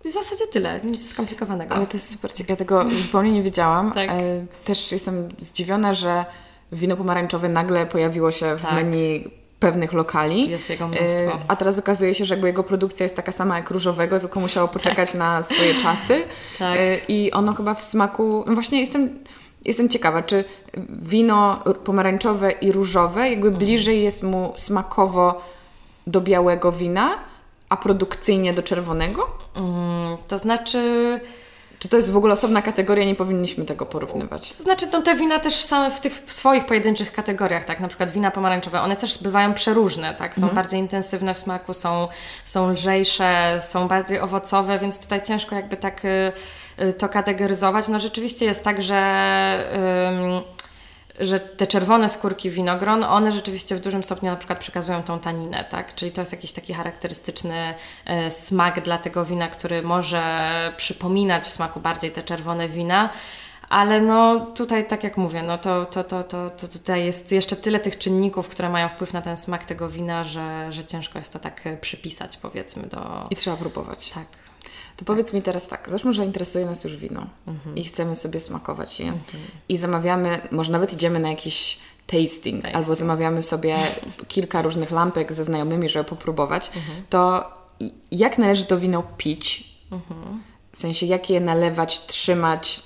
w 0.05 0.11
zasadzie 0.11 0.47
tyle, 0.47 0.81
nic 0.83 1.09
skomplikowanego. 1.09 1.75
Ale 1.75 1.87
to 1.87 1.93
jest 1.93 2.11
super 2.11 2.33
ciekawe, 2.33 2.53
ja 2.53 2.57
tego 2.57 2.89
zupełnie 2.89 3.31
nie 3.31 3.43
wiedziałam. 3.43 3.91
tak. 3.91 4.09
E, 4.09 4.45
też 4.65 4.91
jestem 4.91 5.29
zdziwiona, 5.39 5.93
że 5.93 6.25
wino 6.71 6.97
pomarańczowe 6.97 7.49
nagle 7.49 7.85
pojawiło 7.85 8.31
się 8.31 8.55
w 8.55 8.61
tak. 8.61 8.73
menu 8.73 9.31
pewnych 9.63 9.93
lokali. 9.93 10.49
Jest 10.49 10.69
jego 10.69 10.87
mnóstwo. 10.87 11.31
E, 11.31 11.39
a 11.47 11.55
teraz 11.55 11.79
okazuje 11.79 12.13
się, 12.13 12.25
że 12.25 12.33
jakby 12.33 12.47
jego 12.47 12.63
produkcja 12.63 13.03
jest 13.03 13.15
taka 13.15 13.31
sama 13.31 13.57
jak 13.57 13.69
różowego, 13.69 14.19
tylko 14.19 14.39
musiało 14.39 14.67
poczekać 14.67 15.11
tak. 15.11 15.19
na 15.19 15.43
swoje 15.43 15.75
czasy. 15.75 16.23
tak. 16.59 16.79
I 17.07 17.31
ono 17.31 17.53
chyba 17.53 17.73
w 17.73 17.83
smaku, 17.83 18.43
no 18.47 18.53
właśnie 18.53 18.79
jestem 18.79 19.09
Jestem 19.65 19.89
ciekawa, 19.89 20.23
czy 20.23 20.43
wino 20.89 21.63
pomarańczowe 21.83 22.51
i 22.51 22.71
różowe 22.71 23.29
jakby 23.29 23.47
mhm. 23.47 23.65
bliżej 23.65 24.03
jest 24.03 24.23
mu 24.23 24.53
smakowo 24.55 25.41
do 26.07 26.21
białego 26.21 26.71
wina, 26.71 27.19
a 27.69 27.77
produkcyjnie 27.77 28.53
do 28.53 28.63
czerwonego? 28.63 29.27
Mm, 29.55 30.17
to 30.27 30.37
znaczy... 30.37 31.19
Czy 31.83 31.89
to 31.89 31.97
jest 31.97 32.11
w 32.11 32.17
ogóle 32.17 32.33
osobna 32.33 32.61
kategoria, 32.61 33.05
nie 33.05 33.15
powinniśmy 33.15 33.65
tego 33.65 33.85
porównywać? 33.85 34.49
To 34.49 34.63
znaczy, 34.63 34.85
no 34.93 35.01
te 35.01 35.15
wina 35.15 35.39
też 35.39 35.53
same 35.53 35.91
w 35.91 35.99
tych 35.99 36.23
swoich 36.27 36.65
pojedynczych 36.65 37.13
kategoriach, 37.13 37.65
tak, 37.65 37.79
na 37.79 37.87
przykład 37.87 38.09
wina 38.09 38.31
pomarańczowe, 38.31 38.81
one 38.81 38.95
też 38.95 39.23
bywają 39.23 39.53
przeróżne, 39.53 40.15
tak, 40.15 40.35
są 40.35 40.41
mhm. 40.41 40.55
bardziej 40.55 40.79
intensywne 40.79 41.33
w 41.33 41.37
smaku, 41.37 41.73
są, 41.73 42.07
są 42.45 42.71
lżejsze, 42.71 43.61
są 43.71 43.87
bardziej 43.87 44.19
owocowe, 44.19 44.79
więc 44.79 44.99
tutaj 44.99 45.21
ciężko 45.21 45.55
jakby 45.55 45.77
tak 45.77 46.05
y, 46.05 46.31
Y, 46.81 46.93
to 46.93 47.09
kategoryzować. 47.09 47.87
No 47.87 47.99
rzeczywiście 47.99 48.45
jest 48.45 48.63
tak, 48.63 48.81
że 48.81 48.99
że 51.19 51.39
te 51.39 51.67
czerwone 51.67 52.09
skórki 52.09 52.49
winogron, 52.49 53.03
one 53.03 53.31
rzeczywiście 53.31 53.75
w 53.75 53.79
dużym 53.79 54.03
stopniu 54.03 54.31
na 54.31 54.37
przykład 54.37 54.59
przekazują 54.59 55.03
tą 55.03 55.19
taninę, 55.19 55.65
tak? 55.69 55.95
Czyli 55.95 56.11
to 56.11 56.21
jest 56.21 56.31
jakiś 56.31 56.53
taki 56.53 56.73
charakterystyczny 56.73 57.73
y, 58.27 58.31
smak 58.31 58.83
dla 58.83 58.97
tego 58.97 59.25
wina, 59.25 59.47
który 59.47 59.81
może 59.81 60.73
przypominać 60.77 61.45
w 61.45 61.51
smaku 61.51 61.79
bardziej 61.79 62.11
te 62.11 62.23
czerwone 62.23 62.69
wina. 62.69 63.09
Ale 63.69 64.01
no 64.01 64.39
tutaj, 64.39 64.87
tak 64.87 65.03
jak 65.03 65.17
mówię, 65.17 65.43
no 65.43 65.57
to, 65.57 65.85
to, 65.85 66.03
to, 66.03 66.23
to, 66.23 66.49
to 66.49 66.67
tutaj 66.67 67.05
jest 67.05 67.31
jeszcze 67.31 67.55
tyle 67.55 67.79
tych 67.79 67.97
czynników, 67.97 68.49
które 68.49 68.69
mają 68.69 68.89
wpływ 68.89 69.13
na 69.13 69.21
ten 69.21 69.37
smak 69.37 69.65
tego 69.65 69.89
wina, 69.89 70.23
że, 70.23 70.71
że 70.71 70.83
ciężko 70.83 71.19
jest 71.19 71.33
to 71.33 71.39
tak 71.39 71.67
y, 71.67 71.77
przypisać, 71.77 72.37
powiedzmy, 72.37 72.87
do... 72.87 73.27
I 73.29 73.35
trzeba 73.35 73.57
próbować. 73.57 74.09
Tak. 74.09 74.42
To 74.97 75.05
powiedz 75.05 75.33
mi 75.33 75.41
teraz 75.41 75.67
tak, 75.67 75.89
załóżmy, 75.89 76.13
że 76.13 76.25
interesuje 76.25 76.65
nas 76.65 76.83
już 76.83 76.97
wino 76.97 77.27
mhm. 77.47 77.75
i 77.75 77.83
chcemy 77.83 78.15
sobie 78.15 78.39
smakować 78.39 78.99
je 78.99 79.05
mhm. 79.05 79.43
i 79.69 79.77
zamawiamy, 79.77 80.41
może 80.51 80.71
nawet 80.71 80.93
idziemy 80.93 81.19
na 81.19 81.29
jakiś 81.29 81.79
tasting, 82.07 82.63
tasting, 82.63 82.65
albo 82.75 82.95
zamawiamy 82.95 83.43
sobie 83.43 83.77
kilka 84.27 84.61
różnych 84.61 84.91
lampek 84.91 85.33
ze 85.33 85.43
znajomymi, 85.43 85.89
żeby 85.89 86.09
popróbować, 86.09 86.71
mhm. 86.75 87.03
to 87.09 87.51
jak 88.11 88.37
należy 88.37 88.65
to 88.65 88.79
wino 88.79 89.03
pić? 89.17 89.73
Mhm. 89.91 90.43
W 90.73 90.79
sensie, 90.79 91.05
jak 91.05 91.29
je 91.29 91.39
nalewać, 91.39 92.05
trzymać, 92.05 92.83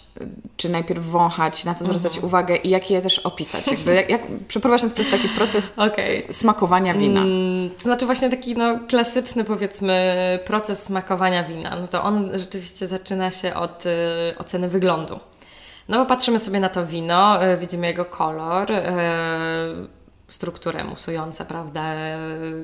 czy 0.58 0.70
najpierw 0.70 1.06
wąchać, 1.06 1.66
na 1.66 1.74
co 1.74 1.86
zwracać 1.86 2.12
mhm. 2.12 2.26
uwagę 2.26 2.56
i 2.56 2.70
jak 2.70 2.92
je 2.92 3.02
też 3.02 3.20
opisać. 3.20 3.68
Jakby, 3.68 3.94
jak, 3.96 4.10
jak 4.10 4.22
przeprowadzić 4.48 4.94
ten 4.94 5.06
taki 5.06 5.30
proces 5.30 5.74
okay. 5.78 6.22
smakowania 6.32 6.94
wina. 6.94 7.22
Mm, 7.22 7.70
to 7.70 7.84
znaczy 7.84 8.06
właśnie 8.06 8.30
taki 8.30 8.56
no, 8.56 8.80
klasyczny 8.88 9.44
powiedzmy 9.44 10.40
proces 10.46 10.84
smakowania 10.84 11.44
wina. 11.44 11.76
No 11.76 11.88
to 11.88 12.04
on 12.04 12.30
rzeczywiście 12.34 12.88
zaczyna 12.88 13.32
się 13.32 13.54
od 13.54 13.86
y, 13.86 13.90
oceny 14.38 14.70
wyglądu. 14.70 15.20
No 15.90 15.98
bo 15.98 16.06
patrzymy 16.06 16.40
sobie 16.40 16.60
na 16.60 16.70
to 16.70 16.86
wino, 16.86 17.46
y, 17.46 17.58
widzimy 17.58 17.88
jego 17.88 18.06
kolor, 18.06 18.72
y, 18.72 18.78
strukturę 20.28 20.84
musujące, 20.84 21.46
prawda, 21.46 21.94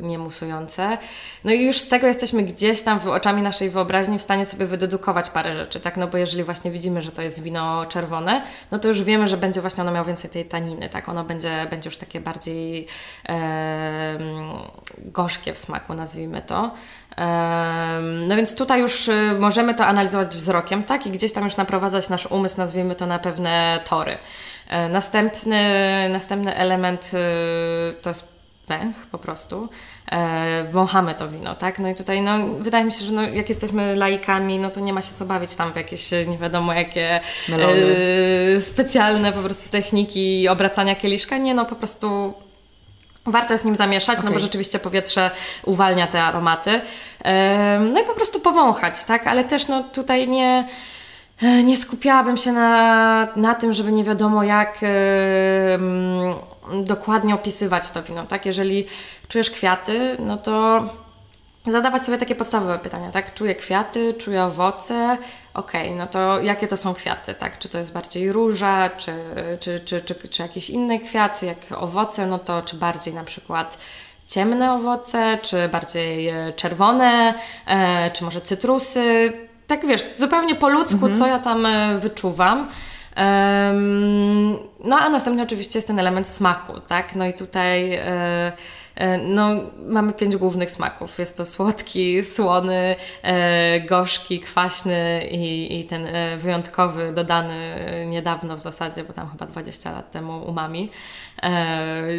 niemusujące. 0.02 0.98
No 1.44 1.52
i 1.52 1.66
już 1.66 1.80
z 1.80 1.88
tego 1.88 2.08
jesteśmy 2.08 2.44
gdzieś 2.44 2.82
tam 2.82 3.00
w 3.00 3.08
oczami 3.08 3.42
naszej 3.42 3.70
wyobraźni 3.70 4.20
w 4.20 4.22
stanie 4.22 4.46
sobie 4.46 4.66
wydedukować 4.66 5.30
parę 5.30 5.56
rzeczy, 5.56 5.80
tak, 5.80 5.98
no 5.98 6.08
bo 6.08 6.18
jeżeli 6.18 6.44
właśnie 6.44 6.72
widzimy, 6.72 7.02
że 7.02 7.12
to 7.12 7.22
jest 7.22 7.44
wino 7.44 7.86
czerwone, 7.86 8.42
no 8.72 8.80
to 8.80 8.88
już 8.88 9.04
wiemy, 9.04 9.28
że 9.28 9.38
będzie 9.38 9.62
właśnie 9.62 9.82
ono 9.82 9.92
miało 9.92 10.06
więcej 10.06 10.30
tej 10.30 10.46
taniny, 10.46 10.90
tak, 10.90 11.10
ono 11.10 11.24
będzie, 11.24 11.68
będzie 11.70 11.90
już 11.90 11.98
takie 11.98 12.22
bardziej 12.22 12.88
e, 13.30 14.18
gorzkie 14.98 15.54
w 15.54 15.58
smaku, 15.58 15.94
nazwijmy 15.94 16.42
to. 16.42 16.72
No 18.28 18.36
więc 18.36 18.56
tutaj 18.56 18.82
już 18.82 19.08
y, 19.08 19.38
możemy 19.40 19.74
to 19.74 19.86
analizować 19.86 20.36
wzrokiem, 20.36 20.84
tak? 20.84 21.08
I 21.08 21.12
gdzieś 21.12 21.34
tam 21.34 21.44
już 21.44 21.58
naprowadzać 21.58 22.10
nasz 22.10 22.26
umysł, 22.26 22.58
nazwijmy 22.58 22.96
to 22.96 23.08
na 23.08 23.20
pewne 23.20 23.80
tory. 23.90 24.18
E, 24.70 24.90
następny, 24.90 25.60
następny 26.10 26.56
element 26.56 27.12
y, 27.14 28.02
to 28.02 28.10
jest 28.10 28.34
węch 28.68 28.96
po 29.12 29.18
prostu. 29.18 29.70
E, 30.12 30.64
wąchamy 30.72 31.16
to 31.16 31.30
wino, 31.30 31.56
tak? 31.56 31.80
No 31.80 31.90
i 31.90 31.96
tutaj 31.96 32.22
no, 32.22 32.48
wydaje 32.60 32.86
mi 32.86 32.92
się, 32.92 33.06
że 33.06 33.12
no, 33.12 33.22
jak 33.22 33.50
jesteśmy 33.50 33.96
laikami, 33.96 34.60
no 34.60 34.70
to 34.70 34.80
nie 34.80 34.94
ma 34.94 35.02
się 35.02 35.14
co 35.14 35.26
bawić 35.26 35.56
tam 35.56 35.74
w 35.74 35.76
jakieś 35.76 36.12
nie 36.28 36.38
wiadomo 36.38 36.74
jakie 36.74 37.22
e, 37.50 38.62
specjalne 38.62 39.32
po 39.32 39.42
prostu 39.42 39.70
techniki 39.70 40.48
obracania 40.48 40.96
kieliszka. 40.96 41.38
Nie, 41.38 41.54
no 41.54 41.66
po 41.66 41.76
prostu 41.76 42.34
Warto 43.26 43.54
jest 43.54 43.66
nim 43.66 43.76
zamieszać, 43.76 44.20
okay. 44.20 44.30
no 44.30 44.36
bo 44.36 44.40
rzeczywiście 44.40 44.80
powietrze 44.80 45.32
uwalnia 45.66 46.08
te 46.08 46.24
aromaty. 46.24 46.82
No 47.80 48.02
i 48.02 48.04
po 48.04 48.14
prostu 48.14 48.40
powąchać, 48.40 49.04
tak? 49.04 49.28
Ale 49.28 49.44
też 49.44 49.68
no 49.68 49.84
tutaj 49.84 50.28
nie, 50.28 50.68
nie 51.42 51.78
skupiałabym 51.78 52.38
się 52.38 52.52
na, 52.52 53.28
na 53.36 53.56
tym, 53.56 53.74
żeby 53.74 53.92
nie 53.92 54.04
wiadomo 54.04 54.44
jak 54.44 54.80
dokładnie 56.84 57.36
opisywać 57.36 57.92
to 57.92 58.04
wino, 58.04 58.26
tak? 58.26 58.46
Jeżeli 58.46 58.86
czujesz 59.28 59.52
kwiaty, 59.52 60.18
no 60.20 60.38
to 60.38 60.84
zadawać 61.68 62.04
sobie 62.04 62.18
takie 62.18 62.36
podstawowe 62.36 62.80
pytania, 62.80 63.12
tak? 63.12 63.34
Czuję 63.34 63.56
kwiaty, 63.56 64.14
czuję 64.14 64.44
owoce, 64.44 65.18
okej, 65.54 65.86
okay, 65.86 65.98
no 65.98 66.08
to 66.08 66.42
jakie 66.42 66.68
to 66.68 66.78
są 66.78 66.94
kwiaty, 66.94 67.34
tak? 67.34 67.60
Czy 67.60 67.70
to 67.70 67.78
jest 67.78 67.92
bardziej 67.92 68.32
róża, 68.32 68.90
czy, 68.90 69.12
czy, 69.60 69.80
czy, 69.80 70.02
czy, 70.02 70.16
czy 70.30 70.42
jakiś 70.42 70.70
inny 70.70 71.00
kwiat, 71.00 71.44
jak 71.44 71.58
owoce, 71.76 72.28
no 72.28 72.40
to 72.40 72.62
czy 72.62 72.76
bardziej 72.76 73.14
na 73.14 73.24
przykład 73.24 73.78
ciemne 74.28 74.74
owoce, 74.74 75.38
czy 75.42 75.70
bardziej 75.70 76.30
e, 76.30 76.54
czerwone, 76.56 77.34
e, 77.66 78.12
czy 78.12 78.24
może 78.24 78.42
cytrusy, 78.42 79.30
tak 79.68 79.86
wiesz, 79.86 80.06
zupełnie 80.16 80.56
po 80.56 80.70
ludzku, 80.70 80.96
mhm. 80.96 81.16
co 81.16 81.28
ja 81.28 81.40
tam 81.40 81.66
e, 81.66 81.98
wyczuwam. 82.00 82.70
no 84.86 85.00
a 85.00 85.10
następnie 85.10 85.44
oczywiście 85.44 85.80
jest 85.80 85.88
ten 85.88 86.00
element 86.00 86.28
smaku, 86.28 86.80
tak? 86.80 87.16
No 87.16 87.26
i 87.26 87.34
tutaj... 87.34 87.94
E, 87.94 88.52
no, 89.24 89.50
mamy 89.88 90.14
pięć 90.14 90.36
głównych 90.36 90.72
smaków. 90.72 91.20
Jest 91.20 91.38
to 91.38 91.46
słodki, 91.46 92.24
słony, 92.24 92.96
e, 93.22 93.82
gorzki, 93.82 94.40
kwaśny 94.40 95.28
i, 95.32 95.80
i 95.80 95.86
ten 95.86 96.06
e, 96.06 96.38
wyjątkowy, 96.38 97.12
dodany 97.14 97.76
niedawno 98.08 98.58
w 98.58 98.62
zasadzie, 98.62 99.04
bo 99.04 99.14
tam 99.14 99.30
chyba 99.30 99.46
20 99.46 99.92
lat 99.92 100.12
temu 100.12 100.50
umami. 100.50 100.90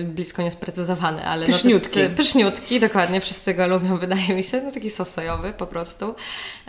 Blisko 0.04 0.42
niesprecyzowany, 0.42 1.26
ale 1.26 1.46
pyszniutki. 1.46 1.96
No 1.98 2.02
jest, 2.02 2.14
pyszniutki, 2.14 2.80
dokładnie, 2.80 3.20
wszyscy 3.20 3.54
go 3.54 3.66
lubią, 3.66 3.96
wydaje 4.06 4.34
mi 4.34 4.42
się. 4.42 4.60
No, 4.60 4.72
taki 4.72 4.90
sos 4.90 5.10
sojowy 5.10 5.52
po 5.52 5.66
prostu. 5.66 6.14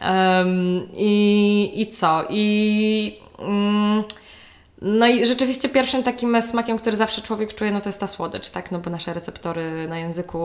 Um, 0.02 0.88
i, 0.94 1.72
I 1.76 1.88
co? 1.88 2.24
I... 2.30 3.20
Um, 3.40 4.04
No 4.88 5.08
i 5.08 5.26
rzeczywiście 5.26 5.70
pierwszym 5.70 6.04
takim 6.04 6.42
smakiem, 6.42 6.78
który 6.78 6.98
zawsze 6.98 7.22
człowiek 7.22 7.54
czuje, 7.54 7.72
no 7.72 7.82
to 7.82 7.90
jest 7.90 8.00
ta 8.00 8.08
słodycz, 8.08 8.50
tak? 8.50 8.72
No 8.72 8.80
bo 8.80 8.90
nasze 8.90 9.14
receptory 9.14 9.88
na 9.88 10.00
języku 10.00 10.40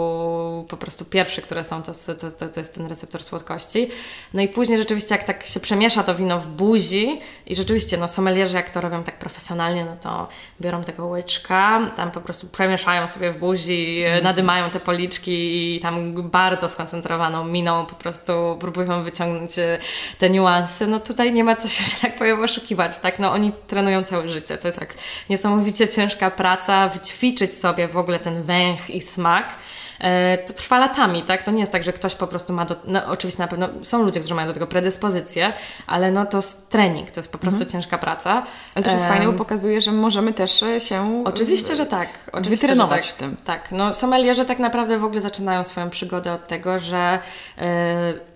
po 0.68 0.76
prostu 0.76 1.04
pierwsze, 1.04 1.42
które 1.42 1.64
są, 1.64 1.82
to, 1.82 1.92
to, 2.20 2.30
to, 2.30 2.48
to 2.48 2.60
jest 2.60 2.74
ten 2.74 2.86
receptor 2.86 3.22
słodkości. 3.22 3.88
No 4.34 4.42
i 4.42 4.48
później 4.48 4.78
rzeczywiście 4.78 5.14
jak 5.14 5.24
tak 5.24 5.46
się 5.46 5.60
przemiesza 5.60 6.02
to 6.02 6.14
wino 6.14 6.40
w 6.40 6.46
buzi 6.46 7.20
i 7.46 7.56
rzeczywiście, 7.56 7.96
no 7.96 8.08
sommelierzy 8.08 8.56
jak 8.56 8.70
to 8.70 8.80
robią 8.80 9.02
tak 9.02 9.18
profesjonalnie, 9.18 9.84
no 9.84 9.96
to 10.00 10.28
biorą 10.60 10.84
tego 10.84 11.06
łyczka, 11.06 11.90
tam 11.96 12.10
po 12.10 12.20
prostu 12.20 12.46
przemieszają 12.46 13.08
sobie 13.08 13.32
w 13.32 13.38
buzi, 13.38 14.02
mm. 14.06 14.24
nadymają 14.24 14.70
te 14.70 14.80
policzki 14.80 15.76
i 15.76 15.80
tam 15.80 16.14
bardzo 16.30 16.68
skoncentrowaną 16.68 17.44
miną 17.44 17.86
po 17.86 17.94
prostu 17.94 18.56
próbują 18.60 19.02
wyciągnąć 19.02 19.58
e, 19.58 19.78
te 20.18 20.30
niuanse. 20.30 20.86
No 20.86 21.00
tutaj 21.00 21.32
nie 21.32 21.44
ma 21.44 21.56
co 21.56 21.68
się, 21.68 21.84
że 21.84 21.96
tak 22.02 22.18
powiem, 22.18 22.44
oszukiwać, 22.44 22.98
tak? 22.98 23.18
No 23.18 23.32
oni 23.32 23.52
trenują 23.66 24.04
cały 24.04 24.29
życie. 24.30 24.58
To 24.58 24.68
jest 24.68 24.78
tak 24.78 24.94
niesamowicie 25.30 25.88
ciężka 25.88 26.30
praca, 26.30 26.88
wyćwiczyć 26.88 27.58
sobie 27.58 27.88
w 27.88 27.96
ogóle 27.96 28.18
ten 28.18 28.42
węch 28.42 28.90
i 28.90 29.00
smak. 29.00 29.54
E, 30.00 30.38
to 30.38 30.52
trwa 30.52 30.78
latami, 30.78 31.22
tak? 31.22 31.42
To 31.42 31.50
nie 31.50 31.60
jest 31.60 31.72
tak, 31.72 31.82
że 31.82 31.92
ktoś 31.92 32.14
po 32.14 32.26
prostu 32.26 32.52
ma 32.52 32.64
do... 32.64 32.76
No, 32.84 33.06
oczywiście 33.06 33.42
na 33.42 33.48
pewno 33.48 33.68
są 33.82 34.02
ludzie, 34.02 34.20
którzy 34.20 34.34
mają 34.34 34.48
do 34.48 34.54
tego 34.54 34.66
predyspozycję, 34.66 35.52
ale 35.86 36.10
no 36.10 36.26
to 36.26 36.38
jest 36.38 36.70
trening, 36.70 37.10
to 37.10 37.20
jest 37.20 37.32
po 37.32 37.38
prostu 37.38 37.62
mhm. 37.62 37.70
ciężka 37.72 37.98
praca. 37.98 38.42
Ale 38.74 38.84
to 38.84 38.90
jest 38.90 39.02
um, 39.02 39.12
fajne, 39.12 39.26
bo 39.26 39.38
pokazuje, 39.38 39.80
że 39.80 39.92
możemy 39.92 40.32
też 40.32 40.62
e, 40.62 40.80
się... 40.80 41.22
Oczywiście, 41.26 41.76
że 41.76 41.86
tak. 41.86 42.08
Oczywiście, 42.32 42.66
wytrenować 42.66 43.06
tak. 43.06 43.14
w 43.14 43.18
tym. 43.18 43.36
Tak. 43.44 43.72
No 43.72 43.94
sommelierzy 43.94 44.44
tak 44.44 44.58
naprawdę 44.58 44.98
w 44.98 45.04
ogóle 45.04 45.20
zaczynają 45.20 45.64
swoją 45.64 45.90
przygodę 45.90 46.32
od 46.32 46.46
tego, 46.46 46.78
że 46.78 47.18
yy, 47.56 47.64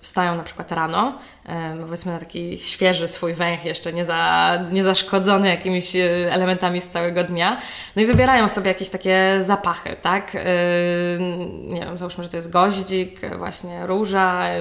wstają 0.05 0.37
na 0.37 0.43
przykład 0.43 0.73
rano, 0.73 1.19
powiedzmy 1.81 2.13
na 2.13 2.19
taki 2.19 2.59
świeży 2.59 3.09
swój 3.09 3.35
węch, 3.35 3.65
jeszcze 3.65 3.93
nie, 3.93 4.05
za, 4.05 4.59
nie 4.73 4.85
zaszkodzony 4.85 5.49
jakimiś 5.49 5.97
e, 5.97 6.33
elementami 6.33 6.81
z 6.81 6.89
całego 6.89 7.25
dnia. 7.25 7.61
No 7.97 8.03
i 8.03 8.07
wybierają 8.07 8.49
sobie 8.49 8.69
jakieś 8.69 8.91
takie 8.91 9.39
zapachy, 9.41 9.97
tak? 10.03 10.35
E, 10.35 10.45
nie 11.69 11.81
wiem, 11.81 11.99
załóżmy, 11.99 12.25
że 12.25 12.31
to 12.31 12.37
jest 12.37 12.51
goździk, 12.51 13.21
właśnie 13.39 13.87
róża, 13.87 14.49
e, 14.49 14.59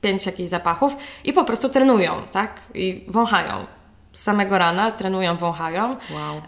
pięć 0.00 0.26
jakichś 0.26 0.48
zapachów 0.48 0.96
i 1.24 1.32
po 1.32 1.44
prostu 1.44 1.68
trenują, 1.68 2.12
tak? 2.32 2.60
I 2.74 3.04
wąchają 3.08 3.66
z 4.12 4.22
samego 4.22 4.58
rana, 4.58 4.90
trenują, 4.90 5.36
wąchają. 5.36 5.96
Wow. 6.10 6.42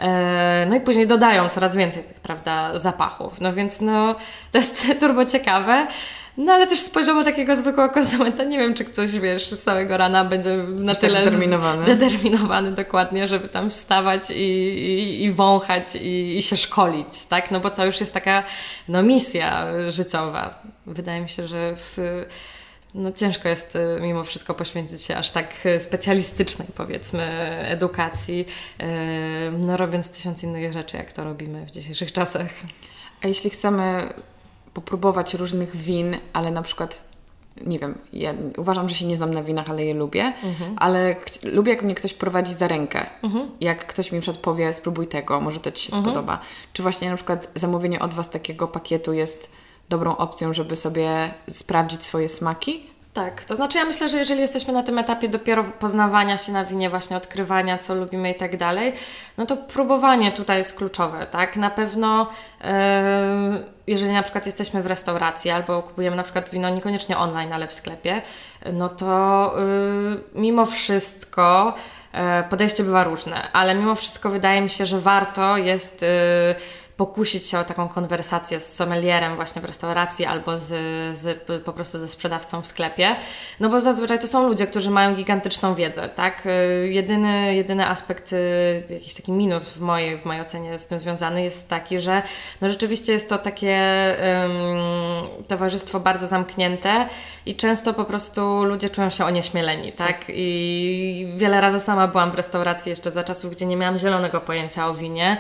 no 0.68 0.76
i 0.76 0.80
później 0.80 1.06
dodają 1.06 1.48
coraz 1.48 1.76
więcej 1.76 2.04
tych, 2.04 2.20
prawda, 2.20 2.78
zapachów. 2.78 3.40
No 3.40 3.52
więc 3.52 3.80
no, 3.80 4.14
to 4.52 4.58
jest 4.58 4.86
turbo 5.00 5.24
ciekawe. 5.24 5.86
No 6.39 6.53
ale 6.53 6.66
też 6.66 6.78
z 6.78 6.91
poziomu 6.91 7.24
takiego 7.24 7.57
zwykłego 7.57 7.95
konsumenta 7.95 8.45
nie 8.45 8.59
wiem, 8.59 8.74
czy 8.74 8.84
ktoś, 8.84 9.18
wiesz, 9.18 9.47
z 9.47 9.62
całego 9.62 9.97
rana 9.97 10.24
będzie 10.24 10.57
na 10.57 10.93
tak 10.93 11.01
tyle 11.01 11.20
zdeterminowany. 11.20 11.97
zdeterminowany 11.97 12.72
dokładnie, 12.72 13.28
żeby 13.28 13.49
tam 13.49 13.70
wstawać 13.70 14.30
i, 14.30 14.34
i, 14.34 15.24
i 15.24 15.32
wąchać 15.32 15.97
i, 15.97 16.36
i, 16.36 16.43
się 16.43 16.57
szkolić, 16.57 17.26
tak? 17.28 17.51
No 17.51 17.61
bo 17.61 17.70
to 17.70 17.86
już 17.86 18.01
jest 18.01 18.14
taka 18.14 18.45
no, 18.89 19.03
misja 19.03 19.66
życiowa. 19.91 20.62
Wydaje 20.86 21.20
mi 21.20 21.28
się, 21.28 21.49
że 21.49 21.76
w, 21.76 21.99
no, 22.95 23.12
ciężko 23.12 23.49
jest 23.49 23.76
y, 23.76 23.78
mimo 24.01 24.24
wszystko 24.24 24.55
poświęcić 24.55 25.03
się 25.03 25.16
aż 25.16 25.30
tak 25.30 25.55
specjalistycznej, 25.78 26.68
powiedzmy, 26.76 27.22
edukacji, 27.68 28.47
y, 28.80 28.84
no 29.59 29.76
robiąc 29.76 30.11
tysiąc 30.11 30.43
innych 30.43 30.72
rzeczy, 30.72 30.97
jak 30.97 31.12
to 31.12 31.24
robimy 31.24 31.66
w 31.66 31.70
dzisiejszych 31.70 32.12
czasach. 32.12 32.49
A 33.24 33.28
jeśli 33.28 33.51
chcemy 33.51 34.09
popróbować 34.74 35.34
różnych 35.34 35.76
win, 35.76 36.16
ale 36.32 36.50
na 36.50 36.62
przykład 36.62 37.08
nie 37.66 37.78
wiem, 37.78 37.98
ja 38.12 38.34
uważam, 38.56 38.88
że 38.88 38.94
się 38.94 39.06
nie 39.06 39.16
znam 39.16 39.34
na 39.34 39.42
winach, 39.42 39.70
ale 39.70 39.84
je 39.84 39.94
lubię, 39.94 40.32
mhm. 40.44 40.76
ale 40.76 41.16
lubię, 41.42 41.72
jak 41.72 41.82
mnie 41.82 41.94
ktoś 41.94 42.14
prowadzi 42.14 42.54
za 42.54 42.68
rękę. 42.68 43.06
Mhm. 43.22 43.50
Jak 43.60 43.86
ktoś 43.86 44.12
mi 44.12 44.20
przed 44.20 44.36
powie, 44.36 44.74
spróbuj 44.74 45.06
tego, 45.06 45.40
może 45.40 45.60
to 45.60 45.72
Ci 45.72 45.82
się 45.82 45.96
mhm. 45.96 46.04
spodoba. 46.04 46.40
Czy 46.72 46.82
właśnie 46.82 47.10
na 47.10 47.16
przykład 47.16 47.50
zamówienie 47.54 48.00
od 48.00 48.14
Was 48.14 48.30
takiego 48.30 48.68
pakietu 48.68 49.12
jest 49.12 49.50
dobrą 49.88 50.16
opcją, 50.16 50.54
żeby 50.54 50.76
sobie 50.76 51.30
sprawdzić 51.48 52.04
swoje 52.04 52.28
smaki? 52.28 52.90
Tak, 53.12 53.44
to 53.44 53.56
znaczy 53.56 53.78
ja 53.78 53.84
myślę, 53.84 54.09
że 54.09 54.18
jeżeli 54.18 54.40
jesteśmy 54.40 54.72
na 54.72 54.82
tym 54.82 54.98
etapie 54.98 55.28
dopiero 55.28 55.64
poznawania 55.64 56.36
się 56.36 56.52
na 56.52 56.64
winie, 56.64 56.90
właśnie 56.90 57.16
odkrywania, 57.16 57.78
co 57.78 57.94
lubimy 57.94 58.30
i 58.30 58.34
tak 58.34 58.56
dalej, 58.56 58.92
no 59.36 59.46
to 59.46 59.56
próbowanie 59.56 60.32
tutaj 60.32 60.59
jest 60.59 60.76
kluczowe, 60.76 61.26
tak? 61.26 61.56
Na 61.56 61.70
pewno 61.70 62.26
jeżeli 63.86 64.12
na 64.12 64.22
przykład 64.22 64.46
jesteśmy 64.46 64.82
w 64.82 64.86
restauracji 64.86 65.50
albo 65.50 65.82
kupujemy 65.82 66.16
na 66.16 66.22
przykład 66.22 66.50
wino 66.50 66.68
niekoniecznie 66.68 67.18
online, 67.18 67.52
ale 67.52 67.66
w 67.66 67.72
sklepie, 67.72 68.22
no 68.72 68.88
to 68.88 69.54
yy, 69.56 70.40
mimo 70.40 70.66
wszystko 70.66 71.74
yy, 72.14 72.20
podejście 72.50 72.84
bywa 72.84 73.04
różne, 73.04 73.52
ale 73.52 73.74
mimo 73.74 73.94
wszystko 73.94 74.30
wydaje 74.30 74.61
mi 74.61 74.70
się, 74.70 74.86
że 74.86 75.00
warto 75.00 75.56
jest 75.56 76.04
pokusić 76.99 77.46
się 77.46 77.59
o 77.59 77.64
taką 77.64 77.88
konwersację 77.88 78.61
z 78.61 78.74
sommelierem 78.74 79.36
właśnie 79.36 79.62
w 79.62 79.64
restauracji 79.64 80.24
albo 80.24 80.59
z, 80.59 80.66
z, 81.16 81.42
po 81.64 81.72
prostu 81.72 81.99
ze 81.99 82.09
sprzedawcą 82.09 82.62
w 82.62 82.66
sklepie, 82.66 83.16
no 83.61 83.68
bo 83.68 83.80
zazwyczaj 83.80 84.18
to 84.18 84.28
są 84.28 84.49
ludzie, 84.49 84.66
którzy 84.66 84.90
mają 84.90 85.14
gigantyczną 85.14 85.74
wiedzę, 85.74 86.09
tak? 86.09 86.46
Y, 86.46 86.88
jedyny, 86.88 87.55
jedyny 87.55 87.86
aspekt, 87.86 88.32
y, 88.32 88.84
jakiś 88.90 89.14
taki 89.14 89.32
minus 89.32 89.70
w 89.70 89.80
mojej, 89.80 90.18
w 90.18 90.24
mojej 90.24 90.42
ocenie 90.42 90.78
z 90.78 90.86
tym 90.86 90.99
związany 90.99 91.42
jest 91.42 91.70
taki, 91.70 92.01
że 92.01 92.22
no 92.61 92.68
rzeczywiście 92.68 93.12
jest 93.12 93.28
to 93.28 93.38
takie 93.38 93.78
um, 94.42 95.46
towarzystwo 95.49 96.01
bardzo 96.01 96.26
zamknięte 96.26 97.07
i 97.46 97.55
często 97.55 97.94
po 97.94 98.05
prostu 98.05 98.64
ludzie 98.64 98.90
czują 98.90 99.11
się 99.11 99.24
onieśmieleni, 99.24 99.92
tak? 99.92 100.24
I 100.28 101.34
wiele 101.36 101.61
razy 101.61 101.80
sama 101.80 102.09
byłam 102.09 102.30
w 102.30 102.34
restauracji 102.34 102.90
jeszcze 102.90 103.11
za 103.11 103.24
czasów, 103.24 103.51
gdzie 103.51 103.66
nie 103.66 103.76
miałam 103.76 103.99
zielonego 103.99 104.40
pojęcia 104.40 104.88
o 104.88 104.94
winie, 104.94 105.36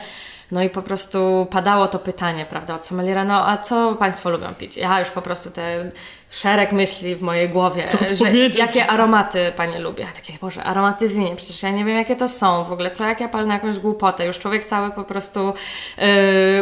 no 0.50 0.62
i 0.62 0.70
po 0.70 0.82
prostu 0.82 1.46
padało 1.50 1.88
to 1.88 1.98
pytanie, 1.98 2.46
prawda, 2.46 2.74
od 2.74 2.84
sommeliera, 2.84 3.24
no 3.24 3.48
a 3.48 3.58
co 3.58 3.94
Państwo 3.94 4.30
lubią 4.30 4.54
pić? 4.54 4.76
Ja 4.76 5.00
już 5.00 5.08
po 5.08 5.22
prostu 5.22 5.50
te 5.50 5.90
szereg 6.30 6.72
myśli 6.72 7.16
w 7.16 7.22
mojej 7.22 7.48
głowie, 7.48 7.84
co 7.84 7.98
że 8.24 8.36
jakie 8.58 8.86
aromaty 8.86 9.52
Panie 9.56 9.78
lubię. 9.78 10.04
Ja 10.04 10.12
takie, 10.12 10.32
Boże, 10.40 10.64
aromaty 10.64 11.08
winie, 11.08 11.36
przecież 11.36 11.62
ja 11.62 11.70
nie 11.70 11.84
wiem 11.84 11.96
jakie 11.96 12.16
to 12.16 12.28
są 12.28 12.64
w 12.64 12.72
ogóle, 12.72 12.90
co 12.90 13.04
jak 13.04 13.20
ja 13.20 13.28
palę 13.28 13.54
jakąś 13.54 13.78
głupotę. 13.78 14.26
Już 14.26 14.38
człowiek 14.38 14.64
cały 14.64 14.90
po 14.90 15.04
prostu 15.04 15.52
yy, 15.98 16.04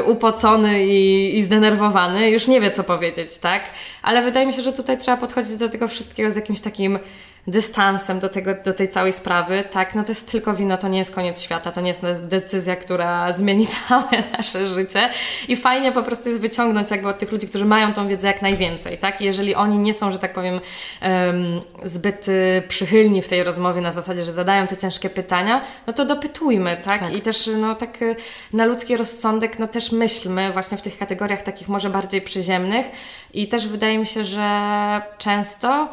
upocony 0.02 0.86
i, 0.86 1.38
i 1.38 1.42
zdenerwowany, 1.42 2.30
już 2.30 2.48
nie 2.48 2.60
wie 2.60 2.70
co 2.70 2.84
powiedzieć, 2.84 3.38
tak? 3.38 3.70
Ale 4.02 4.22
wydaje 4.22 4.46
mi 4.46 4.52
się, 4.52 4.62
że 4.62 4.72
tutaj 4.72 4.98
trzeba 4.98 5.16
podchodzić 5.16 5.56
do 5.56 5.68
tego 5.68 5.88
wszystkiego 5.88 6.30
z 6.30 6.36
jakimś 6.36 6.60
takim 6.60 6.98
dystansem 7.46 8.20
do, 8.20 8.28
tego, 8.28 8.54
do 8.64 8.72
tej 8.72 8.88
całej 8.88 9.12
sprawy, 9.12 9.64
tak, 9.70 9.94
no 9.94 10.02
to 10.02 10.08
jest 10.08 10.30
tylko 10.32 10.54
wino, 10.54 10.76
to 10.76 10.88
nie 10.88 10.98
jest 10.98 11.14
koniec 11.14 11.42
świata, 11.42 11.72
to 11.72 11.80
nie 11.80 11.88
jest 11.88 12.26
decyzja, 12.26 12.76
która 12.76 13.32
zmieni 13.32 13.66
całe 13.88 14.22
nasze 14.38 14.68
życie. 14.68 15.08
I 15.48 15.56
fajnie 15.56 15.92
po 15.92 16.02
prostu 16.02 16.28
jest 16.28 16.40
wyciągnąć 16.40 16.90
jakby 16.90 17.08
od 17.08 17.18
tych 17.18 17.32
ludzi, 17.32 17.48
którzy 17.48 17.64
mają 17.64 17.92
tą 17.92 18.08
wiedzę 18.08 18.26
jak 18.26 18.42
najwięcej, 18.42 18.98
tak, 18.98 19.20
I 19.20 19.24
jeżeli 19.24 19.54
oni 19.54 19.78
nie 19.78 19.94
są, 19.94 20.12
że 20.12 20.18
tak 20.18 20.32
powiem, 20.32 20.60
um, 21.02 21.60
zbyt 21.84 22.28
y, 22.28 22.62
przychylni 22.68 23.22
w 23.22 23.28
tej 23.28 23.44
rozmowie 23.44 23.80
na 23.80 23.92
zasadzie, 23.92 24.24
że 24.24 24.32
zadają 24.32 24.66
te 24.66 24.76
ciężkie 24.76 25.10
pytania, 25.10 25.62
no 25.86 25.92
to 25.92 26.04
dopytujmy, 26.04 26.76
tak, 26.84 27.00
tak. 27.00 27.14
i 27.14 27.20
też 27.20 27.50
no 27.56 27.74
tak 27.74 28.02
y, 28.02 28.16
na 28.52 28.64
ludzki 28.64 28.96
rozsądek, 28.96 29.58
no 29.58 29.66
też 29.66 29.92
myślmy 29.92 30.52
właśnie 30.52 30.78
w 30.78 30.82
tych 30.82 30.98
kategoriach 30.98 31.42
takich 31.42 31.68
może 31.68 31.90
bardziej 31.90 32.20
przyziemnych. 32.20 32.86
I 33.34 33.48
też 33.48 33.68
wydaje 33.68 33.98
mi 33.98 34.06
się, 34.06 34.24
że 34.24 35.02
często 35.18 35.88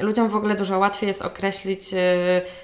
ludziom 0.00 0.28
w 0.28 0.36
ogóle 0.36 0.54
dużo 0.54 0.78
łatwiej 0.78 1.08
jest 1.08 1.22
określić, 1.22 1.92
y, 1.92 1.96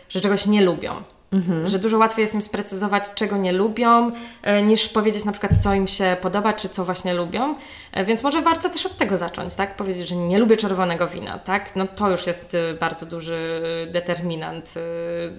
że 0.09 0.21
czegoś 0.21 0.47
nie 0.47 0.63
lubią. 0.63 1.03
Mhm. 1.33 1.69
Że 1.69 1.79
dużo 1.79 1.99
łatwiej 1.99 2.23
jest 2.23 2.35
im 2.35 2.43
sprecyzować, 2.43 3.05
czego 3.15 3.37
nie 3.37 3.53
lubią, 3.53 4.13
e, 4.43 4.63
niż 4.63 4.89
powiedzieć 4.89 5.25
na 5.25 5.33
przykład, 5.33 5.53
co 5.63 5.75
im 5.75 5.89
się 5.89 6.17
podoba, 6.21 6.53
czy 6.53 6.69
co 6.69 6.85
właśnie 6.85 7.15
lubią. 7.15 7.55
E, 7.93 8.05
więc 8.05 8.23
może 8.23 8.43
warto 8.43 8.69
też 8.69 8.87
od 8.87 8.97
tego 8.97 9.17
zacząć, 9.17 9.55
tak? 9.55 9.77
Powiedzieć, 9.77 10.09
że 10.09 10.17
nie 10.17 10.39
lubię 10.39 10.57
czerwonego 10.57 11.09
wina, 11.09 11.39
tak? 11.39 11.77
No 11.77 11.87
to 11.87 12.11
już 12.11 12.27
jest 12.27 12.55
y, 12.55 12.77
bardzo 12.81 13.07
duży 13.07 13.63
determinant 13.93 14.75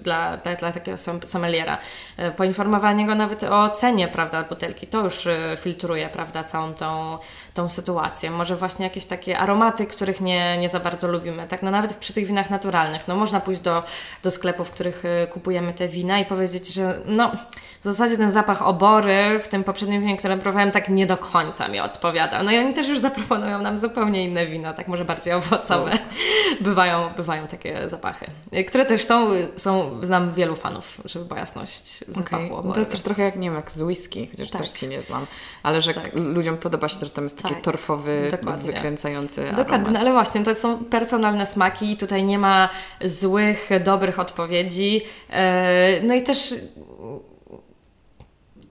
dla, 0.02 0.36
dla, 0.36 0.54
dla 0.54 0.72
takiego 0.72 0.96
sommeliera. 1.26 1.78
E, 2.16 2.30
poinformowanie 2.30 3.06
go 3.06 3.14
nawet 3.14 3.42
o 3.42 3.70
cenie, 3.70 4.08
prawda, 4.08 4.42
butelki, 4.42 4.86
to 4.86 5.04
już 5.04 5.28
filtruje, 5.58 6.08
prawda, 6.08 6.44
całą 6.44 6.74
tą, 6.74 7.18
tą 7.54 7.68
sytuację. 7.68 8.30
Może 8.30 8.56
właśnie 8.56 8.84
jakieś 8.84 9.04
takie 9.04 9.38
aromaty, 9.38 9.86
których 9.86 10.20
nie, 10.20 10.58
nie 10.58 10.68
za 10.68 10.80
bardzo 10.80 11.08
lubimy, 11.08 11.46
tak? 11.48 11.62
No 11.62 11.70
nawet 11.70 11.94
przy 11.94 12.12
tych 12.12 12.26
winach 12.26 12.50
naturalnych, 12.50 13.08
no 13.08 13.16
można 13.16 13.40
pójść 13.40 13.60
do, 13.60 13.82
do 14.22 14.30
sklepów, 14.30 14.68
w 14.68 14.70
których 14.70 15.02
kupujemy 15.32 15.72
te 15.72 15.83
te 15.84 15.88
wina 15.88 16.20
i 16.20 16.24
powiedzieć, 16.24 16.74
że 16.74 16.98
no, 17.06 17.32
w 17.80 17.84
zasadzie 17.84 18.16
ten 18.16 18.30
zapach 18.30 18.62
obory 18.62 19.38
w 19.40 19.48
tym 19.48 19.64
poprzednim 19.64 20.00
winie, 20.00 20.16
które 20.16 20.36
próbowałem, 20.36 20.70
tak 20.70 20.88
nie 20.88 21.06
do 21.06 21.16
końca 21.16 21.68
mi 21.68 21.80
odpowiadał. 21.80 22.44
No 22.44 22.52
i 22.52 22.58
oni 22.58 22.74
też 22.74 22.88
już 22.88 22.98
zaproponują 22.98 23.62
nam 23.62 23.78
zupełnie 23.78 24.24
inne 24.24 24.46
wino, 24.46 24.74
tak 24.74 24.88
może 24.88 25.04
bardziej 25.04 25.32
owocowe. 25.32 25.92
bywają, 26.60 27.10
bywają 27.16 27.46
takie 27.46 27.88
zapachy, 27.88 28.26
które 28.68 28.84
też 28.84 29.04
są, 29.04 29.30
są, 29.56 29.98
znam 30.02 30.32
wielu 30.32 30.56
fanów, 30.56 31.00
żeby 31.04 31.24
była 31.24 31.40
jasność 31.40 32.04
zapachu 32.08 32.54
okay. 32.54 32.68
no 32.68 32.72
To 32.72 32.78
jest 32.78 32.90
też 32.90 33.02
trochę 33.02 33.22
jak, 33.22 33.36
nie 33.36 33.48
wiem, 33.48 33.56
jak 33.56 33.70
z 33.70 33.82
whisky, 33.82 34.28
chociaż 34.30 34.50
tak. 34.50 34.60
też 34.60 34.70
Ci 34.70 34.88
nie 34.88 35.02
znam, 35.02 35.26
ale 35.62 35.80
że 35.80 35.94
tak. 35.94 36.10
ludziom 36.14 36.56
podoba 36.56 36.88
się 36.88 36.98
też, 36.98 37.08
że 37.08 37.14
tam 37.14 37.24
jest 37.24 37.42
taki 37.42 37.54
tak. 37.54 37.64
torfowy, 37.64 38.28
Dokładnie. 38.30 38.72
wykręcający 38.72 39.40
Dokładnie, 39.44 39.74
aromat. 39.74 39.92
No 39.92 40.00
ale 40.00 40.12
właśnie, 40.12 40.44
to 40.44 40.54
są 40.54 40.84
personalne 40.84 41.46
smaki 41.46 41.92
i 41.92 41.96
tutaj 41.96 42.22
nie 42.22 42.38
ma 42.38 42.68
złych, 43.04 43.70
dobrych 43.84 44.18
odpowiedzi. 44.18 45.02
E, 45.30 45.73
no 46.02 46.14
i 46.14 46.22
też 46.22 46.54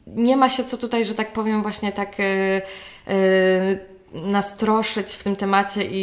nie 0.08 0.38
ma 0.38 0.50
się 0.50 0.64
co 0.64 0.78
tutaj, 0.78 1.06
że 1.06 1.16
tak 1.16 1.34
powiem, 1.34 1.62
właśnie 1.62 1.92
tak 1.92 2.16
nastroszyć 4.14 5.08
w 5.08 5.24
tym 5.24 5.36
temacie 5.36 5.84
i, 5.84 6.02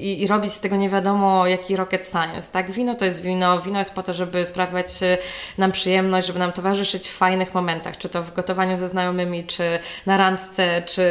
i, 0.00 0.22
i, 0.22 0.26
robić 0.26 0.52
z 0.52 0.60
tego 0.60 0.76
nie 0.76 0.90
wiadomo 0.90 1.46
jaki 1.46 1.76
rocket 1.76 2.06
science, 2.06 2.52
tak? 2.52 2.70
Wino 2.70 2.94
to 2.94 3.04
jest 3.04 3.22
wino, 3.22 3.60
wino 3.60 3.78
jest 3.78 3.94
po 3.94 4.02
to, 4.02 4.14
żeby 4.14 4.46
sprawiać 4.46 4.88
nam 5.58 5.72
przyjemność, 5.72 6.26
żeby 6.26 6.38
nam 6.38 6.52
towarzyszyć 6.52 7.08
w 7.08 7.16
fajnych 7.16 7.54
momentach, 7.54 7.96
czy 7.96 8.08
to 8.08 8.22
w 8.22 8.34
gotowaniu 8.34 8.76
ze 8.76 8.88
znajomymi, 8.88 9.44
czy 9.44 9.62
na 10.06 10.16
randce, 10.16 10.82
czy, 10.86 11.10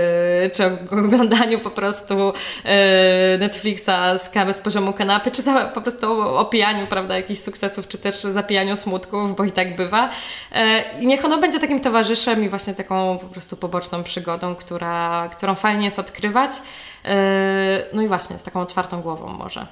czy 0.53 0.63
oglądaniu 0.91 1.59
po 1.59 1.69
prostu 1.69 2.33
e, 2.65 3.37
Netflixa 3.37 3.91
z 4.17 4.31
z 4.57 4.61
poziomu 4.61 4.93
kanapy, 4.93 5.31
czy 5.31 5.41
za, 5.41 5.65
po 5.65 5.81
prostu 5.81 6.21
opijaniu, 6.21 6.87
prawda, 6.87 7.15
jakichś 7.15 7.41
sukcesów, 7.41 7.87
czy 7.87 7.97
też 7.97 8.15
zapijaniu 8.15 8.77
smutków, 8.77 9.35
bo 9.35 9.43
i 9.43 9.51
tak 9.51 9.75
bywa. 9.75 10.09
E, 10.51 10.83
niech 10.99 11.25
ono 11.25 11.37
będzie 11.37 11.59
takim 11.59 11.79
towarzyszem 11.79 12.43
i 12.43 12.49
właśnie 12.49 12.73
taką 12.73 13.17
po 13.17 13.27
prostu 13.27 13.57
poboczną 13.57 14.03
przygodą, 14.03 14.55
która, 14.55 15.29
którą 15.31 15.55
fajnie 15.55 15.85
jest 15.85 15.99
odkrywać 15.99 16.30
E, 17.05 17.85
no 17.93 18.01
i 18.01 18.07
właśnie, 18.07 18.39
z 18.39 18.43
taką 18.43 18.61
otwartą 18.61 19.01
głową 19.01 19.27
może. 19.27 19.67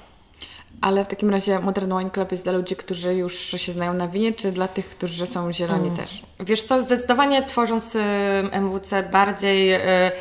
Ale 0.80 1.04
w 1.04 1.08
takim 1.08 1.30
razie 1.30 1.58
Modern 1.58 1.98
Wine 1.98 2.10
Club 2.10 2.32
jest 2.32 2.44
dla 2.44 2.52
ludzi, 2.52 2.76
którzy 2.76 3.14
już 3.14 3.34
się 3.34 3.72
znają 3.72 3.94
na 3.94 4.08
winie, 4.08 4.32
czy 4.32 4.52
dla 4.52 4.68
tych, 4.68 4.90
którzy 4.90 5.26
są 5.26 5.52
zieloni 5.52 5.88
hmm. 5.88 5.96
też? 5.96 6.22
Wiesz 6.40 6.62
co, 6.62 6.80
zdecydowanie 6.80 7.46
tworząc 7.46 7.96
MWC 8.52 9.02
bardziej 9.02 9.72
e, 9.72 10.12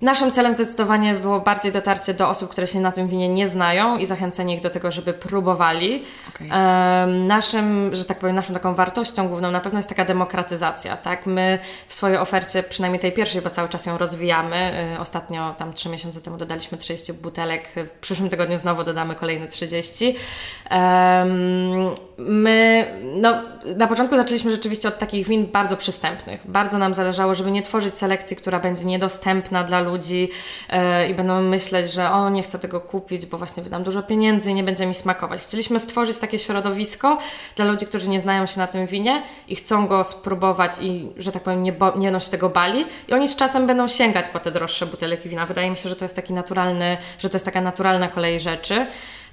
Naszym 0.00 0.32
celem 0.32 0.54
zdecydowanie 0.54 1.14
było 1.14 1.40
bardziej 1.40 1.72
dotarcie 1.72 2.14
do 2.14 2.28
osób, 2.28 2.50
które 2.50 2.66
się 2.66 2.80
na 2.80 2.92
tym 2.92 3.08
winie 3.08 3.28
nie 3.28 3.48
znają 3.48 3.98
i 3.98 4.06
zachęcenie 4.06 4.54
ich 4.54 4.60
do 4.60 4.70
tego, 4.70 4.90
żeby 4.90 5.12
próbowali. 5.12 6.02
Okay. 6.34 6.48
naszym, 7.06 7.94
że 7.94 8.04
tak 8.04 8.18
powiem, 8.18 8.36
naszą 8.36 8.54
taką 8.54 8.74
wartością 8.74 9.28
główną 9.28 9.50
na 9.50 9.60
pewno 9.60 9.78
jest 9.78 9.88
taka 9.88 10.04
demokratyzacja. 10.04 10.96
Tak? 10.96 11.26
My 11.26 11.58
w 11.88 11.94
swojej 11.94 12.16
ofercie, 12.16 12.62
przynajmniej 12.62 13.00
tej 13.00 13.12
pierwszej, 13.12 13.42
bo 13.42 13.50
cały 13.50 13.68
czas 13.68 13.86
ją 13.86 13.98
rozwijamy. 13.98 14.72
Y, 14.96 15.00
ostatnio, 15.00 15.54
tam 15.58 15.72
trzy 15.72 15.88
miesiące 15.88 16.20
temu 16.20 16.36
dodaliśmy 16.36 16.78
30 16.78 17.12
butelek, 17.12 17.68
w 17.76 17.90
przyszłym 17.90 18.28
tygodniu 18.28 18.58
znowu 18.58 18.84
dodamy 18.84 19.14
kolejne 19.14 19.48
30. 19.48 20.16
my, 22.18 22.86
no, 23.02 23.42
na 23.76 23.86
początku 23.86 24.16
zaczęliśmy 24.16 24.50
rzeczywiście 24.50 24.88
od 24.88 24.98
takich 24.98 25.26
win 25.26 25.46
bardzo 25.46 25.76
przystępnych. 25.76 26.40
Bardzo 26.44 26.78
nam 26.78 26.94
zależało, 26.94 27.34
żeby 27.34 27.50
nie 27.50 27.62
tworzyć 27.62 27.94
selekcji, 27.94 28.36
która 28.36 28.60
będzie 28.60 28.84
niedostępna 28.84 29.64
dla 29.64 29.85
ludzi 29.86 30.28
e, 30.68 31.08
i 31.08 31.14
będą 31.14 31.42
myśleć, 31.42 31.92
że 31.92 32.10
o, 32.10 32.30
nie 32.30 32.42
chcę 32.42 32.58
tego 32.58 32.80
kupić, 32.80 33.26
bo 33.26 33.38
właśnie 33.38 33.62
wydam 33.62 33.84
dużo 33.84 34.02
pieniędzy 34.02 34.50
i 34.50 34.54
nie 34.54 34.64
będzie 34.64 34.86
mi 34.86 34.94
smakować. 34.94 35.40
Chcieliśmy 35.40 35.80
stworzyć 35.80 36.18
takie 36.18 36.38
środowisko 36.38 37.18
dla 37.56 37.64
ludzi, 37.64 37.86
którzy 37.86 38.10
nie 38.10 38.20
znają 38.20 38.46
się 38.46 38.58
na 38.58 38.66
tym 38.66 38.86
winie 38.86 39.22
i 39.48 39.56
chcą 39.56 39.86
go 39.86 40.04
spróbować 40.04 40.72
i, 40.80 41.08
że 41.16 41.32
tak 41.32 41.42
powiem, 41.42 41.62
nie, 41.62 41.72
bo, 41.72 41.96
nie 41.96 42.06
będą 42.06 42.20
się 42.20 42.30
tego 42.30 42.48
bali 42.48 42.84
i 43.08 43.12
oni 43.12 43.28
z 43.28 43.36
czasem 43.36 43.66
będą 43.66 43.88
sięgać 43.88 44.26
po 44.32 44.40
te 44.40 44.50
droższe 44.50 44.86
butelki 44.86 45.28
wina. 45.28 45.46
Wydaje 45.46 45.70
mi 45.70 45.76
się, 45.76 45.88
że 45.88 45.96
to 45.96 46.04
jest 46.04 46.16
taki 46.16 46.32
naturalny, 46.32 46.96
że 47.18 47.28
to 47.28 47.36
jest 47.36 47.44
taka 47.44 47.60
naturalna 47.60 48.08
kolej 48.08 48.40
rzeczy. 48.40 48.86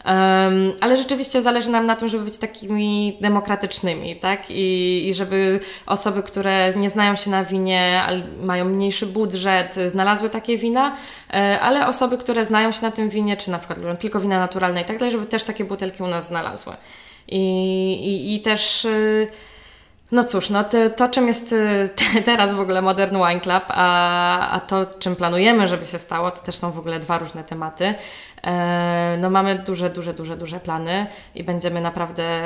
Um, 0.05 0.73
ale 0.81 0.97
rzeczywiście 0.97 1.41
zależy 1.41 1.71
nam 1.71 1.85
na 1.85 1.95
tym, 1.95 2.09
żeby 2.09 2.23
być 2.23 2.37
takimi 2.37 3.17
demokratycznymi, 3.21 4.15
tak? 4.15 4.51
I, 4.51 5.03
I 5.07 5.13
żeby 5.13 5.59
osoby, 5.85 6.23
które 6.23 6.73
nie 6.75 6.89
znają 6.89 7.15
się 7.15 7.31
na 7.31 7.43
winie, 7.43 8.03
mają 8.41 8.65
mniejszy 8.65 9.05
budżet, 9.05 9.75
znalazły 9.87 10.29
takie 10.29 10.57
wina, 10.57 10.95
e, 11.33 11.59
ale 11.59 11.87
osoby, 11.87 12.17
które 12.17 12.45
znają 12.45 12.71
się 12.71 12.81
na 12.81 12.91
tym 12.91 13.09
winie, 13.09 13.37
czy 13.37 13.51
na 13.51 13.57
przykład 13.57 13.79
lubią 13.79 13.95
tylko 13.95 14.19
wina 14.19 14.39
naturalne 14.39 14.81
i 14.81 14.85
tak 14.85 14.97
dalej, 14.97 15.11
żeby 15.11 15.25
też 15.25 15.43
takie 15.43 15.65
butelki 15.65 16.03
u 16.03 16.07
nas 16.07 16.27
znalazły. 16.27 16.73
I, 17.27 17.39
i, 17.93 18.35
i 18.35 18.41
też. 18.41 18.85
Y, 18.85 19.27
no 20.13 20.23
cóż, 20.23 20.49
no 20.49 20.63
to, 20.63 20.89
to 20.89 21.09
czym 21.09 21.27
jest 21.27 21.53
y, 21.53 21.89
teraz 22.25 22.53
w 22.53 22.59
ogóle 22.59 22.81
Modern 22.81 23.17
Wine 23.27 23.39
Club, 23.39 23.63
a, 23.67 24.49
a 24.49 24.59
to 24.59 24.85
czym 24.85 25.15
planujemy, 25.15 25.67
żeby 25.67 25.85
się 25.85 25.99
stało, 25.99 26.31
to 26.31 26.41
też 26.41 26.55
są 26.55 26.71
w 26.71 26.79
ogóle 26.79 26.99
dwa 26.99 27.17
różne 27.17 27.43
tematy. 27.43 27.93
E, 28.43 29.17
no 29.21 29.29
mamy 29.29 29.59
duże, 29.59 29.89
duże, 29.89 30.13
duże, 30.13 30.37
duże 30.37 30.59
plany 30.59 31.07
i 31.35 31.43
będziemy 31.43 31.81
naprawdę 31.81 32.41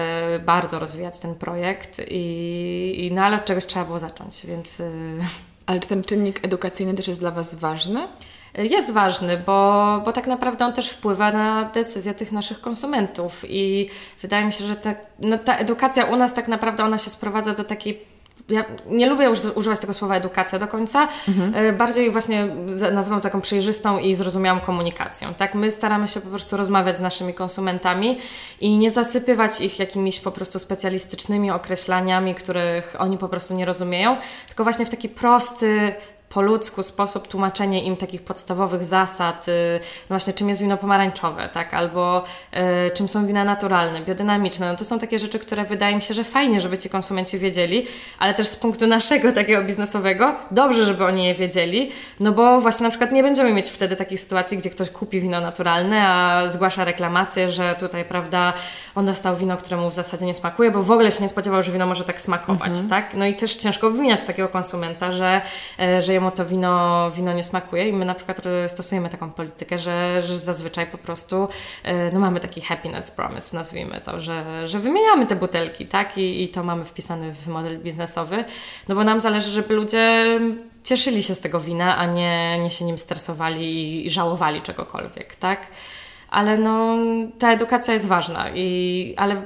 bardzo 0.45 0.79
rozwijać 0.79 1.19
ten 1.19 1.35
projekt 1.35 2.01
i, 2.07 2.95
i 2.97 3.11
no 3.13 3.23
ale 3.23 3.35
od 3.35 3.45
czegoś 3.45 3.65
trzeba 3.65 3.85
było 3.85 3.99
zacząć, 3.99 4.45
więc... 4.45 4.79
Y, 4.79 5.19
ale 5.65 5.79
czy 5.79 5.87
ten 5.87 6.03
czynnik 6.03 6.45
edukacyjny 6.45 6.93
też 6.93 7.07
jest 7.07 7.19
dla 7.19 7.31
Was 7.31 7.55
ważny? 7.55 8.07
Jest 8.57 8.93
ważny, 8.93 9.37
bo, 9.45 10.01
bo 10.05 10.11
tak 10.11 10.27
naprawdę 10.27 10.65
on 10.65 10.73
też 10.73 10.89
wpływa 10.89 11.31
na 11.31 11.63
decyzję 11.63 12.13
tych 12.13 12.31
naszych 12.31 12.61
konsumentów 12.61 13.45
i 13.49 13.89
wydaje 14.21 14.45
mi 14.45 14.53
się, 14.53 14.65
że 14.65 14.75
ta, 14.75 14.93
no 15.19 15.37
ta 15.37 15.55
edukacja 15.55 16.05
u 16.05 16.15
nas 16.15 16.33
tak 16.33 16.47
naprawdę 16.47 16.83
ona 16.83 16.97
się 16.97 17.09
sprowadza 17.09 17.53
do 17.53 17.63
takiej 17.63 18.17
ja 18.49 18.65
nie 18.89 19.07
lubię 19.09 19.25
już 19.25 19.39
używać 19.55 19.79
tego 19.79 19.93
słowa 19.93 20.15
edukacja 20.15 20.59
do 20.59 20.67
końca, 20.67 21.07
mhm. 21.27 21.55
E, 21.55 21.73
bardziej 21.73 22.11
właśnie 22.11 22.47
nazywam 22.91 23.21
taką 23.21 23.41
przejrzystą 23.41 23.99
i 23.99 24.15
zrozumiałą 24.15 24.59
komunikacją. 24.59 25.33
Tak, 25.33 25.55
my 25.55 25.71
staramy 25.71 26.07
się 26.07 26.21
po 26.21 26.29
prostu 26.29 26.57
rozmawiać 26.57 26.97
z 26.97 27.01
naszymi 27.01 27.33
konsumentami 27.33 28.17
i 28.61 28.77
nie 28.77 28.91
zasypywać 28.91 29.61
ich 29.61 29.79
jakimiś 29.79 30.19
po 30.19 30.31
prostu 30.31 30.59
specjalistycznymi 30.59 31.51
określaniami, 31.51 32.35
których 32.35 32.95
oni 32.99 33.17
po 33.17 33.29
prostu 33.29 33.53
nie 33.53 33.65
rozumieją, 33.65 34.17
tylko 34.47 34.63
właśnie 34.63 34.85
w 34.85 34.89
taki 34.89 35.09
prosty, 35.09 35.93
po 36.37 36.41
ludzku 36.41 36.83
sposób 36.83 37.27
tłumaczenie 37.27 37.83
im 37.83 37.97
takich 37.97 38.21
podstawowych 38.21 38.85
zasad, 38.85 39.47
y, 39.47 39.79
no 39.81 40.07
właśnie 40.09 40.33
czym 40.33 40.49
jest 40.49 40.61
wino 40.61 40.77
pomarańczowe, 40.77 41.49
tak, 41.53 41.73
albo 41.73 42.23
y, 42.87 42.91
czym 42.91 43.07
są 43.09 43.27
wina 43.27 43.43
naturalne, 43.43 44.01
biodynamiczne, 44.01 44.67
no 44.71 44.75
to 44.75 44.85
są 44.85 44.99
takie 44.99 45.19
rzeczy, 45.19 45.39
które 45.39 45.65
wydaje 45.65 45.95
mi 45.95 46.01
się, 46.01 46.13
że 46.13 46.23
fajnie, 46.23 46.61
żeby 46.61 46.77
ci 46.77 46.89
konsumenci 46.89 47.39
wiedzieli, 47.39 47.85
ale 48.19 48.33
też 48.33 48.47
z 48.47 48.55
punktu 48.55 48.87
naszego 48.87 49.31
takiego 49.31 49.63
biznesowego 49.63 50.35
dobrze, 50.51 50.85
żeby 50.85 51.05
oni 51.05 51.25
je 51.25 51.35
wiedzieli, 51.35 51.91
no 52.19 52.31
bo 52.31 52.61
właśnie 52.61 52.83
na 52.83 52.89
przykład 52.89 53.11
nie 53.11 53.23
będziemy 53.23 53.53
mieć 53.53 53.69
wtedy 53.69 53.95
takich 53.95 54.19
sytuacji, 54.19 54.57
gdzie 54.57 54.69
ktoś 54.69 54.89
kupi 54.89 55.21
wino 55.21 55.41
naturalne, 55.41 56.07
a 56.07 56.43
zgłasza 56.49 56.85
reklamację, 56.85 57.51
że 57.51 57.75
tutaj, 57.79 58.05
prawda, 58.05 58.53
on 58.95 59.05
dostał 59.05 59.35
wino, 59.35 59.57
któremu 59.57 59.89
w 59.89 59.93
zasadzie 59.93 60.25
nie 60.25 60.33
smakuje, 60.33 60.71
bo 60.71 60.83
w 60.83 60.91
ogóle 60.91 61.11
się 61.11 61.23
nie 61.23 61.29
spodziewał, 61.29 61.63
że 61.63 61.71
wino 61.71 61.87
może 61.87 62.03
tak 62.03 62.21
smakować, 62.21 62.67
mhm. 62.67 62.89
tak, 62.89 63.13
no 63.13 63.25
i 63.25 63.35
też 63.35 63.55
ciężko 63.55 63.87
obwiniać 63.87 64.23
takiego 64.23 64.49
konsumenta, 64.49 65.11
że, 65.11 65.41
y, 65.79 66.01
że 66.01 66.13
jemu 66.13 66.26
to 66.31 66.45
wino, 66.45 67.11
wino 67.11 67.33
nie 67.33 67.43
smakuje 67.43 67.89
i 67.89 67.93
my 67.93 68.05
na 68.05 68.15
przykład 68.15 68.41
stosujemy 68.67 69.09
taką 69.09 69.31
politykę, 69.31 69.79
że, 69.79 70.21
że 70.21 70.37
zazwyczaj 70.37 70.87
po 70.87 70.97
prostu 70.97 71.47
e, 71.83 72.11
no 72.11 72.19
mamy 72.19 72.39
taki 72.39 72.61
happiness 72.61 73.11
promise, 73.11 73.57
nazwijmy 73.57 74.01
to, 74.01 74.19
że, 74.19 74.67
że 74.67 74.79
wymieniamy 74.79 75.25
te 75.25 75.35
butelki, 75.35 75.85
tak? 75.85 76.17
I, 76.17 76.43
I 76.43 76.49
to 76.49 76.63
mamy 76.63 76.85
wpisane 76.85 77.31
w 77.31 77.47
model 77.47 77.79
biznesowy, 77.79 78.43
no 78.87 78.95
bo 78.95 79.03
nam 79.03 79.19
zależy, 79.19 79.51
żeby 79.51 79.73
ludzie 79.73 80.39
cieszyli 80.83 81.23
się 81.23 81.35
z 81.35 81.39
tego 81.39 81.59
wina, 81.59 81.97
a 81.97 82.05
nie, 82.05 82.59
nie 82.59 82.69
się 82.69 82.85
nim 82.85 82.97
stresowali 82.97 84.05
i 84.05 84.09
żałowali 84.09 84.61
czegokolwiek, 84.61 85.35
tak? 85.35 85.67
Ale 86.29 86.57
no, 86.57 86.97
ta 87.39 87.53
edukacja 87.53 87.93
jest 87.93 88.07
ważna, 88.07 88.49
i, 88.55 89.13
ale 89.17 89.41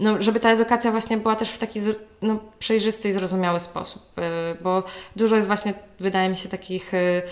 no, 0.00 0.22
żeby 0.22 0.40
ta 0.40 0.50
edukacja 0.50 0.90
właśnie 0.90 1.16
była 1.16 1.36
też 1.36 1.50
w 1.50 1.58
taki 1.58 1.80
no, 2.22 2.38
przejrzysty 2.58 3.08
i 3.08 3.12
zrozumiały 3.12 3.60
sposób, 3.60 4.02
y, 4.18 4.62
bo 4.62 4.82
dużo 5.16 5.36
jest 5.36 5.48
właśnie, 5.48 5.74
wydaje 6.00 6.28
mi 6.28 6.36
się, 6.36 6.48
takich 6.48 6.94
y, 6.94 7.22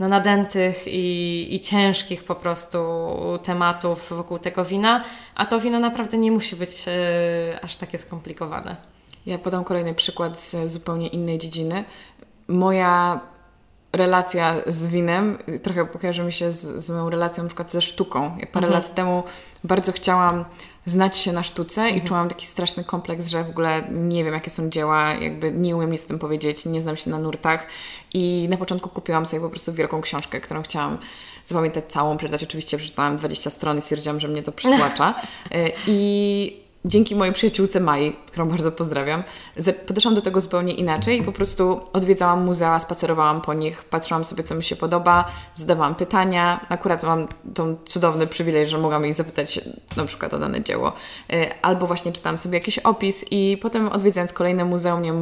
no, 0.00 0.08
nadętych 0.08 0.86
i, 0.86 1.48
i 1.54 1.60
ciężkich 1.60 2.24
po 2.24 2.34
prostu 2.34 2.78
tematów 3.42 4.08
wokół 4.10 4.38
tego 4.38 4.64
wina, 4.64 5.04
a 5.34 5.46
to 5.46 5.60
wino 5.60 5.78
naprawdę 5.78 6.18
nie 6.18 6.32
musi 6.32 6.56
być 6.56 6.88
y, 6.88 7.62
aż 7.62 7.76
takie 7.76 7.98
skomplikowane. 7.98 8.76
Ja 9.26 9.38
podam 9.38 9.64
kolejny 9.64 9.94
przykład 9.94 10.40
z 10.40 10.70
zupełnie 10.70 11.08
innej 11.08 11.38
dziedziny. 11.38 11.84
Moja 12.48 13.20
relacja 13.92 14.54
z 14.66 14.86
winem 14.88 15.38
trochę 15.62 15.86
kojarzy 15.86 16.22
mi 16.22 16.32
się 16.32 16.52
z, 16.52 16.84
z 16.84 16.90
moją 16.90 17.10
relacją 17.10 17.42
na 17.44 17.48
przykład 17.48 17.70
ze 17.70 17.82
sztuką. 17.82 18.22
Ja 18.38 18.46
parę 18.46 18.66
mhm. 18.66 18.72
lat 18.72 18.94
temu 18.94 19.22
bardzo 19.64 19.92
chciałam 19.92 20.44
znać 20.86 21.16
się 21.16 21.32
na 21.32 21.42
sztuce 21.42 21.82
mhm. 21.82 22.02
i 22.02 22.08
czułam 22.08 22.28
taki 22.28 22.46
straszny 22.46 22.84
kompleks, 22.84 23.28
że 23.28 23.44
w 23.44 23.50
ogóle 23.50 23.82
nie 23.90 24.24
wiem, 24.24 24.34
jakie 24.34 24.50
są 24.50 24.70
dzieła, 24.70 25.14
jakby 25.14 25.52
nie 25.52 25.76
umiem 25.76 25.92
nic 25.92 26.04
o 26.04 26.08
tym 26.08 26.18
powiedzieć, 26.18 26.66
nie 26.66 26.80
znam 26.80 26.96
się 26.96 27.10
na 27.10 27.18
nurtach 27.18 27.66
i 28.14 28.46
na 28.50 28.56
początku 28.56 28.88
kupiłam 28.88 29.26
sobie 29.26 29.42
po 29.42 29.50
prostu 29.50 29.72
wielką 29.72 30.00
książkę, 30.00 30.40
którą 30.40 30.62
chciałam 30.62 30.98
zapamiętać 31.44 31.84
całą, 31.88 32.16
przeczytać. 32.16 32.42
Oczywiście 32.42 32.78
przeczytałam 32.78 33.16
20 33.16 33.50
stron 33.50 33.78
i 33.78 33.80
stwierdziłam, 33.80 34.20
że 34.20 34.28
mnie 34.28 34.42
to 34.42 34.52
przytłacza. 34.52 35.14
Y, 35.54 35.72
I 35.86 36.69
dzięki 36.84 37.16
mojej 37.16 37.34
przyjaciółce 37.34 37.80
Mai, 37.80 38.12
którą 38.26 38.48
bardzo 38.48 38.72
pozdrawiam, 38.72 39.22
podeszłam 39.86 40.14
do 40.14 40.22
tego 40.22 40.40
zupełnie 40.40 40.74
inaczej 40.74 41.20
i 41.20 41.22
po 41.22 41.32
prostu 41.32 41.80
odwiedzałam 41.92 42.44
muzea, 42.44 42.80
spacerowałam 42.80 43.40
po 43.40 43.54
nich, 43.54 43.84
patrzyłam 43.84 44.24
sobie, 44.24 44.44
co 44.44 44.54
mi 44.54 44.64
się 44.64 44.76
podoba, 44.76 45.24
zadawałam 45.54 45.94
pytania. 45.94 46.66
Akurat 46.68 47.02
mam 47.02 47.28
tą 47.54 47.76
cudowny 47.84 48.26
przywilej, 48.26 48.66
że 48.66 48.78
mogłam 48.78 49.04
jej 49.04 49.12
zapytać 49.12 49.60
na 49.96 50.04
przykład 50.04 50.34
o 50.34 50.38
dane 50.38 50.62
dzieło. 50.62 50.92
Y, 51.32 51.62
albo 51.62 51.86
właśnie 51.86 52.12
czytałam 52.12 52.38
sobie 52.38 52.58
jakiś 52.58 52.78
opis 52.78 53.24
i 53.30 53.58
potem 53.62 53.88
odwiedzając 53.88 54.32
kolejne 54.32 54.64
muzeum, 54.64 55.02
nie 55.02 55.12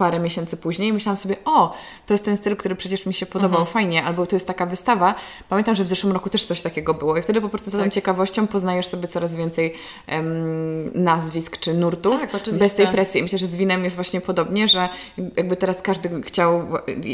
parę 0.00 0.18
miesięcy 0.18 0.56
później 0.56 0.88
i 0.88 0.92
myślałam 0.92 1.16
sobie, 1.16 1.36
o, 1.44 1.74
to 2.06 2.14
jest 2.14 2.24
ten 2.24 2.36
styl, 2.36 2.56
który 2.56 2.74
przecież 2.76 3.06
mi 3.06 3.14
się 3.14 3.26
podobał, 3.26 3.60
Mhm. 3.60 3.66
fajnie, 3.72 4.04
albo 4.04 4.26
to 4.26 4.36
jest 4.36 4.46
taka 4.46 4.66
wystawa. 4.66 5.14
Pamiętam, 5.48 5.74
że 5.74 5.84
w 5.84 5.88
zeszłym 5.88 6.12
roku 6.12 6.30
też 6.30 6.44
coś 6.44 6.60
takiego 6.60 6.94
było 6.94 7.16
i 7.16 7.22
wtedy 7.22 7.40
po 7.40 7.48
prostu 7.48 7.70
za 7.70 7.78
tą 7.78 7.84
Tak. 7.84 7.92
ciekawością 7.92 8.46
poznajesz 8.46 8.86
sobie 8.86 9.08
coraz 9.08 9.36
więcej 9.36 9.74
nazwisk 10.94 11.58
czy 11.58 11.74
nurtów 11.74 12.20
Tak, 12.20 12.34
oczywiście. 12.34 12.64
bez 12.64 12.74
tej 12.74 12.86
presji. 12.86 13.20
I 13.20 13.22
myślę, 13.22 13.38
że 13.38 13.46
z 13.46 13.56
winem 13.56 13.84
jest 13.84 13.96
właśnie 13.96 14.20
podobnie, 14.20 14.68
że 14.68 14.88
jakby 15.36 15.56
teraz 15.56 15.82
każdy 15.82 16.22
chciał, 16.22 16.62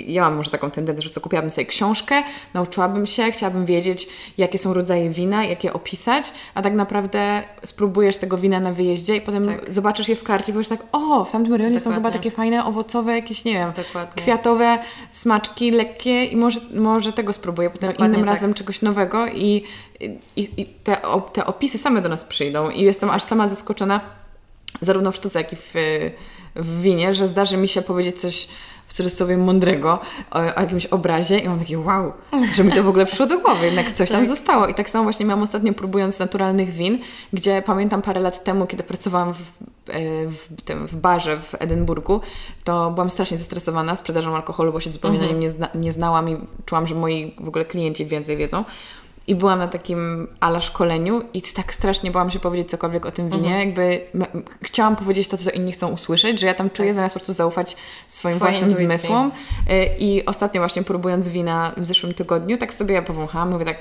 ja 0.07 0.23
mam 0.23 0.37
może 0.37 0.51
taką 0.51 0.71
tendencję, 0.71 1.03
że 1.03 1.11
co 1.11 1.21
kupiłabym 1.21 1.51
sobie 1.51 1.67
książkę, 1.67 2.23
nauczyłabym 2.55 3.07
się, 3.07 3.31
chciałabym 3.33 3.67
wiedzieć, 3.67 4.09
jakie 4.39 4.59
są 4.59 4.75
rodzaje 4.75 5.11
wina, 5.11 5.45
jak 5.45 5.65
je 5.65 5.73
opisać, 5.73 6.33
a 6.55 6.63
tak 6.63 6.75
naprawdę 6.75 7.43
spróbujesz 7.65 8.17
tego 8.17 8.39
wina 8.39 8.61
na 8.61 8.73
wyjeździe 8.73 9.17
i 9.17 9.21
potem 9.21 9.45
Tak. 9.47 9.73
zobaczysz 9.73 10.09
je 10.09 10.17
w 10.17 10.23
karcie 10.23 10.51
i 10.51 10.53
powiesz 10.53 10.69
tak, 10.69 10.81
o, 10.93 11.25
w 11.25 11.33
tamtym 11.33 11.55
rejonie 11.55 11.81
są 11.81 11.91
chyba 11.91 11.97
Dokładnie. 11.97 12.19
takie 12.21 12.31
fajne, 12.31 12.65
owocowe, 12.77 13.15
jakieś, 13.15 13.45
nie 13.45 13.53
wiem, 13.53 13.73
Dokładnie. 13.77 14.23
kwiatowe 14.23 14.79
smaczki, 15.13 15.71
lekkie 15.71 16.25
i 16.25 16.37
może, 16.37 16.61
może 16.75 17.13
tego 17.13 17.33
spróbuję, 17.33 17.71
potem 17.71 17.91
Dokładnie 17.91 18.15
innym 18.17 18.27
tak. 18.27 18.35
razem 18.35 18.55
czegoś 18.55 18.83
nowego 18.83 19.27
i, 19.27 19.63
i, 20.01 20.49
i 20.57 20.67
te, 20.67 20.97
te 21.33 21.47
opisy 21.47 21.79
same 21.79 22.03
do 22.03 22.09
nas 22.09 22.25
przyjdą 22.25 22.71
i 22.71 22.83
jestem 22.83 23.11
aż 23.11 23.23
sama 23.23 23.49
zaskoczona 23.49 24.01
zarówno 24.81 25.13
w 25.13 25.17
sztuce, 25.17 25.39
jak 25.39 25.53
i 25.53 25.57
w, 25.57 25.75
w 26.57 26.81
winie, 26.81 27.15
że 27.15 27.29
zdarzy 27.29 27.57
mi 27.57 27.69
się 27.69 27.83
powiedzieć 27.83 28.21
coś 28.21 28.49
cudzysłowie 28.97 29.37
mądrego 29.37 29.99
o, 30.31 30.39
o 30.39 30.61
jakimś 30.61 30.87
obrazie 30.87 31.39
i 31.39 31.49
mam 31.49 31.59
takie 31.59 31.79
wow, 31.79 32.13
że 32.55 32.65
mi 32.65 32.73
to 32.73 32.83
w 32.83 32.89
ogóle 32.89 33.07
przyszło 33.07 33.27
do 33.27 33.39
głowy, 33.39 33.67
jednak 33.67 33.91
coś 33.93 34.09
tam 34.09 34.21
Tak. 34.21 34.29
zostało. 34.29 34.67
I 34.67 34.75
tak 34.75 34.91
samo 34.91 35.05
właśnie 35.05 35.27
miałam 35.27 35.43
ostatnio 35.43 35.73
próbując 35.73 36.19
naturalnych 36.19 36.71
win, 36.71 36.99
gdzie 37.33 37.63
pamiętam 37.67 38.03
parę 38.03 38.21
lat 38.21 38.45
temu, 38.45 38.67
kiedy 38.67 38.83
pracowałam 38.83 39.35
w, 39.35 39.41
e, 39.41 39.43
w, 40.29 40.63
tym, 40.65 40.87
w 40.87 40.97
barze 40.97 41.37
w 41.37 41.55
Edynburgu, 41.59 42.21
to 42.65 42.91
byłam 42.91 43.11
strasznie 43.11 43.39
zestresowana 43.39 43.97
sprzedażą 43.97 44.37
alkoholu, 44.37 44.73
bo 44.73 44.81
się 44.81 44.91
zupełnie 44.91 45.19
na 45.19 45.27
nim 45.27 45.41
nie, 45.41 45.51
zna, 45.51 45.69
nie 45.75 45.93
znałam 45.93 46.29
i 46.31 46.37
czułam, 46.67 46.87
że 46.87 46.95
moi 46.95 47.35
w 47.41 47.49
ogóle 47.49 47.65
klienci 47.65 48.07
więcej 48.07 48.37
wiedzą. 48.37 48.65
I 49.27 49.35
byłam 49.35 49.59
na 49.59 49.69
takim 49.69 50.29
ala 50.41 50.61
szkoleniu 50.61 51.23
i 51.35 51.43
tak 51.43 51.75
strasznie 51.75 52.11
bałam 52.11 52.31
się 52.31 52.39
powiedzieć 52.39 52.71
cokolwiek 52.71 53.07
o 53.07 53.11
tym 53.13 53.31
winie. 53.31 53.49
Mhm. 53.49 53.67
Jakby 53.69 54.01
chciałam 54.63 54.97
powiedzieć 54.97 55.29
to, 55.29 55.37
co 55.37 55.51
inni 55.51 55.73
chcą 55.73 55.89
usłyszeć, 55.89 56.41
że 56.41 56.47
ja 56.47 56.55
tam 56.55 56.71
czuję, 56.71 56.95
zamiast 56.95 57.15
po 57.15 57.19
prostu 57.21 57.33
zaufać 57.33 57.77
swoim 58.09 58.35
Tak. 58.35 58.41
Własnym 58.41 58.63
intuicji. 58.63 58.87
zmysłom. 58.87 59.33
Y, 59.71 59.89
I 59.99 60.27
ostatnio 60.27 60.61
właśnie 60.61 60.83
próbując 60.83 61.29
wina 61.29 61.73
w 61.77 61.87
zeszłym 61.87 62.15
tygodniu, 62.15 62.59
tak 62.59 62.75
sobie 62.75 62.95
ja 62.95 63.03
powąchałam, 63.03 63.51
mówię 63.51 63.65
tak, 63.65 63.77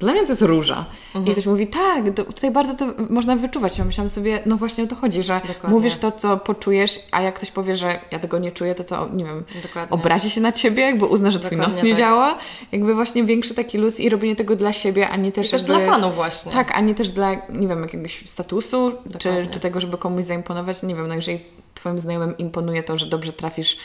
dla 0.00 0.12
mnie 0.12 0.22
to 0.22 0.28
jest 0.28 0.42
róża. 0.42 0.84
Mhm. 1.06 1.26
I 1.26 1.32
ktoś 1.32 1.46
mówi, 1.46 1.66
tak, 1.66 2.04
to, 2.14 2.24
tutaj 2.24 2.50
bardzo 2.50 2.74
to 2.74 2.86
można 3.10 3.36
wyczuwać. 3.36 3.78
Ja 3.78 3.84
myślałam 3.84 4.08
sobie, 4.08 4.42
no 4.46 4.56
właśnie 4.56 4.84
o 4.84 4.86
to 4.86 4.96
chodzi, 4.96 5.22
że 5.22 5.40
Dokładnie. 5.48 5.70
mówisz 5.70 5.96
to, 5.96 6.12
co 6.12 6.36
poczujesz, 6.36 7.00
a 7.10 7.22
jak 7.22 7.34
ktoś 7.34 7.50
powie, 7.50 7.76
że 7.76 8.00
ja 8.10 8.18
tego 8.18 8.38
nie 8.38 8.52
czuję, 8.52 8.74
to 8.74 8.84
co, 8.84 9.08
nie 9.12 9.24
wiem, 9.24 9.44
Dokładnie. 9.62 9.96
obrazi 9.96 10.30
się 10.30 10.40
na 10.40 10.52
ciebie, 10.52 10.82
jakby 10.82 11.06
uzna, 11.06 11.30
że 11.30 11.38
twój 11.38 11.58
nos 11.58 11.82
nie 11.82 11.90
tak. 11.90 11.98
działa. 11.98 12.38
Jakby 12.72 12.94
właśnie 12.94 13.24
większy 13.24 13.54
taki 13.54 13.78
luz 13.78 14.00
i 14.00 14.08
robienie 14.08 14.36
tego 14.36 14.56
dla 14.56 14.72
siebie, 14.72 15.08
a 15.08 15.16
nie 15.16 15.32
też 15.32 15.46
I 15.46 15.50
też 15.50 15.60
jakby... 15.60 15.76
dla 15.76 15.92
fanów 15.92 16.14
właśnie. 16.14 16.52
Tak, 16.52 16.72
a 16.74 16.80
nie 16.80 16.94
też 16.94 17.10
dla, 17.10 17.34
nie 17.34 17.68
wiem, 17.68 17.82
jakiegoś 17.82 18.28
statusu, 18.30 18.92
czy, 19.18 19.46
czy 19.50 19.60
tego, 19.60 19.80
żeby 19.80 19.98
komuś 19.98 20.24
zaimponować. 20.24 20.82
Nie 20.82 20.94
wiem, 20.94 21.08
no 21.08 21.14
jeżeli 21.14 21.40
Twoim 21.74 21.98
znajomym 21.98 22.38
imponuje 22.38 22.82
to, 22.82 22.98
że 22.98 23.06
dobrze 23.06 23.32
trafisz 23.32 23.78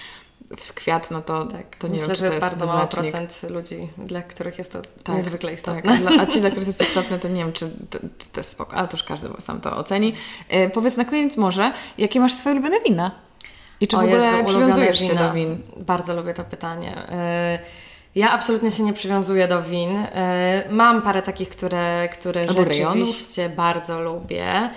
w 0.57 0.73
kwiat, 0.73 1.11
no 1.11 1.21
to, 1.21 1.45
Tak. 1.45 1.75
to 1.75 1.87
nie 1.87 1.93
Myślę, 1.93 2.07
wiem, 2.07 2.15
że 2.15 2.21
to 2.27 2.33
jest 2.33 2.39
bardzo 2.39 2.65
mały 2.65 2.87
procent 2.87 3.41
ludzi, 3.49 3.89
dla 3.97 4.21
których 4.21 4.57
jest 4.57 4.71
to 4.71 4.81
Tak, 5.03 5.15
niezwykle 5.15 5.53
istotne. 5.53 5.81
Tak, 5.81 6.19
a, 6.19 6.25
ci, 6.25 6.39
dla 6.41 6.49
których 6.49 6.65
to 6.67 6.71
jest 6.71 6.81
istotne, 6.81 7.19
to 7.19 7.27
nie 7.27 7.43
wiem, 7.43 7.53
czy 7.53 7.69
to, 7.89 7.99
czy 8.17 8.29
to 8.29 8.39
jest 8.39 8.51
spoko, 8.51 8.75
ale 8.77 8.87
to 8.87 8.97
już 8.97 9.03
każdy 9.03 9.29
sam 9.39 9.61
to 9.61 9.77
oceni. 9.77 10.13
E, 10.49 10.69
powiedz 10.69 10.97
na 10.97 11.05
koniec 11.05 11.37
może, 11.37 11.73
jakie 11.97 12.19
masz 12.19 12.33
swoje 12.33 12.55
ulubione 12.55 12.79
wina? 12.81 13.11
I 13.81 13.87
czy 13.87 13.95
w 13.97 13.99
O 13.99 14.03
ogóle 14.03 14.25
Jezu, 14.31 14.45
przywiązujesz 14.45 14.99
się 14.99 15.15
do 15.15 15.33
win? 15.33 15.57
Bardzo 15.77 16.15
lubię 16.15 16.33
to 16.33 16.43
pytanie. 16.43 16.97
Y, 16.97 17.59
Ja 18.15 18.31
absolutnie 18.31 18.71
się 18.71 18.83
nie 18.83 18.93
przywiązuję 18.93 19.47
do 19.47 19.61
win. 19.63 19.97
Y, 19.97 20.07
Mam 20.69 21.01
parę 21.01 21.21
takich, 21.21 21.49
które, 21.49 22.09
które 22.13 22.41
Albo 22.49 22.63
rejonów. 22.63 22.95
rzeczywiście 23.07 23.49
bardzo 23.49 24.01
lubię. 24.01 24.69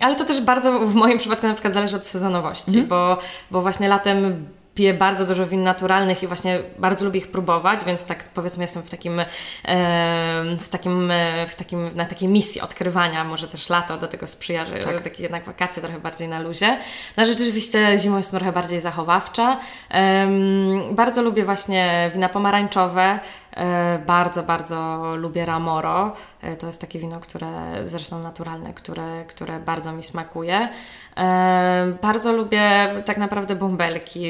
Ale 0.00 0.16
to 0.16 0.24
też 0.24 0.40
bardzo 0.40 0.78
w 0.86 0.94
moim 0.94 1.18
przypadku 1.18 1.46
na 1.46 1.52
przykład 1.54 1.74
zależy 1.74 1.96
od 1.96 2.06
sezonowości, 2.06 2.70
Mhm. 2.70 2.86
bo, 2.88 3.18
bo 3.50 3.60
właśnie 3.62 3.88
latem 3.88 4.46
piję 4.74 4.94
bardzo 4.94 5.24
dużo 5.24 5.46
win 5.46 5.62
naturalnych 5.62 6.22
i 6.22 6.26
właśnie 6.26 6.58
bardzo 6.78 7.04
lubię 7.04 7.18
ich 7.18 7.30
próbować, 7.30 7.84
więc 7.84 8.04
tak 8.04 8.28
powiedzmy 8.28 8.64
jestem 8.64 8.82
w 8.82 8.90
takim, 8.90 9.22
w 10.60 10.68
takim, 10.70 11.12
w 11.48 11.54
takim 11.54 11.90
na 11.94 12.04
takiej 12.04 12.28
misji 12.28 12.60
odkrywania, 12.60 13.24
może 13.24 13.48
też 13.48 13.68
lato 13.68 13.98
do 13.98 14.06
tego 14.08 14.26
sprzyja, 14.26 14.66
że 14.66 14.74
Tak. 14.78 15.00
takie 15.00 15.22
jednak 15.22 15.44
wakacje 15.44 15.82
trochę 15.82 16.00
bardziej 16.00 16.28
na 16.28 16.40
luzie. 16.40 16.76
No 17.16 17.24
rzeczywiście 17.24 17.98
zimą 17.98 18.16
jestem 18.16 18.38
trochę 18.40 18.52
bardziej 18.52 18.80
zachowawcza. 18.80 19.58
Bardzo 20.90 21.22
lubię 21.22 21.44
właśnie 21.44 22.10
wina 22.14 22.28
pomarańczowe, 22.28 23.18
bardzo, 24.06 24.42
bardzo 24.42 25.02
lubię 25.16 25.46
Ramoro. 25.46 26.12
E, 26.42 26.56
To 26.56 26.66
jest 26.66 26.80
takie 26.80 26.98
wino, 26.98 27.20
które 27.20 27.50
zresztą 27.84 28.22
naturalne, 28.22 28.74
które, 28.74 29.24
które 29.24 29.60
bardzo 29.60 29.92
mi 29.92 30.02
smakuje. 30.02 30.68
E, 31.16 31.96
Bardzo 32.02 32.32
lubię 32.32 32.88
tak 33.04 33.16
naprawdę 33.18 33.56
bąbelki, 33.56 34.26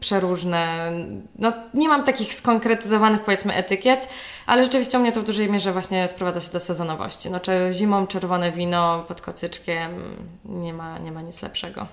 przeróżne. 0.00 0.92
No, 1.38 1.52
nie 1.74 1.88
mam 1.88 2.04
takich 2.04 2.34
skonkretyzowanych 2.34 3.20
powiedzmy 3.20 3.54
etykiet, 3.54 4.08
ale 4.46 4.62
rzeczywiście 4.62 4.98
u 4.98 5.00
mnie 5.00 5.12
to 5.12 5.20
w 5.20 5.24
dużej 5.24 5.50
mierze 5.50 5.72
właśnie 5.72 6.08
sprowadza 6.08 6.40
się 6.40 6.52
do 6.52 6.60
sezonowości. 6.60 7.30
No, 7.30 7.40
czy 7.40 7.68
zimą 7.72 8.06
czerwone 8.06 8.52
wino 8.52 9.04
pod 9.08 9.20
kocyczkiem, 9.20 10.02
nie 10.44 10.72
ma, 10.72 10.98
nie 10.98 11.12
ma 11.12 11.22
nic 11.22 11.42
lepszego. 11.42 11.86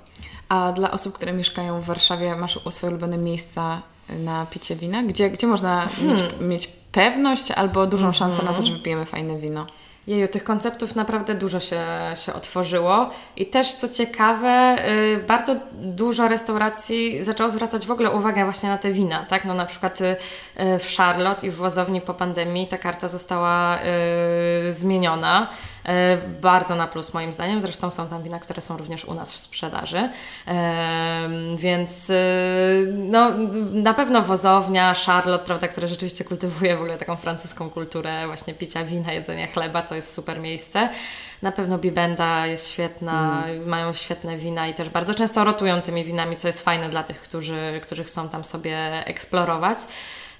A 0.50 0.72
dla 0.72 0.92
osób, 0.92 1.14
które 1.14 1.34
mieszkają 1.34 1.82
w 1.82 1.86
Warszawie, 1.86 2.36
masz 2.36 2.60
swoje 2.70 2.92
ulubione 2.92 3.18
miejsca 3.18 3.82
na 4.10 4.46
picie 4.46 4.76
wina? 4.76 5.04
Gdzie, 5.04 5.30
gdzie 5.30 5.48
można 5.48 5.88
mieć, 6.02 6.20
Hmm. 6.20 6.48
mieć 6.48 6.68
pewność 6.92 7.52
albo 7.52 7.88
dużą 7.88 8.08
Mhm. 8.08 8.14
szansę 8.14 8.46
na 8.46 8.54
to, 8.54 8.66
że 8.66 8.74
wypijemy 8.74 9.06
fajne 9.06 9.38
wino? 9.40 9.66
Jeju, 10.08 10.28
tych 10.28 10.44
konceptów 10.44 10.96
naprawdę 10.96 11.36
dużo 11.36 11.60
się, 11.60 11.82
się 12.26 12.34
otworzyło 12.34 13.10
i 13.38 13.46
też 13.46 13.74
co 13.74 13.88
ciekawe, 13.90 14.78
y, 14.90 15.24
bardzo 15.28 15.56
dużo 15.74 16.28
restauracji 16.28 17.24
zaczęło 17.24 17.50
zwracać 17.50 17.86
w 17.86 17.92
ogóle 17.92 18.12
uwagę 18.12 18.44
właśnie 18.44 18.70
na 18.70 18.78
te 18.78 18.92
wina, 18.92 19.26
tak? 19.26 19.46
No 19.46 19.54
na 19.54 19.66
przykład 19.66 20.02
y, 20.02 20.16
w 20.80 20.96
Charlotte 20.98 21.48
i 21.48 21.50
w 21.50 21.56
Wozowni 21.56 22.02
po 22.02 22.14
pandemii 22.14 22.68
ta 22.68 22.78
karta 22.78 23.08
została 23.08 23.80
y, 24.68 24.72
zmieniona. 24.72 25.48
Y, 25.86 26.28
bardzo 26.42 26.76
na 26.76 26.88
plus 26.88 27.14
moim 27.14 27.34
zdaniem, 27.34 27.62
zresztą 27.62 27.92
są 27.92 28.08
tam 28.08 28.24
wina, 28.24 28.40
które 28.40 28.62
są 28.62 28.78
również 28.78 29.06
u 29.06 29.14
nas 29.14 29.34
w 29.34 29.38
sprzedaży. 29.38 30.10
Em, 30.46 31.58
więc 31.58 32.10
y, 32.10 32.94
no, 32.98 33.32
na 33.72 33.94
pewno 33.94 34.22
Wozownia, 34.22 34.94
Charlotte, 35.06 35.46
prawda, 35.46 35.68
które 35.68 35.88
rzeczywiście 35.88 36.24
kultywuje 36.24 36.78
w 36.78 36.80
ogóle 36.80 36.98
taką 36.98 37.16
francuską 37.16 37.70
kulturę 37.70 38.28
właśnie 38.28 38.54
picia 38.54 38.84
wina, 38.86 39.14
jedzenia 39.14 39.48
chleba, 39.48 39.82
to 39.82 39.96
jest 39.96 40.14
super 40.14 40.40
miejsce. 40.40 40.90
Na 41.42 41.52
pewno 41.52 41.78
Bibenda 41.78 42.48
jest 42.48 42.72
świetna, 42.72 43.44
mają 43.66 43.94
świetne 43.94 44.38
wina 44.38 44.68
i 44.68 44.74
też 44.74 44.90
bardzo 44.90 45.14
często 45.14 45.44
rotują 45.44 45.82
tymi 45.82 46.06
winami, 46.06 46.38
co 46.38 46.48
jest 46.48 46.62
fajne 46.62 46.90
dla 46.90 47.04
tych, 47.04 47.22
którzy, 47.22 47.80
którzy 47.84 48.04
chcą 48.04 48.30
tam 48.30 48.44
sobie 48.44 49.06
eksplorować. 49.06 49.78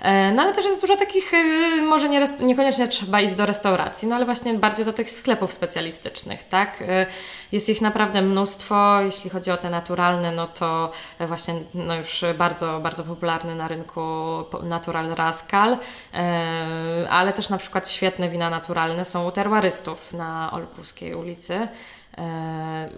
E, 0.04 0.32
No 0.32 0.42
ale 0.42 0.54
też 0.54 0.66
jest 0.66 0.82
dużo 0.82 0.96
takich, 0.96 1.34
y, 1.34 1.82
może 1.82 2.10
nie 2.10 2.26
niekoniecznie 2.40 2.88
trzeba 2.88 3.22
iść 3.22 3.36
do 3.36 3.46
restauracji, 3.46 4.08
no 4.08 4.16
ale 4.16 4.26
właśnie 4.26 4.54
bardziej 4.54 4.86
do 4.86 4.94
tych 4.94 5.10
sklepów 5.10 5.54
specjalistycznych, 5.54 6.44
tak? 6.44 6.82
Y, 6.82 7.06
Jest 7.52 7.70
ich 7.70 7.82
naprawdę 7.82 8.22
mnóstwo, 8.22 9.02
jeśli 9.02 9.30
chodzi 9.30 9.52
o 9.52 9.58
te 9.58 9.70
naturalne, 9.70 10.32
no 10.32 10.48
to 10.48 10.92
e, 11.20 11.28
właśnie 11.28 11.54
no 11.74 11.96
już 11.96 12.26
bardzo, 12.38 12.80
bardzo 12.80 13.04
popularny 13.04 13.56
na 13.56 13.68
rynku 13.68 14.02
Natural 14.64 15.10
Rascal, 15.16 15.78
e, 16.14 17.08
ale 17.10 17.34
też 17.34 17.50
na 17.50 17.58
przykład 17.58 17.90
świetne 17.90 18.30
wina 18.30 18.50
naturalne 18.50 19.06
są 19.06 19.28
u 19.28 19.32
terrorystów 19.32 20.14
na 20.14 20.52
Olkuskiej 20.52 21.16
ulicy. 21.16 21.68
E, 22.18 22.90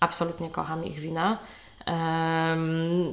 Absolutnie 0.00 0.50
kocham 0.50 0.84
ich 0.84 0.98
wina. 0.98 1.38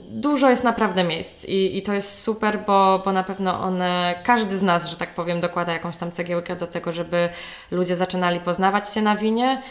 Dużo 0.10 0.50
jest 0.50 0.64
naprawdę 0.64 1.04
miejsc 1.04 1.46
i, 1.46 1.78
i 1.78 1.82
to 1.82 1.94
jest 1.94 2.20
super, 2.20 2.60
bo, 2.68 3.02
bo 3.06 3.12
na 3.12 3.24
pewno 3.24 3.62
one, 3.62 4.16
każdy 4.24 4.58
z 4.58 4.64
nas, 4.64 4.90
że 4.90 4.98
tak 4.98 5.16
powiem, 5.16 5.42
dokłada 5.42 5.74
jakąś 5.74 5.98
tam 5.98 6.12
cegiełkę 6.12 6.56
do 6.56 6.68
tego, 6.68 6.92
żeby 6.92 7.30
ludzie 7.72 7.96
zaczynali 7.96 8.40
poznawać 8.40 8.94
się 8.94 9.02
na 9.02 9.16
winie. 9.16 9.62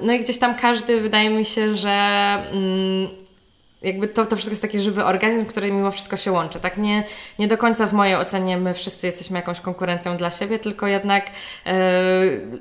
No 0.00 0.12
i 0.12 0.20
gdzieś 0.20 0.38
tam 0.38 0.54
każdy, 0.54 1.00
wydaje 1.00 1.30
mi 1.30 1.44
się, 1.44 1.76
że 1.76 1.90
mm, 2.52 3.08
jakby 3.82 4.08
to, 4.08 4.26
to 4.26 4.36
wszystko 4.36 4.52
jest 4.52 4.62
taki 4.62 4.80
żywy 4.82 5.04
organizm, 5.04 5.46
który 5.46 5.72
mimo 5.72 5.90
wszystko 5.90 6.16
się 6.16 6.32
łączy. 6.32 6.60
Tak 6.60 6.76
nie, 6.76 7.04
nie 7.38 7.48
do 7.48 7.58
końca 7.58 7.86
w 7.86 7.92
mojej 7.92 8.16
ocenie 8.16 8.56
my 8.56 8.74
wszyscy 8.74 9.06
jesteśmy 9.06 9.36
jakąś 9.36 9.60
konkurencją 9.60 10.16
dla 10.16 10.30
siebie, 10.30 10.58
tylko 10.58 10.86
jednak 10.86 11.26
e, 11.66 11.72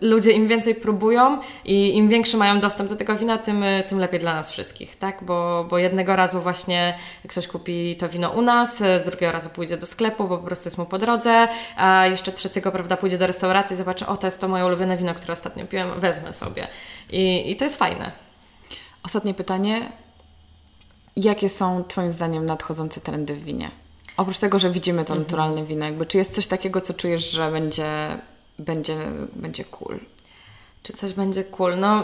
ludzie 0.02 0.32
im 0.32 0.48
więcej 0.48 0.76
próbują 0.76 1.40
i 1.66 1.98
im 1.98 2.10
większy 2.10 2.38
mają 2.38 2.60
dostęp 2.60 2.90
do 2.90 2.96
tego 2.96 3.16
wina, 3.16 3.38
tym, 3.38 3.64
tym 3.88 4.00
lepiej 4.00 4.20
dla 4.20 4.34
nas 4.34 4.52
wszystkich, 4.52 4.96
tak? 4.96 5.24
Bo, 5.24 5.66
bo 5.70 5.78
jednego 5.78 6.16
razu 6.16 6.42
właśnie 6.42 6.98
ktoś 7.28 7.48
kupi 7.48 7.96
to 7.96 8.10
wino 8.10 8.30
u 8.30 8.42
nas, 8.42 8.82
e, 8.82 9.00
drugiego 9.00 9.32
razu 9.32 9.50
pójdzie 9.50 9.78
do 9.78 9.86
sklepu, 9.86 10.28
bo 10.28 10.38
po 10.38 10.44
prostu 10.44 10.68
jest 10.68 10.78
mu 10.78 10.86
po 10.86 10.98
drodze, 10.98 11.48
a 11.78 12.08
jeszcze 12.08 12.32
trzeciego, 12.32 12.72
prawda, 12.72 12.98
pójdzie 12.98 13.18
do 13.18 13.28
restauracji 13.28 13.74
i 13.74 13.78
zobaczy, 13.78 14.08
o 14.08 14.18
to 14.18 14.28
jest 14.28 14.42
to 14.42 14.48
moje 14.48 14.66
ulubione 14.66 14.98
wino, 14.98 15.16
które 15.16 15.34
ostatnio 15.34 15.66
piłem, 15.66 16.00
wezmę 16.00 16.34
sobie. 16.34 16.68
I, 17.10 17.52
i 17.52 17.56
to 17.56 17.64
jest 17.64 17.78
fajne. 17.78 18.12
Ostatnie 19.04 19.34
pytanie. 19.34 19.82
Jakie 21.24 21.50
są 21.50 21.84
Twoim 21.84 22.12
zdaniem 22.12 22.46
nadchodzące 22.46 23.02
trendy 23.02 23.36
w 23.36 23.44
winie? 23.44 23.72
Oprócz 24.18 24.38
tego, 24.38 24.60
że 24.60 24.72
widzimy 24.72 25.06
to 25.06 25.14
mhm. 25.14 25.20
naturalne 25.20 25.64
wino, 25.64 25.86
jakby, 25.86 26.06
czy 26.06 26.18
jest 26.18 26.36
coś 26.36 26.48
takiego, 26.48 26.82
co 26.82 26.94
czujesz, 26.94 27.32
że 27.32 27.52
będzie, 27.52 28.18
będzie, 28.60 28.98
będzie 29.36 29.64
cool? 29.64 30.00
Czy 30.84 30.94
coś 30.94 31.14
będzie 31.14 31.44
cool? 31.44 31.80
No, 31.80 32.04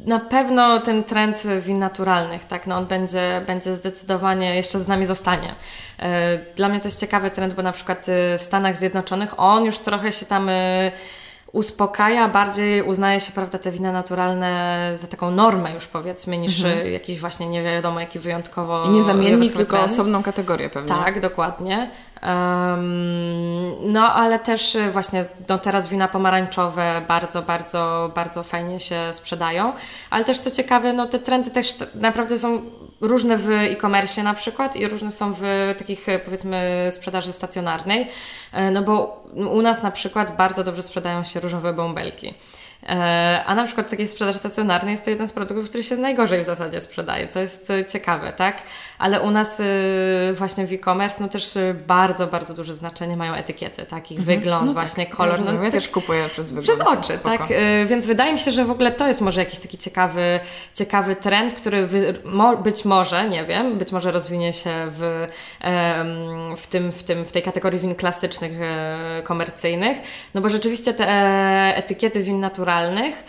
na 0.00 0.20
pewno 0.20 0.80
ten 0.80 1.04
trend 1.04 1.42
win 1.60 1.78
naturalnych, 1.78 2.44
tak, 2.44 2.66
no 2.66 2.76
on 2.76 2.86
będzie, 2.86 3.44
będzie 3.46 3.76
zdecydowanie 3.76 4.56
jeszcze 4.56 4.78
z 4.78 4.88
nami 4.88 5.06
zostanie. 5.06 5.54
E, 5.98 6.38
dla 6.56 6.68
mnie 6.68 6.80
to 6.80 6.88
jest 6.88 7.00
ciekawy 7.00 7.30
trend, 7.30 7.54
bo 7.54 7.62
na 7.62 7.72
przykład 7.72 8.08
e, 8.08 8.38
w 8.38 8.42
Stanach 8.42 8.78
Zjednoczonych 8.78 9.40
on 9.40 9.64
już 9.64 9.78
trochę 9.78 10.12
się 10.12 10.26
tam 10.26 10.48
e, 10.48 10.92
uspokaja, 11.52 12.28
bardziej 12.28 12.82
uznaje 12.82 13.20
się, 13.20 13.32
prawda, 13.32 13.58
te 13.58 13.70
wina 13.70 13.92
naturalne 13.92 14.92
za 14.94 15.06
taką 15.06 15.30
normę 15.30 15.74
już 15.74 15.86
powiedzmy, 15.86 16.38
niż 16.38 16.64
mhm. 16.64 16.92
jakiś 16.92 17.20
właśnie 17.20 17.46
nie 17.46 17.62
wiadomo 17.62 18.00
jaki 18.00 18.18
wyjątkowo... 18.18 18.84
I 18.84 18.88
nie 18.88 19.02
zamiennik, 19.02 19.52
tylko 19.52 19.80
osobną 19.80 20.22
kategorię 20.22 20.70
pewnie. 20.70 20.94
Tak, 20.94 21.20
dokładnie. 21.20 21.90
Um, 22.22 23.92
no, 23.92 24.14
ale 24.14 24.38
też 24.38 24.76
właśnie 24.92 25.24
no, 25.48 25.58
teraz 25.58 25.88
wina 25.88 26.08
pomarańczowe 26.08 27.02
bardzo, 27.08 27.42
bardzo, 27.42 28.12
bardzo 28.14 28.42
fajnie 28.42 28.80
się 28.80 28.96
sprzedają. 29.12 29.72
Ale 30.10 30.24
też 30.24 30.38
co 30.38 30.50
ciekawe, 30.50 30.92
no 30.92 31.06
te 31.06 31.18
trendy 31.18 31.50
też 31.50 31.74
naprawdę 31.94 32.38
są 32.38 32.62
różne 33.00 33.36
w 33.36 33.50
e-commerce 33.50 34.22
na 34.22 34.34
przykład 34.34 34.76
i 34.76 34.88
różne 34.88 35.10
są 35.10 35.32
w 35.32 35.42
takich 35.78 36.06
powiedzmy 36.24 36.88
sprzedaży 36.90 37.32
stacjonarnej. 37.32 38.06
E, 38.52 38.70
no 38.70 38.82
bo 38.82 39.24
u 39.34 39.62
nas 39.62 39.82
na 39.82 39.90
przykład 39.90 40.36
bardzo 40.36 40.64
dobrze 40.64 40.82
sprzedają 40.82 41.24
się 41.24 41.40
różowe 41.40 41.72
bąbelki. 41.72 42.34
E, 42.88 43.44
a 43.46 43.54
na 43.54 43.64
przykład 43.64 43.86
w 43.86 43.90
takiej 43.90 44.08
sprzedaży 44.08 44.38
stacjonarnej 44.38 44.90
jest 44.90 45.04
to 45.04 45.10
jeden 45.10 45.28
z 45.28 45.32
produktów, 45.32 45.68
który 45.68 45.84
się 45.84 45.96
najgorzej 45.96 46.42
w 46.42 46.46
zasadzie 46.46 46.80
sprzedaje. 46.80 47.28
To 47.28 47.40
jest 47.40 47.70
e, 47.70 47.84
ciekawe, 47.84 48.32
tak? 48.32 48.62
Ale 49.00 49.20
u 49.20 49.30
nas 49.30 49.60
e, 49.60 49.64
właśnie 50.32 50.66
w 50.66 50.72
e-commerce 50.72 51.16
no 51.20 51.28
też 51.28 51.58
bardzo, 51.86 52.26
bardzo 52.26 52.54
duże 52.54 52.74
znaczenie 52.74 53.16
mają 53.16 53.34
etykiety, 53.34 53.86
tak? 53.86 54.12
Ich 54.12 54.18
mhm. 54.18 54.38
wygląd, 54.38 54.66
no 54.66 54.74
tak. 54.74 54.82
właśnie 54.82 55.06
tak. 55.06 55.16
kolor. 55.16 55.40
Ja, 55.46 55.52
no, 55.52 55.64
ja 55.64 55.70
też 55.70 55.88
kupuję 55.88 56.28
przez 56.28 56.46
wygląd. 56.46 56.64
Przez 56.64 56.80
oczy, 56.80 57.16
Spoko. 57.16 57.38
tak? 57.38 57.48
Więc 57.86 58.06
wydaje 58.06 58.32
mi 58.32 58.38
się, 58.38 58.50
że 58.50 58.64
w 58.64 58.70
ogóle 58.70 58.92
to 58.92 59.08
jest 59.08 59.20
może 59.20 59.40
jakiś 59.40 59.58
taki 59.58 59.78
ciekawy, 59.78 60.40
ciekawy 60.74 61.16
trend, 61.16 61.54
który 61.54 61.88
być 62.62 62.84
może, 62.84 63.28
nie 63.28 63.44
wiem, 63.44 63.78
być 63.78 63.92
może 63.92 64.10
rozwinie 64.10 64.52
się 64.52 64.70
w, 64.86 65.28
w, 66.56 66.66
tym, 66.66 66.92
w, 66.92 67.02
tym, 67.02 67.24
w 67.24 67.32
tej 67.32 67.42
kategorii 67.42 67.80
win 67.80 67.94
klasycznych, 67.94 68.52
komercyjnych, 69.24 69.98
no 70.34 70.40
bo 70.40 70.50
rzeczywiście 70.50 70.94
te 70.94 71.06
etykiety 71.76 72.22
win 72.22 72.40
naturalnych 72.40 73.24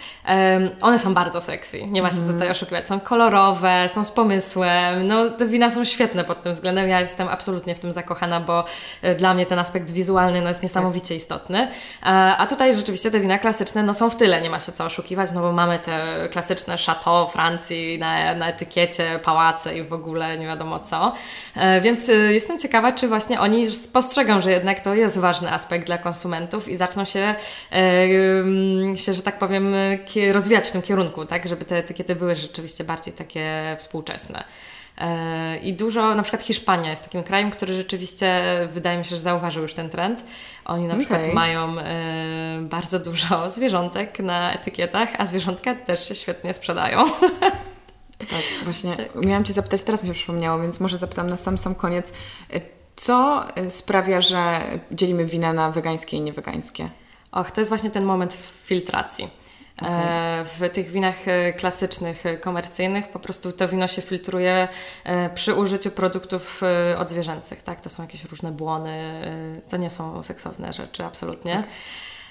one 0.82 1.00
są 1.00 1.14
bardzo 1.14 1.42
sexy. 1.42 1.88
Nie 1.88 2.02
ma 2.02 2.10
się 2.10 2.16
co 2.16 2.22
tutaj 2.22 2.34
mhm. 2.34 2.52
oszukiwać. 2.52 2.88
Są 2.88 3.00
kolorowe, 3.00 3.90
są 3.94 4.04
z 4.04 4.12
pomysłem. 4.12 5.08
No, 5.08 5.30
te 5.30 5.46
wina 5.46 5.61
są 5.70 5.86
świetne 5.86 6.24
pod 6.24 6.44
tym 6.44 6.54
względem. 6.54 6.90
Ja 6.90 7.02
jestem 7.02 7.28
absolutnie 7.28 7.76
w 7.76 7.80
tym 7.80 7.92
zakochana, 7.92 8.40
bo 8.40 8.66
e, 9.02 9.16
dla 9.16 9.34
mnie 9.34 9.46
ten 9.46 9.60
aspekt 9.60 9.92
wizualny 9.92 10.42
no, 10.42 10.48
jest 10.48 10.64
niesamowicie 10.64 11.08
tak. 11.08 11.18
istotny. 11.18 11.60
E, 11.60 12.06
a 12.38 12.46
tutaj 12.48 12.76
rzeczywiście 12.76 13.12
te 13.12 13.20
wina 13.20 13.40
klasyczne 13.40 13.84
no, 13.84 13.94
są 13.94 14.10
w 14.10 14.16
tyle. 14.16 14.42
Nie 14.42 14.50
ma 14.50 14.60
się 14.60 14.72
co 14.72 14.86
oszukiwać, 14.86 15.32
no 15.32 15.42
bo 15.42 15.52
mamy 15.52 15.80
te 15.80 16.28
klasyczne 16.32 16.78
chateau 16.78 17.30
Francji 17.30 18.00
na, 18.00 18.36
na 18.36 18.50
etykiecie, 18.50 19.20
pałace 19.24 19.78
i 19.78 19.84
w 19.84 19.94
ogóle 19.94 20.38
nie 20.38 20.46
wiadomo 20.46 20.80
co. 20.80 21.14
E, 21.56 21.82
więc 21.82 22.12
jestem 22.30 22.60
ciekawa, 22.60 22.92
czy 22.92 23.08
właśnie 23.08 23.40
oni 23.40 23.72
spostrzegą, 23.72 24.42
że 24.42 24.52
jednak 24.52 24.80
to 24.80 24.94
jest 24.94 25.18
ważny 25.18 25.52
aspekt 25.52 25.86
dla 25.86 25.98
konsumentów 25.98 26.68
i 26.68 26.78
zaczną 26.78 27.06
się, 27.06 27.36
się 28.96 29.14
że 29.14 29.22
tak 29.22 29.40
powiem, 29.40 29.76
rozwijać 30.32 30.68
w 30.68 30.72
tym 30.72 30.82
kierunku, 30.82 31.26
tak, 31.26 31.48
żeby 31.48 31.66
te 31.66 31.78
etykiety 31.78 32.16
były 32.16 32.36
rzeczywiście 32.36 32.84
bardziej 32.84 33.14
takie 33.14 33.76
współczesne. 33.78 34.44
E, 35.02 35.58
I 35.58 35.74
dużo, 35.74 36.16
na 36.16 36.24
przykład 36.24 36.44
Hiszpania 36.44 36.90
jest 36.90 37.04
takim 37.04 37.24
krajem, 37.24 37.52
który 37.52 37.74
rzeczywiście 37.74 38.44
wydaje 38.72 38.98
mi 38.98 39.06
się, 39.06 39.16
że 39.16 39.22
zauważył 39.22 39.64
już 39.64 39.74
ten 39.74 39.90
trend. 39.90 40.24
Oni 40.66 40.86
na 40.86 40.94
okay. 40.94 41.06
przykład 41.06 41.34
mają 41.34 41.80
e, 41.80 42.60
bardzo 42.62 43.00
dużo 43.00 43.46
zwierzątek 43.52 44.20
na 44.20 44.54
etykietach, 44.54 45.10
a 45.18 45.26
zwierzątka 45.26 45.76
też 45.76 46.08
się 46.08 46.16
świetnie 46.16 46.54
sprzedają. 46.54 47.04
Tak, 48.22 48.64
właśnie 48.64 48.96
tak. 48.96 49.26
miałam 49.26 49.44
Cię 49.44 49.54
zapytać, 49.54 49.84
teraz 49.84 50.04
mi 50.04 50.10
się 50.10 50.16
przypomniało, 50.16 50.62
więc 50.62 50.80
może 50.80 50.98
zapytam 50.98 51.28
na 51.28 51.38
sam 51.38 51.58
sam 51.58 51.76
koniec. 51.76 52.14
E, 52.54 52.62
co 52.96 53.46
sprawia, 53.70 54.22
że 54.22 54.62
dzielimy 54.92 55.26
wina 55.26 55.54
na 55.54 55.72
wegańskie 55.72 56.18
i 56.18 56.22
niewegańskie? 56.22 56.90
Och, 57.32 57.52
to 57.52 57.62
jest 57.62 57.70
właśnie 57.70 57.92
ten 57.92 58.04
moment 58.04 58.38
filtracji. 58.66 59.28
Okay. 59.82 59.92
E, 59.92 60.46
w 60.46 60.70
tych 60.74 60.92
winach 60.92 61.28
e, 61.28 61.54
klasycznych, 61.54 62.26
e, 62.26 62.38
komercyjnych 62.38 63.08
po 63.08 63.20
prostu 63.20 63.52
to 63.52 63.68
wino 63.68 63.88
się 63.88 64.02
filtruje 64.02 64.68
przy 65.36 65.56
użyciu 65.56 65.92
produktów 65.92 66.62
odzwierzęcych, 66.98 67.64
tak? 67.64 67.82
To 67.82 67.90
są 67.90 68.04
jakieś 68.04 68.26
różne 68.26 68.52
błony, 68.52 69.22
to 69.70 69.78
nie 69.78 69.90
są 69.90 70.24
seksowne 70.24 70.74
rzeczy, 70.74 71.04
absolutnie. 71.04 71.54
Okay. 71.54 71.70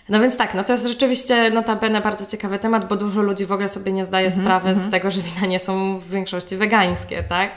No 0.09 0.20
więc 0.20 0.36
tak, 0.36 0.55
no 0.55 0.64
to 0.64 0.72
jest 0.72 0.86
rzeczywiście 0.86 1.51
notabene 1.51 2.01
bardzo 2.01 2.27
ciekawy 2.27 2.59
temat, 2.59 2.89
bo 2.89 2.97
dużo 2.97 3.22
ludzi 3.22 3.47
w 3.47 3.52
ogóle 3.52 3.68
sobie 3.68 3.93
nie 3.93 4.05
zdaje 4.05 4.27
mm 4.27 4.39
-hmm, 4.39 4.43
sprawy 4.43 4.68
mm 4.68 4.78
-hmm. 4.78 4.82
z 4.82 4.85
mhm. 4.85 5.02
tego, 5.02 5.10
że 5.10 5.20
wina 5.20 5.47
nie 5.47 5.60
są 5.60 5.98
w 5.98 6.10
większości 6.10 6.56
wegańskie, 6.56 7.22
tak? 7.22 7.52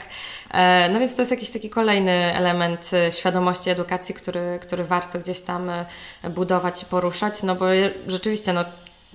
No 0.92 1.00
więc 1.00 1.14
to 1.14 1.22
jest 1.22 1.30
jakiś 1.30 1.50
taki 1.50 1.70
kolejny 1.70 2.34
element 2.34 2.90
świadomości 3.10 3.70
edukacji, 3.70 4.14
który, 4.14 4.58
który 4.62 4.84
warto 4.84 5.18
gdzieś 5.18 5.40
tam 5.40 5.70
budować 6.30 6.82
i 6.82 6.86
poruszać, 6.86 7.42
no 7.42 7.54
bo 7.54 7.66
rzeczywiście 8.06 8.52
no, 8.52 8.64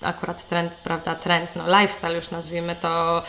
akurat 0.02 0.48
trend, 0.48 0.74
prawda, 0.74 1.16
trend, 1.16 1.56
no 1.56 1.80
lifestyle 1.80 2.16
już 2.16 2.32
nazwijmy 2.32 2.76
to 2.76 3.24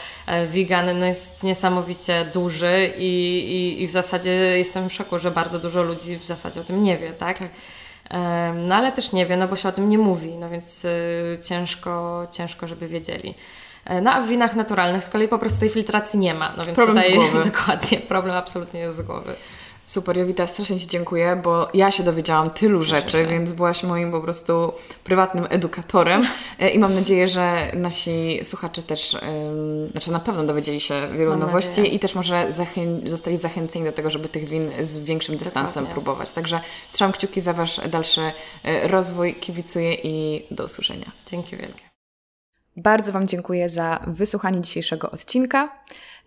vegan, 0.46 0.98
no 0.98 1.06
jest 1.06 1.42
niesamowicie 1.42 2.24
duży 2.24 2.92
i, 2.98 3.38
i, 3.38 3.82
i 3.82 3.86
w 3.86 3.90
zasadzie 3.90 4.30
jestem 4.58 4.88
w 4.88 4.92
szoku, 4.92 5.18
że 5.18 5.30
bardzo 5.30 5.58
dużo 5.58 5.82
ludzi 5.82 6.18
w 6.18 6.26
zasadzie 6.26 6.60
o 6.60 6.64
tym 6.64 6.82
nie 6.82 6.98
wie, 6.98 7.12
tak? 7.12 7.38
tak. 7.38 7.48
No 8.54 8.74
ale 8.74 8.92
też 8.92 9.12
nie 9.12 9.26
wie, 9.26 9.36
no 9.36 9.48
bo 9.48 9.56
się 9.56 9.68
o 9.68 9.72
tym 9.72 9.90
nie 9.90 9.98
mówi, 9.98 10.38
no 10.38 10.50
więc 10.50 10.86
ciężko, 11.48 12.26
ciężko, 12.32 12.66
żeby 12.66 12.88
wiedzieli. 12.88 13.34
E, 13.84 14.00
no 14.00 14.12
a 14.12 14.20
w 14.20 14.28
winach 14.28 14.56
naturalnych 14.56 15.04
z 15.04 15.08
kolei 15.08 15.28
po 15.28 15.38
prostu 15.38 15.60
tej 15.60 15.68
filtracji 15.68 16.18
nie 16.18 16.34
ma. 16.34 16.54
No 16.56 16.66
więc 16.66 16.76
problem 16.76 17.04
tutaj 17.04 17.42
dokładnie, 17.52 17.98
problem 17.98 18.36
absolutnie 18.36 18.80
jest 18.80 18.96
z 18.96 19.02
głowy. 19.02 19.34
Super, 19.90 20.16
Jowita, 20.18 20.46
strasznie 20.46 20.80
Ci 20.80 20.86
dziękuję, 20.86 21.40
bo 21.44 21.68
ja 21.74 21.90
się 21.90 22.02
dowiedziałam 22.02 22.50
tylu 22.50 22.80
Cieszę 22.82 22.90
rzeczy, 22.96 23.18
się. 23.18 23.26
więc 23.26 23.52
byłaś 23.52 23.82
moim 23.82 24.10
po 24.12 24.20
prostu 24.20 24.72
prywatnym 25.04 25.46
edukatorem 25.50 26.22
e, 26.58 26.68
i 26.70 26.78
mam 26.78 26.94
nadzieję, 26.94 27.28
że 27.28 27.72
nasi 27.74 28.40
słuchacze 28.44 28.82
też, 28.82 29.16
znaczy 29.90 30.12
na 30.12 30.20
pewno 30.20 30.44
dowiedzieli 30.44 30.80
się 30.80 31.08
wielu 31.18 31.30
mam 31.30 31.40
nowości 31.40 31.68
nadzieję. 31.68 31.88
i 31.88 31.98
też 31.98 32.14
może 32.14 32.46
zachę- 32.52 33.08
zostali 33.08 33.36
zachęceni 33.38 33.84
do 33.84 33.92
tego, 33.92 34.10
żeby 34.10 34.28
tych 34.28 34.48
win 34.48 34.70
z 34.80 34.98
większym 34.98 35.36
dystansem 35.36 35.84
Dokładnie. 35.84 35.92
próbować. 36.02 36.32
Także 36.32 36.60
trzymam 36.92 37.12
kciuki 37.12 37.40
za 37.40 37.52
Wasz 37.52 37.80
dalszy 37.88 38.32
e, 38.64 38.88
rozwój, 38.88 39.34
kibicuję 39.34 39.94
i 39.94 40.46
do 40.50 40.64
usłyszenia. 40.64 41.12
Dzięki 41.26 41.56
wielkie. 41.56 41.82
Bardzo 42.76 43.12
Wam 43.12 43.26
dziękuję 43.26 43.68
za 43.68 44.00
wysłuchanie 44.06 44.60
dzisiejszego 44.60 45.10
odcinka. 45.10 45.68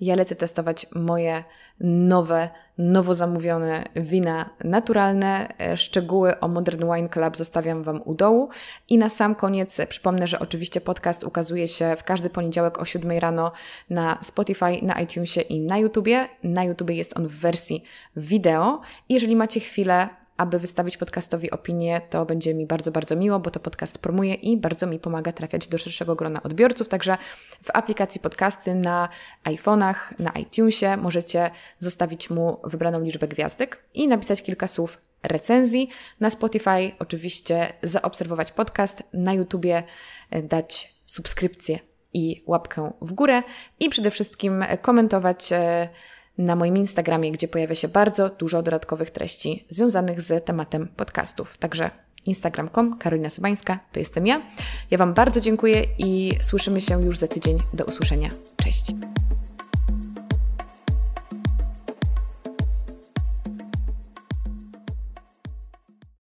Ja 0.01 0.15
lecę 0.15 0.35
testować 0.35 0.85
moje 0.95 1.43
nowe, 1.79 2.49
nowo 2.77 3.13
zamówione 3.13 3.83
wina 3.95 4.49
naturalne. 4.63 5.53
E, 5.59 5.77
szczegóły 5.77 6.39
o 6.39 6.47
Modern 6.47 6.93
Wine 6.93 7.09
Club 7.09 7.37
zostawiam 7.37 7.83
Wam 7.83 8.01
u 8.05 8.15
dołu. 8.15 8.49
I 8.89 8.97
na 8.97 9.09
sam 9.09 9.35
koniec 9.35 9.81
przypomnę, 9.89 10.27
że 10.27 10.39
oczywiście 10.39 10.81
podcast 10.81 11.23
ukazuje 11.23 11.67
się 11.67 11.95
w 11.95 12.03
każdy 12.03 12.29
poniedziałek 12.29 12.79
o 12.79 12.85
7 12.85 13.11
rano 13.11 13.51
na 13.89 14.17
Spotify, 14.21 14.79
na 14.81 15.01
iTunesie 15.01 15.41
i 15.41 15.61
na 15.61 15.77
YouTubie. 15.77 16.27
Na 16.43 16.63
YouTubie 16.63 16.95
jest 16.95 17.17
on 17.17 17.27
w 17.27 17.35
wersji 17.35 17.83
wideo. 18.15 18.81
Jeżeli 19.09 19.35
macie 19.35 19.59
chwilę, 19.59 20.09
aby 20.43 20.59
wystawić 20.59 20.97
podcastowi 20.97 21.51
opinię, 21.51 22.01
to 22.09 22.25
będzie 22.25 22.53
mi 22.53 22.65
bardzo, 22.65 22.91
bardzo 22.91 23.15
miło, 23.15 23.39
bo 23.39 23.51
to 23.51 23.59
podcast 23.59 23.97
promuje 23.97 24.33
i 24.33 24.57
bardzo 24.57 24.87
mi 24.87 24.99
pomaga 24.99 25.31
trafiać 25.31 25.67
do 25.67 25.77
szerszego 25.77 26.15
grona 26.15 26.43
odbiorców. 26.43 26.87
Także 26.87 27.17
w 27.63 27.69
aplikacji 27.73 28.21
podcasty 28.21 28.75
na 28.75 29.09
iPhone'ach, 29.45 29.95
na 30.19 30.31
iTunesie 30.31 30.97
możecie 30.97 31.51
zostawić 31.79 32.29
mu 32.29 32.57
wybraną 32.63 33.01
liczbę 33.01 33.27
gwiazdek 33.27 33.83
i 33.93 34.07
napisać 34.07 34.43
kilka 34.43 34.67
słów 34.67 34.97
recenzji. 35.23 35.89
Na 36.19 36.29
Spotify 36.29 36.91
oczywiście 36.99 37.73
zaobserwować 37.83 38.51
podcast, 38.51 39.03
na 39.13 39.33
YouTubie 39.33 39.83
e, 40.29 40.41
dać 40.41 40.93
subskrypcję 41.05 41.79
i 42.13 42.43
łapkę 42.47 42.91
w 43.01 43.13
górę 43.13 43.43
i 43.79 43.89
przede 43.89 44.11
wszystkim 44.11 44.65
komentować 44.81 45.51
e, 45.51 45.89
na 46.37 46.55
moim 46.55 46.77
Instagramie, 46.77 47.31
gdzie 47.31 47.47
pojawia 47.47 47.75
się 47.75 47.87
bardzo 47.87 48.29
dużo 48.29 48.63
dodatkowych 48.63 49.09
treści 49.09 49.65
związanych 49.69 50.21
z 50.21 50.45
tematem 50.45 50.87
podcastów. 50.87 51.57
Także 51.57 51.91
instagram.com, 52.25 52.97
Karolina 52.97 53.29
Sobańska, 53.29 53.79
to 53.91 53.99
jestem 53.99 54.27
ja. 54.27 54.41
Ja 54.91 54.97
Wam 54.97 55.13
bardzo 55.13 55.41
dziękuję 55.41 55.85
i 55.97 56.31
słyszymy 56.41 56.81
się 56.81 57.03
już 57.03 57.17
za 57.17 57.27
tydzień. 57.27 57.59
Do 57.73 57.85
usłyszenia. 57.85 58.29
Cześć. 58.63 58.85